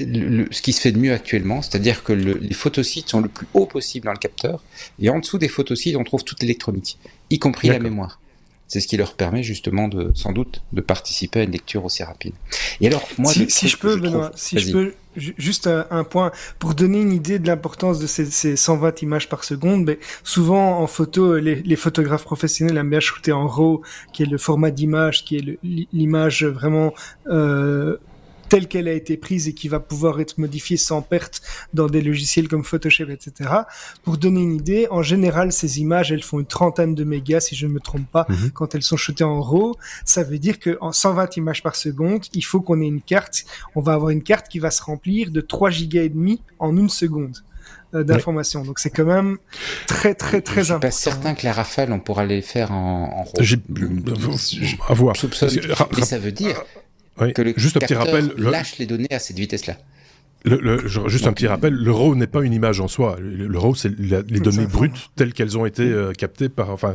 le, 0.01 0.47
ce 0.51 0.62
qui 0.62 0.73
se 0.73 0.81
fait 0.81 0.93
de 0.93 0.99
mieux 0.99 1.12
actuellement, 1.12 1.61
c'est-à-dire 1.62 2.05
que 2.05 2.12
le, 2.12 2.35
les 2.35 2.55
photosites 2.55 3.09
sont 3.09 3.21
le 3.21 3.29
plus 3.29 3.47
haut 3.55 3.66
possible 3.66 4.07
dans 4.07 4.12
le 4.12 4.19
capteur, 4.19 4.62
et 5.01 5.11
en 5.11 5.19
dessous 5.19 5.39
des 5.39 5.49
photosites, 5.49 5.97
on 5.97 6.05
trouve 6.05 6.25
toute 6.25 6.41
l'électronique, 6.41 6.99
y 7.31 7.39
compris 7.39 7.69
la 7.69 7.79
mémoire. 7.79 8.21
C'est 8.69 8.81
ce 8.81 8.87
qui 8.87 8.99
leur 8.99 9.14
permet 9.14 9.43
justement 9.43 9.89
de, 9.89 10.12
sans 10.14 10.33
doute, 10.33 10.62
de 10.75 10.83
participer 10.83 11.41
à 11.41 11.43
une 11.45 11.53
lecture 11.53 11.87
aussi 11.87 12.03
rapide. 12.03 12.35
Et 12.83 12.87
alors, 12.87 13.09
moi, 13.16 13.33
si, 13.33 13.49
si 13.49 13.66
je 13.66 13.79
peux, 13.79 13.97
Benoît, 13.97 14.31
si 14.37 14.59
je 14.59 14.73
peux, 14.73 14.95
juste 15.19 15.69
un, 15.69 16.05
point 16.05 16.33
pour 16.59 16.75
donner 16.75 17.01
une 17.01 17.12
idée 17.12 17.39
de 17.39 17.47
l'importance 17.47 17.99
de 17.99 18.07
ces, 18.07 18.27
ces, 18.27 18.57
120 18.57 19.03
images 19.03 19.29
par 19.29 19.45
seconde. 19.45 19.85
Mais 19.85 19.99
souvent 20.23 20.81
en 20.81 20.87
photo, 20.87 21.37
les, 21.37 21.57
les, 21.57 21.77
photographes 21.77 22.25
professionnels 22.25 22.77
aiment 22.77 22.91
bien 22.91 23.01
shooter 23.01 23.33
en 23.33 23.47
RAW, 23.47 23.83
qui 24.12 24.23
est 24.23 24.27
le 24.27 24.39
format 24.39 24.71
d'image, 24.71 25.25
qui 25.25 25.37
est 25.37 25.59
l'image 25.93 26.45
vraiment 26.45 26.93
euh, 27.29 27.99
telle 28.49 28.68
qu'elle 28.68 28.88
a 28.88 28.92
été 28.92 29.16
prise 29.16 29.49
et 29.49 29.53
qui 29.53 29.68
va 29.68 29.80
pouvoir 29.80 30.20
être 30.20 30.38
modifiée 30.38 30.76
sans 30.76 31.03
perte 31.03 31.42
dans 31.74 31.86
des 31.86 32.03
logiciels 32.03 32.49
comme 32.49 32.64
Photoshop, 32.64 33.09
etc. 33.11 33.51
Pour 34.03 34.18
donner 34.18 34.40
une 34.40 34.55
idée, 34.55 34.86
en 34.90 35.03
général, 35.03 35.53
ces 35.53 35.80
images, 35.80 36.12
elles 36.12 36.22
font 36.22 36.40
une 36.40 36.46
trentaine 36.46 36.94
de 36.94 37.05
mégas, 37.05 37.40
si 37.40 37.57
je 37.57 37.66
ne 37.66 37.72
me 37.72 37.80
trompe 37.80 38.11
pas, 38.11 38.26
mhm. 38.28 38.51
quand 38.53 38.74
elles 38.74 38.82
sont 38.82 38.96
shootées 38.96 39.24
en 39.24 39.40
RAW. 39.40 39.76
Ça 40.05 40.22
veut 40.22 40.38
dire 40.38 40.59
qu'en 40.59 40.92
120 40.92 41.36
images 41.36 41.62
par 41.62 41.76
seconde, 41.76 42.24
il 42.34 42.44
faut 42.44 42.61
qu'on 42.61 42.80
ait 42.80 42.86
une 42.86 43.03
carte. 43.03 43.44
On 43.74 43.80
va 43.80 43.94
avoir 43.94 44.11
une 44.11 44.22
carte 44.22 44.49
qui 44.49 44.59
va 44.59 44.70
se 44.70 44.82
remplir 44.82 45.30
de 45.30 45.40
3 45.40 45.70
gigas 45.70 46.03
et 46.03 46.09
demi 46.09 46.40
en 46.59 46.76
une 46.76 46.88
seconde 46.88 47.38
euh, 47.94 48.05
d'informations. 48.05 48.64
Donc 48.64 48.78
c'est 48.78 48.90
quand 48.90 49.05
même 49.05 49.38
très 49.86 50.14
très 50.14 50.42
très 50.42 50.64
je 50.64 50.72
important. 50.74 50.90
Je 50.90 50.94
suis 50.94 51.05
pas 51.05 51.11
certain 51.12 51.34
que 51.34 51.46
la 51.46 51.53
rafale, 51.53 51.92
on 51.92 52.01
pourra 52.01 52.26
les 52.26 52.42
faire 52.42 52.72
en, 52.72 53.24
en 53.24 53.42
J'ai 53.42 53.59
à 54.88 54.94
voir. 54.94 55.14
Mais 55.96 56.03
ça 56.03 56.18
veut 56.18 56.32
dire 56.32 56.62
que 57.19 57.43
le 57.43 57.55
Juste 57.57 57.77
un 57.77 57.81
petit 57.81 57.95
rappel, 57.95 58.33
lâche 58.37 58.79
les 58.79 58.87
données 58.87 59.11
à 59.11 59.19
cette 59.19 59.39
vitesse-là. 59.39 59.77
Le, 60.45 60.87
juste 60.87 61.27
un 61.27 61.33
petit 61.33 61.49
rappel, 61.49 61.75
le 61.75 61.91
RAW 61.91 62.14
n'est 62.14 62.29
pas 62.29 62.43
une 62.43 62.53
image 62.53 62.81
en 62.81 62.87
soi. 62.87 63.16
Le, 63.21 63.59
RAW, 63.59 63.75
c'est 63.75 63.91
les 63.99 64.41
données 64.41 64.66
brutes 64.66 65.11
telles 65.16 65.33
qu'elles 65.33 65.59
ont 65.59 65.66
été 65.66 65.83
euh, 65.83 66.12
captées 66.12 66.49
par, 66.49 66.71
enfin, 66.71 66.95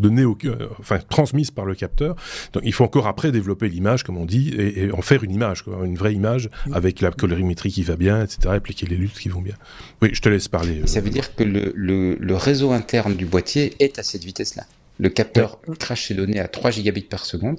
données 0.00 0.24
au, 0.24 0.36
euh, 0.44 0.68
enfin, 0.80 0.98
transmises 1.08 1.52
par 1.52 1.64
le 1.64 1.76
capteur. 1.76 2.16
Donc, 2.52 2.64
il 2.66 2.72
faut 2.72 2.84
encore 2.84 3.06
après 3.06 3.30
développer 3.30 3.68
l'image, 3.68 4.02
comme 4.02 4.18
on 4.18 4.26
dit, 4.26 4.52
et, 4.58 4.90
en 4.90 5.02
faire 5.02 5.22
une 5.22 5.30
image, 5.30 5.62
quoi, 5.62 5.86
une 5.86 5.96
vraie 5.96 6.14
image 6.14 6.50
avec 6.72 7.00
la 7.00 7.12
colorimétrie 7.12 7.70
qui 7.70 7.84
va 7.84 7.94
bien, 7.94 8.24
etc., 8.24 8.48
appliquer 8.48 8.86
les 8.86 8.96
luttes 8.96 9.18
qui 9.18 9.28
vont 9.28 9.40
bien. 9.40 9.54
Oui, 10.02 10.10
je 10.12 10.20
te 10.20 10.28
laisse 10.28 10.48
parler. 10.48 10.82
Ça 10.86 11.00
veut 11.00 11.10
dire 11.10 11.34
que 11.36 11.44
le, 11.44 12.34
réseau 12.34 12.72
interne 12.72 13.14
du 13.14 13.26
boîtier 13.26 13.74
est 13.78 13.98
à 13.98 14.02
cette 14.02 14.24
vitesse-là. 14.24 14.64
Le 14.98 15.08
capteur 15.08 15.60
crache 15.78 16.08
ses 16.08 16.14
données 16.14 16.40
à 16.40 16.48
3 16.48 16.72
gigabits 16.72 17.02
par 17.02 17.24
seconde 17.24 17.58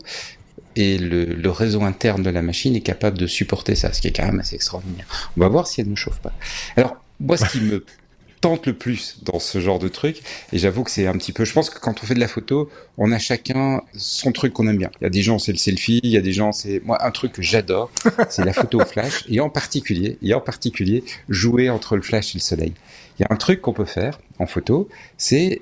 et 0.75 0.97
le, 0.97 1.49
réseau 1.49 1.83
interne 1.83 2.23
de 2.23 2.29
la 2.29 2.41
machine 2.41 2.75
est 2.75 2.81
capable 2.81 3.17
de 3.17 3.27
supporter 3.27 3.75
ça, 3.75 3.93
ce 3.93 4.01
qui 4.01 4.07
est 4.07 4.11
quand 4.11 4.25
même 4.25 4.39
assez 4.39 4.55
extraordinaire. 4.55 5.05
On 5.37 5.41
va 5.41 5.47
voir 5.47 5.67
si 5.67 5.81
elle 5.81 5.89
ne 5.89 5.95
chauffe 5.95 6.19
pas. 6.19 6.33
Alors, 6.77 6.95
moi, 7.19 7.37
ce 7.37 7.45
qui 7.45 7.61
me 7.61 7.85
tente 8.41 8.65
le 8.65 8.73
plus 8.73 9.17
dans 9.21 9.39
ce 9.39 9.59
genre 9.59 9.79
de 9.79 9.87
truc, 9.87 10.21
et 10.51 10.57
j'avoue 10.57 10.83
que 10.83 10.91
c'est 10.91 11.07
un 11.07 11.13
petit 11.13 11.31
peu, 11.31 11.45
je 11.45 11.53
pense 11.53 11.69
que 11.69 11.79
quand 11.79 12.01
on 12.01 12.05
fait 12.05 12.15
de 12.15 12.19
la 12.19 12.27
photo, 12.27 12.69
on 12.97 13.11
a 13.11 13.19
chacun 13.19 13.81
son 13.95 14.31
truc 14.31 14.53
qu'on 14.53 14.67
aime 14.67 14.77
bien. 14.77 14.89
Il 14.99 15.03
y 15.03 15.07
a 15.07 15.11
des 15.11 15.21
gens, 15.21 15.37
c'est 15.37 15.51
le 15.51 15.57
selfie, 15.57 15.99
il 16.03 16.09
y 16.09 16.17
a 16.17 16.21
des 16.21 16.33
gens, 16.33 16.51
c'est, 16.51 16.81
moi, 16.83 17.05
un 17.05 17.11
truc 17.11 17.33
que 17.33 17.41
j'adore, 17.41 17.91
c'est 18.29 18.43
la 18.43 18.53
photo 18.53 18.81
au 18.81 18.85
flash, 18.85 19.25
et 19.29 19.39
en 19.39 19.49
particulier, 19.49 20.17
et 20.21 20.33
en 20.33 20.41
particulier, 20.41 21.03
jouer 21.29 21.69
entre 21.69 21.95
le 21.95 22.01
flash 22.01 22.33
et 22.33 22.39
le 22.39 22.41
soleil. 22.43 22.73
Il 23.19 23.23
y 23.23 23.25
a 23.25 23.27
un 23.29 23.37
truc 23.37 23.61
qu'on 23.61 23.73
peut 23.73 23.85
faire 23.85 24.19
en 24.39 24.47
photo, 24.47 24.89
c'est 25.17 25.61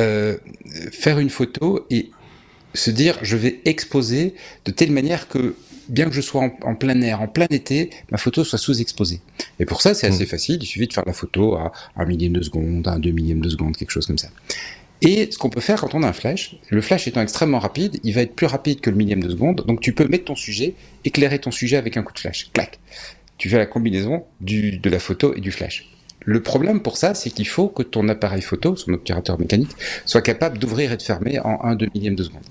euh, 0.00 0.36
faire 0.90 1.18
une 1.20 1.30
photo 1.30 1.86
et 1.88 2.10
se 2.74 2.90
dire 2.90 3.18
je 3.22 3.36
vais 3.36 3.60
exposer 3.64 4.34
de 4.64 4.70
telle 4.70 4.90
manière 4.90 5.28
que 5.28 5.54
bien 5.88 6.06
que 6.06 6.14
je 6.14 6.20
sois 6.20 6.50
en, 6.62 6.74
plein 6.74 7.00
air, 7.02 7.20
en 7.20 7.28
plein 7.28 7.46
été, 7.50 7.90
ma 8.10 8.18
photo 8.18 8.44
soit 8.44 8.58
sous-exposée. 8.58 9.20
Et 9.58 9.66
pour 9.66 9.82
ça, 9.82 9.94
c'est 9.94 10.06
assez 10.06 10.24
mmh. 10.24 10.28
facile. 10.28 10.58
Il 10.62 10.66
suffit 10.66 10.86
de 10.86 10.92
faire 10.92 11.04
la 11.06 11.12
photo 11.12 11.56
à 11.56 11.72
un 11.96 12.04
millième 12.06 12.32
de 12.32 12.42
seconde, 12.42 12.88
un 12.88 12.98
deux 12.98 13.10
millième 13.10 13.40
de 13.40 13.48
seconde, 13.48 13.76
quelque 13.76 13.90
chose 13.90 14.06
comme 14.06 14.18
ça. 14.18 14.28
Et 15.02 15.30
ce 15.30 15.36
qu'on 15.36 15.50
peut 15.50 15.60
faire 15.60 15.80
quand 15.80 15.94
on 15.94 16.02
a 16.02 16.08
un 16.08 16.12
flash, 16.12 16.56
le 16.70 16.80
flash 16.80 17.06
étant 17.06 17.20
extrêmement 17.20 17.58
rapide, 17.58 18.00
il 18.04 18.14
va 18.14 18.22
être 18.22 18.34
plus 18.34 18.46
rapide 18.46 18.80
que 18.80 18.88
le 18.88 18.96
millième 18.96 19.22
de 19.22 19.28
seconde. 19.28 19.64
Donc 19.66 19.80
tu 19.80 19.92
peux 19.92 20.08
mettre 20.08 20.24
ton 20.24 20.36
sujet, 20.36 20.74
éclairer 21.04 21.38
ton 21.38 21.50
sujet 21.50 21.76
avec 21.76 21.96
un 21.96 22.02
coup 22.02 22.14
de 22.14 22.18
flash. 22.18 22.50
Clac. 22.52 22.78
Tu 23.36 23.50
fais 23.50 23.58
la 23.58 23.66
combinaison 23.66 24.24
du, 24.40 24.78
de 24.78 24.88
la 24.90 24.98
photo 24.98 25.34
et 25.34 25.40
du 25.40 25.50
flash. 25.50 25.90
Le 26.24 26.42
problème 26.42 26.80
pour 26.80 26.96
ça, 26.96 27.14
c'est 27.14 27.30
qu'il 27.30 27.46
faut 27.46 27.68
que 27.68 27.82
ton 27.82 28.08
appareil 28.08 28.42
photo, 28.42 28.76
son 28.76 28.92
obturateur 28.92 29.38
mécanique, 29.38 29.70
soit 30.06 30.22
capable 30.22 30.58
d'ouvrir 30.58 30.92
et 30.92 30.96
de 30.96 31.02
fermer 31.02 31.38
en 31.40 31.62
1 31.62 31.76
2 31.76 31.88
millième 31.94 32.14
de 32.14 32.24
seconde. 32.24 32.42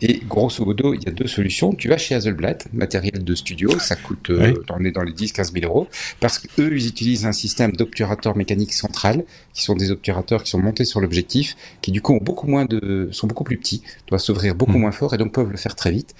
Et 0.00 0.20
grosso 0.28 0.64
modo, 0.64 0.94
il 0.94 1.02
y 1.02 1.08
a 1.08 1.10
deux 1.10 1.26
solutions. 1.26 1.72
Tu 1.72 1.88
vas 1.88 1.98
chez 1.98 2.14
Hasselblad, 2.14 2.64
matériel 2.72 3.24
de 3.24 3.34
studio, 3.34 3.76
ça 3.80 3.96
coûte, 3.96 4.30
euh, 4.30 4.54
on 4.70 4.84
est 4.84 4.92
dans 4.92 5.02
les 5.02 5.12
10-15 5.12 5.52
000 5.52 5.66
euros, 5.66 5.88
parce 6.20 6.38
qu'eux, 6.38 6.72
ils 6.72 6.86
utilisent 6.86 7.26
un 7.26 7.32
système 7.32 7.72
d'obturateur 7.72 8.36
mécanique 8.36 8.72
central, 8.72 9.24
qui 9.54 9.62
sont 9.62 9.74
des 9.74 9.90
obturateurs 9.90 10.44
qui 10.44 10.50
sont 10.50 10.60
montés 10.60 10.84
sur 10.84 11.00
l'objectif, 11.00 11.56
qui 11.82 11.90
du 11.90 12.00
coup 12.00 12.14
ont 12.14 12.22
beaucoup 12.22 12.46
moins 12.46 12.64
de, 12.64 13.08
sont 13.10 13.26
beaucoup 13.26 13.42
plus 13.44 13.56
petits, 13.56 13.82
doivent 14.06 14.20
s'ouvrir 14.20 14.54
beaucoup 14.54 14.78
hmm. 14.78 14.82
moins 14.82 14.92
fort 14.92 15.14
et 15.14 15.18
donc 15.18 15.32
peuvent 15.32 15.50
le 15.50 15.56
faire 15.56 15.74
très 15.74 15.90
vite. 15.90 16.14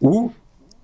Ou 0.00 0.32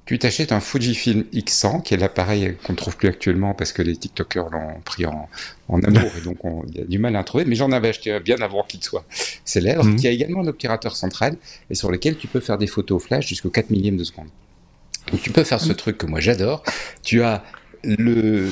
tu 0.07 0.19
t'achètes 0.19 0.51
un 0.51 0.61
Fujifilm 0.61 1.25
X100, 1.33 1.83
qui 1.83 1.95
est 1.95 1.97
l'appareil 1.97 2.57
qu'on 2.65 2.73
ne 2.73 2.77
trouve 2.77 2.97
plus 2.97 3.09
actuellement 3.09 3.55
parce 3.55 3.73
que 3.73 3.83
les 3.83 3.97
TikTokers 3.97 4.51
l'ont 4.51 4.81
pris 4.85 5.07
en, 5.07 5.29
amour 5.69 6.11
et 6.19 6.21
donc 6.23 6.39
il 6.69 6.79
y 6.79 6.81
a 6.81 6.85
du 6.85 6.99
mal 6.99 7.15
à 7.15 7.21
en 7.21 7.25
trouver. 7.25 7.45
Mais 7.45 7.55
j'en 7.55 7.71
avais 7.71 7.91
acheté 7.91 8.19
bien 8.21 8.37
avant 8.41 8.65
qu'il 8.65 8.83
soit 8.83 9.05
célèbre, 9.45 9.85
mhm. 9.85 9.97
qui 9.97 10.09
a 10.09 10.11
également 10.11 10.41
un 10.41 10.47
opérateur 10.49 10.97
central 10.97 11.37
et 11.71 11.75
sur 11.75 11.91
lequel 11.91 12.17
tu 12.17 12.27
peux 12.27 12.41
faire 12.41 12.59
des 12.59 12.67
photos 12.67 13.03
au 13.03 13.05
flash 13.07 13.29
jusqu'au 13.29 13.51
4 13.51 13.71
millième 13.71 13.97
de 13.97 14.05
seconde. 14.05 14.29
Donc 15.11 15.23
tu 15.23 15.31
peux 15.31 15.45
faire 15.45 15.61
ce 15.61 15.73
truc 15.73 15.99
que 15.99 16.07
moi 16.07 16.21
j'adore. 16.21 16.63
Tu 17.03 17.23
as 17.23 17.43
le, 17.85 18.49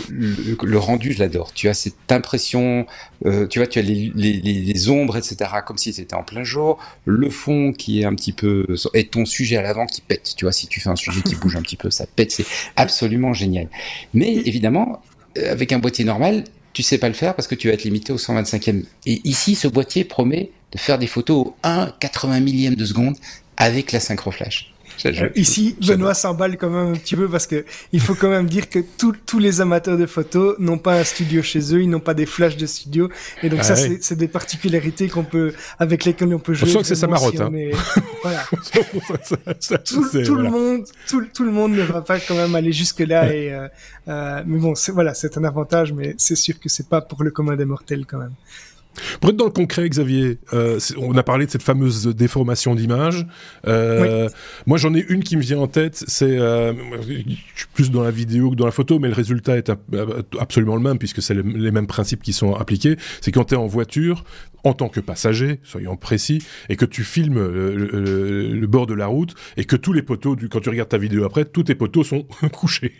le, 0.63 0.79
rendu, 0.79 1.13
je 1.13 1.19
l'adore. 1.19 1.53
Tu 1.53 1.69
as 1.69 1.75
cette 1.75 2.11
impression, 2.11 2.87
euh, 3.27 3.47
tu 3.47 3.59
vois, 3.59 3.67
tu 3.67 3.79
as 3.79 3.83
les, 3.83 4.13
les, 4.15 4.33
les, 4.33 4.89
ombres, 4.89 5.17
etc., 5.17 5.37
comme 5.67 5.79
si 5.79 5.93
c'était 5.93 6.15
en 6.15 6.23
plein 6.23 6.45
jour. 6.45 6.79
Le 7.05 7.31
fond 7.31 7.73
qui 7.73 8.01
est 8.01 8.05
un 8.05 8.15
petit 8.15 8.33
peu, 8.33 8.67
et 8.95 9.07
ton 9.07 9.25
sujet 9.25 9.57
à 9.57 9.63
l'avant 9.63 9.87
qui 9.87 10.01
pète. 10.01 10.35
Tu 10.37 10.45
vois, 10.45 10.53
si 10.53 10.67
tu 10.67 10.81
fais 10.81 10.89
un 10.89 10.97
sujet 10.97 11.23
qui 11.23 11.35
bouge 11.41 11.57
un 11.57 11.63
petit 11.63 11.77
peu, 11.77 11.91
ça 11.91 12.07
pète. 12.07 12.33
C'est 12.33 12.47
absolument 12.77 13.33
génial. 13.33 13.69
Mais 14.15 14.35
évidemment, 14.35 15.03
euh, 15.37 15.53
avec 15.53 15.73
un 15.73 15.79
boîtier 15.79 16.05
normal, 16.05 16.45
tu 16.73 16.83
sais 16.83 16.99
pas 16.99 17.09
le 17.09 17.15
faire 17.15 17.35
parce 17.35 17.49
que 17.49 17.55
tu 17.55 17.69
vas 17.69 17.75
être 17.75 17.85
limité 17.85 18.13
au 18.13 18.19
125e. 18.19 18.85
Et 19.07 19.21
ici, 19.25 19.55
ce 19.55 19.69
boîtier 19.69 20.05
promet 20.05 20.51
de 20.73 20.79
faire 20.79 20.99
des 20.99 21.07
photos 21.07 21.49
au 21.49 21.57
1 21.63 21.93
80 21.99 22.41
millième 22.41 22.75
de 22.75 22.85
seconde 22.85 23.17
avec 23.57 23.93
la 23.93 24.01
synchro 24.01 24.31
flash. 24.31 24.73
Euh, 25.07 25.29
ici, 25.37 25.77
Benoît 25.87 26.15
s'emballe 26.15 26.57
quand 26.57 26.71
même 26.71 26.93
un 26.93 26.97
petit 26.97 27.17
peu 27.17 27.29
parce 27.29 27.47
que 27.47 27.65
il 27.93 28.01
faut 28.01 28.15
quand 28.15 28.29
même 28.29 28.47
dire 28.47 28.69
que 28.69 28.81
tous 28.99 29.39
les 29.39 29.61
amateurs 29.61 29.97
de 29.97 30.07
photos 30.07 30.57
n'ont 30.59 30.79
pas 30.79 30.99
un 30.99 31.05
studio 31.05 31.43
chez 31.43 31.75
eux, 31.75 31.83
ils 31.83 31.91
n'ont 31.91 32.01
pas 32.01 32.15
des 32.15 32.27
flashs 32.27 32.57
de 32.57 32.67
studio, 32.67 33.09
et 33.43 33.49
donc 33.49 33.61
ah 33.63 33.65
ça, 33.65 33.77
c'est 33.77 34.17
des 34.17 34.29
particularités 34.29 35.09
qu'on 35.09 35.25
peut, 35.25 35.53
avec 35.79 36.05
lesquelles 36.05 36.35
on 36.35 36.39
peut 36.39 36.55
jouer. 36.55 36.69
Je 36.69 36.73
sens 36.73 36.83
que 36.83 36.89
c'est 36.89 36.95
sa 36.95 37.07
marotte. 37.07 37.41
Hein. 37.41 37.51
voilà. 38.23 38.45
tout, 40.25 40.35
le 40.35 40.51
monde, 40.51 40.85
tout, 41.09 41.25
tout, 41.33 41.45
le 41.45 41.53
monde 41.53 41.73
ne 41.73 41.83
va 41.83 42.01
pas 42.01 42.19
quand 42.19 42.35
même 42.35 42.55
aller 42.55 42.73
jusque 42.73 43.01
là, 43.01 43.33
et 43.33 43.53
euh, 43.53 43.69
euh, 44.09 44.43
mais 44.47 44.59
bon, 44.59 44.75
voilà, 44.93 45.15
c'est 45.15 45.37
un 45.39 45.45
avantage, 45.45 45.93
mais 45.93 46.15
c'est 46.19 46.37
sûr 46.37 46.59
que 46.59 46.69
c'est 46.69 46.89
pas 46.89 47.01
pour 47.01 47.23
le 47.23 47.31
commun 47.31 47.57
des 47.57 47.65
mortels 47.65 48.05
quand 48.07 48.19
même. 48.19 48.35
Pour 49.21 49.31
être 49.31 49.37
dans 49.37 49.45
le 49.45 49.51
concret, 49.51 49.89
Xavier, 49.89 50.39
euh, 50.53 50.79
on 50.99 51.17
a 51.17 51.23
parlé 51.23 51.47
de 51.47 51.51
cette 51.51 51.63
fameuse 51.63 52.07
déformation 52.09 52.75
d'image. 52.75 53.27
Euh, 53.67 54.29
Moi, 54.67 54.79
j'en 54.79 54.95
ai 54.95 55.05
une 55.09 55.23
qui 55.23 55.37
me 55.37 55.43
vient 55.43 55.59
en 55.59 55.67
tête. 55.67 56.05
C'est, 56.07 56.39
euh, 56.39 56.73
plus 57.75 57.91
dans 57.91 58.03
la 58.03 58.11
vidéo 58.11 58.51
que 58.51 58.57
dans 58.57 58.67
la 58.67 58.73
photo, 58.73 58.99
mais 58.99 59.09
le 59.09 59.15
résultat 59.15 59.57
est 59.57 59.71
absolument 60.39 60.77
le 60.77 60.83
même 60.83 60.99
puisque 60.99 61.23
c'est 61.23 61.35
les 61.35 61.71
mêmes 61.71 61.87
principes 61.87 62.23
qui 62.23 62.33
sont 62.33 62.55
appliqués. 62.55 62.97
C'est 63.21 63.33
quand 63.33 63.45
tu 63.45 63.55
es 63.55 63.57
en 63.57 63.67
voiture, 63.67 64.25
en 64.65 64.73
tant 64.75 64.89
que 64.89 65.01
passager, 65.01 65.61
soyons 65.63 65.97
précis, 65.97 66.43
et 66.69 66.77
que 66.77 66.85
tu 66.85 67.05
filmes 67.05 67.39
le, 67.39 68.67
bord 68.67 68.87
de 68.87 68.95
la 68.95 69.07
route 69.07 69.35
et 69.57 69.65
que 69.65 69.77
tous 69.77 69.93
les 69.93 70.03
poteaux, 70.03 70.37
du, 70.37 70.49
quand 70.49 70.61
tu 70.61 70.69
regardes 70.69 70.91
ta 70.91 70.99
vidéo 70.99 71.25
après, 71.25 71.45
tous 71.47 71.65
tes 71.65 71.75
poteaux 71.75 72.05
sont 72.05 72.27
couchés 72.53 72.93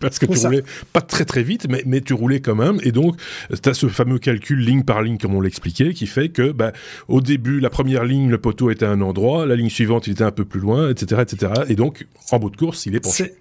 parce 0.00 0.18
que 0.18 0.26
tu 0.26 0.38
roulais 0.38 0.64
pas 0.92 1.00
très 1.00 1.24
très 1.24 1.42
vite, 1.42 1.66
mais, 1.68 1.82
mais 1.86 2.00
tu 2.00 2.12
roulais 2.12 2.40
quand 2.40 2.56
même. 2.56 2.78
Et 2.82 2.92
donc, 2.92 3.16
tu 3.62 3.68
as 3.68 3.74
ce 3.74 3.88
fameux 3.88 4.18
calcul 4.18 4.58
ligne 4.58 4.82
par 4.82 5.02
ligne, 5.02 5.18
comme 5.18 5.34
on 5.34 5.40
l'expliquait, 5.42 5.92
qui 5.92 6.06
fait 6.06 6.28
que 6.30 6.52
bah, 6.52 6.72
au 7.08 7.20
début, 7.20 7.60
la 7.60 7.70
première 7.70 8.04
ligne, 8.04 8.28
le 8.28 8.38
poteau 8.38 8.70
était 8.70 8.86
à 8.86 8.90
un 8.90 9.00
endroit, 9.00 9.46
la 9.46 9.56
ligne 9.56 9.70
suivante, 9.70 10.06
il 10.06 10.12
était 10.12 10.24
un 10.24 10.30
peu 10.30 10.44
plus 10.44 10.60
loin, 10.60 10.90
etc., 10.90 11.22
etc. 11.22 11.52
Et 11.68 11.74
donc, 11.74 12.06
en 12.30 12.38
bout 12.38 12.50
de 12.50 12.56
course, 12.56 12.86
il 12.86 12.94
est 12.94 13.00
penché. 13.00 13.34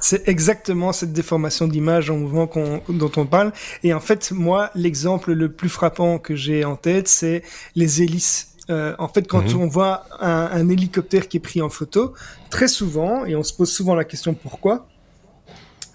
C'est 0.00 0.28
exactement 0.28 0.92
cette 0.92 1.12
déformation 1.12 1.66
d'image 1.66 2.08
en 2.08 2.16
mouvement 2.16 2.48
dont 2.88 3.10
on 3.16 3.26
parle. 3.26 3.52
Et 3.82 3.92
en 3.92 4.00
fait, 4.00 4.30
moi, 4.30 4.70
l'exemple 4.76 5.32
le 5.32 5.50
plus 5.50 5.68
frappant 5.68 6.18
que 6.18 6.36
j'ai 6.36 6.64
en 6.64 6.76
tête, 6.76 7.08
c'est 7.08 7.42
les 7.74 8.02
hélices. 8.02 8.54
Euh, 8.70 8.94
en 8.98 9.08
fait, 9.08 9.26
quand 9.26 9.54
mhm. 9.54 9.60
on 9.60 9.66
voit 9.66 10.04
un, 10.20 10.50
un, 10.52 10.68
hélicoptère 10.68 11.26
qui 11.26 11.38
est 11.38 11.40
pris 11.40 11.62
en 11.62 11.68
photo, 11.68 12.14
très 12.50 12.68
souvent, 12.68 13.24
et 13.24 13.34
on 13.34 13.42
se 13.42 13.52
pose 13.52 13.72
souvent 13.72 13.94
la 13.94 14.04
question 14.04 14.34
pourquoi, 14.34 14.86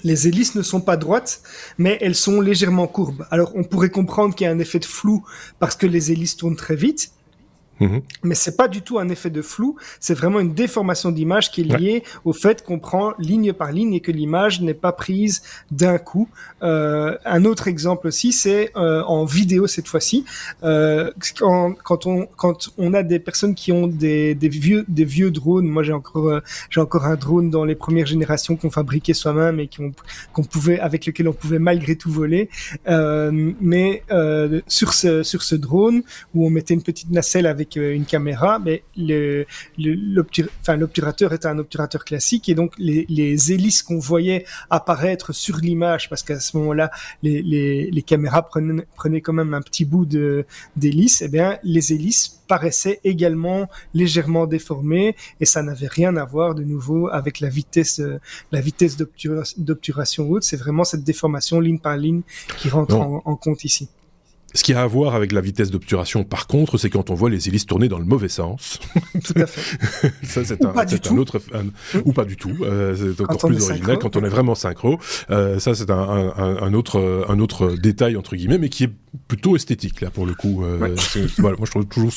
les 0.03 0.27
hélices 0.27 0.55
ne 0.55 0.61
sont 0.61 0.81
pas 0.81 0.97
droites, 0.97 1.41
mais 1.77 1.97
elles 2.01 2.15
sont 2.15 2.41
légèrement 2.41 2.87
courbes. 2.87 3.25
Alors, 3.31 3.51
on 3.55 3.63
pourrait 3.63 3.89
comprendre 3.89 4.35
qu'il 4.35 4.45
y 4.45 4.47
a 4.47 4.51
un 4.51 4.59
effet 4.59 4.79
de 4.79 4.85
flou 4.85 5.23
parce 5.59 5.75
que 5.75 5.87
les 5.87 6.11
hélices 6.11 6.37
tournent 6.37 6.55
très 6.55 6.75
vite, 6.75 7.11
Mhm. 7.83 8.01
Mais 8.23 8.35
c'est 8.35 8.55
pas 8.55 8.67
du 8.67 8.81
tout 8.81 8.97
un 8.99 9.09
effet 9.09 9.29
de 9.29 9.41
flou, 9.41 9.75
c'est 9.99 10.13
vraiment 10.13 10.39
une 10.39 10.53
déformation 10.53 11.11
d'image 11.11 11.51
qui 11.51 11.61
est 11.61 11.77
liée 11.77 12.03
au 12.23 12.33
fait 12.33 12.63
qu'on 12.63 12.79
prend 12.79 13.13
ligne 13.19 13.51
par 13.51 13.71
ligne 13.71 13.93
et 13.93 13.99
que 13.99 14.11
l'image 14.11 14.61
n'est 14.61 14.73
pas 14.73 14.93
prise 14.93 15.41
d'un 15.71 15.97
coup. 15.97 16.29
Euh, 16.61 17.17
un 17.25 17.43
autre 17.45 17.67
exemple 17.67 18.07
aussi, 18.07 18.31
c'est 18.31 18.71
euh, 18.77 19.03
en 19.03 19.25
vidéo 19.25 19.67
cette 19.67 19.87
fois-ci, 19.87 20.23
euh, 20.63 21.11
quand, 21.37 21.73
quand, 21.83 22.05
on 22.05 22.27
quand 22.37 22.69
on 22.77 22.93
a 22.93 23.03
des 23.03 23.19
personnes 23.19 23.55
qui 23.55 23.71
ont 23.71 23.87
des, 23.87 24.33
des 24.35 24.49
vieux 24.49 24.85
des 24.87 25.05
vieux 25.05 25.31
drones. 25.31 25.67
Moi, 25.67 25.83
j'ai 25.83 25.93
encore 25.93 26.41
j'ai 26.69 26.79
encore 26.79 27.05
un 27.05 27.15
drone 27.15 27.49
dans 27.49 27.65
les 27.65 27.75
premières 27.75 28.05
générations 28.05 28.55
qu'on 28.55 28.71
fabriquait 28.71 29.13
soi-même 29.13 29.59
et 29.59 29.69
qu'on 30.33 30.43
pouvait 30.43 30.79
avec 30.79 31.05
lequel 31.05 31.27
on 31.27 31.33
pouvait 31.33 31.59
malgré 31.59 31.95
tout 31.95 32.11
voler. 32.11 32.49
Mais 32.87 34.03
sur 34.67 34.93
ce 34.93 35.23
sur 35.23 35.43
ce 35.43 35.55
drone 35.55 36.03
où 36.33 36.45
on 36.45 36.49
mettait 36.49 36.73
une 36.73 36.83
petite 36.83 37.11
nacelle 37.11 37.45
avec 37.45 37.72
avec 37.77 37.95
une 37.95 38.05
caméra, 38.05 38.59
mais 38.59 38.83
le, 38.97 39.45
l'obturateur 39.77 41.33
était 41.33 41.47
un 41.47 41.59
obturateur 41.59 42.05
classique 42.05 42.49
et 42.49 42.55
donc 42.55 42.73
les, 42.77 43.05
les 43.09 43.51
hélices 43.51 43.83
qu'on 43.83 43.99
voyait 43.99 44.45
apparaître 44.69 45.33
sur 45.33 45.57
l'image, 45.57 46.09
parce 46.09 46.23
qu'à 46.23 46.39
ce 46.39 46.57
moment-là, 46.57 46.91
les, 47.21 47.41
les, 47.41 47.91
les 47.91 48.01
caméras 48.01 48.43
prenaient, 48.43 48.85
prenaient 48.95 49.21
quand 49.21 49.33
même 49.33 49.53
un 49.53 49.61
petit 49.61 49.85
bout 49.85 50.05
de 50.05 50.45
d'hélice, 50.75 51.21
et 51.21 51.25
eh 51.25 51.27
bien 51.29 51.57
les 51.63 51.93
hélices 51.93 52.41
paraissaient 52.47 52.99
également 53.03 53.69
légèrement 53.93 54.47
déformées 54.47 55.15
et 55.39 55.45
ça 55.45 55.63
n'avait 55.63 55.87
rien 55.87 56.15
à 56.17 56.25
voir 56.25 56.55
de 56.55 56.63
nouveau 56.63 57.07
avec 57.07 57.39
la 57.39 57.49
vitesse, 57.49 58.01
la 58.51 58.61
vitesse 58.61 58.97
d'obturation 59.57 60.29
haute. 60.29 60.43
C'est 60.43 60.57
vraiment 60.57 60.83
cette 60.83 61.03
déformation 61.03 61.59
ligne 61.59 61.79
par 61.79 61.97
ligne 61.97 62.21
qui 62.57 62.69
rentre 62.69 62.95
en 62.97 63.35
compte 63.35 63.63
ici. 63.63 63.89
Ce 64.53 64.63
qui 64.63 64.73
a 64.73 64.81
à 64.81 64.87
voir 64.87 65.15
avec 65.15 65.31
la 65.31 65.41
vitesse 65.41 65.71
d'obturation, 65.71 66.23
par 66.23 66.47
contre, 66.47 66.77
c'est 66.77 66.89
quand 66.89 67.09
on 67.09 67.15
voit 67.15 67.29
les 67.29 67.47
hélices 67.47 67.65
tourner 67.65 67.87
dans 67.87 67.99
le 67.99 68.05
mauvais 68.05 68.29
sens. 68.29 68.79
Tout 69.23 69.33
à 69.35 69.45
fait. 69.45 70.11
ça, 70.23 70.43
c'est 70.45 70.63
un, 70.63 70.73
un, 70.75 71.17
autre, 71.17 71.39
ou 72.05 72.13
pas 72.13 72.25
du 72.25 72.37
tout. 72.37 72.55
Euh, 72.61 72.95
c'est 72.95 73.21
encore 73.23 73.49
plus 73.49 73.63
original 73.63 73.97
quand 73.99 74.15
on 74.15 74.23
est 74.23 74.29
vraiment 74.29 74.55
synchro. 74.55 74.99
Euh, 75.29 75.59
ça, 75.59 75.73
c'est 75.75 75.89
un, 75.89 76.33
un, 76.37 76.73
autre, 76.73 77.25
un 77.27 77.39
autre 77.39 77.75
détail 77.75 78.15
entre 78.15 78.35
guillemets, 78.35 78.57
mais 78.57 78.69
qui 78.69 78.85
est 78.85 78.91
plutôt 79.27 79.55
esthétique 79.55 80.01
là 80.01 80.09
pour 80.09 80.25
le 80.25 80.33
coup. 80.33 80.63
Euh, 80.63 80.95
voilà, 81.37 81.57
moi, 81.57 81.65
je 81.65 81.71
trouve 81.71 81.85
toujours, 81.85 82.11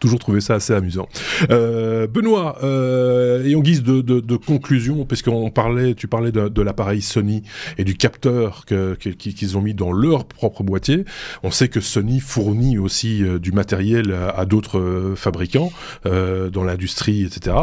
toujours 0.00 0.18
trouvé 0.18 0.40
ça 0.40 0.54
assez 0.54 0.72
amusant. 0.72 1.08
Euh, 1.50 2.06
Benoît, 2.06 2.58
euh, 2.62 3.44
et 3.44 3.54
en 3.54 3.60
guise 3.60 3.82
de, 3.82 4.00
de, 4.00 4.20
de 4.20 4.36
conclusion, 4.36 5.04
puisqu'on 5.04 5.50
parlait, 5.50 5.94
tu 5.94 6.08
parlais 6.08 6.32
de, 6.32 6.48
de 6.48 6.62
l'appareil 6.62 7.02
Sony 7.02 7.42
et 7.78 7.84
du 7.84 7.94
capteur 7.94 8.64
qu'ils 8.66 9.58
ont 9.58 9.60
mis 9.60 9.74
dans 9.74 9.92
leur 9.92 10.24
propre 10.24 10.62
boîtier. 10.62 11.04
On 11.42 11.50
sait 11.50 11.61
que 11.68 11.80
Sony 11.80 12.20
fournit 12.20 12.78
aussi 12.78 13.22
euh, 13.22 13.38
du 13.38 13.52
matériel 13.52 14.12
à, 14.12 14.44
d'autres 14.44 14.78
euh, 14.78 15.16
fabricants 15.16 15.72
euh, 16.06 16.50
dans 16.50 16.64
l'industrie, 16.64 17.24
etc. 17.24 17.56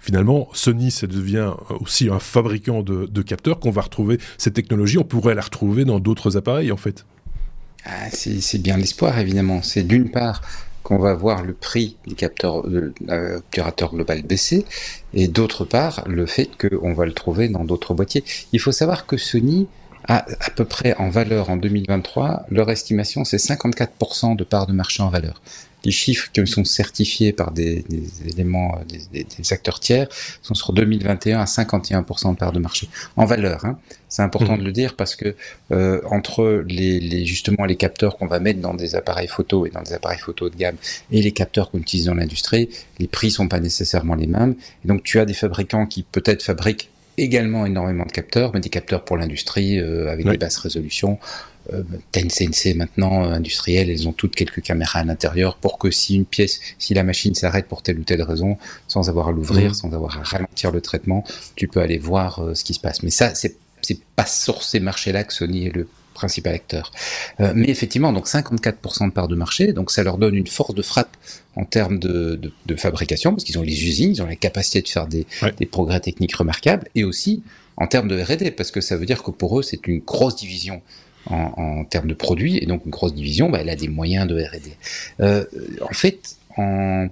finalement, 0.00 0.48
Sony, 0.52 0.90
ça 0.90 1.06
devient 1.06 1.52
aussi 1.80 2.08
un 2.08 2.18
fabricant 2.18 2.82
de, 2.82 3.22
capteurs 3.22 3.60
qu'on 3.60 3.70
va 3.70 3.82
retrouver. 3.82 4.18
Cette 4.38 4.54
technologie, 4.54 4.98
on 4.98 5.04
pourrait 5.04 5.34
la 5.34 5.42
retrouver 5.42 5.84
dans 5.84 6.00
d'autres 6.00 6.36
appareils, 6.36 6.72
en 6.72 6.76
fait. 6.76 7.04
Ah, 7.84 8.10
c'est 8.10 8.62
bien 8.62 8.76
l'espoir, 8.76 9.18
évidemment. 9.18 9.62
C'est 9.62 9.82
d'une 9.82 10.10
part 10.10 10.42
qu'on 10.82 10.98
va 10.98 11.14
voir 11.14 11.42
le 11.44 11.52
prix 11.52 11.96
du 12.06 12.14
capteur 12.14 12.66
de 12.66 12.92
l'obturateur 13.06 13.94
global 13.94 14.22
baisser, 14.22 14.64
et 15.14 15.28
d'autre 15.28 15.64
part, 15.64 16.02
le 16.06 16.26
fait 16.26 16.50
qu'on 16.58 16.92
va 16.92 17.06
le 17.06 17.12
trouver 17.12 17.48
dans 17.48 17.64
d'autres 17.64 17.94
boîtiers. 17.94 18.24
Il 18.52 18.60
faut 18.60 18.72
savoir 18.72 19.06
que 19.06 19.16
Sony 19.16 19.68
à, 20.08 20.26
à 20.40 20.50
peu 20.50 20.64
près 20.64 20.94
en 20.96 21.08
valeur 21.08 21.50
en 21.50 21.56
2023, 21.56 22.46
leur 22.50 22.70
estimation 22.70 23.24
c'est 23.24 23.36
54% 23.36 24.36
de 24.36 24.44
part 24.44 24.66
de 24.66 24.72
marché 24.72 25.02
en 25.02 25.08
valeur. 25.08 25.40
Les 25.84 25.90
chiffres 25.90 26.30
qui 26.32 26.46
sont 26.46 26.64
certifiés 26.64 27.32
par 27.32 27.50
des, 27.50 27.84
des 27.88 28.28
éléments, 28.28 28.78
des, 28.88 29.24
des, 29.24 29.52
acteurs 29.52 29.80
tiers, 29.80 30.06
sont 30.40 30.54
sur 30.54 30.72
2021 30.72 31.40
à 31.40 31.44
51% 31.44 32.34
de 32.34 32.36
part 32.36 32.52
de 32.52 32.60
marché 32.60 32.88
en 33.16 33.24
valeur. 33.24 33.64
Hein. 33.64 33.78
C'est 34.08 34.22
important 34.22 34.54
mmh. 34.54 34.60
de 34.60 34.64
le 34.64 34.72
dire 34.72 34.94
parce 34.94 35.16
que 35.16 35.34
euh, 35.72 36.00
entre 36.08 36.64
les, 36.68 37.00
les, 37.00 37.26
justement 37.26 37.64
les 37.64 37.74
capteurs 37.74 38.16
qu'on 38.16 38.26
va 38.26 38.38
mettre 38.38 38.60
dans 38.60 38.74
des 38.74 38.94
appareils 38.94 39.26
photo 39.26 39.66
et 39.66 39.70
dans 39.70 39.82
des 39.82 39.92
appareils 39.92 40.20
photo 40.20 40.50
de 40.50 40.56
gamme 40.56 40.76
et 41.10 41.20
les 41.20 41.32
capteurs 41.32 41.70
qu'on 41.70 41.78
utilise 41.78 42.06
dans 42.06 42.14
l'industrie, 42.14 42.68
les 43.00 43.08
prix 43.08 43.32
sont 43.32 43.48
pas 43.48 43.58
nécessairement 43.58 44.14
les 44.14 44.28
mêmes. 44.28 44.54
Et 44.84 44.88
donc 44.88 45.02
tu 45.02 45.18
as 45.18 45.24
des 45.24 45.34
fabricants 45.34 45.86
qui 45.86 46.04
peut-être 46.04 46.44
fabriquent 46.44 46.91
également 47.18 47.66
énormément 47.66 48.04
de 48.04 48.12
capteurs, 48.12 48.52
mais 48.54 48.60
des 48.60 48.68
capteurs 48.68 49.04
pour 49.04 49.16
l'industrie 49.16 49.78
euh, 49.78 50.10
avec 50.10 50.26
des 50.26 50.38
basses 50.38 50.58
résolutions. 50.58 51.18
Euh, 51.72 51.84
CNC 52.12 52.74
maintenant, 52.74 53.24
euh, 53.24 53.34
industrielles, 53.34 53.88
elles 53.88 54.08
ont 54.08 54.12
toutes 54.12 54.34
quelques 54.34 54.62
caméras 54.62 55.00
à 55.00 55.04
l'intérieur 55.04 55.56
pour 55.56 55.78
que 55.78 55.90
si 55.90 56.16
une 56.16 56.24
pièce, 56.24 56.60
si 56.78 56.92
la 56.92 57.04
machine 57.04 57.34
s'arrête 57.34 57.66
pour 57.66 57.82
telle 57.82 58.00
ou 58.00 58.02
telle 58.02 58.22
raison, 58.22 58.58
sans 58.88 59.08
avoir 59.08 59.28
à 59.28 59.32
l'ouvrir, 59.32 59.68
mhm. 59.68 59.74
sans 59.74 59.94
avoir 59.94 60.18
à 60.18 60.22
ralentir 60.22 60.72
le 60.72 60.80
traitement, 60.80 61.24
tu 61.54 61.68
peux 61.68 61.80
aller 61.80 61.98
voir 61.98 62.42
ce 62.54 62.64
qui 62.64 62.74
se 62.74 62.80
passe. 62.80 63.02
Mais 63.02 63.10
ça, 63.10 63.34
c'est 63.34 63.56
c'est 63.82 63.98
pas 64.16 64.26
sur 64.26 64.62
ces 64.62 64.80
marchés-là 64.80 65.24
que 65.24 65.32
Sony 65.32 65.66
est 65.66 65.74
le 65.74 65.88
principal 66.12 66.54
acteur. 66.54 66.92
Euh, 67.40 67.52
mais 67.54 67.68
effectivement, 67.68 68.12
donc 68.12 68.26
54% 68.26 69.08
de 69.08 69.12
part 69.12 69.28
de 69.28 69.34
marché, 69.34 69.72
donc 69.72 69.90
ça 69.90 70.02
leur 70.02 70.18
donne 70.18 70.34
une 70.34 70.46
force 70.46 70.74
de 70.74 70.82
frappe 70.82 71.16
en 71.56 71.64
termes 71.64 71.98
de, 71.98 72.36
de, 72.36 72.52
de 72.66 72.76
fabrication, 72.76 73.32
parce 73.32 73.44
qu'ils 73.44 73.58
ont 73.58 73.62
les 73.62 73.84
usines, 73.84 74.12
ils 74.12 74.22
ont 74.22 74.26
la 74.26 74.36
capacité 74.36 74.82
de 74.82 74.88
faire 74.88 75.06
des, 75.06 75.26
des 75.58 75.66
progrès 75.66 76.00
techniques 76.00 76.34
remarquables, 76.34 76.88
et 76.94 77.04
aussi 77.04 77.42
en 77.76 77.86
termes 77.86 78.08
de 78.08 78.20
R&D, 78.20 78.50
parce 78.52 78.70
que 78.70 78.80
ça 78.80 78.96
veut 78.96 79.06
dire 79.06 79.22
que 79.22 79.30
pour 79.30 79.58
eux, 79.58 79.62
c'est 79.62 79.86
une 79.86 80.00
grosse 80.00 80.36
division 80.36 80.82
en, 81.26 81.52
en, 81.56 81.84
termes 81.84 82.08
de 82.08 82.14
produits, 82.14 82.58
et 82.58 82.66
donc 82.66 82.82
une 82.84 82.90
grosse 82.90 83.14
division, 83.14 83.50
bah, 83.50 83.58
elle 83.60 83.70
a 83.70 83.76
des 83.76 83.88
moyens 83.88 84.26
de 84.26 84.34
R&D. 84.34 84.72
Euh, 85.20 85.44
en 85.80 85.94
fait, 85.94 86.36
en, 86.56 87.08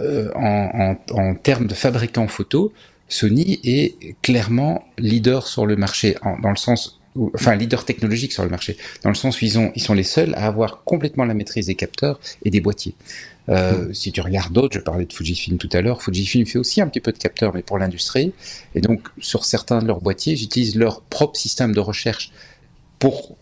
euh, 0.00 0.30
en, 0.34 0.96
en, 1.10 1.18
en, 1.18 1.34
termes 1.34 1.66
de 1.66 1.74
fabricants 1.74 2.28
photo, 2.28 2.72
Sony 3.08 3.60
est 3.62 4.16
clairement 4.22 4.84
leader 4.98 5.46
sur 5.46 5.66
le 5.66 5.76
marché, 5.76 6.16
dans 6.42 6.50
le 6.50 6.56
sens 6.56 7.00
enfin 7.34 7.54
leader 7.56 7.84
technologique 7.84 8.32
sur 8.32 8.42
le 8.42 8.48
marché, 8.48 8.76
dans 9.02 9.10
le 9.10 9.14
sens 9.14 9.40
où 9.40 9.44
ils, 9.44 9.58
ont, 9.58 9.72
ils 9.74 9.82
sont 9.82 9.94
les 9.94 10.02
seuls 10.02 10.34
à 10.34 10.46
avoir 10.46 10.82
complètement 10.84 11.24
la 11.24 11.34
maîtrise 11.34 11.66
des 11.66 11.74
capteurs 11.74 12.18
et 12.44 12.50
des 12.50 12.60
boîtiers. 12.60 12.94
Euh, 13.48 13.88
hmm. 13.88 13.94
Si 13.94 14.12
tu 14.12 14.20
regardes 14.20 14.52
d'autres, 14.52 14.74
je 14.74 14.80
parlais 14.80 15.04
de 15.04 15.12
Fujifilm 15.12 15.58
tout 15.58 15.68
à 15.72 15.80
l'heure, 15.80 16.02
Fujifilm 16.02 16.46
fait 16.46 16.58
aussi 16.58 16.80
un 16.80 16.88
petit 16.88 17.00
peu 17.00 17.12
de 17.12 17.18
capteurs, 17.18 17.52
mais 17.54 17.62
pour 17.62 17.78
l'industrie. 17.78 18.32
Et 18.74 18.80
donc, 18.80 19.08
sur 19.18 19.44
certains 19.44 19.80
de 19.80 19.86
leurs 19.86 20.00
boîtiers, 20.00 20.36
j'utilise 20.36 20.76
leur 20.76 21.00
propre 21.02 21.38
système 21.38 21.74
de 21.74 21.80
recherche 21.80 22.30
pour 23.02 23.36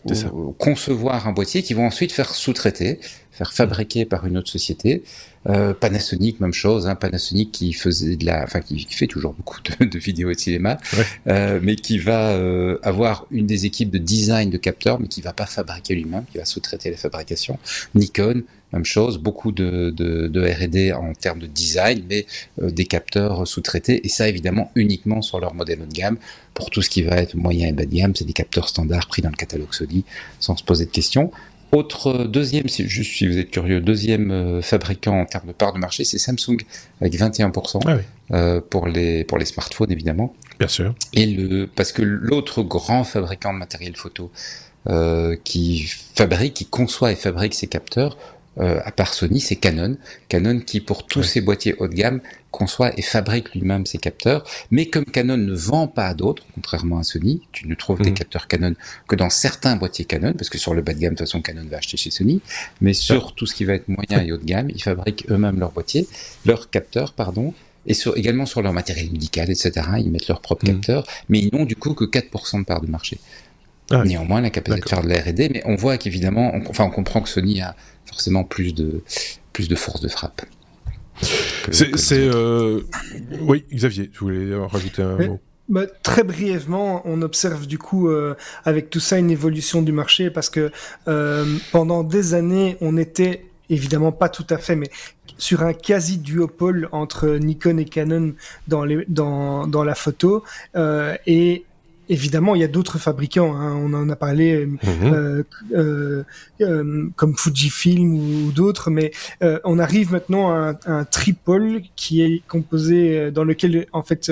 concevoir 0.57 1.27
un 1.27 1.33
boîtier 1.33 1.61
qui 1.61 1.75
vont 1.75 1.85
ensuite 1.85 2.11
faire 2.11 2.33
sous-traiter, 2.33 2.99
faire 3.31 3.53
fabriquer 3.53 4.05
par 4.05 4.25
une 4.25 4.35
autre 4.39 4.49
société. 4.49 5.03
Euh, 5.47 5.75
Panasonic, 5.75 6.39
même 6.39 6.51
chose. 6.51 6.87
Hein, 6.87 6.95
Panasonic 6.95 7.51
qui 7.51 7.71
faisait 7.73 8.15
de 8.15 8.25
la, 8.25 8.43
enfin 8.43 8.61
qui, 8.61 8.87
fait 8.89 9.05
toujours 9.05 9.33
beaucoup 9.33 9.59
de, 9.61 9.85
de 9.85 9.99
vidéos 9.99 10.31
et 10.31 10.33
de 10.33 10.39
cinéma, 10.39 10.77
euh, 11.27 11.59
mais 11.61 11.75
qui 11.75 11.99
va 11.99 12.31
euh, 12.31 12.79
avoir 12.81 13.27
une 13.29 13.45
des 13.45 13.67
équipes 13.67 13.91
de 13.91 13.99
design 13.99 14.49
de 14.49 14.57
capteurs, 14.57 14.99
mais 14.99 15.07
qui 15.07 15.21
va 15.21 15.31
pas 15.31 15.45
fabriquer 15.45 15.93
lui-même, 15.93 16.25
qui 16.31 16.39
va 16.39 16.45
sous-traiter 16.45 16.89
la 16.89 16.97
fabrication. 16.97 17.59
Nikon, 17.93 18.41
même 18.73 18.85
chose, 18.85 19.17
beaucoup 19.17 19.51
de, 19.51 19.89
de, 19.89 20.27
de 20.27 20.41
R&D 20.41 20.93
en 20.93 21.13
termes 21.13 21.39
de 21.39 21.47
design, 21.47 22.03
mais 22.09 22.25
euh, 22.61 22.71
des 22.71 22.85
capteurs 22.85 23.47
sous-traités, 23.47 24.05
et 24.05 24.09
ça 24.09 24.27
évidemment 24.27 24.71
uniquement 24.75 25.21
sur 25.21 25.39
leur 25.39 25.53
modèle 25.53 25.81
haut 25.81 25.85
de 25.85 25.93
gamme. 25.93 26.17
Pour 26.53 26.69
tout 26.69 26.81
ce 26.81 26.89
qui 26.89 27.03
va 27.03 27.17
être 27.17 27.35
moyen 27.35 27.67
et 27.67 27.71
bas 27.71 27.85
de 27.85 27.93
gamme, 27.93 28.15
c'est 28.15 28.25
des 28.25 28.33
capteurs 28.33 28.69
standards 28.69 29.07
pris 29.07 29.21
dans 29.21 29.29
le 29.29 29.35
catalogue 29.35 29.73
Sony, 29.73 30.05
sans 30.39 30.55
se 30.55 30.63
poser 30.63 30.85
de 30.85 30.91
questions. 30.91 31.31
Autre 31.71 32.07
euh, 32.07 32.27
deuxième, 32.27 32.67
si, 32.67 32.87
juste 32.87 33.15
si 33.15 33.27
vous 33.27 33.37
êtes 33.37 33.49
curieux, 33.49 33.79
deuxième 33.79 34.31
euh, 34.31 34.61
fabricant 34.61 35.19
en 35.21 35.25
termes 35.25 35.47
de 35.47 35.53
part 35.53 35.71
de 35.71 35.79
marché, 35.79 36.03
c'est 36.03 36.17
Samsung 36.17 36.57
avec 36.99 37.13
21% 37.13 37.79
ah 37.85 37.97
euh, 38.33 38.61
pour 38.61 38.87
les 38.87 39.23
pour 39.23 39.37
les 39.37 39.45
smartphones 39.45 39.91
évidemment. 39.91 40.33
Bien 40.59 40.67
sûr. 40.67 40.93
Et 41.13 41.25
le 41.25 41.67
parce 41.67 41.93
que 41.93 42.01
l'autre 42.01 42.61
grand 42.61 43.03
fabricant 43.05 43.53
de 43.53 43.57
matériel 43.57 43.95
photo 43.95 44.31
euh, 44.89 45.37
qui 45.43 45.85
fabrique, 46.15 46.55
qui 46.55 46.65
conçoit 46.65 47.11
et 47.11 47.15
fabrique 47.15 47.53
ces 47.53 47.67
capteurs, 47.67 48.17
euh, 48.59 48.81
à 48.83 48.91
part 48.91 49.13
Sony, 49.13 49.39
c'est 49.39 49.55
Canon. 49.55 49.97
Canon 50.27 50.59
qui, 50.59 50.81
pour 50.81 51.05
tous 51.05 51.23
ses 51.23 51.41
boîtiers 51.41 51.75
haut 51.79 51.87
de 51.87 51.93
gamme, 51.93 52.19
conçoit 52.51 52.97
et 52.97 53.01
fabrique 53.01 53.53
lui-même 53.55 53.85
ses 53.85 53.97
capteurs. 53.97 54.43
Mais 54.71 54.87
comme 54.87 55.05
Canon 55.05 55.37
ne 55.37 55.53
vend 55.53 55.87
pas 55.87 56.07
à 56.07 56.13
d'autres, 56.13 56.43
contrairement 56.53 56.99
à 56.99 57.03
Sony, 57.03 57.41
tu 57.53 57.67
ne 57.67 57.75
trouves 57.75 58.01
des 58.01 58.09
mhm. 58.09 58.17
capteurs 58.17 58.47
Canon 58.47 58.75
que 59.07 59.15
dans 59.15 59.29
certains 59.29 59.77
boîtiers 59.77 60.05
Canon, 60.05 60.33
parce 60.33 60.49
que 60.49 60.57
sur 60.57 60.73
le 60.73 60.81
bas 60.81 60.93
de 60.93 60.99
gamme, 60.99 61.13
de 61.13 61.17
toute 61.19 61.27
façon, 61.27 61.41
Canon 61.41 61.65
va 61.69 61.77
acheter 61.77 61.97
chez 61.97 62.11
Sony. 62.11 62.41
Mais 62.81 62.93
sur 62.93 63.33
tout 63.33 63.45
ce 63.45 63.55
qui 63.55 63.63
va 63.63 63.73
être 63.73 63.87
moyen 63.87 64.21
et 64.21 64.31
haut 64.31 64.37
de 64.37 64.45
gamme, 64.45 64.69
ils 64.69 64.83
fabriquent 64.83 65.25
eux-mêmes 65.29 65.59
leurs 65.59 65.71
boîtiers, 65.71 66.07
leurs 66.45 66.69
capteurs, 66.69 67.13
pardon, 67.13 67.53
et 67.87 67.93
sur, 67.93 68.15
également 68.17 68.45
sur 68.45 68.61
leur 68.61 68.73
matériel 68.73 69.11
médical, 69.11 69.49
etc. 69.49 69.71
Ils 69.97 70.11
mettent 70.11 70.27
leurs 70.27 70.41
propres 70.41 70.65
mhm. 70.67 70.75
capteurs, 70.75 71.07
mais 71.29 71.39
ils 71.39 71.49
n'ont 71.53 71.65
du 71.65 71.75
coup 71.75 71.93
que 71.93 72.05
4% 72.05 72.59
de 72.59 72.65
part 72.65 72.81
de 72.81 72.87
marché. 72.87 73.17
Ah 73.91 74.03
Néanmoins, 74.03 74.41
la 74.41 74.49
capacité 74.49 74.83
de 74.83 74.89
faire 74.89 75.03
de 75.03 75.09
la 75.09 75.21
R&D, 75.21 75.49
mais 75.53 75.61
on 75.65 75.75
voit 75.75 75.97
qu'évidemment, 75.97 76.53
enfin, 76.69 76.85
on 76.85 76.89
comprend 76.89 77.21
que 77.21 77.29
Sony 77.29 77.61
a 77.61 77.75
forcément 78.05 78.43
plus 78.43 78.73
de, 78.73 79.03
plus 79.53 79.67
de 79.67 79.75
force 79.75 80.01
de 80.01 80.07
frappe. 80.07 80.41
C'est, 81.71 81.91
euh... 82.11 82.81
oui, 83.41 83.65
Xavier, 83.71 84.09
tu 84.09 84.19
voulais 84.19 84.55
rajouter 84.55 85.03
un 85.03 85.17
mot? 85.17 85.39
Bah, 85.69 85.85
très 86.03 86.23
brièvement, 86.23 87.01
on 87.05 87.21
observe 87.21 87.65
du 87.65 87.77
coup 87.77 88.09
euh, 88.09 88.35
avec 88.65 88.89
tout 88.89 88.99
ça 88.99 89.17
une 89.17 89.31
évolution 89.31 89.81
du 89.81 89.93
marché 89.93 90.29
parce 90.29 90.49
que 90.49 90.69
euh, 91.07 91.45
pendant 91.71 92.03
des 92.03 92.33
années, 92.33 92.75
on 92.81 92.97
était 92.97 93.45
évidemment 93.69 94.11
pas 94.11 94.27
tout 94.27 94.45
à 94.49 94.57
fait, 94.57 94.75
mais 94.75 94.89
sur 95.37 95.63
un 95.63 95.73
quasi 95.73 96.17
duopole 96.17 96.89
entre 96.91 97.29
Nikon 97.29 97.77
et 97.77 97.85
Canon 97.85 98.33
dans, 98.67 98.83
les, 98.83 99.05
dans, 99.07 99.65
dans 99.65 99.83
la 99.85 99.95
photo. 99.95 100.43
Euh, 100.75 101.15
et 101.25 101.63
évidemment, 102.11 102.55
il 102.55 102.61
y 102.61 102.63
a 102.63 102.67
d'autres 102.67 102.99
fabricants. 102.99 103.55
Hein, 103.55 103.73
on 103.77 103.93
en 103.93 104.09
a 104.09 104.15
parlé, 104.15 104.65
mhm. 104.65 104.79
euh, 105.05 105.43
euh, 105.73 106.23
euh, 106.59 107.09
comme 107.15 107.35
Fujifilm 107.37 108.13
ou, 108.13 108.51
d'autres, 108.51 108.91
mais 108.91 109.11
euh, 109.43 109.59
on 109.63 109.79
arrive 109.79 110.11
maintenant 110.11 110.51
à 110.51 110.55
un, 110.55 110.79
un, 110.85 111.05
tripole 111.05 111.81
qui 111.95 112.21
est 112.21 112.41
composé 112.47 113.17
euh, 113.17 113.31
dans 113.31 113.45
lequel 113.45 113.87
en 113.93 114.03
fait 114.03 114.31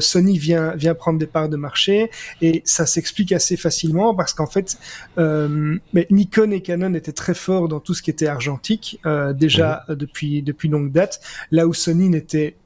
Sony 0.00 0.38
vient 0.38 0.74
vient 0.74 0.94
prendre 0.94 1.18
des 1.18 1.26
parts 1.26 1.48
de 1.48 1.56
marché 1.56 2.10
et 2.40 2.62
ça 2.64 2.86
s'explique 2.86 3.30
assez 3.32 3.56
facilement 3.56 4.14
parce 4.14 4.34
qu'en 4.34 4.46
fait, 4.46 4.76
mais 5.16 6.06
Nikon 6.10 6.50
et 6.50 6.60
Canon 6.60 6.94
étaient 6.94 7.12
très 7.12 7.34
forts 7.34 7.68
dans 7.68 7.80
tout 7.80 7.94
ce 7.94 8.02
qui 8.02 8.10
était 8.10 8.26
argentique 8.26 9.00
déjà 9.34 9.84
mhm. 9.88 9.94
depuis 9.94 10.42
depuis 10.42 10.68
longue 10.68 10.90
date, 10.90 11.20
là 11.52 11.66
où 11.68 11.74
Sony 11.74 12.08
n'était 12.08 12.56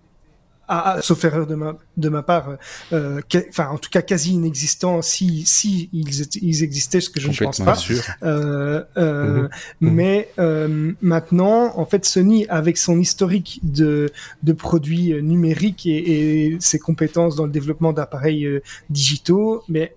ah, 0.68 0.98
sauf 1.00 1.24
erreur 1.24 1.46
de 1.46 1.54
ma, 1.54 1.76
de 1.96 2.08
ma 2.08 2.22
part, 2.22 2.56
euh, 2.92 3.20
enfin 3.48 3.68
en 3.68 3.78
tout 3.78 3.90
cas 3.90 4.02
quasi 4.02 4.32
inexistant 4.32 5.00
si, 5.02 5.44
si 5.46 5.88
ils, 5.92 6.08
ils 6.42 6.62
existaient, 6.62 7.00
ce 7.00 7.10
que 7.10 7.20
je 7.20 7.28
ne 7.28 7.34
pense 7.34 7.60
pas. 7.60 7.76
Euh, 8.22 8.82
euh, 8.96 9.42
mhm. 9.42 9.48
Mais 9.80 10.28
euh, 10.38 10.92
maintenant, 11.00 11.72
en 11.78 11.86
fait, 11.86 12.04
Sony, 12.04 12.46
avec 12.48 12.78
son 12.78 12.98
historique 12.98 13.60
de, 13.62 14.10
de 14.42 14.52
produits 14.52 15.22
numériques 15.22 15.86
et, 15.86 16.46
et 16.46 16.56
ses 16.60 16.78
compétences 16.78 17.36
dans 17.36 17.44
le 17.44 17.52
développement 17.52 17.92
d'appareils 17.92 18.44
euh, 18.44 18.62
digitaux, 18.90 19.62
mais 19.68 19.94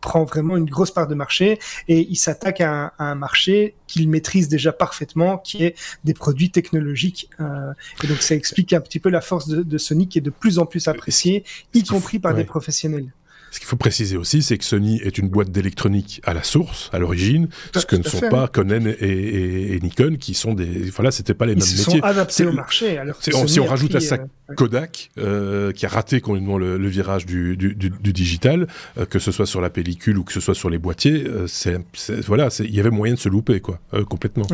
prend 0.00 0.24
vraiment 0.24 0.56
une 0.56 0.66
grosse 0.68 0.90
part 0.90 1.06
de 1.06 1.14
marché 1.14 1.58
et 1.88 2.06
il 2.08 2.16
s'attaque 2.16 2.60
à, 2.60 2.92
un 2.98 3.14
marché 3.14 3.74
qu'il 3.86 4.08
maîtrise 4.08 4.48
déjà 4.48 4.72
parfaitement, 4.72 5.38
qui 5.38 5.64
est 5.64 5.74
des 6.04 6.14
produits 6.14 6.50
technologiques. 6.50 7.30
Euh, 7.40 7.72
et 8.02 8.06
donc 8.06 8.18
ça 8.18 8.34
explique 8.34 8.72
un 8.72 8.80
petit 8.80 9.00
peu 9.00 9.08
la 9.08 9.20
force 9.20 9.48
de, 9.48 9.62
de 9.62 9.78
Sony 9.78 10.08
qui 10.08 10.18
est 10.18 10.22
de 10.22 10.30
plus 10.30 10.58
en 10.58 10.66
plus 10.66 10.88
appréciée, 10.88 11.44
y 11.74 11.82
compris 11.82 12.18
par 12.18 12.34
des 12.34 12.44
professionnels. 12.44 13.12
Ce 13.50 13.58
qu'il 13.58 13.66
faut 13.66 13.76
préciser 13.76 14.16
aussi, 14.16 14.42
c'est 14.42 14.58
que 14.58 14.64
Sony 14.64 15.00
est 15.02 15.18
une 15.18 15.28
boîte 15.28 15.50
d'électronique 15.50 16.20
à 16.24 16.34
la 16.34 16.42
source, 16.42 16.90
à 16.92 16.98
l'origine, 16.98 17.48
ce 17.74 17.86
que 17.86 17.96
ne 17.96 18.02
sont 18.02 18.20
pas 18.28 18.48
Canon 18.48 18.94
et, 19.00 19.78
Nikon, 19.82 20.16
qui 20.18 20.34
sont 20.34 20.54
des. 20.54 20.90
Voilà, 20.90 21.10
c'était 21.10 21.34
pas 21.34 21.46
les 21.46 21.54
mêmes 21.54 21.64
métiers. 21.64 21.94
Ils 21.94 21.98
sont 21.98 22.02
adaptés 22.02 22.46
au 22.46 22.52
marché. 22.52 22.98
Alors 22.98 23.16
si 23.22 23.60
on 23.60 23.66
rajoute 23.66 23.94
à 23.94 24.00
ça 24.00 24.16
euh, 24.16 24.54
Kodak, 24.54 25.10
euh, 25.18 25.72
qui 25.72 25.86
a 25.86 25.88
raté 25.88 26.20
complètement 26.20 26.58
le, 26.58 26.88
virage 26.88 27.26
du, 27.26 27.56
digital, 27.56 28.66
euh, 28.98 29.06
que 29.06 29.18
ce 29.18 29.32
soit 29.32 29.46
sur 29.46 29.60
la 29.60 29.70
pellicule 29.70 30.18
ou 30.18 30.24
que 30.24 30.32
ce 30.32 30.40
soit 30.40 30.54
sur 30.54 30.70
les 30.70 30.78
boîtiers, 30.78 31.24
c'est 31.46 31.78
voilà, 32.26 32.48
il 32.60 32.74
y 32.74 32.80
avait 32.80 32.90
moyen 32.90 33.14
de 33.14 33.18
se 33.18 33.28
louper, 33.28 33.60
quoi, 33.60 33.80
complètement. 34.08 34.46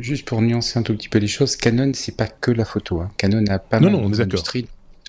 Juste 0.00 0.26
pour 0.26 0.40
nuancer 0.42 0.78
un 0.78 0.82
tout 0.82 0.94
petit 0.94 1.08
peu 1.08 1.18
les 1.18 1.26
choses, 1.26 1.56
Canon, 1.56 1.92
c'est 1.94 2.16
pas 2.16 2.26
que 2.26 2.50
la 2.50 2.64
photo. 2.64 3.00
Hein. 3.00 3.10
Canon 3.16 3.44
a 3.48 3.58
pas 3.58 3.80
mal 3.80 4.10
d'industries 4.10 4.66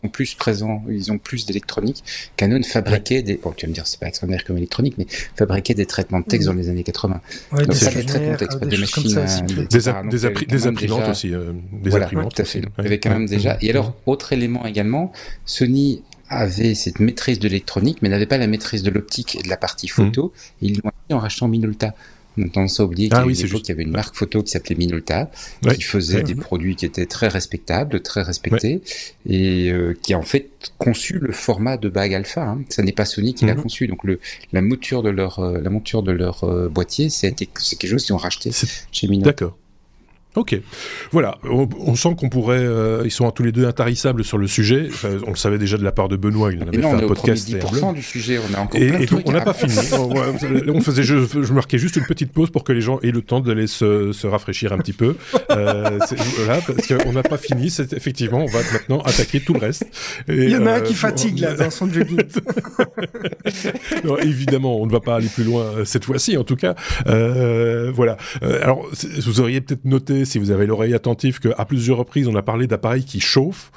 plus 0.09 0.35
présents, 0.35 0.83
ils 0.89 1.11
ont 1.11 1.17
plus 1.17 1.45
d'électronique. 1.45 2.03
Canon 2.37 2.61
fabriquait 2.63 3.21
des, 3.21 3.35
bon, 3.35 3.51
tu 3.55 3.65
vas 3.65 3.69
me 3.69 3.73
dire, 3.73 3.87
c'est 3.87 3.99
pas 3.99 4.07
extraordinaire 4.07 4.43
comme 4.43 4.57
électronique, 4.57 4.95
mais 4.97 5.07
fabriquait 5.35 5.73
des 5.73 5.85
traitements 5.85 6.19
de 6.19 6.25
texte 6.25 6.47
mm. 6.47 6.51
dans 6.51 6.57
les 6.57 6.69
années 6.69 6.83
80. 6.83 7.21
Ouais, 7.51 7.65
des, 7.65 7.75
traitements 7.75 8.31
de 8.31 8.37
texte, 8.37 8.59
des, 8.63 8.77
machines, 8.77 9.03
des, 10.47 10.67
imprimantes 10.67 11.09
aussi, 11.09 11.33
euh, 11.33 11.53
des 11.71 11.89
voilà, 11.89 12.05
imprimantes. 12.05 12.35
Tout 12.35 12.41
à 12.41 12.45
fait. 12.45 12.59
Il 12.59 12.83
y 12.83 12.87
avait 12.87 12.99
quand 12.99 13.11
même 13.11 13.27
déjà. 13.27 13.57
Et 13.61 13.69
alors, 13.69 13.95
autre 14.05 14.33
élément 14.33 14.65
également, 14.65 15.11
Sony 15.45 16.03
avait 16.29 16.73
cette 16.73 16.99
maîtrise 16.99 17.39
de 17.39 17.47
l'électronique, 17.47 17.99
mais 18.01 18.09
n'avait 18.09 18.25
pas 18.25 18.37
la 18.37 18.47
maîtrise 18.47 18.83
de 18.83 18.89
l'optique 18.89 19.35
et 19.35 19.43
de 19.43 19.49
la 19.49 19.57
partie 19.57 19.87
photo. 19.87 20.33
Mm. 20.61 20.65
Et 20.65 20.67
ils 20.67 20.81
l'ont 20.83 21.17
en 21.17 21.19
rachetant 21.19 21.47
Minolta. 21.47 21.93
On 22.37 22.43
a 22.43 22.49
tendance 22.49 22.79
à 22.79 22.85
oublier 22.85 23.09
ah 23.11 23.23
qu'il 23.23 23.35
y, 23.35 23.71
avait 23.71 23.83
une 23.83 23.91
marque 23.91 24.15
photo 24.15 24.41
qui 24.41 24.51
s'appelait 24.51 24.75
Minolta, 24.75 25.29
qui 25.75 25.81
faisait 25.81 26.23
des 26.23 26.35
produits 26.35 26.75
qui 26.75 26.85
étaient 26.85 27.05
très 27.05 27.27
respectables, 27.27 28.01
très 28.01 28.21
respectés, 28.21 28.81
et 29.27 29.71
euh, 29.71 29.95
qui 30.01 30.13
a 30.13 30.17
en 30.17 30.23
fait 30.23 30.49
conçu 30.77 31.19
le 31.19 31.31
format 31.31 31.77
de 31.77 31.89
bague 31.89 32.13
alpha. 32.13 32.43
Hein. 32.43 32.61
Ça 32.69 32.83
n'est 32.83 32.91
pas 32.91 33.05
Sony 33.05 33.33
qui 33.33 33.45
l'a 33.45 33.55
mhm. 33.55 33.63
conçu. 33.63 33.87
Donc 33.87 34.03
le, 34.03 34.19
la 34.51 34.61
mouture 34.61 35.03
de 35.03 35.09
leur, 35.09 35.39
euh, 35.39 35.59
la 35.59 35.69
monture 35.69 36.03
de 36.03 36.11
leur 36.11 36.43
euh, 36.43 36.69
boîtier, 36.69 37.09
c'est 37.09 37.31
quelque 37.33 37.87
chose 37.87 38.03
qu'ils 38.03 38.13
ont 38.13 38.17
racheté 38.17 38.51
chez 38.91 39.07
Minolta. 39.07 39.31
D'accord. 39.31 39.57
Ok, 40.35 40.59
voilà. 41.11 41.37
On, 41.43 41.95
sent 41.95 42.15
qu'on 42.17 42.29
pourrait. 42.29 42.57
Euh, 42.57 43.03
ils 43.05 43.11
sont 43.11 43.29
tous 43.29 43.43
les 43.43 43.51
deux 43.51 43.67
intarissables 43.67 44.23
sur 44.23 44.39
le 44.39 44.47
sujet. 44.47 44.89
on 45.27 45.31
le 45.31 45.35
savait 45.35 45.59
déjà 45.59 45.77
de 45.77 45.83
la 45.83 45.91
part 45.91 46.09
de 46.09 46.15
Benoît. 46.15 46.51
Il 46.51 46.63
en 46.63 46.67
avait 46.67 46.81
fait 46.81 46.85
un 46.85 47.07
podcast. 47.07 47.47
10% 47.47 47.93
du 47.93 48.01
sujet. 48.01 48.39
On 48.39 48.53
a 48.55 48.61
encore 48.61 48.81
et, 48.81 49.03
et 49.03 49.07
on 49.25 49.31
n'a 49.31 49.41
pas 49.41 49.53
fini. 49.53 49.73
on, 50.69 50.81
faisait. 50.81 51.03
Je, 51.03 51.17
je, 51.19 51.53
marquais 51.53 51.77
juste 51.77 51.97
une 51.97 52.05
petite 52.05 52.31
pause 52.31 52.49
pour 52.49 52.63
que 52.63 52.73
les 52.73 52.81
gens 52.81 52.99
aient 53.01 53.11
le 53.11 53.21
temps 53.21 53.41
d'aller 53.41 53.67
se, 53.67 54.11
se 54.11 54.25
rafraîchir 54.25 54.73
un 54.73 54.79
petit 54.79 54.93
peu. 54.93 55.15
Euh, 55.51 55.99
voilà, 56.37 56.61
parce 56.61 56.87
qu'on 56.87 57.13
n'a 57.13 57.23
pas 57.23 57.37
fini. 57.37 57.69
C'est 57.69 57.93
effectivement. 57.93 58.39
On 58.39 58.47
va 58.47 58.59
maintenant 58.71 59.01
attaquer 59.01 59.39
tout 59.39 59.53
le 59.53 59.59
reste. 59.59 59.85
Il 60.27 60.49
y 60.49 60.55
en 60.55 60.65
a 60.65 60.73
un 60.73 60.81
qui 60.81 60.93
euh, 60.93 60.95
fatigue 60.95 61.39
là 61.39 61.53
dans 61.53 61.69
son 61.69 61.91
jogging. 61.91 62.17
non, 64.03 64.17
évidemment, 64.17 64.81
on 64.81 64.87
ne 64.87 64.91
va 64.91 64.99
pas 64.99 65.17
aller 65.17 65.27
plus 65.27 65.43
loin 65.43 65.63
cette 65.85 66.05
fois-ci. 66.05 66.37
En 66.37 66.43
tout 66.43 66.55
cas, 66.55 66.73
euh, 67.05 67.91
voilà. 67.93 68.17
alors, 68.41 68.87
vous 69.25 69.39
auriez 69.39 69.61
peut-être 69.61 69.85
noté 69.85 70.22
si 70.25 70.39
vous 70.39 70.51
avez 70.51 70.65
l'oreille 70.65 70.93
attentive, 70.93 71.39
qu'à 71.39 71.65
plusieurs 71.65 71.97
reprises, 71.97 72.27
on 72.27 72.35
a 72.35 72.41
parlé 72.41 72.67
d'appareils 72.67 73.05
qui 73.05 73.19
chauffent. 73.19 73.71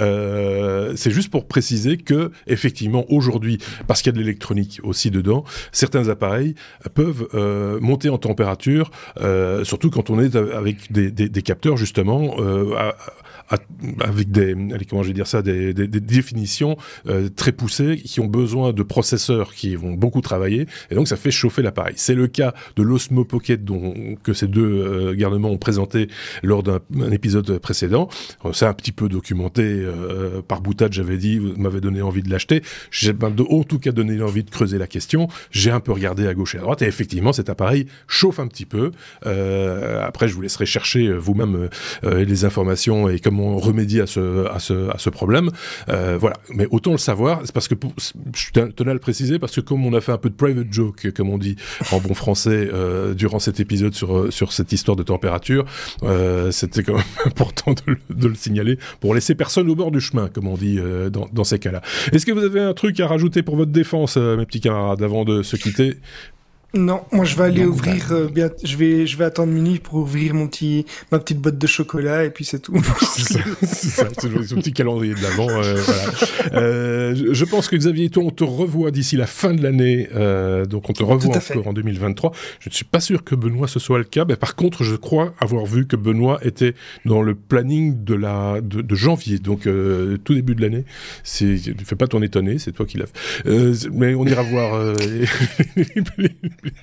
Euh, 0.00 0.92
c'est 0.96 1.10
juste 1.10 1.30
pour 1.30 1.46
préciser 1.46 1.96
que, 1.96 2.30
effectivement, 2.46 3.04
aujourd'hui, 3.08 3.58
parce 3.86 4.02
qu'il 4.02 4.12
y 4.12 4.14
a 4.14 4.18
de 4.18 4.20
l'électronique 4.20 4.80
aussi 4.82 5.10
dedans, 5.10 5.44
certains 5.72 6.08
appareils 6.08 6.54
peuvent 6.94 7.28
euh, 7.34 7.80
monter 7.80 8.08
en 8.08 8.18
température, 8.18 8.90
euh, 9.20 9.64
surtout 9.64 9.90
quand 9.90 10.10
on 10.10 10.20
est 10.20 10.36
avec 10.36 10.92
des, 10.92 11.42
capteurs, 11.42 11.76
justement, 11.76 12.36
avec 14.00 14.30
des, 14.30 14.54
comment 14.88 15.02
je 15.02 15.08
vais 15.08 15.14
dire 15.14 15.26
ça, 15.26 15.42
des, 15.42 15.72
définitions 15.74 16.76
très 17.36 17.52
poussées 17.52 17.96
qui 17.96 18.20
ont 18.20 18.26
besoin 18.26 18.72
de 18.72 18.82
processeurs 18.82 19.54
qui 19.54 19.76
vont 19.76 19.92
beaucoup 19.92 20.20
travailler 20.20 20.66
et 20.90 20.94
donc 20.94 21.08
ça 21.08 21.16
fait 21.16 21.30
chauffer 21.30 21.62
l'appareil. 21.62 21.94
C'est 21.96 22.14
le 22.14 22.26
cas 22.26 22.54
de 22.76 22.82
l'Osmo 22.82 23.24
Pocket 23.24 23.64
dont 23.64 24.16
que 24.22 24.32
ces 24.32 24.46
deux 24.46 25.14
garnements 25.14 25.50
ont 25.50 25.58
présenté 25.58 25.85
lors 26.42 26.62
d'un 26.62 26.80
épisode 27.12 27.58
précédent. 27.58 28.08
Euh, 28.44 28.52
c'est 28.52 28.66
un 28.66 28.74
petit 28.74 28.92
peu 28.92 29.08
documenté 29.08 29.62
euh, 29.62 30.42
par 30.42 30.60
boutade, 30.60 30.92
j'avais 30.92 31.16
dit, 31.16 31.38
vous 31.38 31.54
m'avez 31.56 31.80
donné 31.80 32.02
envie 32.02 32.22
de 32.22 32.30
l'acheter. 32.30 32.62
J'ai 32.90 33.12
ben, 33.12 33.34
en 33.50 33.62
tout 33.62 33.78
cas 33.78 33.92
donné 33.92 34.20
envie 34.22 34.44
de 34.44 34.50
creuser 34.50 34.78
la 34.78 34.86
question. 34.86 35.28
J'ai 35.50 35.70
un 35.70 35.80
peu 35.80 35.92
regardé 35.92 36.26
à 36.26 36.34
gauche 36.34 36.54
et 36.54 36.58
à 36.58 36.60
droite 36.62 36.82
et 36.82 36.86
effectivement 36.86 37.32
cet 37.32 37.48
appareil 37.48 37.86
chauffe 38.06 38.38
un 38.38 38.46
petit 38.46 38.66
peu. 38.66 38.92
Euh, 39.26 40.04
après, 40.04 40.28
je 40.28 40.34
vous 40.34 40.42
laisserai 40.42 40.66
chercher 40.66 41.12
vous-même 41.12 41.68
les 42.02 42.44
informations 42.44 43.08
et 43.08 43.18
comment 43.18 43.48
on 43.48 43.58
remédie 43.58 44.00
à 44.00 44.06
ce, 44.06 44.46
à 44.46 44.58
ce, 44.58 44.90
à 44.90 44.98
ce 44.98 45.10
problème. 45.10 45.50
Euh, 45.88 46.16
voilà. 46.18 46.36
Mais 46.50 46.66
autant 46.70 46.92
le 46.92 46.98
savoir, 46.98 47.40
c'est 47.44 47.52
parce 47.52 47.68
que 47.68 47.74
je 48.34 48.50
tenais 48.50 48.90
à 48.90 48.94
le 48.94 49.00
préciser 49.00 49.38
parce 49.38 49.54
que 49.54 49.60
comme 49.60 49.84
on 49.86 49.92
a 49.94 50.00
fait 50.00 50.12
un 50.12 50.18
peu 50.18 50.30
de 50.30 50.34
private 50.34 50.68
joke, 50.70 51.12
comme 51.12 51.30
on 51.30 51.38
dit 51.38 51.56
en 51.92 52.00
bon 52.00 52.14
français, 52.14 52.68
euh, 52.72 53.14
durant 53.14 53.38
cet 53.38 53.60
épisode 53.60 53.94
sur, 53.94 54.32
sur 54.32 54.52
cette 54.52 54.72
histoire 54.72 54.96
de 54.96 55.02
température, 55.02 55.64
euh, 56.02 56.50
c'était 56.50 56.82
quand 56.82 56.94
même 56.94 57.04
important 57.24 57.74
de, 58.08 58.28
le 58.28 58.34
signaler 58.34 58.78
pour 59.00 59.14
laisser 59.14 59.34
personne 59.34 59.68
au 59.70 59.74
bord 59.74 59.90
du 59.90 60.00
chemin, 60.00 60.28
comme 60.28 60.48
on 60.48 60.56
dit 60.56 60.78
euh, 60.78 61.10
dans, 61.10 61.28
dans 61.32 61.44
ces 61.44 61.58
cas-là. 61.58 61.82
Est-ce 62.12 62.26
que 62.26 62.32
vous 62.32 62.44
avez 62.44 62.60
un 62.60 62.74
truc 62.74 62.98
à 63.00 63.06
rajouter 63.06 63.42
pour 63.42 63.56
votre 63.56 63.72
défense, 63.72 64.16
euh, 64.16 64.36
mes 64.36 64.46
petits 64.46 64.60
camarades, 64.60 65.02
avant 65.02 65.24
de 65.24 65.42
se 65.42 65.56
quitter? 65.56 65.96
Non, 66.74 67.04
moi 67.12 67.24
je 67.24 67.36
vais 67.36 67.44
aller 67.44 67.64
ouvrir, 67.64 68.12
euh, 68.12 68.28
bien, 68.28 68.50
je 68.62 68.76
vais, 68.76 69.06
je 69.06 69.16
vais 69.16 69.24
attendre 69.24 69.52
minuit 69.52 69.78
pour 69.78 69.94
ouvrir 69.94 70.34
mon 70.34 70.46
petit, 70.46 70.84
ma 71.10 71.18
petite 71.18 71.38
boîte 71.38 71.58
de 71.58 71.66
chocolat 71.66 72.24
et 72.24 72.30
puis 72.30 72.44
c'est 72.44 72.58
tout. 72.58 72.74
c'est 73.00 73.88
ça, 73.88 74.08
c'est 74.18 74.46
son 74.46 74.56
petit 74.56 74.72
calendrier 74.72 75.14
de 75.14 75.22
l'avant. 75.22 75.48
Euh, 75.48 75.80
voilà. 75.80 76.60
euh, 76.60 77.28
je 77.32 77.44
pense 77.44 77.68
que 77.68 77.76
Xavier 77.76 78.06
et 78.06 78.10
toi, 78.10 78.24
on 78.24 78.30
te 78.30 78.44
revoit 78.44 78.90
d'ici 78.90 79.16
la 79.16 79.26
fin 79.26 79.54
de 79.54 79.62
l'année, 79.62 80.08
euh, 80.14 80.66
donc 80.66 80.90
on 80.90 80.92
te 80.92 81.02
revoit 81.02 81.36
encore 81.36 81.68
en 81.68 81.72
2023. 81.72 82.32
Je 82.60 82.68
ne 82.68 82.74
suis 82.74 82.84
pas 82.84 83.00
sûr 83.00 83.24
que 83.24 83.34
Benoît 83.34 83.68
ce 83.68 83.78
soit 83.78 83.98
le 83.98 84.04
cas, 84.04 84.24
mais 84.26 84.36
par 84.36 84.54
contre, 84.54 84.82
je 84.84 84.96
crois 84.96 85.34
avoir 85.40 85.64
vu 85.66 85.86
que 85.86 85.96
Benoît 85.96 86.40
était 86.42 86.74
dans 87.04 87.22
le 87.22 87.34
planning 87.34 88.04
de 88.04 88.14
la 88.14 88.60
de, 88.60 88.82
de 88.82 88.94
janvier, 88.94 89.38
donc 89.38 89.66
euh, 89.66 90.18
tout 90.18 90.34
début 90.34 90.54
de 90.54 90.62
l'année. 90.62 90.84
C'est, 91.22 91.56
fais 91.84 91.96
pas 91.96 92.08
ton 92.08 92.22
étonné, 92.22 92.58
c'est 92.58 92.72
toi 92.72 92.84
qui 92.86 92.98
l'as. 92.98 93.06
mais 93.92 94.14
on 94.14 94.26
ira 94.26 94.42
voir 94.42 94.94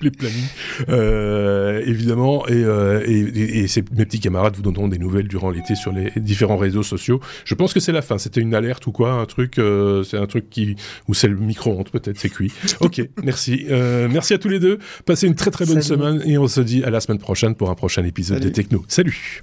les 0.00 0.10
plannings, 0.10 0.48
euh, 0.88 1.82
évidemment. 1.86 2.44
Euh, 2.50 3.02
et, 3.06 3.18
et, 3.18 3.64
et, 3.64 3.84
mes 3.96 4.04
petits 4.04 4.20
camarades 4.20 4.56
vous 4.56 4.62
donneront 4.62 4.88
des 4.88 4.98
nouvelles 4.98 5.28
durant 5.28 5.50
l'été 5.50 5.74
sur 5.74 5.92
les 5.92 6.12
différents 6.16 6.56
réseaux 6.56 6.82
sociaux. 6.82 7.20
Je 7.44 7.54
pense 7.54 7.72
que 7.72 7.80
c'est 7.80 7.92
la 7.92 8.02
fin. 8.02 8.18
C'était 8.18 8.40
une 8.40 8.54
alerte 8.54 8.86
ou 8.86 8.92
quoi 8.92 9.12
Un 9.12 9.26
truc 9.26 9.58
euh, 9.58 10.02
C'est 10.02 10.18
un 10.18 10.26
truc 10.26 10.50
qui... 10.50 10.76
Ou 11.08 11.14
c'est 11.14 11.28
le 11.28 11.36
micro-ondes 11.36 11.90
peut-être, 11.90 12.18
c'est 12.18 12.30
cuit. 12.30 12.52
Ok, 12.80 13.02
merci. 13.22 13.66
Euh, 13.70 14.08
merci 14.10 14.34
à 14.34 14.38
tous 14.38 14.48
les 14.48 14.60
deux. 14.60 14.78
Passez 15.06 15.26
une 15.26 15.34
très 15.34 15.50
très 15.50 15.66
bonne 15.66 15.82
semaine 15.82 16.22
et 16.24 16.38
on 16.38 16.48
se 16.48 16.60
dit 16.60 16.84
à 16.84 16.90
la 16.90 17.00
semaine 17.00 17.18
prochaine 17.18 17.54
pour 17.54 17.70
un 17.70 17.74
prochain 17.74 18.04
épisode 18.04 18.40
des 18.40 18.52
Techno. 18.52 18.84
Salut 18.88 19.42